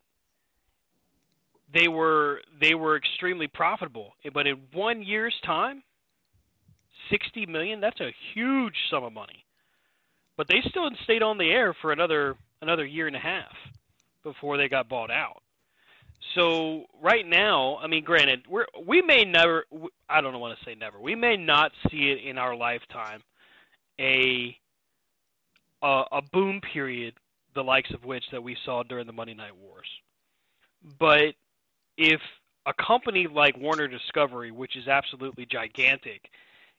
they 1.75 1.89
were 1.89 2.41
they 2.61 2.75
were 2.75 2.97
extremely 2.97 3.49
profitable. 3.49 4.15
But 4.33 4.47
in 4.47 4.63
one 4.73 5.03
year's 5.03 5.35
time, 5.45 5.83
sixty 7.11 7.45
million, 7.47 7.81
that's 7.81 8.01
a 8.01 8.15
huge 8.33 8.77
sum 8.91 9.05
of 9.05 9.13
money. 9.13 9.44
But 10.37 10.49
they 10.49 10.63
still 10.69 10.89
stayed 11.05 11.23
on 11.23 11.39
the 11.39 11.51
air 11.51 11.75
for 11.81 11.93
another 11.93 12.37
another 12.61 12.85
year 12.85 13.07
and 13.07 13.17
a 13.17 13.21
half 13.21 13.55
before 14.23 14.57
they 14.57 14.69
got 14.69 14.89
bought 14.89 15.11
out. 15.11 15.43
So 16.35 16.87
right 17.03 17.27
now, 17.27 17.79
I 17.83 17.87
mean, 17.87 18.03
granted, 18.05 18.43
we're 18.49 18.67
we 18.87 19.03
may 19.03 19.25
never 19.25 19.65
I 20.09 20.21
don't 20.21 20.39
want 20.41 20.59
to 20.59 20.65
say 20.65 20.75
never. 20.75 20.99
We 20.99 21.15
may 21.15 21.37
not 21.37 21.73
see 21.91 22.11
it 22.11 22.29
in 22.29 22.39
our 22.39 22.57
lifetime 22.57 23.23
a 24.01 24.57
a, 25.83 26.03
a 26.13 26.23
boom 26.33 26.61
period 26.73 27.15
the 27.55 27.63
likes 27.63 27.91
of 27.93 28.05
which 28.05 28.25
that 28.33 28.43
we 28.43 28.57
saw 28.65 28.83
during 28.83 29.07
the 29.07 29.13
Monday 29.13 29.35
Night 29.35 29.57
Wars. 29.57 29.87
But 30.99 31.35
if 31.97 32.21
a 32.67 32.73
company 32.75 33.27
like 33.27 33.57
Warner 33.57 33.87
Discovery, 33.87 34.51
which 34.51 34.77
is 34.77 34.89
absolutely 34.89 35.47
gigantic, 35.47 36.29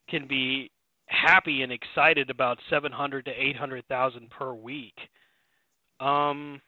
can 0.10 0.28
be 0.28 0.72
happy 1.08 1.62
and 1.64 1.72
excited 1.72 2.30
about 2.30 2.60
700 2.70 3.26
to 3.26 3.32
800,000 3.32 4.30
per 4.32 4.54
week, 4.54 4.96
Um, 6.00 6.62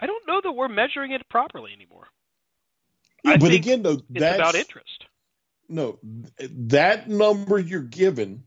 I 0.00 0.06
don't 0.06 0.26
know 0.26 0.40
that 0.42 0.52
we're 0.52 0.68
measuring 0.68 1.12
it 1.12 1.28
properly 1.28 1.72
anymore. 1.72 2.08
Yeah, 3.24 3.36
but 3.38 3.52
again, 3.52 3.82
though, 3.82 4.02
It's 4.14 4.20
that's 4.20 4.34
about 4.34 4.54
interest. 4.54 5.04
no 5.68 5.98
that 6.40 7.08
number 7.08 7.58
you're 7.58 7.82
given 7.82 8.44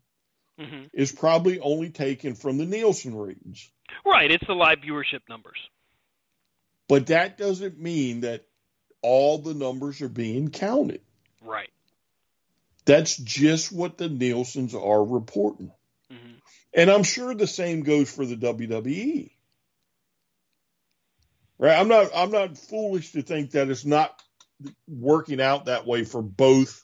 hmm 0.60 0.86
is 0.94 1.12
probably 1.12 1.60
only 1.60 1.90
taken 1.92 2.36
from 2.36 2.58
the 2.58 2.66
Nielsen 2.66 3.16
ratings. 3.16 3.70
Right, 4.06 4.32
it's 4.32 4.46
the 4.48 4.54
live 4.54 4.80
viewership 4.80 5.22
numbers. 5.30 5.60
But 6.90 7.08
that 7.08 7.38
doesn't 7.38 7.80
mean 7.80 8.22
that 8.22 8.46
all 9.02 9.40
the 9.40 9.54
numbers 9.54 10.02
are 10.02 10.10
being 10.10 10.50
counted. 10.52 11.02
Right. 11.42 11.72
That's 12.86 13.16
just 13.16 13.72
what 13.72 13.98
the 13.98 14.10
Nielsen's 14.10 14.76
are 14.76 15.04
reporting. 15.04 15.72
hmm 16.10 16.40
And 16.74 16.90
I'm 16.90 17.04
sure 17.04 17.34
the 17.34 17.48
same 17.48 17.84
goes 17.84 18.12
for 18.12 18.26
the 18.26 18.36
WWE. 18.36 19.32
Right? 21.58 21.80
I'm 21.80 21.88
not 21.88 22.10
I'm 22.16 22.32
not 22.32 22.58
foolish 22.58 23.12
to 23.12 23.22
think 23.22 23.52
that 23.52 23.70
it's 23.70 23.86
not 23.86 24.20
working 24.88 25.42
out 25.42 25.66
that 25.66 25.86
way 25.86 26.04
for 26.04 26.22
both 26.22 26.84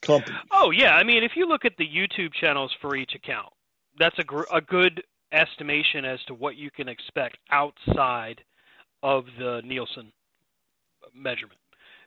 companies. 0.00 0.40
Oh 0.52 0.70
yeah, 0.70 0.94
I 0.94 1.04
mean, 1.04 1.22
if 1.22 1.32
you 1.36 1.46
look 1.46 1.64
at 1.64 1.76
the 1.76 1.86
YouTube 1.86 2.32
channels 2.32 2.74
for 2.80 2.96
each 2.96 3.14
account, 3.14 3.52
that's 3.98 4.18
a 4.18 4.24
gr- 4.24 4.50
a 4.52 4.60
good 4.60 5.02
estimation 5.32 6.04
as 6.04 6.22
to 6.28 6.34
what 6.34 6.56
you 6.56 6.70
can 6.70 6.88
expect 6.88 7.36
outside 7.50 8.42
of 9.02 9.24
the 9.38 9.60
Nielsen 9.64 10.12
measurement, 11.14 11.60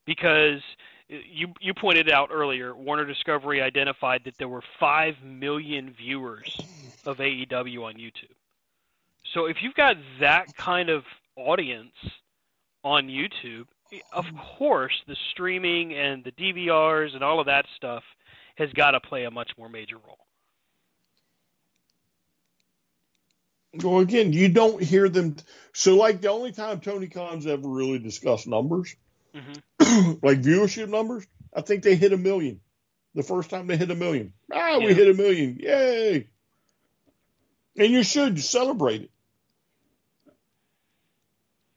because 0.05 0.61
you 1.09 1.53
you 1.59 1.73
pointed 1.73 2.09
out 2.09 2.29
earlier, 2.31 2.75
Warner 2.75 3.05
Discovery 3.05 3.61
identified 3.61 4.23
that 4.25 4.37
there 4.37 4.47
were 4.47 4.63
five 4.79 5.15
million 5.23 5.93
viewers 5.97 6.59
of 7.05 7.17
AEW 7.17 7.83
on 7.83 7.95
YouTube. 7.95 8.35
So 9.33 9.45
if 9.45 9.57
you've 9.61 9.75
got 9.75 9.97
that 10.19 10.55
kind 10.55 10.89
of 10.89 11.03
audience 11.35 11.95
on 12.83 13.07
YouTube, 13.07 13.65
of 14.13 14.25
course 14.57 14.93
the 15.07 15.15
streaming 15.31 15.93
and 15.93 16.23
the 16.23 16.31
DVRs 16.31 17.13
and 17.15 17.23
all 17.23 17.39
of 17.39 17.47
that 17.47 17.65
stuff 17.75 18.03
has 18.55 18.71
got 18.73 18.91
to 18.91 18.99
play 18.99 19.25
a 19.25 19.31
much 19.31 19.51
more 19.57 19.69
major 19.69 19.95
role. 19.95 20.17
Well, 23.83 23.99
again, 23.99 24.33
you 24.33 24.49
don't 24.49 24.81
hear 24.81 25.09
them. 25.09 25.35
So, 25.73 25.95
like 25.95 26.21
the 26.21 26.29
only 26.29 26.51
time 26.51 26.79
Tony 26.79 27.07
Khan's 27.07 27.45
ever 27.45 27.67
really 27.67 27.99
discussed 27.99 28.47
numbers, 28.47 28.95
hmm 29.33 29.53
like 30.21 30.41
viewership 30.41 30.89
numbers, 30.89 31.25
I 31.55 31.61
think 31.61 31.83
they 31.83 31.95
hit 31.95 32.13
a 32.13 32.17
million. 32.17 32.61
The 33.15 33.23
first 33.23 33.49
time 33.49 33.67
they 33.67 33.77
hit 33.77 33.91
a 33.91 33.95
million, 33.95 34.33
ah, 34.51 34.77
we 34.77 34.93
hit 34.93 35.09
a 35.09 35.13
million, 35.13 35.57
yay! 35.59 36.27
And 37.77 37.91
you 37.91 38.03
should 38.03 38.39
celebrate 38.39 39.03
it. 39.03 39.11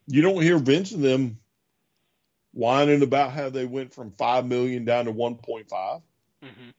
You 0.07 0.21
don't 0.21 0.41
hear 0.41 0.57
Vince 0.57 0.91
and 0.91 1.03
them 1.03 1.39
whining 2.51 3.01
about 3.01 3.31
how 3.31 3.49
they 3.49 3.65
went 3.65 3.93
from 3.93 4.11
five 4.11 4.45
million 4.45 4.85
down 4.85 5.05
to 5.05 5.11
one 5.11 5.35
point 5.35 5.69
five. 5.69 6.01
Hmm 6.43 6.69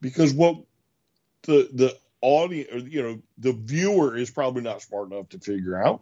because 0.00 0.32
what 0.32 0.56
the 1.42 1.68
the 1.72 1.96
audience, 2.20 2.68
or, 2.72 2.78
you 2.78 3.02
know, 3.02 3.22
the 3.38 3.52
viewer 3.52 4.16
is 4.16 4.30
probably 4.30 4.62
not 4.62 4.82
smart 4.82 5.10
enough 5.10 5.28
to 5.30 5.38
figure 5.38 5.80
out 5.80 6.00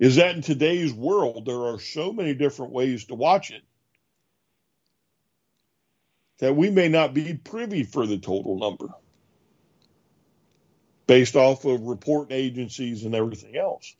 is 0.00 0.16
that 0.16 0.34
in 0.34 0.40
today's 0.40 0.92
world 0.92 1.44
there 1.44 1.66
are 1.66 1.78
so 1.78 2.12
many 2.12 2.34
different 2.34 2.72
ways 2.72 3.04
to 3.04 3.14
watch 3.14 3.50
it 3.52 3.62
that 6.38 6.56
we 6.56 6.70
may 6.70 6.88
not 6.88 7.12
be 7.12 7.34
privy 7.34 7.84
for 7.84 8.06
the 8.06 8.18
total 8.18 8.58
number 8.58 8.88
based 11.06 11.36
off 11.36 11.66
of 11.66 11.82
reporting 11.82 12.36
agencies 12.36 13.04
and 13.04 13.14
everything 13.14 13.56
else. 13.56 13.94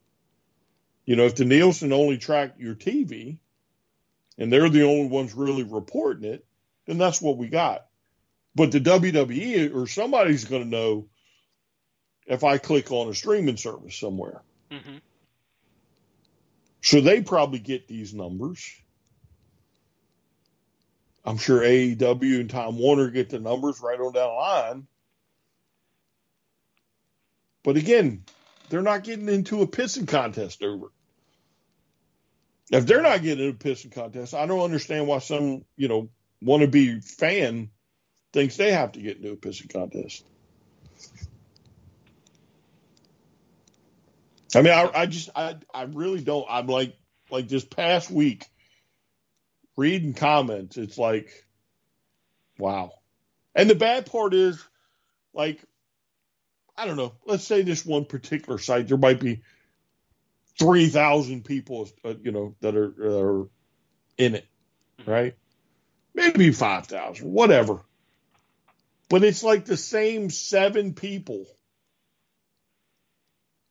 You 1.04 1.16
know, 1.16 1.24
if 1.24 1.34
the 1.34 1.44
Nielsen 1.44 1.92
only 1.92 2.16
track 2.16 2.54
your 2.58 2.74
TV 2.74 3.38
and 4.38 4.50
they're 4.50 4.70
the 4.70 4.84
only 4.84 5.08
ones 5.08 5.34
really 5.34 5.64
reporting 5.64 6.24
it, 6.24 6.46
then 6.86 6.96
that's 6.96 7.20
what 7.20 7.36
we 7.36 7.48
got. 7.48 7.86
But 8.54 8.72
the 8.72 8.80
WWE 8.80 9.74
or 9.74 9.86
somebody's 9.86 10.46
going 10.46 10.62
to 10.62 10.68
know 10.68 11.08
if 12.26 12.42
I 12.42 12.56
click 12.58 12.90
on 12.90 13.10
a 13.10 13.14
streaming 13.14 13.58
service 13.58 13.96
somewhere. 13.96 14.40
hmm 14.70 14.98
So 16.82 17.00
they 17.00 17.22
probably 17.22 17.58
get 17.58 17.88
these 17.88 18.14
numbers. 18.14 18.70
I'm 21.24 21.36
sure 21.36 21.60
AEW 21.60 22.40
and 22.40 22.50
Time 22.50 22.78
Warner 22.78 23.10
get 23.10 23.28
the 23.28 23.38
numbers 23.38 23.80
right 23.80 24.00
on 24.00 24.12
down 24.12 24.28
the 24.28 24.34
line. 24.34 24.86
But 27.62 27.76
again, 27.76 28.24
they're 28.70 28.80
not 28.80 29.04
getting 29.04 29.28
into 29.28 29.60
a 29.60 29.66
pissing 29.66 30.08
contest 30.08 30.62
over. 30.62 30.86
If 32.70 32.86
they're 32.86 33.02
not 33.02 33.22
getting 33.22 33.44
into 33.44 33.56
a 33.56 33.74
pissing 33.74 33.92
contest, 33.92 34.32
I 34.32 34.46
don't 34.46 34.60
understand 34.60 35.06
why 35.06 35.18
some, 35.18 35.64
you 35.76 35.88
know, 35.88 36.08
wannabe 36.42 37.04
fan 37.04 37.70
thinks 38.32 38.56
they 38.56 38.72
have 38.72 38.92
to 38.92 39.00
get 39.00 39.18
into 39.18 39.32
a 39.32 39.36
pissing 39.36 39.70
contest. 39.70 40.24
I 44.58 44.62
mean, 44.62 44.72
I, 44.72 44.90
I 44.94 45.06
just, 45.06 45.30
I, 45.34 45.56
I 45.72 45.82
really 45.82 46.22
don't. 46.22 46.46
I'm 46.48 46.66
like, 46.66 46.96
like 47.30 47.48
this 47.48 47.64
past 47.64 48.10
week, 48.10 48.46
reading 49.76 50.14
comments, 50.14 50.76
it's 50.76 50.98
like, 50.98 51.46
wow. 52.58 52.92
And 53.54 53.70
the 53.70 53.74
bad 53.74 54.06
part 54.06 54.34
is, 54.34 54.62
like, 55.32 55.60
I 56.76 56.86
don't 56.86 56.96
know. 56.96 57.12
Let's 57.26 57.44
say 57.44 57.62
this 57.62 57.84
one 57.84 58.04
particular 58.04 58.58
site, 58.58 58.88
there 58.88 58.96
might 58.96 59.20
be 59.20 59.42
three 60.58 60.88
thousand 60.88 61.44
people, 61.44 61.88
uh, 62.04 62.14
you 62.22 62.32
know, 62.32 62.56
that 62.60 62.76
are, 62.76 63.40
are 63.42 63.48
in 64.18 64.34
it, 64.34 64.46
right? 65.06 65.36
Maybe 66.14 66.50
five 66.52 66.86
thousand, 66.86 67.32
whatever. 67.32 67.80
But 69.08 69.24
it's 69.24 69.42
like 69.42 69.64
the 69.64 69.76
same 69.76 70.30
seven 70.30 70.94
people 70.94 71.46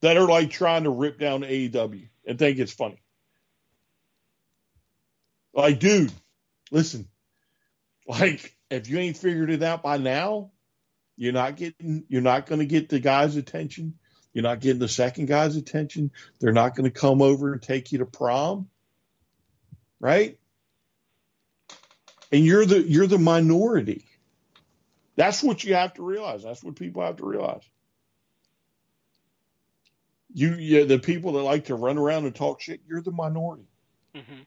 that 0.02 0.18
are 0.18 0.28
like 0.28 0.50
trying 0.50 0.84
to 0.84 0.90
rip 0.90 1.20
down 1.20 1.42
AEW 1.42 2.08
and 2.26 2.40
think 2.40 2.60
it's 2.60 2.72
funny. 2.72 3.02
Like, 5.54 5.80
dude, 5.80 6.12
listen. 6.72 7.08
Like, 8.08 8.56
if 8.72 8.90
you 8.90 8.98
ain't 8.98 9.18
figured 9.18 9.52
it 9.52 9.62
out 9.62 9.84
by 9.84 9.98
now, 9.98 10.52
you're 11.16 11.34
not 11.34 11.58
getting 11.58 12.06
you're 12.08 12.22
not 12.22 12.46
gonna 12.48 12.66
get 12.66 12.90
the 12.90 13.00
guy's 13.00 13.36
attention. 13.36 14.00
You're 14.34 14.44
not 14.44 14.62
getting 14.62 14.80
the 14.80 14.88
second 14.88 15.26
guy's 15.28 15.58
attention. 15.58 16.12
They're 16.40 16.54
not 16.54 16.76
gonna 16.76 16.92
come 16.92 17.22
over 17.22 17.54
and 17.54 17.62
take 17.62 17.92
you 17.92 18.00
to 18.00 18.06
prom. 18.06 18.70
Right? 20.00 20.40
And 22.32 22.46
you're 22.46 22.66
the 22.66 22.82
you're 22.82 23.06
the 23.06 23.18
minority. 23.20 24.06
That's 25.16 25.44
what 25.44 25.64
you 25.64 25.74
have 25.74 25.94
to 25.96 26.04
realize. 26.04 26.44
That's 26.44 26.64
what 26.64 26.78
people 26.78 27.04
have 27.04 27.18
to 27.18 27.26
realize. 27.26 27.64
You, 30.34 30.54
yeah, 30.56 30.84
the 30.86 31.00
people 31.00 31.34
that 31.34 31.44
like 31.44 31.66
to 31.66 31.76
run 31.76 31.98
around 31.98 32.26
and 32.26 32.36
talk 32.36 32.62
shit, 32.62 32.82
you're 32.88 33.02
the 33.02 33.12
minority. 33.12 33.66
hmm 34.16 34.42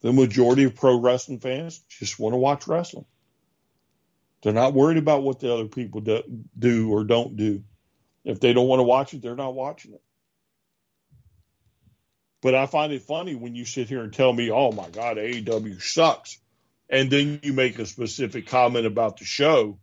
The 0.00 0.12
majority 0.12 0.64
of 0.64 0.74
pro 0.74 1.00
wrestling 1.00 1.40
fans 1.40 1.80
just 1.88 2.18
want 2.18 2.32
to 2.32 2.38
watch 2.38 2.66
wrestling. 2.66 3.06
They're 4.42 4.52
not 4.52 4.74
worried 4.74 4.98
about 4.98 5.22
what 5.22 5.40
the 5.40 5.52
other 5.52 5.66
people 5.66 6.00
do, 6.00 6.22
do 6.56 6.92
or 6.92 7.04
don't 7.04 7.36
do. 7.36 7.64
If 8.24 8.40
they 8.40 8.52
don't 8.52 8.68
want 8.68 8.80
to 8.80 8.84
watch 8.84 9.14
it, 9.14 9.22
they're 9.22 9.34
not 9.36 9.54
watching 9.54 9.94
it. 9.94 10.02
But 12.40 12.54
I 12.54 12.66
find 12.66 12.92
it 12.92 13.02
funny 13.02 13.34
when 13.34 13.54
you 13.54 13.64
sit 13.64 13.88
here 13.88 14.02
and 14.02 14.12
tell 14.12 14.32
me, 14.32 14.50
"Oh 14.50 14.70
my 14.70 14.88
God, 14.90 15.16
AEW 15.16 15.80
sucks," 15.80 16.38
and 16.88 17.10
then 17.10 17.40
you 17.42 17.52
make 17.52 17.78
a 17.78 17.86
specific 17.86 18.46
comment 18.46 18.86
about 18.86 19.18
the 19.18 19.24
show 19.24 19.80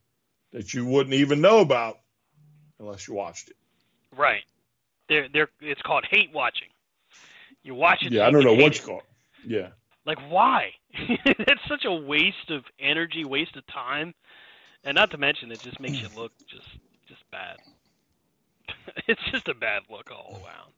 that 0.51 0.73
you 0.73 0.85
wouldn't 0.85 1.15
even 1.15 1.41
know 1.41 1.59
about 1.59 1.99
unless 2.79 3.07
you 3.07 3.13
watched 3.13 3.49
it. 3.49 3.57
Right. 4.17 4.43
They're 5.09 5.27
they're 5.31 5.49
it's 5.61 5.81
called 5.81 6.05
hate 6.09 6.31
watching. 6.33 6.67
You 7.63 7.75
watch 7.75 8.03
it. 8.03 8.11
Yeah, 8.11 8.27
I 8.27 8.31
don't 8.31 8.43
know 8.43 8.53
what 8.53 8.75
you 8.77 8.85
call 8.85 8.99
it. 8.99 9.05
Yeah. 9.47 9.67
Like 10.05 10.19
why? 10.29 10.71
That's 11.25 11.67
such 11.67 11.85
a 11.85 11.93
waste 11.93 12.49
of 12.49 12.63
energy, 12.79 13.25
waste 13.25 13.55
of 13.55 13.65
time, 13.67 14.13
and 14.83 14.95
not 14.95 15.11
to 15.11 15.17
mention 15.17 15.51
it 15.51 15.61
just 15.61 15.79
makes 15.79 15.97
you 15.97 16.07
look 16.15 16.31
just 16.49 16.67
just 17.07 17.21
bad. 17.31 17.57
it's 19.07 19.21
just 19.31 19.47
a 19.47 19.53
bad 19.53 19.83
look 19.89 20.09
all 20.11 20.41
around. 20.43 20.71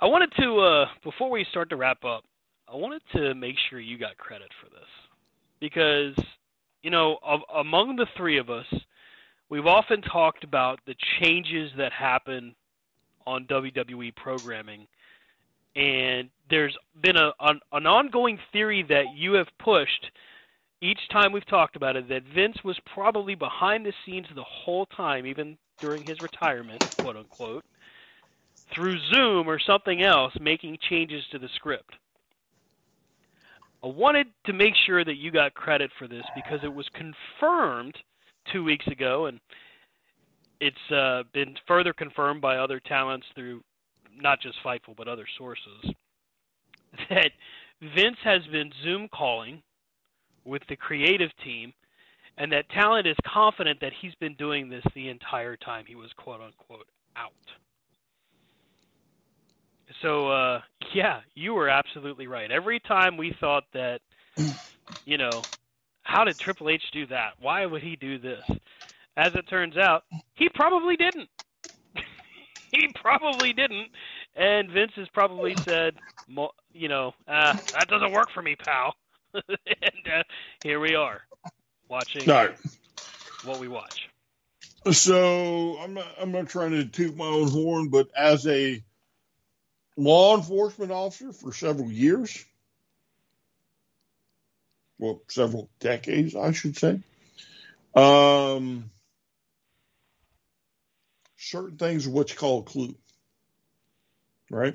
I 0.00 0.06
wanted 0.06 0.32
to 0.40 0.60
uh 0.60 0.86
before 1.02 1.30
we 1.30 1.44
start 1.50 1.70
to 1.70 1.76
wrap 1.76 2.04
up, 2.04 2.24
I 2.70 2.76
wanted 2.76 3.02
to 3.14 3.34
make 3.34 3.56
sure 3.68 3.80
you 3.80 3.98
got 3.98 4.16
credit 4.16 4.50
for 4.62 4.70
this 4.70 4.88
because 5.60 6.14
you 6.82 6.90
know, 6.90 7.18
of, 7.22 7.40
among 7.54 7.96
the 7.96 8.06
three 8.16 8.38
of 8.38 8.50
us, 8.50 8.66
we've 9.50 9.66
often 9.66 10.02
talked 10.02 10.44
about 10.44 10.80
the 10.86 10.94
changes 11.20 11.70
that 11.76 11.92
happen 11.92 12.54
on 13.26 13.46
WWE 13.46 14.14
programming 14.16 14.86
and 15.76 16.28
there's 16.50 16.76
been 17.02 17.16
a 17.16 17.30
an, 17.40 17.60
an 17.72 17.86
ongoing 17.86 18.38
theory 18.52 18.84
that 18.88 19.04
you 19.14 19.34
have 19.34 19.46
pushed 19.62 20.10
each 20.80 21.00
time 21.10 21.32
we've 21.32 21.46
talked 21.46 21.76
about 21.76 21.96
it 21.96 22.08
that 22.08 22.22
Vince 22.34 22.56
was 22.64 22.78
probably 22.94 23.34
behind 23.34 23.84
the 23.84 23.92
scenes 24.04 24.26
the 24.34 24.44
whole 24.44 24.86
time, 24.86 25.26
even 25.26 25.58
during 25.80 26.04
his 26.04 26.20
retirement, 26.20 26.84
quote 26.94 27.16
unquote, 27.16 27.64
through 28.74 28.98
Zoom 29.12 29.48
or 29.48 29.58
something 29.58 30.02
else, 30.02 30.32
making 30.40 30.78
changes 30.88 31.24
to 31.32 31.38
the 31.38 31.48
script. 31.56 31.94
I 33.82 33.86
wanted 33.86 34.28
to 34.46 34.52
make 34.52 34.74
sure 34.86 35.04
that 35.04 35.16
you 35.16 35.30
got 35.30 35.54
credit 35.54 35.90
for 35.98 36.08
this 36.08 36.24
because 36.34 36.60
it 36.64 36.72
was 36.72 36.88
confirmed 36.94 37.96
two 38.52 38.64
weeks 38.64 38.86
ago, 38.86 39.26
and 39.26 39.40
it's 40.60 40.92
uh, 40.92 41.22
been 41.32 41.54
further 41.66 41.92
confirmed 41.92 42.40
by 42.40 42.56
other 42.56 42.80
talents 42.80 43.26
through 43.34 43.62
not 44.20 44.40
just 44.40 44.56
Fightful 44.64 44.96
but 44.96 45.08
other 45.08 45.26
sources 45.36 45.92
that 47.10 47.30
Vince 47.94 48.16
has 48.24 48.42
been 48.50 48.72
Zoom 48.82 49.08
calling 49.14 49.62
with 50.44 50.62
the 50.68 50.76
creative 50.76 51.30
team, 51.44 51.72
and 52.38 52.50
that 52.52 52.68
talent 52.70 53.06
is 53.06 53.16
confident 53.26 53.80
that 53.80 53.92
he's 54.00 54.14
been 54.16 54.34
doing 54.34 54.68
this 54.68 54.84
the 54.94 55.08
entire 55.08 55.56
time 55.56 55.84
he 55.86 55.94
was 55.94 56.10
quote 56.16 56.40
unquote 56.40 56.86
out. 57.16 57.32
So 60.02 60.28
uh, 60.28 60.60
yeah, 60.94 61.20
you 61.34 61.54
were 61.54 61.68
absolutely 61.68 62.26
right. 62.26 62.50
Every 62.50 62.80
time 62.80 63.16
we 63.16 63.34
thought 63.40 63.64
that, 63.74 64.00
you 65.04 65.18
know, 65.18 65.46
how 66.08 66.24
did 66.24 66.38
Triple 66.38 66.70
H 66.70 66.82
do 66.90 67.06
that? 67.08 67.34
Why 67.38 67.66
would 67.66 67.82
he 67.82 67.94
do 67.94 68.18
this? 68.18 68.42
As 69.18 69.34
it 69.34 69.46
turns 69.46 69.76
out, 69.76 70.04
he 70.34 70.48
probably 70.48 70.96
didn't. 70.96 71.28
he 72.72 72.88
probably 72.94 73.52
didn't. 73.52 73.88
And 74.34 74.70
Vince 74.70 74.92
has 74.96 75.06
probably 75.12 75.54
said, 75.56 75.96
you 76.72 76.88
know, 76.88 77.12
uh, 77.28 77.52
that 77.74 77.88
doesn't 77.88 78.12
work 78.12 78.30
for 78.32 78.40
me, 78.40 78.56
pal. 78.56 78.94
and 79.34 79.44
uh, 80.10 80.22
here 80.64 80.80
we 80.80 80.94
are, 80.94 81.20
watching 81.90 82.26
right. 82.26 82.56
what 83.44 83.60
we 83.60 83.68
watch. 83.68 84.08
So 84.90 85.76
I'm 85.78 85.92
not, 85.92 86.06
I'm 86.18 86.32
not 86.32 86.48
trying 86.48 86.70
to 86.70 86.86
toot 86.86 87.16
my 87.16 87.26
own 87.26 87.50
horn, 87.50 87.88
but 87.88 88.08
as 88.16 88.46
a 88.46 88.82
law 89.98 90.38
enforcement 90.38 90.90
officer 90.90 91.34
for 91.34 91.52
several 91.52 91.92
years, 91.92 92.46
well, 94.98 95.22
several 95.28 95.68
decades, 95.80 96.34
I 96.34 96.52
should 96.52 96.76
say. 96.76 97.00
Um, 97.94 98.90
certain 101.36 101.76
things 101.76 102.06
are 102.06 102.10
what 102.10 102.30
you 102.30 102.36
call 102.36 102.60
a 102.60 102.64
clue, 102.64 102.94
right? 104.50 104.74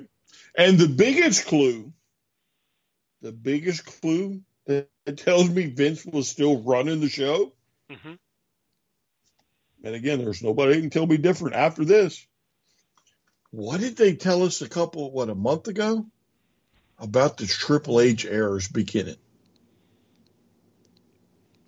And 0.56 0.78
the 0.78 0.88
biggest 0.88 1.46
clue, 1.46 1.92
the 3.22 3.32
biggest 3.32 3.84
clue 3.84 4.40
that 4.66 4.88
tells 5.16 5.48
me 5.48 5.66
Vince 5.66 6.04
was 6.04 6.28
still 6.28 6.62
running 6.62 7.00
the 7.00 7.08
show. 7.08 7.52
Mm-hmm. 7.90 8.14
And 9.84 9.94
again, 9.94 10.18
there's 10.18 10.42
nobody 10.42 10.80
can 10.80 10.90
tell 10.90 11.06
me 11.06 11.18
different 11.18 11.56
after 11.56 11.84
this. 11.84 12.26
What 13.50 13.80
did 13.80 13.96
they 13.96 14.16
tell 14.16 14.42
us 14.42 14.62
a 14.62 14.68
couple, 14.68 15.10
what, 15.12 15.28
a 15.28 15.34
month 15.34 15.68
ago? 15.68 16.06
About 16.98 17.36
the 17.36 17.46
Triple 17.46 18.00
H 18.00 18.24
errors 18.24 18.68
beginning. 18.68 19.16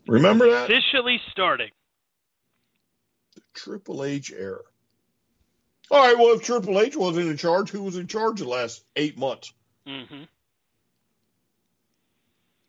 Remember 0.06 0.50
that? 0.50 0.70
Officially 0.70 1.20
starting. 1.32 1.70
The 3.34 3.42
Triple 3.54 4.04
H 4.04 4.32
era. 4.32 4.60
All 5.90 6.02
right, 6.02 6.18
well, 6.18 6.34
if 6.34 6.42
Triple 6.42 6.80
H 6.80 6.96
wasn't 6.96 7.28
in 7.28 7.36
charge, 7.36 7.70
who 7.70 7.82
was 7.82 7.96
in 7.96 8.08
charge 8.08 8.40
the 8.40 8.48
last 8.48 8.84
eight 8.96 9.16
months? 9.18 9.52
Mm-hmm. 9.86 10.24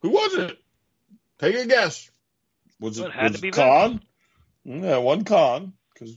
Who 0.01 0.09
was 0.09 0.35
it? 0.35 0.57
Take 1.39 1.55
a 1.55 1.65
guess. 1.65 2.09
Was 2.79 2.99
well, 2.99 3.09
it, 3.09 3.15
it 3.15 3.31
was 3.31 3.43
it 3.43 3.53
Khan? 3.53 4.01
Yeah, 4.63 4.97
one 4.97 5.23
Khan, 5.23 5.73
because 5.93 6.15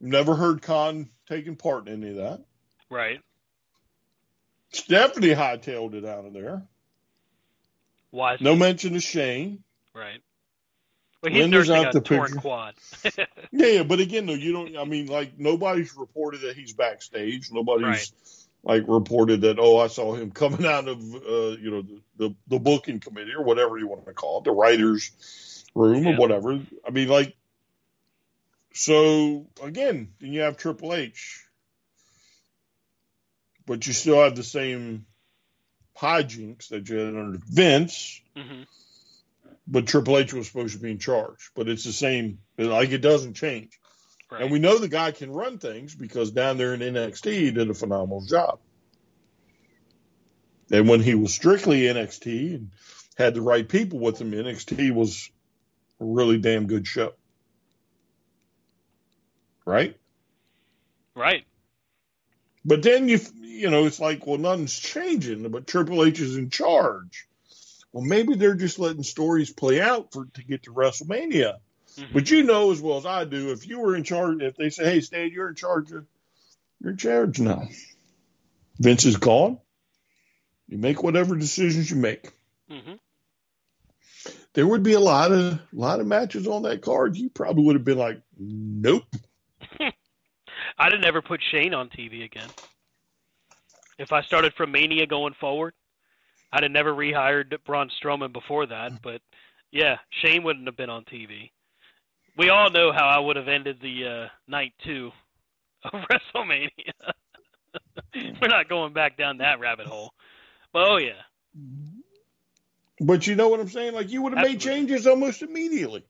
never 0.00 0.34
heard 0.34 0.60
Khan 0.60 1.08
taking 1.28 1.56
part 1.56 1.88
in 1.88 2.02
any 2.02 2.10
of 2.10 2.16
that. 2.16 2.44
Right. 2.90 3.20
Stephanie 4.72 5.34
hightailed 5.34 5.94
it 5.94 6.04
out 6.04 6.26
of 6.26 6.32
there. 6.32 6.62
Why? 8.10 8.36
No 8.40 8.54
mention 8.54 8.94
of 8.94 9.02
Shane. 9.02 9.63
Right. 9.94 10.20
Well, 11.22 11.32
he's 11.32 11.40
Linda's 11.40 11.70
out 11.70 11.92
the 11.92 12.02
picture. 12.02 12.36
quad. 12.36 12.74
yeah, 13.52 13.66
yeah, 13.66 13.82
but 13.82 14.00
again, 14.00 14.26
though, 14.26 14.34
you 14.34 14.52
don't. 14.52 14.76
I 14.76 14.84
mean, 14.84 15.06
like 15.06 15.38
nobody's 15.38 15.96
reported 15.96 16.42
that 16.42 16.56
he's 16.56 16.74
backstage. 16.74 17.50
Nobody's 17.50 17.86
right. 17.86 18.12
like 18.62 18.84
reported 18.86 19.40
that. 19.42 19.58
Oh, 19.58 19.78
I 19.78 19.86
saw 19.86 20.14
him 20.14 20.32
coming 20.32 20.66
out 20.66 20.86
of 20.86 20.98
uh, 20.98 21.56
you 21.56 21.70
know 21.70 21.82
the, 21.82 22.00
the, 22.16 22.34
the 22.48 22.58
booking 22.58 23.00
committee 23.00 23.32
or 23.32 23.42
whatever 23.42 23.78
you 23.78 23.86
want 23.86 24.04
to 24.04 24.12
call 24.12 24.38
it, 24.38 24.44
the 24.44 24.50
writers' 24.50 25.64
room 25.74 26.04
yeah. 26.04 26.14
or 26.14 26.18
whatever. 26.18 26.60
I 26.86 26.90
mean, 26.90 27.08
like. 27.08 27.34
So 28.76 29.46
again, 29.62 30.12
then 30.20 30.32
you 30.32 30.40
have 30.40 30.56
Triple 30.56 30.94
H, 30.94 31.46
but 33.66 33.86
you 33.86 33.92
still 33.92 34.20
have 34.20 34.34
the 34.34 34.42
same 34.42 35.06
hijinks 35.96 36.68
that 36.70 36.88
you 36.88 36.96
had 36.96 37.14
under 37.14 37.38
Vince. 37.48 38.20
Mm-hmm 38.36 38.64
but 39.66 39.86
Triple 39.86 40.18
H 40.18 40.32
was 40.32 40.46
supposed 40.46 40.74
to 40.74 40.80
be 40.80 40.90
in 40.90 40.98
charge. 40.98 41.50
But 41.54 41.68
it's 41.68 41.84
the 41.84 41.92
same, 41.92 42.38
like 42.58 42.90
it 42.90 42.98
doesn't 42.98 43.34
change. 43.34 43.78
Right. 44.30 44.42
And 44.42 44.50
we 44.50 44.58
know 44.58 44.78
the 44.78 44.88
guy 44.88 45.12
can 45.12 45.30
run 45.30 45.58
things 45.58 45.94
because 45.94 46.30
down 46.30 46.56
there 46.56 46.74
in 46.74 46.80
NXT, 46.80 47.32
he 47.32 47.50
did 47.50 47.70
a 47.70 47.74
phenomenal 47.74 48.24
job. 48.26 48.58
And 50.70 50.88
when 50.88 51.00
he 51.00 51.14
was 51.14 51.34
strictly 51.34 51.82
NXT 51.82 52.54
and 52.54 52.70
had 53.16 53.34
the 53.34 53.42
right 53.42 53.68
people 53.68 54.00
with 54.00 54.20
him, 54.20 54.32
NXT 54.32 54.92
was 54.92 55.30
a 56.00 56.04
really 56.04 56.38
damn 56.38 56.66
good 56.66 56.86
show. 56.86 57.12
Right? 59.66 59.96
Right. 61.14 61.44
But 62.64 62.82
then 62.82 63.08
you 63.08 63.20
you 63.42 63.70
know 63.70 63.86
it's 63.86 64.00
like 64.00 64.26
well 64.26 64.38
nothing's 64.38 64.78
changing, 64.78 65.48
but 65.50 65.66
Triple 65.66 66.04
H 66.04 66.18
is 66.18 66.36
in 66.36 66.50
charge. 66.50 67.28
Well, 67.94 68.02
maybe 68.02 68.34
they're 68.34 68.56
just 68.56 68.80
letting 68.80 69.04
stories 69.04 69.52
play 69.52 69.80
out 69.80 70.12
for 70.12 70.26
to 70.34 70.42
get 70.42 70.64
to 70.64 70.72
WrestleMania. 70.72 71.58
Mm-hmm. 71.96 72.12
But 72.12 72.28
you 72.28 72.42
know 72.42 72.72
as 72.72 72.80
well 72.80 72.98
as 72.98 73.06
I 73.06 73.24
do, 73.24 73.52
if 73.52 73.68
you 73.68 73.78
were 73.78 73.94
in 73.94 74.02
charge, 74.02 74.42
if 74.42 74.56
they 74.56 74.70
say, 74.70 74.84
"Hey, 74.84 75.00
Stan, 75.00 75.30
you're 75.30 75.48
in 75.48 75.54
charge 75.54 75.92
of," 75.92 76.04
you're 76.80 76.90
in 76.90 76.96
charge 76.96 77.38
now. 77.38 77.68
Vince 78.80 79.04
is 79.04 79.16
gone. 79.16 79.60
You 80.66 80.76
make 80.76 81.04
whatever 81.04 81.36
decisions 81.36 81.88
you 81.88 81.96
make. 81.96 82.32
Mm-hmm. 82.68 82.94
There 84.54 84.66
would 84.66 84.82
be 84.82 84.94
a 84.94 85.00
lot 85.00 85.30
of 85.30 85.52
a 85.52 85.60
lot 85.72 86.00
of 86.00 86.08
matches 86.08 86.48
on 86.48 86.62
that 86.62 86.82
card. 86.82 87.16
You 87.16 87.30
probably 87.30 87.62
would 87.62 87.76
have 87.76 87.84
been 87.84 87.98
like, 87.98 88.20
"Nope." 88.36 89.04
I'd 89.80 90.92
have 90.92 91.00
never 91.00 91.22
put 91.22 91.40
Shane 91.48 91.74
on 91.74 91.90
TV 91.90 92.24
again. 92.24 92.48
If 94.00 94.12
I 94.12 94.22
started 94.22 94.52
from 94.54 94.72
Mania 94.72 95.06
going 95.06 95.34
forward, 95.34 95.74
I'd 96.54 96.62
have 96.62 96.70
never 96.70 96.92
rehired 96.94 97.52
Braun 97.66 97.90
Strowman 98.00 98.32
before 98.32 98.64
that, 98.66 98.92
mm. 98.92 98.98
but 99.02 99.20
yeah, 99.72 99.96
Shane 100.22 100.44
wouldn't 100.44 100.66
have 100.66 100.76
been 100.76 100.88
on 100.88 101.04
TV. 101.04 101.50
We 102.36 102.48
all 102.48 102.70
know 102.70 102.92
how 102.92 103.08
I 103.08 103.18
would 103.18 103.34
have 103.34 103.48
ended 103.48 103.78
the 103.82 104.06
uh, 104.06 104.28
night 104.46 104.72
two 104.84 105.10
of 105.82 105.92
WrestleMania. 106.34 106.70
We're 108.40 108.48
not 108.48 108.68
going 108.68 108.92
back 108.92 109.16
down 109.16 109.38
that 109.38 109.58
rabbit 109.58 109.86
hole. 109.86 110.12
But 110.72 110.88
oh 110.88 110.96
yeah. 110.98 111.22
But 113.00 113.26
you 113.26 113.34
know 113.34 113.48
what 113.48 113.58
I'm 113.58 113.68
saying? 113.68 113.94
Like 113.94 114.10
you 114.10 114.22
would 114.22 114.36
have 114.36 114.46
made 114.46 114.60
changes 114.60 115.08
almost 115.08 115.42
immediately. 115.42 116.04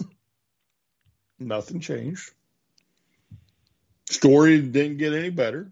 Nothing 1.38 1.80
changed. 1.80 2.30
Story 4.08 4.62
didn't 4.62 4.96
get 4.96 5.12
any 5.12 5.28
better. 5.28 5.70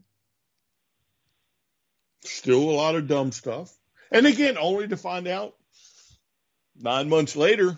Still 2.24 2.60
a 2.60 2.72
lot 2.72 2.94
of 2.94 3.08
dumb 3.08 3.32
stuff. 3.32 3.75
And 4.10 4.26
again, 4.26 4.56
only 4.58 4.88
to 4.88 4.96
find 4.96 5.26
out 5.26 5.54
nine 6.76 7.08
months 7.08 7.36
later, 7.36 7.76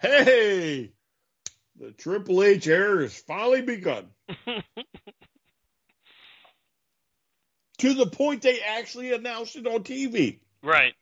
hey, 0.00 0.92
the 1.78 1.92
Triple 1.92 2.42
H 2.42 2.66
era 2.66 3.02
has 3.02 3.16
finally 3.16 3.62
begun. 3.62 4.08
to 7.78 7.94
the 7.94 8.06
point 8.06 8.42
they 8.42 8.60
actually 8.60 9.12
announced 9.12 9.56
it 9.56 9.66
on 9.66 9.82
TV. 9.82 10.40
Right. 10.62 10.94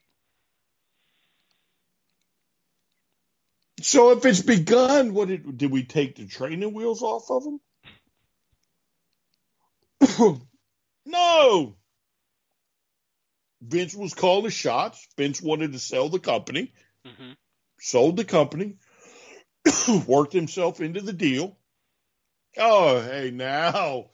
So 3.80 4.12
if 4.12 4.24
it's 4.24 4.40
begun, 4.40 5.12
what 5.12 5.28
did, 5.28 5.58
did 5.58 5.70
we 5.70 5.84
take 5.84 6.16
the 6.16 6.26
training 6.26 6.72
wheels 6.72 7.02
off 7.02 7.30
of 7.30 7.44
them? 7.44 7.60
no. 11.06 11.76
Vince 13.66 13.94
was 13.94 14.14
calling 14.14 14.44
the 14.44 14.50
shots. 14.50 15.06
Vince 15.16 15.42
wanted 15.42 15.72
to 15.72 15.78
sell 15.78 16.08
the 16.08 16.20
company, 16.20 16.72
mm-hmm. 17.06 17.32
sold 17.80 18.16
the 18.16 18.24
company, 18.24 18.76
worked 20.06 20.32
himself 20.32 20.80
into 20.80 21.00
the 21.00 21.12
deal. 21.12 21.56
Oh, 22.56 23.00
hey, 23.02 23.30
now, 23.32 24.10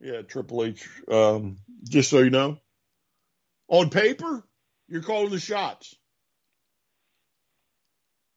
yeah, 0.00 0.22
Triple 0.22 0.64
H. 0.64 0.88
Um, 1.08 1.58
just 1.84 2.10
so 2.10 2.20
you 2.20 2.30
know, 2.30 2.58
on 3.68 3.90
paper, 3.90 4.42
you're 4.88 5.02
calling 5.02 5.30
the 5.30 5.38
shots, 5.38 5.94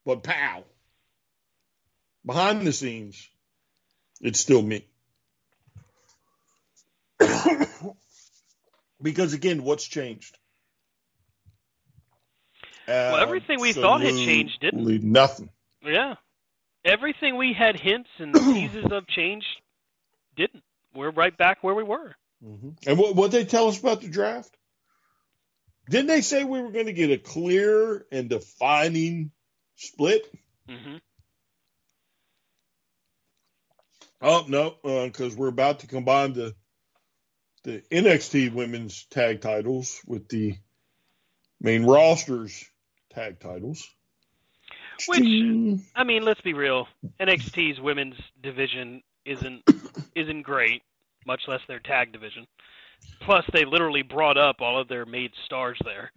but 0.04 0.22
pow, 0.22 0.64
behind 2.24 2.66
the 2.66 2.72
scenes, 2.72 3.28
It's 4.20 4.40
still 4.40 4.62
me. 4.62 4.84
because 9.02 9.32
again, 9.32 9.62
what's 9.62 9.86
changed? 9.86 10.36
Well, 12.88 13.16
everything 13.16 13.60
we 13.60 13.72
thought 13.72 14.00
had 14.00 14.14
changed 14.14 14.60
didn't. 14.60 15.02
Nothing. 15.04 15.50
Yeah. 15.82 16.14
Everything 16.84 17.36
we 17.36 17.52
had 17.52 17.78
hints 17.78 18.08
and 18.18 18.34
teases 18.34 18.86
of 18.90 19.06
change 19.08 19.44
didn't. 20.36 20.62
We're 20.94 21.10
right 21.10 21.36
back 21.36 21.62
where 21.62 21.74
we 21.74 21.82
were. 21.82 22.14
Mm-hmm. 22.44 22.70
And 22.86 22.98
what 22.98 23.14
what 23.14 23.30
they 23.30 23.44
tell 23.44 23.68
us 23.68 23.78
about 23.78 24.00
the 24.00 24.08
draft? 24.08 24.56
Didn't 25.90 26.06
they 26.06 26.20
say 26.20 26.44
we 26.44 26.60
were 26.60 26.70
going 26.70 26.86
to 26.86 26.92
get 26.92 27.10
a 27.10 27.18
clear 27.18 28.06
and 28.12 28.28
defining 28.28 29.32
split? 29.76 30.22
hmm 30.68 30.96
Oh 34.20 34.44
no, 34.48 34.74
because 35.06 35.36
we're 35.36 35.48
about 35.48 35.80
to 35.80 35.86
combine 35.86 36.32
the 36.32 36.54
the 37.64 37.82
NXT 37.90 38.52
Women's 38.52 39.04
Tag 39.10 39.40
Titles 39.40 40.00
with 40.06 40.28
the 40.28 40.56
main 41.60 41.84
rosters 41.84 42.64
tag 43.18 43.40
titles. 43.40 43.88
Which 45.06 45.20
I 45.94 46.04
mean, 46.04 46.24
let's 46.24 46.40
be 46.40 46.54
real. 46.54 46.86
NXT's 47.20 47.80
women's 47.80 48.16
division 48.42 49.02
isn't 49.24 49.62
isn't 50.16 50.42
great, 50.42 50.82
much 51.26 51.42
less 51.48 51.60
their 51.68 51.78
tag 51.80 52.12
division. 52.12 52.46
Plus, 53.20 53.44
they 53.52 53.64
literally 53.64 54.02
brought 54.02 54.36
up 54.36 54.56
all 54.60 54.80
of 54.80 54.88
their 54.88 55.06
made 55.06 55.30
stars 55.46 55.78
there. 55.84 56.10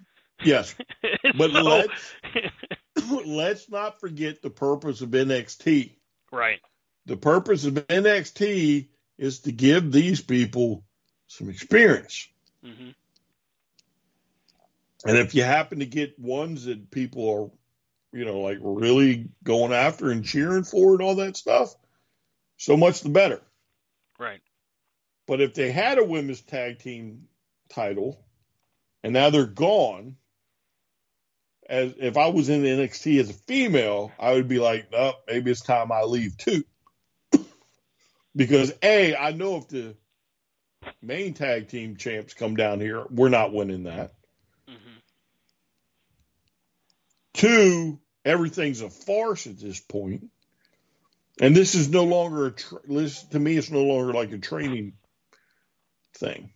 yes, 0.44 0.76
but 1.38 1.52
So- 1.52 1.62
let's 1.62 2.14
let's 3.26 3.70
not 3.70 4.00
forget 4.00 4.42
the 4.42 4.50
purpose 4.50 5.02
of 5.02 5.10
NXT. 5.10 5.92
right. 6.32 6.60
The 7.08 7.18
purpose 7.18 7.66
of 7.66 7.74
NXT 7.74 8.88
is 9.18 9.40
to 9.40 9.52
give 9.52 9.92
these 9.92 10.22
people 10.22 10.84
some 11.28 11.50
experience. 11.50 12.28
hmm 12.64 12.90
And 15.06 15.18
if 15.18 15.34
you 15.34 15.44
happen 15.44 15.80
to 15.80 15.86
get 15.86 16.20
ones 16.20 16.66
that 16.66 16.92
people 16.92 17.30
are, 17.30 18.18
you 18.18 18.26
know, 18.26 18.40
like 18.42 18.60
really 18.62 19.30
going 19.44 19.74
after 19.74 20.12
and 20.12 20.24
cheering 20.24 20.64
for 20.64 20.94
and 20.94 21.02
all 21.02 21.16
that 21.16 21.38
stuff, 21.38 21.74
so 22.58 22.78
much 22.78 23.02
the 23.02 23.10
better. 23.10 23.42
Right. 24.20 24.42
But 25.28 25.42
if 25.42 25.54
they 25.54 25.72
had 25.72 25.98
a 25.98 26.04
women's 26.04 26.42
tag 26.42 26.80
team 26.80 27.28
title 27.70 28.24
and 29.04 29.14
now 29.14 29.30
they're 29.30 29.46
gone, 29.46 30.18
as 31.68 31.94
if 31.98 32.18
I 32.18 32.28
was 32.28 32.50
in 32.50 32.64
NXT 32.64 33.20
as 33.20 33.30
a 33.30 33.34
female, 33.34 34.12
I 34.20 34.34
would 34.34 34.48
be 34.48 34.60
like, 34.60 34.92
no, 34.92 35.14
maybe 35.28 35.52
it's 35.52 35.62
time 35.62 35.92
I 35.92 36.04
leave 36.04 36.38
too. 36.38 36.64
because 38.36 38.74
A, 38.84 39.16
I 39.16 39.32
know 39.32 39.56
if 39.56 39.70
the 39.70 39.96
main 41.02 41.34
tag 41.34 41.70
team 41.70 41.96
champs 41.96 42.34
come 42.34 42.56
down 42.56 42.80
here, 42.80 43.06
we're 43.10 43.30
not 43.30 43.54
winning 43.54 43.84
that. 43.84 44.14
hmm 44.68 44.76
Two, 47.34 48.00
everything's 48.26 48.82
a 48.82 48.90
farce 48.90 49.48
at 49.48 49.60
this 49.60 49.80
point. 49.80 50.30
And 51.40 51.56
this 51.56 51.76
is 51.76 51.90
no 51.90 52.04
longer 52.04 52.48
a, 52.48 52.52
tra- 52.52 52.80
this, 52.88 53.24
to 53.24 53.40
me, 53.40 53.58
it's 53.58 53.72
no 53.72 53.84
longer 53.84 54.14
like 54.14 54.32
a 54.32 54.38
training 54.38 54.94
thing. 56.16 56.52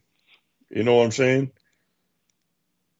You 0.69 0.83
know 0.83 0.95
what 0.95 1.05
I'm 1.05 1.11
saying? 1.11 1.51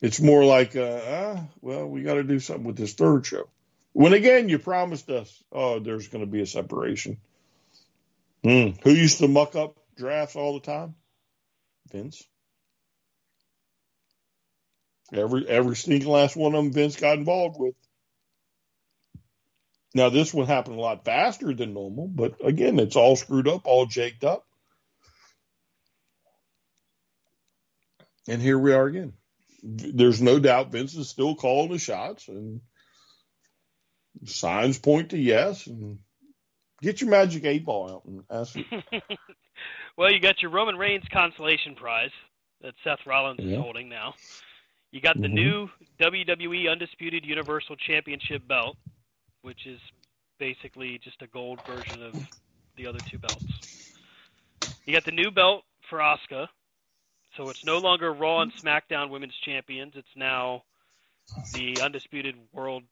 It's 0.02 0.22
more 0.22 0.44
like, 0.44 0.76
uh, 0.76 1.02
ah, 1.08 1.44
well, 1.62 1.88
we 1.88 2.04
got 2.04 2.16
to 2.16 2.24
do 2.24 2.40
something 2.40 2.66
with 2.66 2.78
this 2.78 2.94
third 2.94 3.26
show. 3.26 3.50
When 3.94 4.14
again, 4.14 4.50
you 4.50 4.60
promised 4.60 5.10
us, 5.10 5.44
oh, 5.52 5.80
there's 5.80 6.08
going 6.10 6.24
to 6.24 6.30
be 6.30 6.42
a 6.42 6.46
separation. 6.46 7.18
Hmm. 8.44 8.70
Who 8.84 8.92
used 8.92 9.20
to 9.20 9.28
muck 9.28 9.56
up 9.56 9.78
drafts 9.96 10.36
all 10.36 10.54
the 10.54 10.66
time? 10.66 10.96
Vince. 11.92 12.24
Every 15.14 15.48
every 15.48 15.76
sneaking 15.76 16.10
last 16.10 16.36
one 16.36 16.56
of 16.56 16.64
them 16.64 16.74
Vince 16.74 16.96
got 16.96 17.18
involved 17.18 17.60
with. 17.60 17.76
Now 19.94 20.10
this 20.10 20.34
one 20.34 20.48
happened 20.48 20.78
a 20.78 20.82
lot 20.82 21.06
faster 21.06 21.54
than 21.54 21.74
normal, 21.74 22.08
but 22.08 22.36
again, 22.44 22.80
it's 22.80 22.96
all 22.96 23.16
screwed 23.16 23.48
up, 23.48 23.66
all 23.66 23.86
jaked 23.86 24.24
up. 24.24 24.46
And 28.28 28.42
here 28.42 28.58
we 28.58 28.74
are 28.74 28.86
again. 28.88 29.14
There's 29.64 30.22
no 30.22 30.40
doubt 30.40 30.72
Vince 30.72 30.96
is 30.96 31.10
still 31.10 31.36
calling 31.36 31.72
the 31.72 31.78
shots, 31.80 32.28
and 32.28 32.62
signs 34.26 34.78
point 34.80 35.12
to 35.12 35.18
yes. 35.18 35.66
And 35.68 36.00
get 36.82 37.02
your 37.02 37.10
magic 37.10 37.46
eight 37.46 37.66
ball 37.66 37.90
out 37.92 38.06
and 38.06 38.24
ask. 38.30 38.56
well, 39.98 40.12
you 40.12 40.20
got 40.20 40.42
your 40.42 40.52
Roman 40.52 40.76
Reigns 40.76 41.06
consolation 41.12 41.76
prize 41.76 42.12
that 42.62 42.74
Seth 42.84 43.06
Rollins 43.06 43.40
Yeah. 43.42 43.58
is 43.58 43.62
holding 43.62 43.90
now. 43.90 44.14
You 44.96 45.02
got 45.02 45.20
the 45.20 45.28
Mhm. 45.28 45.34
new 45.34 45.70
WWE 46.00 46.70
Undisputed 46.70 47.26
Universal 47.26 47.76
Championship 47.76 48.48
belt, 48.48 48.78
which 49.42 49.66
is 49.66 49.82
basically 50.40 51.00
just 51.00 51.22
a 51.22 51.28
gold 51.28 51.60
version 51.66 52.02
of 52.02 52.16
the 52.78 52.88
other 52.88 53.02
two 53.02 53.20
belts. 53.20 53.44
You 54.86 54.94
got 54.94 55.04
the 55.04 55.12
new 55.12 55.32
belt 55.32 55.66
for 55.90 56.00
Asuka, 56.00 56.48
so 57.36 57.50
it's 57.50 57.62
no 57.66 57.78
longer 57.78 58.14
Raw 58.14 58.40
and 58.40 58.54
SmackDown 58.64 59.10
Women's 59.10 59.36
Champions. 59.44 59.98
It's 59.98 60.16
now 60.16 60.64
the 61.52 61.82
Undisputed 61.82 62.38
World 62.54 62.84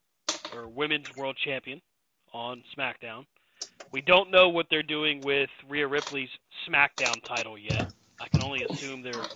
or 0.52 0.68
Women's 0.68 1.16
World 1.16 1.38
Champion 1.38 1.82
on 2.34 2.66
SmackDown. 2.76 3.26
We 3.94 4.02
don't 4.02 4.30
know 4.30 4.50
what 4.50 4.68
they're 4.70 4.84
doing 4.84 5.22
with 5.22 5.50
Rhea 5.70 5.88
Ripley's 5.88 6.38
SmackDown 6.68 7.24
title 7.26 7.58
yet. 7.58 7.88
I 8.20 8.28
can 8.28 8.42
only 8.42 8.64
assume 8.64 9.04
they're 9.04 9.30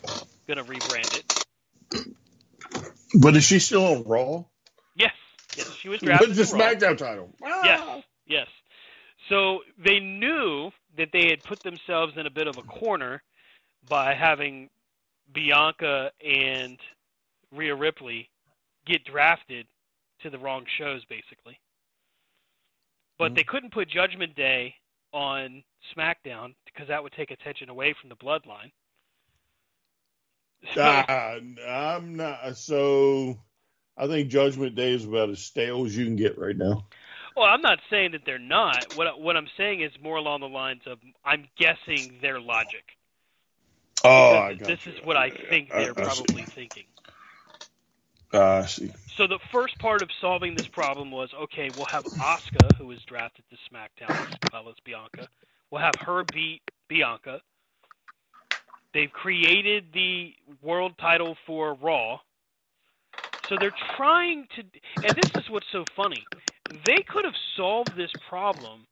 going 0.47 0.57
to 0.57 0.65
rebrand 0.65 1.13
it. 1.13 1.25
But 3.13 3.35
is 3.35 3.43
she 3.43 3.59
still 3.59 3.85
on 3.85 4.03
Raw? 4.03 4.43
Yes, 4.95 5.13
yes, 5.55 5.71
she 5.81 5.89
was 5.89 5.99
drafted. 6.01 6.35
What's 6.35 6.51
the. 6.51 6.57
SmackDown 6.57 6.97
title? 6.97 7.29
Ah! 7.43 7.61
Yes, 7.63 8.03
yes. 8.27 8.47
So 9.29 9.63
they 9.77 9.99
knew 9.99 10.71
that 10.97 11.09
they 11.11 11.29
had 11.29 11.43
put 11.43 11.61
themselves 11.63 12.13
in 12.17 12.25
a 12.25 12.29
bit 12.31 12.47
of 12.47 12.57
a 12.57 12.63
corner 12.63 13.21
by 13.87 14.13
having 14.13 14.69
Bianca 15.33 16.11
and 16.25 16.77
Rhea 17.51 17.75
Ripley 17.75 18.29
get 18.85 19.03
drafted 19.05 19.67
to 20.21 20.29
the 20.29 20.37
wrong 20.39 20.65
shows, 20.77 21.03
basically. 21.05 21.59
But 23.17 23.33
Mhm. 23.33 23.35
they 23.35 23.43
couldn't 23.43 23.71
put 23.71 23.89
Judgment 23.89 24.35
Day 24.35 24.75
on 25.13 25.63
SmackDown 25.95 26.55
because 26.65 26.87
that 26.87 27.03
would 27.03 27.13
take 27.13 27.31
attention 27.31 27.69
away 27.69 27.93
from 27.93 28.09
the 28.09 28.15
Bloodline. 28.15 28.71
So, 30.73 30.81
Ah, 30.81 31.37
I'm 31.67 32.15
not. 32.15 32.57
So 32.57 33.37
I 33.97 34.07
think 34.07 34.29
Judgment 34.29 34.75
Day 34.75 34.93
is 34.93 35.05
about 35.05 35.29
as 35.29 35.39
stale 35.39 35.85
as 35.85 35.95
you 35.95 36.05
can 36.05 36.15
get 36.15 36.37
right 36.37 36.55
now. 36.55 36.85
Well, 37.35 37.45
I'm 37.45 37.61
not 37.61 37.79
saying 37.89 38.11
that 38.13 38.21
they're 38.25 38.39
not. 38.39 38.95
What 38.95 39.21
what 39.21 39.37
I'm 39.37 39.47
saying 39.57 39.81
is 39.81 39.91
more 40.01 40.17
along 40.17 40.41
the 40.41 40.47
lines 40.47 40.81
of 40.87 40.97
I'm 41.23 41.47
guessing 41.57 42.17
their 42.21 42.39
logic. 42.39 42.83
Oh, 44.03 44.37
I 44.37 44.53
got 44.53 44.67
this 44.69 44.79
you. 44.85 44.93
is 44.93 44.97
what 45.05 45.17
I 45.17 45.29
think 45.49 45.69
I- 45.71 45.77
they're 45.77 45.91
I 45.91 46.03
probably 46.03 46.45
thinking. 46.55 46.85
Ah, 48.33 48.57
I 48.57 48.65
see. 48.65 48.91
So 49.17 49.25
the 49.25 49.39
first 49.51 49.77
part 49.79 50.03
of 50.03 50.09
solving 50.21 50.55
this 50.55 50.67
problem 50.67 51.11
was 51.11 51.29
okay, 51.33 51.69
we'll 51.75 51.85
have 51.85 52.05
Asuka, 52.19 52.75
who 52.77 52.87
was 52.87 52.99
drafted 53.07 53.45
to 53.49 53.57
SmackDown 53.71 54.11
as 54.31 54.51
well 54.53 54.69
as 54.69 54.75
Bianca. 54.85 55.27
We'll 55.71 55.81
have 55.81 55.95
her 55.97 56.23
beat 56.23 56.61
Bianca. 56.87 57.41
They've 58.97 59.11
created 59.11 59.93
the 59.93 60.33
world 60.63 60.93
title 60.99 61.37
for 61.45 61.75
Raw. 61.75 62.17
So 63.47 63.55
they're 63.59 63.69
trying 63.95 64.47
to 64.55 64.63
and 65.05 65.15
this 65.15 65.29
is 65.35 65.51
what's 65.51 65.67
so 65.71 65.85
funny. 65.95 66.25
They 66.83 67.03
could 67.07 67.23
have 67.23 67.35
solved 67.55 67.95
this 67.95 68.09
problem 68.27 68.87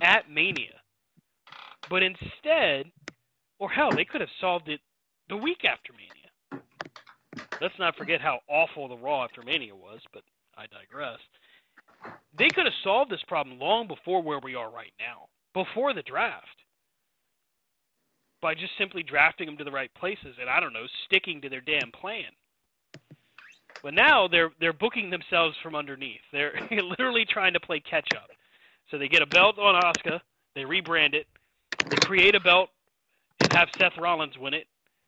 at 0.00 0.30
Mania. 0.30 0.78
But 1.88 2.04
instead, 2.04 2.92
or 3.58 3.68
hell, 3.68 3.90
they 3.90 4.04
could 4.04 4.20
have 4.20 4.30
solved 4.40 4.68
it 4.68 4.78
the 5.28 5.36
week 5.36 5.64
after 5.64 5.92
Mania. 5.94 6.62
Let's 7.60 7.78
not 7.80 7.96
forget 7.96 8.20
how 8.20 8.38
awful 8.48 8.86
the 8.86 8.98
Raw 8.98 9.24
after 9.24 9.42
Mania 9.42 9.74
was, 9.74 9.98
but 10.12 10.22
I 10.56 10.66
digress. 10.66 11.18
They 12.38 12.50
could 12.50 12.66
have 12.66 12.84
solved 12.84 13.10
this 13.10 13.24
problem 13.26 13.58
long 13.58 13.88
before 13.88 14.22
where 14.22 14.38
we 14.38 14.54
are 14.54 14.70
right 14.70 14.92
now, 15.00 15.26
before 15.54 15.92
the 15.92 16.02
draft, 16.02 16.46
by 18.40 18.54
just 18.54 18.72
simply 18.78 19.02
drafting 19.02 19.46
them 19.46 19.56
to 19.58 19.64
the 19.64 19.70
right 19.70 19.92
places 19.94 20.36
and 20.40 20.48
I 20.48 20.60
don't 20.60 20.72
know, 20.72 20.86
sticking 21.06 21.40
to 21.42 21.48
their 21.48 21.60
damn 21.60 21.90
plan. 21.92 22.30
But 23.82 23.94
now 23.94 24.28
they're 24.28 24.50
they're 24.60 24.72
booking 24.72 25.10
themselves 25.10 25.56
from 25.62 25.74
underneath. 25.74 26.20
They're 26.32 26.52
literally 26.70 27.24
trying 27.28 27.54
to 27.54 27.60
play 27.60 27.80
catch 27.80 28.08
up. 28.14 28.28
So 28.90 28.98
they 28.98 29.08
get 29.08 29.22
a 29.22 29.26
belt 29.26 29.58
on 29.58 29.80
Asuka, 29.80 30.20
they 30.54 30.62
rebrand 30.62 31.14
it, 31.14 31.26
they 31.88 31.96
create 31.96 32.34
a 32.34 32.40
belt 32.40 32.70
and 33.40 33.52
have 33.52 33.68
Seth 33.78 33.96
Rollins 33.98 34.36
win 34.38 34.54
it. 34.54 34.66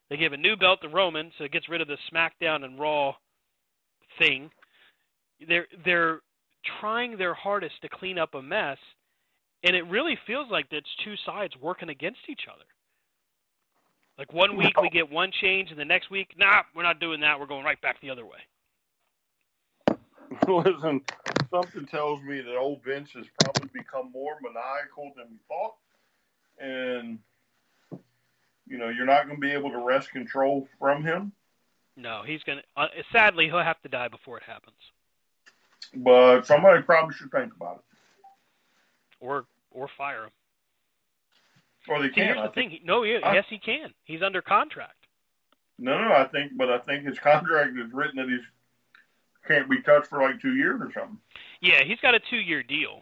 They 0.09 0.17
give 0.17 0.33
a 0.33 0.37
new 0.37 0.57
belt 0.57 0.81
to 0.83 0.89
Roman, 0.89 1.33
so 1.37 1.45
it 1.45 1.53
gets 1.53 1.69
rid 1.69 1.81
of 1.81 1.89
the 1.89 1.97
SmackDown 2.13 2.65
and 2.65 2.79
Raw 2.79 3.15
thing. 4.19 4.51
They're 5.47 5.67
they're 5.85 6.21
trying 6.81 7.17
their 7.17 7.35
hardest 7.35 7.75
to 7.83 7.89
clean 7.89 8.19
up 8.19 8.35
a 8.35 8.43
mess, 8.43 8.79
and 9.65 9.75
it 9.75 9.83
really 9.87 10.17
feels 10.27 10.51
like 10.51 10.67
it's 10.71 10.87
two 11.05 11.15
sides 11.27 11.55
working 11.61 11.89
against 11.89 12.21
each 12.29 12.43
other. 12.53 12.65
Like 14.19 14.33
one 14.33 14.57
week 14.57 14.81
we 14.81 14.91
get 14.91 15.11
one 15.11 15.31
change, 15.41 15.71
and 15.71 15.79
the 15.79 15.85
next 15.85 16.11
week, 16.11 16.35
nah, 16.37 16.63
we're 16.75 16.83
not 16.83 17.01
doing 17.01 17.21
that. 17.21 17.41
We're 17.41 17.47
going 17.47 17.65
right 17.65 17.81
back 17.81 18.01
the 18.01 18.11
other 18.11 18.27
way. 18.27 18.39
Listen, 20.49 21.01
something 21.51 21.87
tells 21.87 22.23
me 22.23 22.41
that 22.41 22.57
old 22.57 22.83
Vince 22.85 23.11
has 23.13 23.27
probably 23.43 23.71
become 23.73 24.11
more 24.13 24.37
maniacal 24.43 25.13
than 25.17 25.27
we 25.31 25.39
thought, 25.49 25.75
and 26.59 27.19
you 28.67 28.79
know 28.79 28.89
you're 28.89 29.07
not 29.07 29.27
going 29.27 29.37
to 29.37 29.41
be 29.41 29.53
able 29.53 29.71
to 29.71 29.79
wrest 29.79 30.11
control 30.11 30.69
from 30.79 31.03
him. 31.03 31.33
No, 31.97 32.23
he's 32.25 32.43
going 32.43 32.59
to. 32.59 32.65
Uh, 32.77 32.89
sadly, 33.13 33.47
he'll 33.47 33.63
have 33.63 33.81
to 33.83 33.89
die 33.89 34.09
before 34.09 34.37
it 34.39 34.45
happens. 34.45 34.77
But 35.95 36.47
somebody 36.47 36.83
probably 36.83 37.15
should 37.15 37.31
think 37.31 37.53
about 37.55 37.77
it, 37.77 38.25
or 39.21 39.47
or 39.71 39.89
fire 39.97 40.25
him. 40.25 40.31
Or 41.89 42.01
they 42.01 42.09
See, 42.09 42.15
can. 42.15 42.25
here's 42.27 42.39
I 42.39 42.47
the 42.47 42.53
think. 42.53 42.71
thing. 42.73 42.81
No, 42.85 43.03
he, 43.03 43.17
I- 43.17 43.35
yes, 43.35 43.45
he 43.49 43.59
can. 43.59 43.93
He's 44.05 44.23
under 44.23 44.41
contract. 44.43 44.95
No, 45.79 45.99
no, 46.01 46.13
I 46.15 46.25
think, 46.29 46.53
but 46.57 46.71
I 46.71 46.79
think 46.79 47.05
his 47.07 47.19
contract 47.19 47.77
is 47.77 47.93
written 47.93 48.17
that 48.17 48.29
he's 48.29 48.41
can't 49.49 49.69
be 49.69 49.83
touched 49.83 50.07
for 50.07 50.23
like 50.23 50.41
two 50.41 50.55
years 50.55 50.81
or 50.81 50.93
something. 50.93 51.19
Yeah, 51.61 51.83
he's 51.85 51.99
got 51.99 52.15
a 52.15 52.21
two-year 52.31 52.63
deal, 52.63 53.01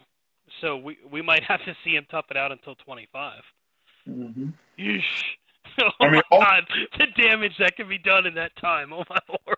so 0.61 0.77
we 0.77 0.97
we 1.11 1.21
might 1.21 1.43
have 1.47 1.63
to 1.65 1.75
see 1.83 1.91
him 1.95 2.07
tough 2.09 2.25
it 2.31 2.37
out 2.37 2.51
until 2.51 2.73
25. 2.75 3.41
Mm-hmm. 4.09 4.49
Yeesh. 4.79 5.01
Oh 5.79 5.89
I 6.01 6.05
mean, 6.09 6.15
my 6.15 6.21
all- 6.31 6.41
God, 6.41 6.63
the 6.97 7.07
damage 7.21 7.53
that 7.59 7.77
can 7.77 7.87
be 7.87 7.97
done 7.99 8.25
in 8.25 8.33
that 8.33 8.53
time. 8.57 8.91
Oh 8.91 9.03
my 9.09 9.19
lord. 9.29 9.57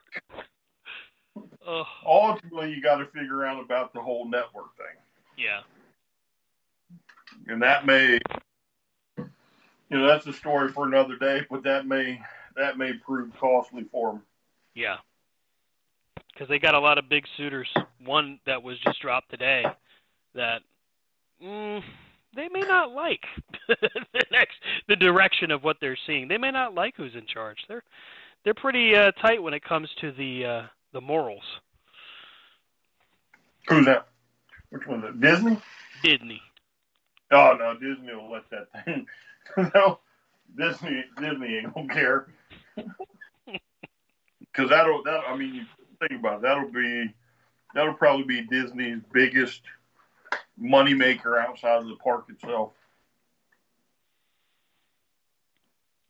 Oh 1.65 1.85
Ultimately, 2.05 2.71
you 2.73 2.81
got 2.83 2.97
to 2.97 3.05
figure 3.05 3.45
out 3.45 3.63
about 3.63 3.93
the 3.93 4.01
whole 4.01 4.29
network 4.29 4.75
thing. 4.77 4.97
yeah, 5.37 5.61
and 7.47 7.61
that 7.63 7.85
may 7.85 8.19
know 9.89 10.07
that's 10.07 10.25
a 10.27 10.33
story 10.33 10.69
for 10.71 10.85
another 10.87 11.17
day 11.17 11.41
but 11.49 11.63
that 11.63 11.85
may 11.85 12.21
that 12.55 12.77
may 12.77 12.93
prove 12.93 13.31
costly 13.39 13.83
for 13.91 14.13
them 14.13 14.21
yeah. 14.75 14.97
Because 16.33 16.49
they 16.49 16.59
got 16.59 16.75
a 16.75 16.79
lot 16.79 16.97
of 16.97 17.09
big 17.09 17.25
suitors. 17.37 17.67
One 18.03 18.39
that 18.45 18.63
was 18.63 18.79
just 18.79 18.99
dropped 19.01 19.29
today, 19.29 19.63
that 20.33 20.61
mm, 21.43 21.81
they 22.35 22.49
may 22.49 22.61
not 22.61 22.91
like 22.91 23.21
the 23.67 24.25
next 24.31 24.55
the 24.87 24.95
direction 24.95 25.51
of 25.51 25.63
what 25.63 25.77
they're 25.79 25.97
seeing. 26.07 26.27
They 26.27 26.39
may 26.39 26.51
not 26.51 26.73
like 26.73 26.95
who's 26.97 27.13
in 27.15 27.27
charge. 27.27 27.59
They're 27.67 27.83
they're 28.43 28.55
pretty 28.55 28.95
uh, 28.95 29.11
tight 29.11 29.41
when 29.43 29.53
it 29.53 29.63
comes 29.63 29.89
to 30.01 30.11
the 30.11 30.45
uh, 30.45 30.61
the 30.91 31.01
morals. 31.01 31.43
who's 33.69 33.85
that 33.85 34.07
which 34.71 34.87
one's 34.87 35.05
it 35.05 35.21
disney 35.21 35.61
Disney. 36.03 36.41
oh 37.31 37.55
no 37.59 37.73
disney 37.75 38.13
will 38.13 38.31
let 38.31 38.49
that 38.49 38.85
thing 38.85 39.05
no 39.75 39.99
disney 40.57 41.03
disney 41.19 41.57
ain't 41.57 41.73
gonna 41.73 41.93
care 41.93 42.27
because 44.39 44.69
that'll 44.69 45.03
that 45.03 45.21
i 45.27 45.35
mean 45.35 45.53
you 45.53 45.65
think 45.99 46.19
about 46.19 46.35
it 46.37 46.41
that'll 46.43 46.71
be 46.71 47.13
that'll 47.73 47.93
probably 47.93 48.23
be 48.23 48.41
disney's 48.47 48.99
biggest 49.11 49.61
money 50.57 50.93
maker 50.93 51.37
outside 51.37 51.81
of 51.81 51.87
the 51.87 51.95
park 51.95 52.25
itself 52.29 52.71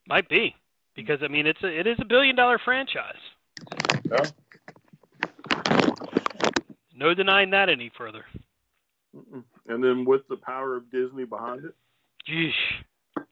Might 0.07 0.27
be 0.27 0.55
because 0.95 1.19
I 1.23 1.27
mean 1.27 1.47
it's 1.47 1.63
a 1.63 1.67
it 1.67 1.87
is 1.87 1.97
a 1.99 2.05
billion 2.05 2.35
dollar 2.35 2.59
franchise. 2.63 3.15
Yeah. 4.09 4.25
No 6.95 7.13
denying 7.13 7.51
that 7.51 7.69
any 7.69 7.91
further. 7.97 8.25
and 9.13 9.83
then 9.83 10.05
with 10.05 10.27
the 10.27 10.35
power 10.35 10.75
of 10.75 10.91
disney 10.91 11.23
behind 11.23 11.63
it 11.65 11.75
Jeesh, 12.27 12.51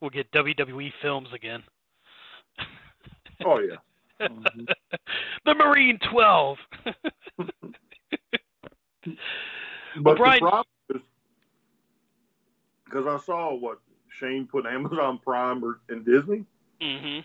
we'll 0.02 0.10
get 0.10 0.32
WWE 0.32 0.92
films 1.02 1.30
again. 1.34 1.64
oh 3.46 3.60
yeah 3.60 3.78
Mhm. 4.28 4.68
the 5.46 5.56
Marine 5.56 6.00
Twelve. 6.12 6.58
But 9.98 10.18
Brian- 10.18 10.36
the 10.36 10.50
problem 10.50 10.66
is 10.96 11.02
because 12.86 13.08
I 13.08 13.18
saw 13.26 13.54
what 13.56 13.80
Shane 14.10 14.48
put 14.48 14.66
Amazon 14.66 15.20
Prime 15.24 15.64
or 15.64 15.80
in 15.90 16.04
Disney. 16.04 16.46
hmm 16.82 17.20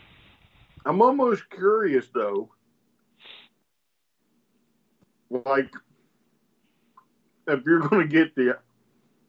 I'm 0.84 1.02
almost 1.02 1.48
curious 1.50 2.08
though, 2.14 2.48
like 5.30 5.70
if 7.48 7.64
you're 7.66 7.80
going 7.80 8.08
to 8.08 8.12
get 8.12 8.34
the 8.36 8.58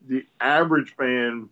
the 0.07 0.25
average 0.39 0.95
fan 0.95 1.49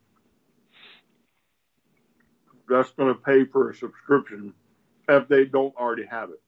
that's 2.70 2.92
going 2.92 3.14
to 3.14 3.20
pay 3.20 3.46
for 3.46 3.70
a 3.70 3.76
subscription 3.76 4.54
if 5.08 5.28
they 5.28 5.46
don't 5.46 5.76
already 5.76 6.06
have 6.06 6.30
it. 6.30 6.42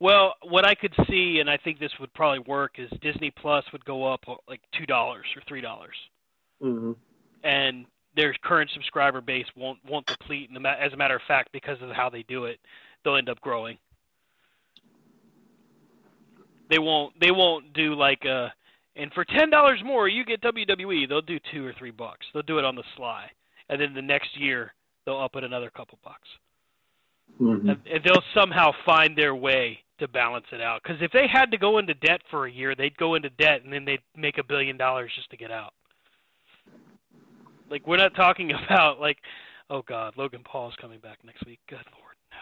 Well, 0.00 0.34
what 0.42 0.64
I 0.64 0.74
could 0.76 0.94
see, 1.08 1.38
and 1.40 1.50
I 1.50 1.56
think 1.56 1.80
this 1.80 1.90
would 1.98 2.12
probably 2.14 2.38
work, 2.40 2.78
is 2.78 2.88
Disney 3.00 3.32
Plus 3.32 3.64
would 3.72 3.84
go 3.84 4.04
up 4.12 4.20
uh, 4.28 4.34
like 4.48 4.60
two 4.78 4.86
dollars 4.86 5.26
or 5.34 5.42
three 5.48 5.60
dollars, 5.60 5.96
Mm-hmm. 6.62 6.92
and 7.44 7.86
their 8.16 8.34
current 8.42 8.70
subscriber 8.74 9.20
base 9.20 9.46
won't 9.56 9.78
won't 9.88 10.06
deplete. 10.06 10.50
And 10.50 10.66
as 10.66 10.92
a 10.92 10.96
matter 10.96 11.16
of 11.16 11.22
fact, 11.28 11.50
because 11.52 11.80
of 11.82 11.90
how 11.90 12.10
they 12.10 12.22
do 12.24 12.44
it, 12.46 12.58
they'll 13.04 13.16
end 13.16 13.28
up 13.28 13.40
growing. 13.40 13.78
They 16.70 16.78
won't. 16.78 17.18
They 17.20 17.30
won't 17.30 17.72
do 17.72 17.94
like 17.94 18.24
a. 18.24 18.52
And 18.96 19.12
for 19.12 19.24
ten 19.24 19.50
dollars 19.50 19.80
more, 19.84 20.08
you 20.08 20.24
get 20.24 20.40
WWE. 20.42 21.08
They'll 21.08 21.20
do 21.22 21.38
two 21.52 21.64
or 21.64 21.72
three 21.78 21.92
bucks. 21.92 22.26
They'll 22.32 22.42
do 22.42 22.58
it 22.58 22.64
on 22.64 22.74
the 22.74 22.82
sly, 22.96 23.30
and 23.68 23.80
then 23.80 23.94
the 23.94 24.02
next 24.02 24.38
year 24.38 24.72
they'll 25.04 25.18
up 25.18 25.36
it 25.36 25.44
another 25.44 25.70
couple 25.70 25.98
bucks. 26.04 26.28
Mm-hmm. 27.40 27.68
And 27.68 27.80
and 27.90 28.04
they'll 28.04 28.24
somehow 28.34 28.72
find 28.84 29.16
their 29.16 29.34
way 29.34 29.80
to 29.98 30.08
balance 30.08 30.46
it 30.52 30.60
out. 30.60 30.82
Because 30.82 31.02
if 31.02 31.12
they 31.12 31.26
had 31.26 31.50
to 31.50 31.58
go 31.58 31.78
into 31.78 31.94
debt 31.94 32.22
for 32.30 32.46
a 32.46 32.50
year, 32.50 32.74
they'd 32.74 32.96
go 32.96 33.14
into 33.14 33.30
debt 33.30 33.62
and 33.64 33.72
then 33.72 33.84
they'd 33.84 34.02
make 34.16 34.38
a 34.38 34.44
billion 34.44 34.76
dollars 34.76 35.12
just 35.14 35.30
to 35.30 35.36
get 35.36 35.50
out. 35.50 35.72
Like 37.70 37.86
we're 37.86 37.96
not 37.96 38.14
talking 38.14 38.52
about 38.66 39.00
like, 39.00 39.18
oh 39.70 39.82
God, 39.82 40.14
Logan 40.16 40.42
Paul's 40.44 40.74
coming 40.80 41.00
back 41.00 41.18
next 41.24 41.44
week. 41.46 41.60
Good 41.68 41.76
Lord, 41.76 42.16
no, 42.30 42.36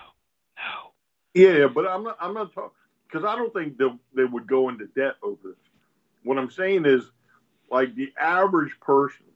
no. 0.56 0.92
Yeah, 1.34 1.66
but 1.66 1.86
I'm 1.86 2.04
not. 2.04 2.16
I'm 2.20 2.34
not 2.34 2.52
talking 2.54 2.70
because 3.06 3.24
I 3.26 3.36
don't 3.36 3.52
think 3.52 3.76
they 3.76 3.86
they 4.14 4.24
would 4.24 4.46
go 4.46 4.68
into 4.68 4.86
debt 4.86 5.14
over 5.22 5.36
this. 5.44 5.56
What 6.24 6.38
I'm 6.38 6.50
saying 6.50 6.86
is, 6.86 7.10
like 7.70 7.94
the 7.94 8.12
average 8.20 8.72
person 8.80 9.26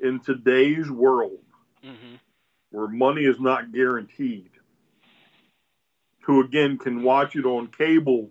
in 0.00 0.20
today's 0.20 0.90
world, 0.90 1.40
hmm 1.82 2.16
where 2.70 2.88
money 2.88 3.22
is 3.24 3.40
not 3.40 3.72
guaranteed, 3.72 4.50
who 6.22 6.42
again 6.44 6.76
can 6.78 7.02
watch 7.02 7.36
it 7.36 7.44
on 7.44 7.68
cable 7.68 8.30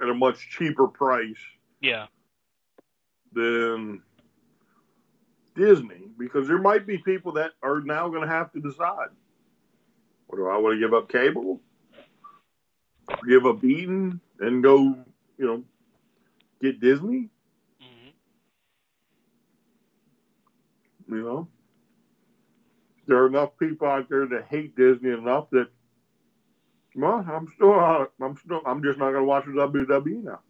at 0.00 0.08
a 0.08 0.14
much 0.14 0.48
cheaper 0.50 0.86
price 0.88 1.38
Yeah, 1.80 2.06
than 3.32 4.02
Disney, 5.54 6.08
because 6.18 6.46
there 6.48 6.58
might 6.58 6.86
be 6.86 6.98
people 6.98 7.32
that 7.32 7.52
are 7.62 7.80
now 7.80 8.08
going 8.08 8.22
to 8.22 8.28
have 8.28 8.52
to 8.52 8.60
decide: 8.60 9.10
what 10.26 10.36
do 10.38 10.48
I 10.48 10.56
want 10.58 10.74
to 10.74 10.80
give 10.80 10.94
up 10.94 11.08
cable, 11.08 11.60
give 13.28 13.46
up 13.46 13.62
Eden, 13.64 14.20
and 14.40 14.62
go, 14.62 14.96
you 15.38 15.46
know, 15.46 15.64
get 16.60 16.80
Disney? 16.80 17.28
hmm 17.80 18.10
You 21.12 21.22
know, 21.22 21.48
there 23.06 23.18
are 23.18 23.26
enough 23.26 23.50
people 23.58 23.86
out 23.86 24.08
there 24.08 24.26
that 24.26 24.46
hate 24.48 24.76
Disney 24.76 25.10
enough 25.10 25.50
that, 25.50 25.68
well, 26.94 27.24
I'm 27.28 27.48
still, 27.54 27.78
uh, 27.78 28.06
I'm 28.20 28.36
still, 28.36 28.60
I'm 28.64 28.82
just 28.82 28.98
not 28.98 29.10
going 29.10 29.22
to 29.22 29.24
watch 29.24 29.44
the 29.46 29.52
WWE 29.52 30.24
now. 30.24 30.40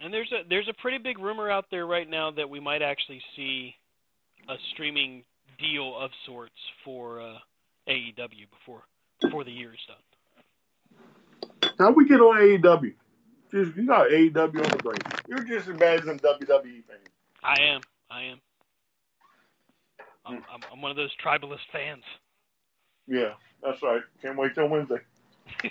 And 0.00 0.12
there's 0.12 0.32
a 0.32 0.42
there's 0.48 0.68
a 0.68 0.74
pretty 0.82 0.98
big 0.98 1.20
rumor 1.20 1.48
out 1.48 1.66
there 1.70 1.86
right 1.86 2.08
now 2.08 2.32
that 2.32 2.50
we 2.50 2.58
might 2.58 2.82
actually 2.82 3.22
see 3.36 3.76
a 4.48 4.56
streaming 4.72 5.22
deal 5.60 5.96
of 5.96 6.10
sorts 6.26 6.56
for 6.84 7.20
uh, 7.20 7.34
AEW 7.88 8.50
before 8.50 8.82
before 9.20 9.44
the 9.44 9.52
year 9.52 9.72
is 9.72 9.78
done. 9.86 11.72
How 11.78 11.92
we 11.92 12.08
get 12.08 12.20
on 12.20 12.36
AEW? 12.40 12.94
Just 13.52 13.76
you 13.76 13.86
got 13.86 14.08
AEW 14.08 14.38
on 14.38 14.50
the 14.50 14.78
brain. 14.82 14.98
You're 15.28 15.44
just 15.44 15.68
as 15.68 15.76
bad 15.76 16.00
as 16.00 16.06
WWE 16.06 16.84
fans. 16.84 17.08
I 17.44 17.60
am. 17.60 17.80
I 18.10 18.22
am. 18.22 18.40
I'm, 20.24 20.36
I'm, 20.52 20.60
I'm 20.72 20.80
one 20.80 20.90
of 20.90 20.96
those 20.96 21.10
tribalist 21.22 21.66
fans. 21.70 22.04
Yeah, 23.06 23.32
that's 23.62 23.82
right. 23.82 24.00
Can't 24.22 24.38
wait 24.38 24.54
till 24.54 24.68
Wednesday. 24.68 25.00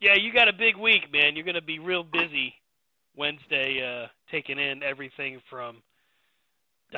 yeah, 0.00 0.14
you 0.14 0.32
got 0.32 0.48
a 0.48 0.52
big 0.52 0.76
week, 0.76 1.12
man. 1.12 1.34
You're 1.34 1.44
going 1.44 1.54
to 1.54 1.62
be 1.62 1.78
real 1.78 2.04
busy 2.04 2.54
Wednesday, 3.16 3.82
uh, 3.82 4.08
taking 4.30 4.58
in 4.58 4.82
everything 4.82 5.40
from 5.50 5.82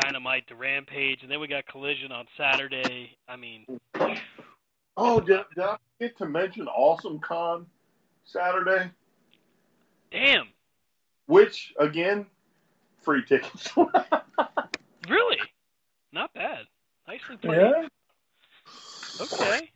Dynamite 0.03 0.47
to 0.49 0.57
Rampage, 0.57 1.21
and 1.23 1.31
then 1.31 1.41
we 1.41 1.49
got 1.49 1.67
Collision 1.67 2.13
on 2.13 2.27
Saturday. 2.37 3.17
I 3.29 3.37
mean, 3.37 3.65
Oh, 4.97 5.21
did, 5.21 5.41
did 5.55 5.65
I 5.65 5.77
get 5.99 6.19
to 6.19 6.27
mention 6.27 6.69
Awesome 6.69 7.21
Con 7.21 7.65
Saturday? 8.25 8.91
Damn. 10.11 10.49
Which 11.27 11.73
again, 11.79 12.27
free 13.03 13.25
tickets. 13.25 13.71
really? 15.09 15.39
Not 16.13 16.33
bad. 16.35 16.67
Nicely 17.07 17.37
played. 17.37 17.61
Yeah. 17.61 17.89
Okay. 19.21 19.71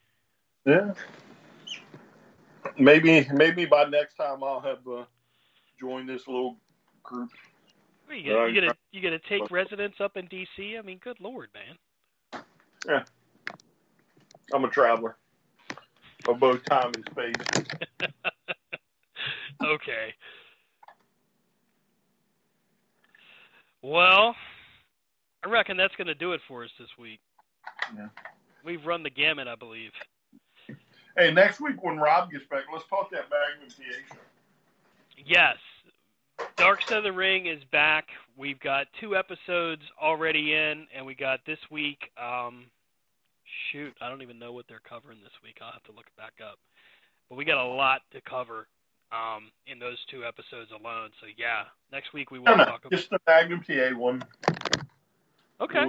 Yeah. 0.66 0.92
Maybe 2.78 3.28
maybe 3.32 3.66
by 3.66 3.84
next 3.84 4.14
time 4.14 4.42
I'll 4.42 4.60
have 4.60 4.86
uh, 4.88 5.04
joined 5.78 6.08
this 6.08 6.26
little 6.26 6.56
group. 7.02 7.30
You, 8.10 8.32
gonna, 8.32 8.48
you 8.48 8.60
gonna 8.60 8.74
you 8.92 9.02
gonna 9.02 9.18
take 9.28 9.50
residence 9.50 9.96
up 10.00 10.16
in 10.16 10.26
D.C.? 10.26 10.76
I 10.78 10.82
mean, 10.82 10.98
good 11.02 11.18
lord, 11.20 11.50
man. 11.54 12.42
Yeah. 12.86 13.04
I'm 14.52 14.64
a 14.64 14.68
traveler 14.68 15.16
of 16.28 16.38
both 16.38 16.64
time 16.64 16.92
and 16.94 17.04
space. 17.10 18.10
okay. 19.64 20.14
Well, 23.82 24.34
I 25.44 25.48
reckon 25.48 25.76
that's 25.76 25.94
going 25.96 26.06
to 26.06 26.14
do 26.14 26.32
it 26.32 26.40
for 26.48 26.64
us 26.64 26.70
this 26.78 26.88
week. 26.98 27.20
Yeah. 27.96 28.08
We've 28.64 28.84
run 28.86 29.02
the 29.02 29.10
gamut, 29.10 29.46
I 29.46 29.56
believe. 29.56 29.90
Hey, 31.16 31.32
next 31.32 31.60
week 31.60 31.82
when 31.82 31.98
Rob 31.98 32.30
gets 32.32 32.46
back, 32.46 32.64
let's 32.72 32.86
talk 32.88 33.10
that 33.10 33.26
Magnum 33.30 33.70
show. 33.70 34.16
Yes. 35.24 35.56
Dark 36.56 36.82
Side 36.82 36.98
of 36.98 37.04
the 37.04 37.12
Ring 37.12 37.46
is 37.46 37.62
back. 37.70 38.08
We've 38.36 38.58
got 38.58 38.86
two 39.00 39.16
episodes 39.16 39.82
already 40.00 40.54
in, 40.54 40.86
and 40.96 41.04
we 41.06 41.14
got 41.14 41.40
this 41.46 41.58
week. 41.70 42.10
Um, 42.20 42.64
shoot, 43.70 43.94
I 44.00 44.08
don't 44.08 44.22
even 44.22 44.38
know 44.38 44.52
what 44.52 44.66
they're 44.68 44.80
covering 44.88 45.18
this 45.22 45.32
week. 45.42 45.58
I'll 45.60 45.72
have 45.72 45.84
to 45.84 45.92
look 45.92 46.06
it 46.06 46.16
back 46.16 46.34
up. 46.44 46.58
But 47.28 47.36
we 47.36 47.44
got 47.44 47.58
a 47.58 47.68
lot 47.68 48.00
to 48.12 48.20
cover 48.22 48.66
um, 49.14 49.50
in 49.66 49.78
those 49.78 49.98
two 50.10 50.24
episodes 50.24 50.70
alone. 50.72 51.10
So 51.20 51.26
yeah, 51.36 51.64
next 51.92 52.12
week 52.12 52.30
we 52.30 52.38
will 52.38 52.46
No, 52.46 52.56
no, 52.56 52.64
talk 52.64 52.84
about. 52.84 52.92
just 52.92 53.10
the 53.10 53.18
Magnum 53.26 53.62
TA 53.62 53.96
one. 53.96 54.22
Okay. 55.60 55.84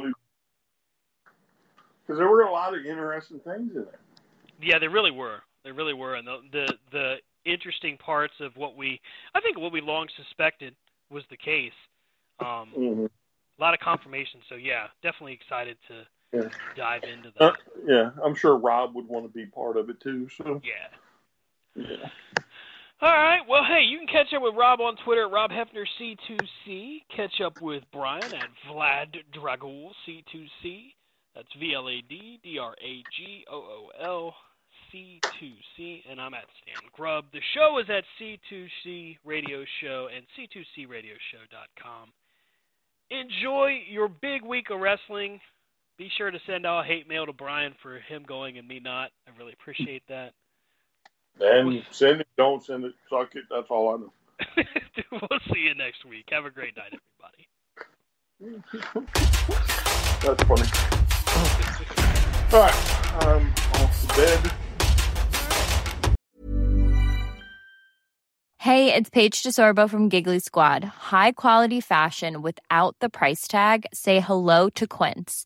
Because 2.06 2.20
there 2.20 2.28
were 2.30 2.42
a 2.42 2.52
lot 2.52 2.78
of 2.78 2.86
interesting 2.86 3.40
things 3.40 3.76
in 3.76 3.86
there. 3.86 4.00
Yeah, 4.62 4.80
there 4.80 4.90
really 4.92 5.12
were. 5.12 5.42
They 5.64 5.72
really 5.72 5.94
were, 5.94 6.16
and 6.16 6.28
the 6.28 6.38
the 6.52 6.74
the 6.92 7.16
interesting 7.46 7.98
parts 7.98 8.34
of 8.40 8.56
what 8.56 8.76
we, 8.76 9.02
I 9.34 9.42
think, 9.42 9.58
what 9.58 9.72
we 9.72 9.82
long 9.82 10.08
suspected 10.16 10.76
was 11.10 11.24
the 11.30 11.38
case. 11.38 11.74
Um, 12.40 12.70
Mm-hmm. 12.78 13.06
a 13.06 13.62
lot 13.62 13.74
of 13.74 13.80
confirmation. 13.80 14.42
So 14.50 14.56
yeah, 14.56 14.88
definitely 15.02 15.34
excited 15.34 15.78
to 15.88 16.06
Yeah. 16.34 16.50
dive 16.76 17.04
into 17.06 17.30
Uh, 17.40 17.52
that. 17.52 17.56
yeah, 17.88 18.12
I'm 18.24 18.36
sure 18.36 18.58
Rob 18.58 18.94
would 18.96 19.08
want 19.08 19.26
to 19.26 19.32
be 19.32 19.46
part 19.46 19.78
of 19.78 19.90
it 19.90 20.00
too. 20.02 20.28
So 20.30 20.62
yeah. 20.64 20.90
yeah. 21.76 22.10
All 23.02 23.12
right. 23.12 23.42
Well, 23.48 23.64
hey, 23.68 23.84
you 23.84 23.98
can 23.98 24.08
catch 24.08 24.34
up 24.34 24.42
with 24.42 24.56
Rob 24.56 24.80
on 24.80 24.96
Twitter 25.04 25.26
at 25.26 25.32
Rob 25.32 25.52
Hefner 25.52 25.86
C2C. 26.00 27.02
Catch 27.14 27.42
up 27.42 27.62
with 27.62 27.84
Brian 27.92 28.24
at 28.24 28.50
Vlad 28.70 29.18
Dragool 29.36 29.92
C2C. 30.08 30.94
That's 31.36 31.48
V 31.60 31.74
L 31.76 31.90
A 31.90 32.02
D 32.08 32.40
D 32.42 32.58
R 32.58 32.74
A 32.82 33.04
G 33.18 33.44
O 33.52 33.58
O 33.58 33.90
L 34.02 34.34
C2C. 34.94 36.04
And 36.10 36.22
I'm 36.22 36.34
at 36.34 36.46
Stan 36.62 36.90
Grubb. 36.94 37.26
The 37.34 37.42
show 37.54 37.80
is 37.80 37.86
at 37.90 38.06
C2C 38.20 39.18
Radio 39.26 39.66
Show 39.82 40.08
and 40.16 40.26
C2CRadioshow.com. 40.40 42.14
Enjoy 43.12 43.78
your 43.90 44.08
big 44.08 44.44
week 44.44 44.70
of 44.72 44.80
wrestling. 44.80 45.42
Be 45.98 46.10
sure 46.18 46.32
to 46.32 46.40
send 46.48 46.66
all 46.66 46.82
hate 46.82 47.10
mail 47.10 47.26
to 47.26 47.34
Brian 47.34 47.74
for 47.84 48.00
him 48.00 48.24
going 48.26 48.58
and 48.58 48.68
me 48.68 48.80
not. 48.80 49.12
I 49.28 49.38
really 49.38 49.54
appreciate 49.54 50.04
that. 50.08 50.32
And 51.40 51.84
send 51.92 52.22
it, 52.22 52.28
don't 52.38 52.64
send 52.64 52.86
it, 52.86 52.94
suck 53.10 53.36
it. 53.36 53.44
That's 53.50 53.68
all 53.70 53.94
I 53.94 53.98
know. 53.98 54.12
we'll 55.12 55.40
see 55.54 55.60
you 55.60 55.76
next 55.76 56.06
week. 56.06 56.26
Have 56.30 56.46
a 56.46 56.50
great 56.50 56.76
night, 56.78 56.94
everybody. 56.94 57.48
That's 60.22 60.44
funny. 60.44 60.70
All 62.54 62.60
right, 62.62 62.76
I'm 63.24 63.48
off 63.82 64.02
to 64.02 64.08
bed. 64.16 64.52
Hey, 68.60 68.94
it's 68.94 69.12
Paige 69.12 69.44
DeSorbo 69.44 69.88
from 69.88 70.10
Giggly 70.10 70.40
Squad. 70.40 70.84
High 70.84 71.34
quality 71.34 71.82
fashion 71.82 72.42
without 72.42 72.96
the 73.00 73.10
price 73.10 73.48
tag. 73.48 73.86
Say 73.94 74.20
hello 74.20 74.70
to 74.70 74.88
Quince. 74.88 75.46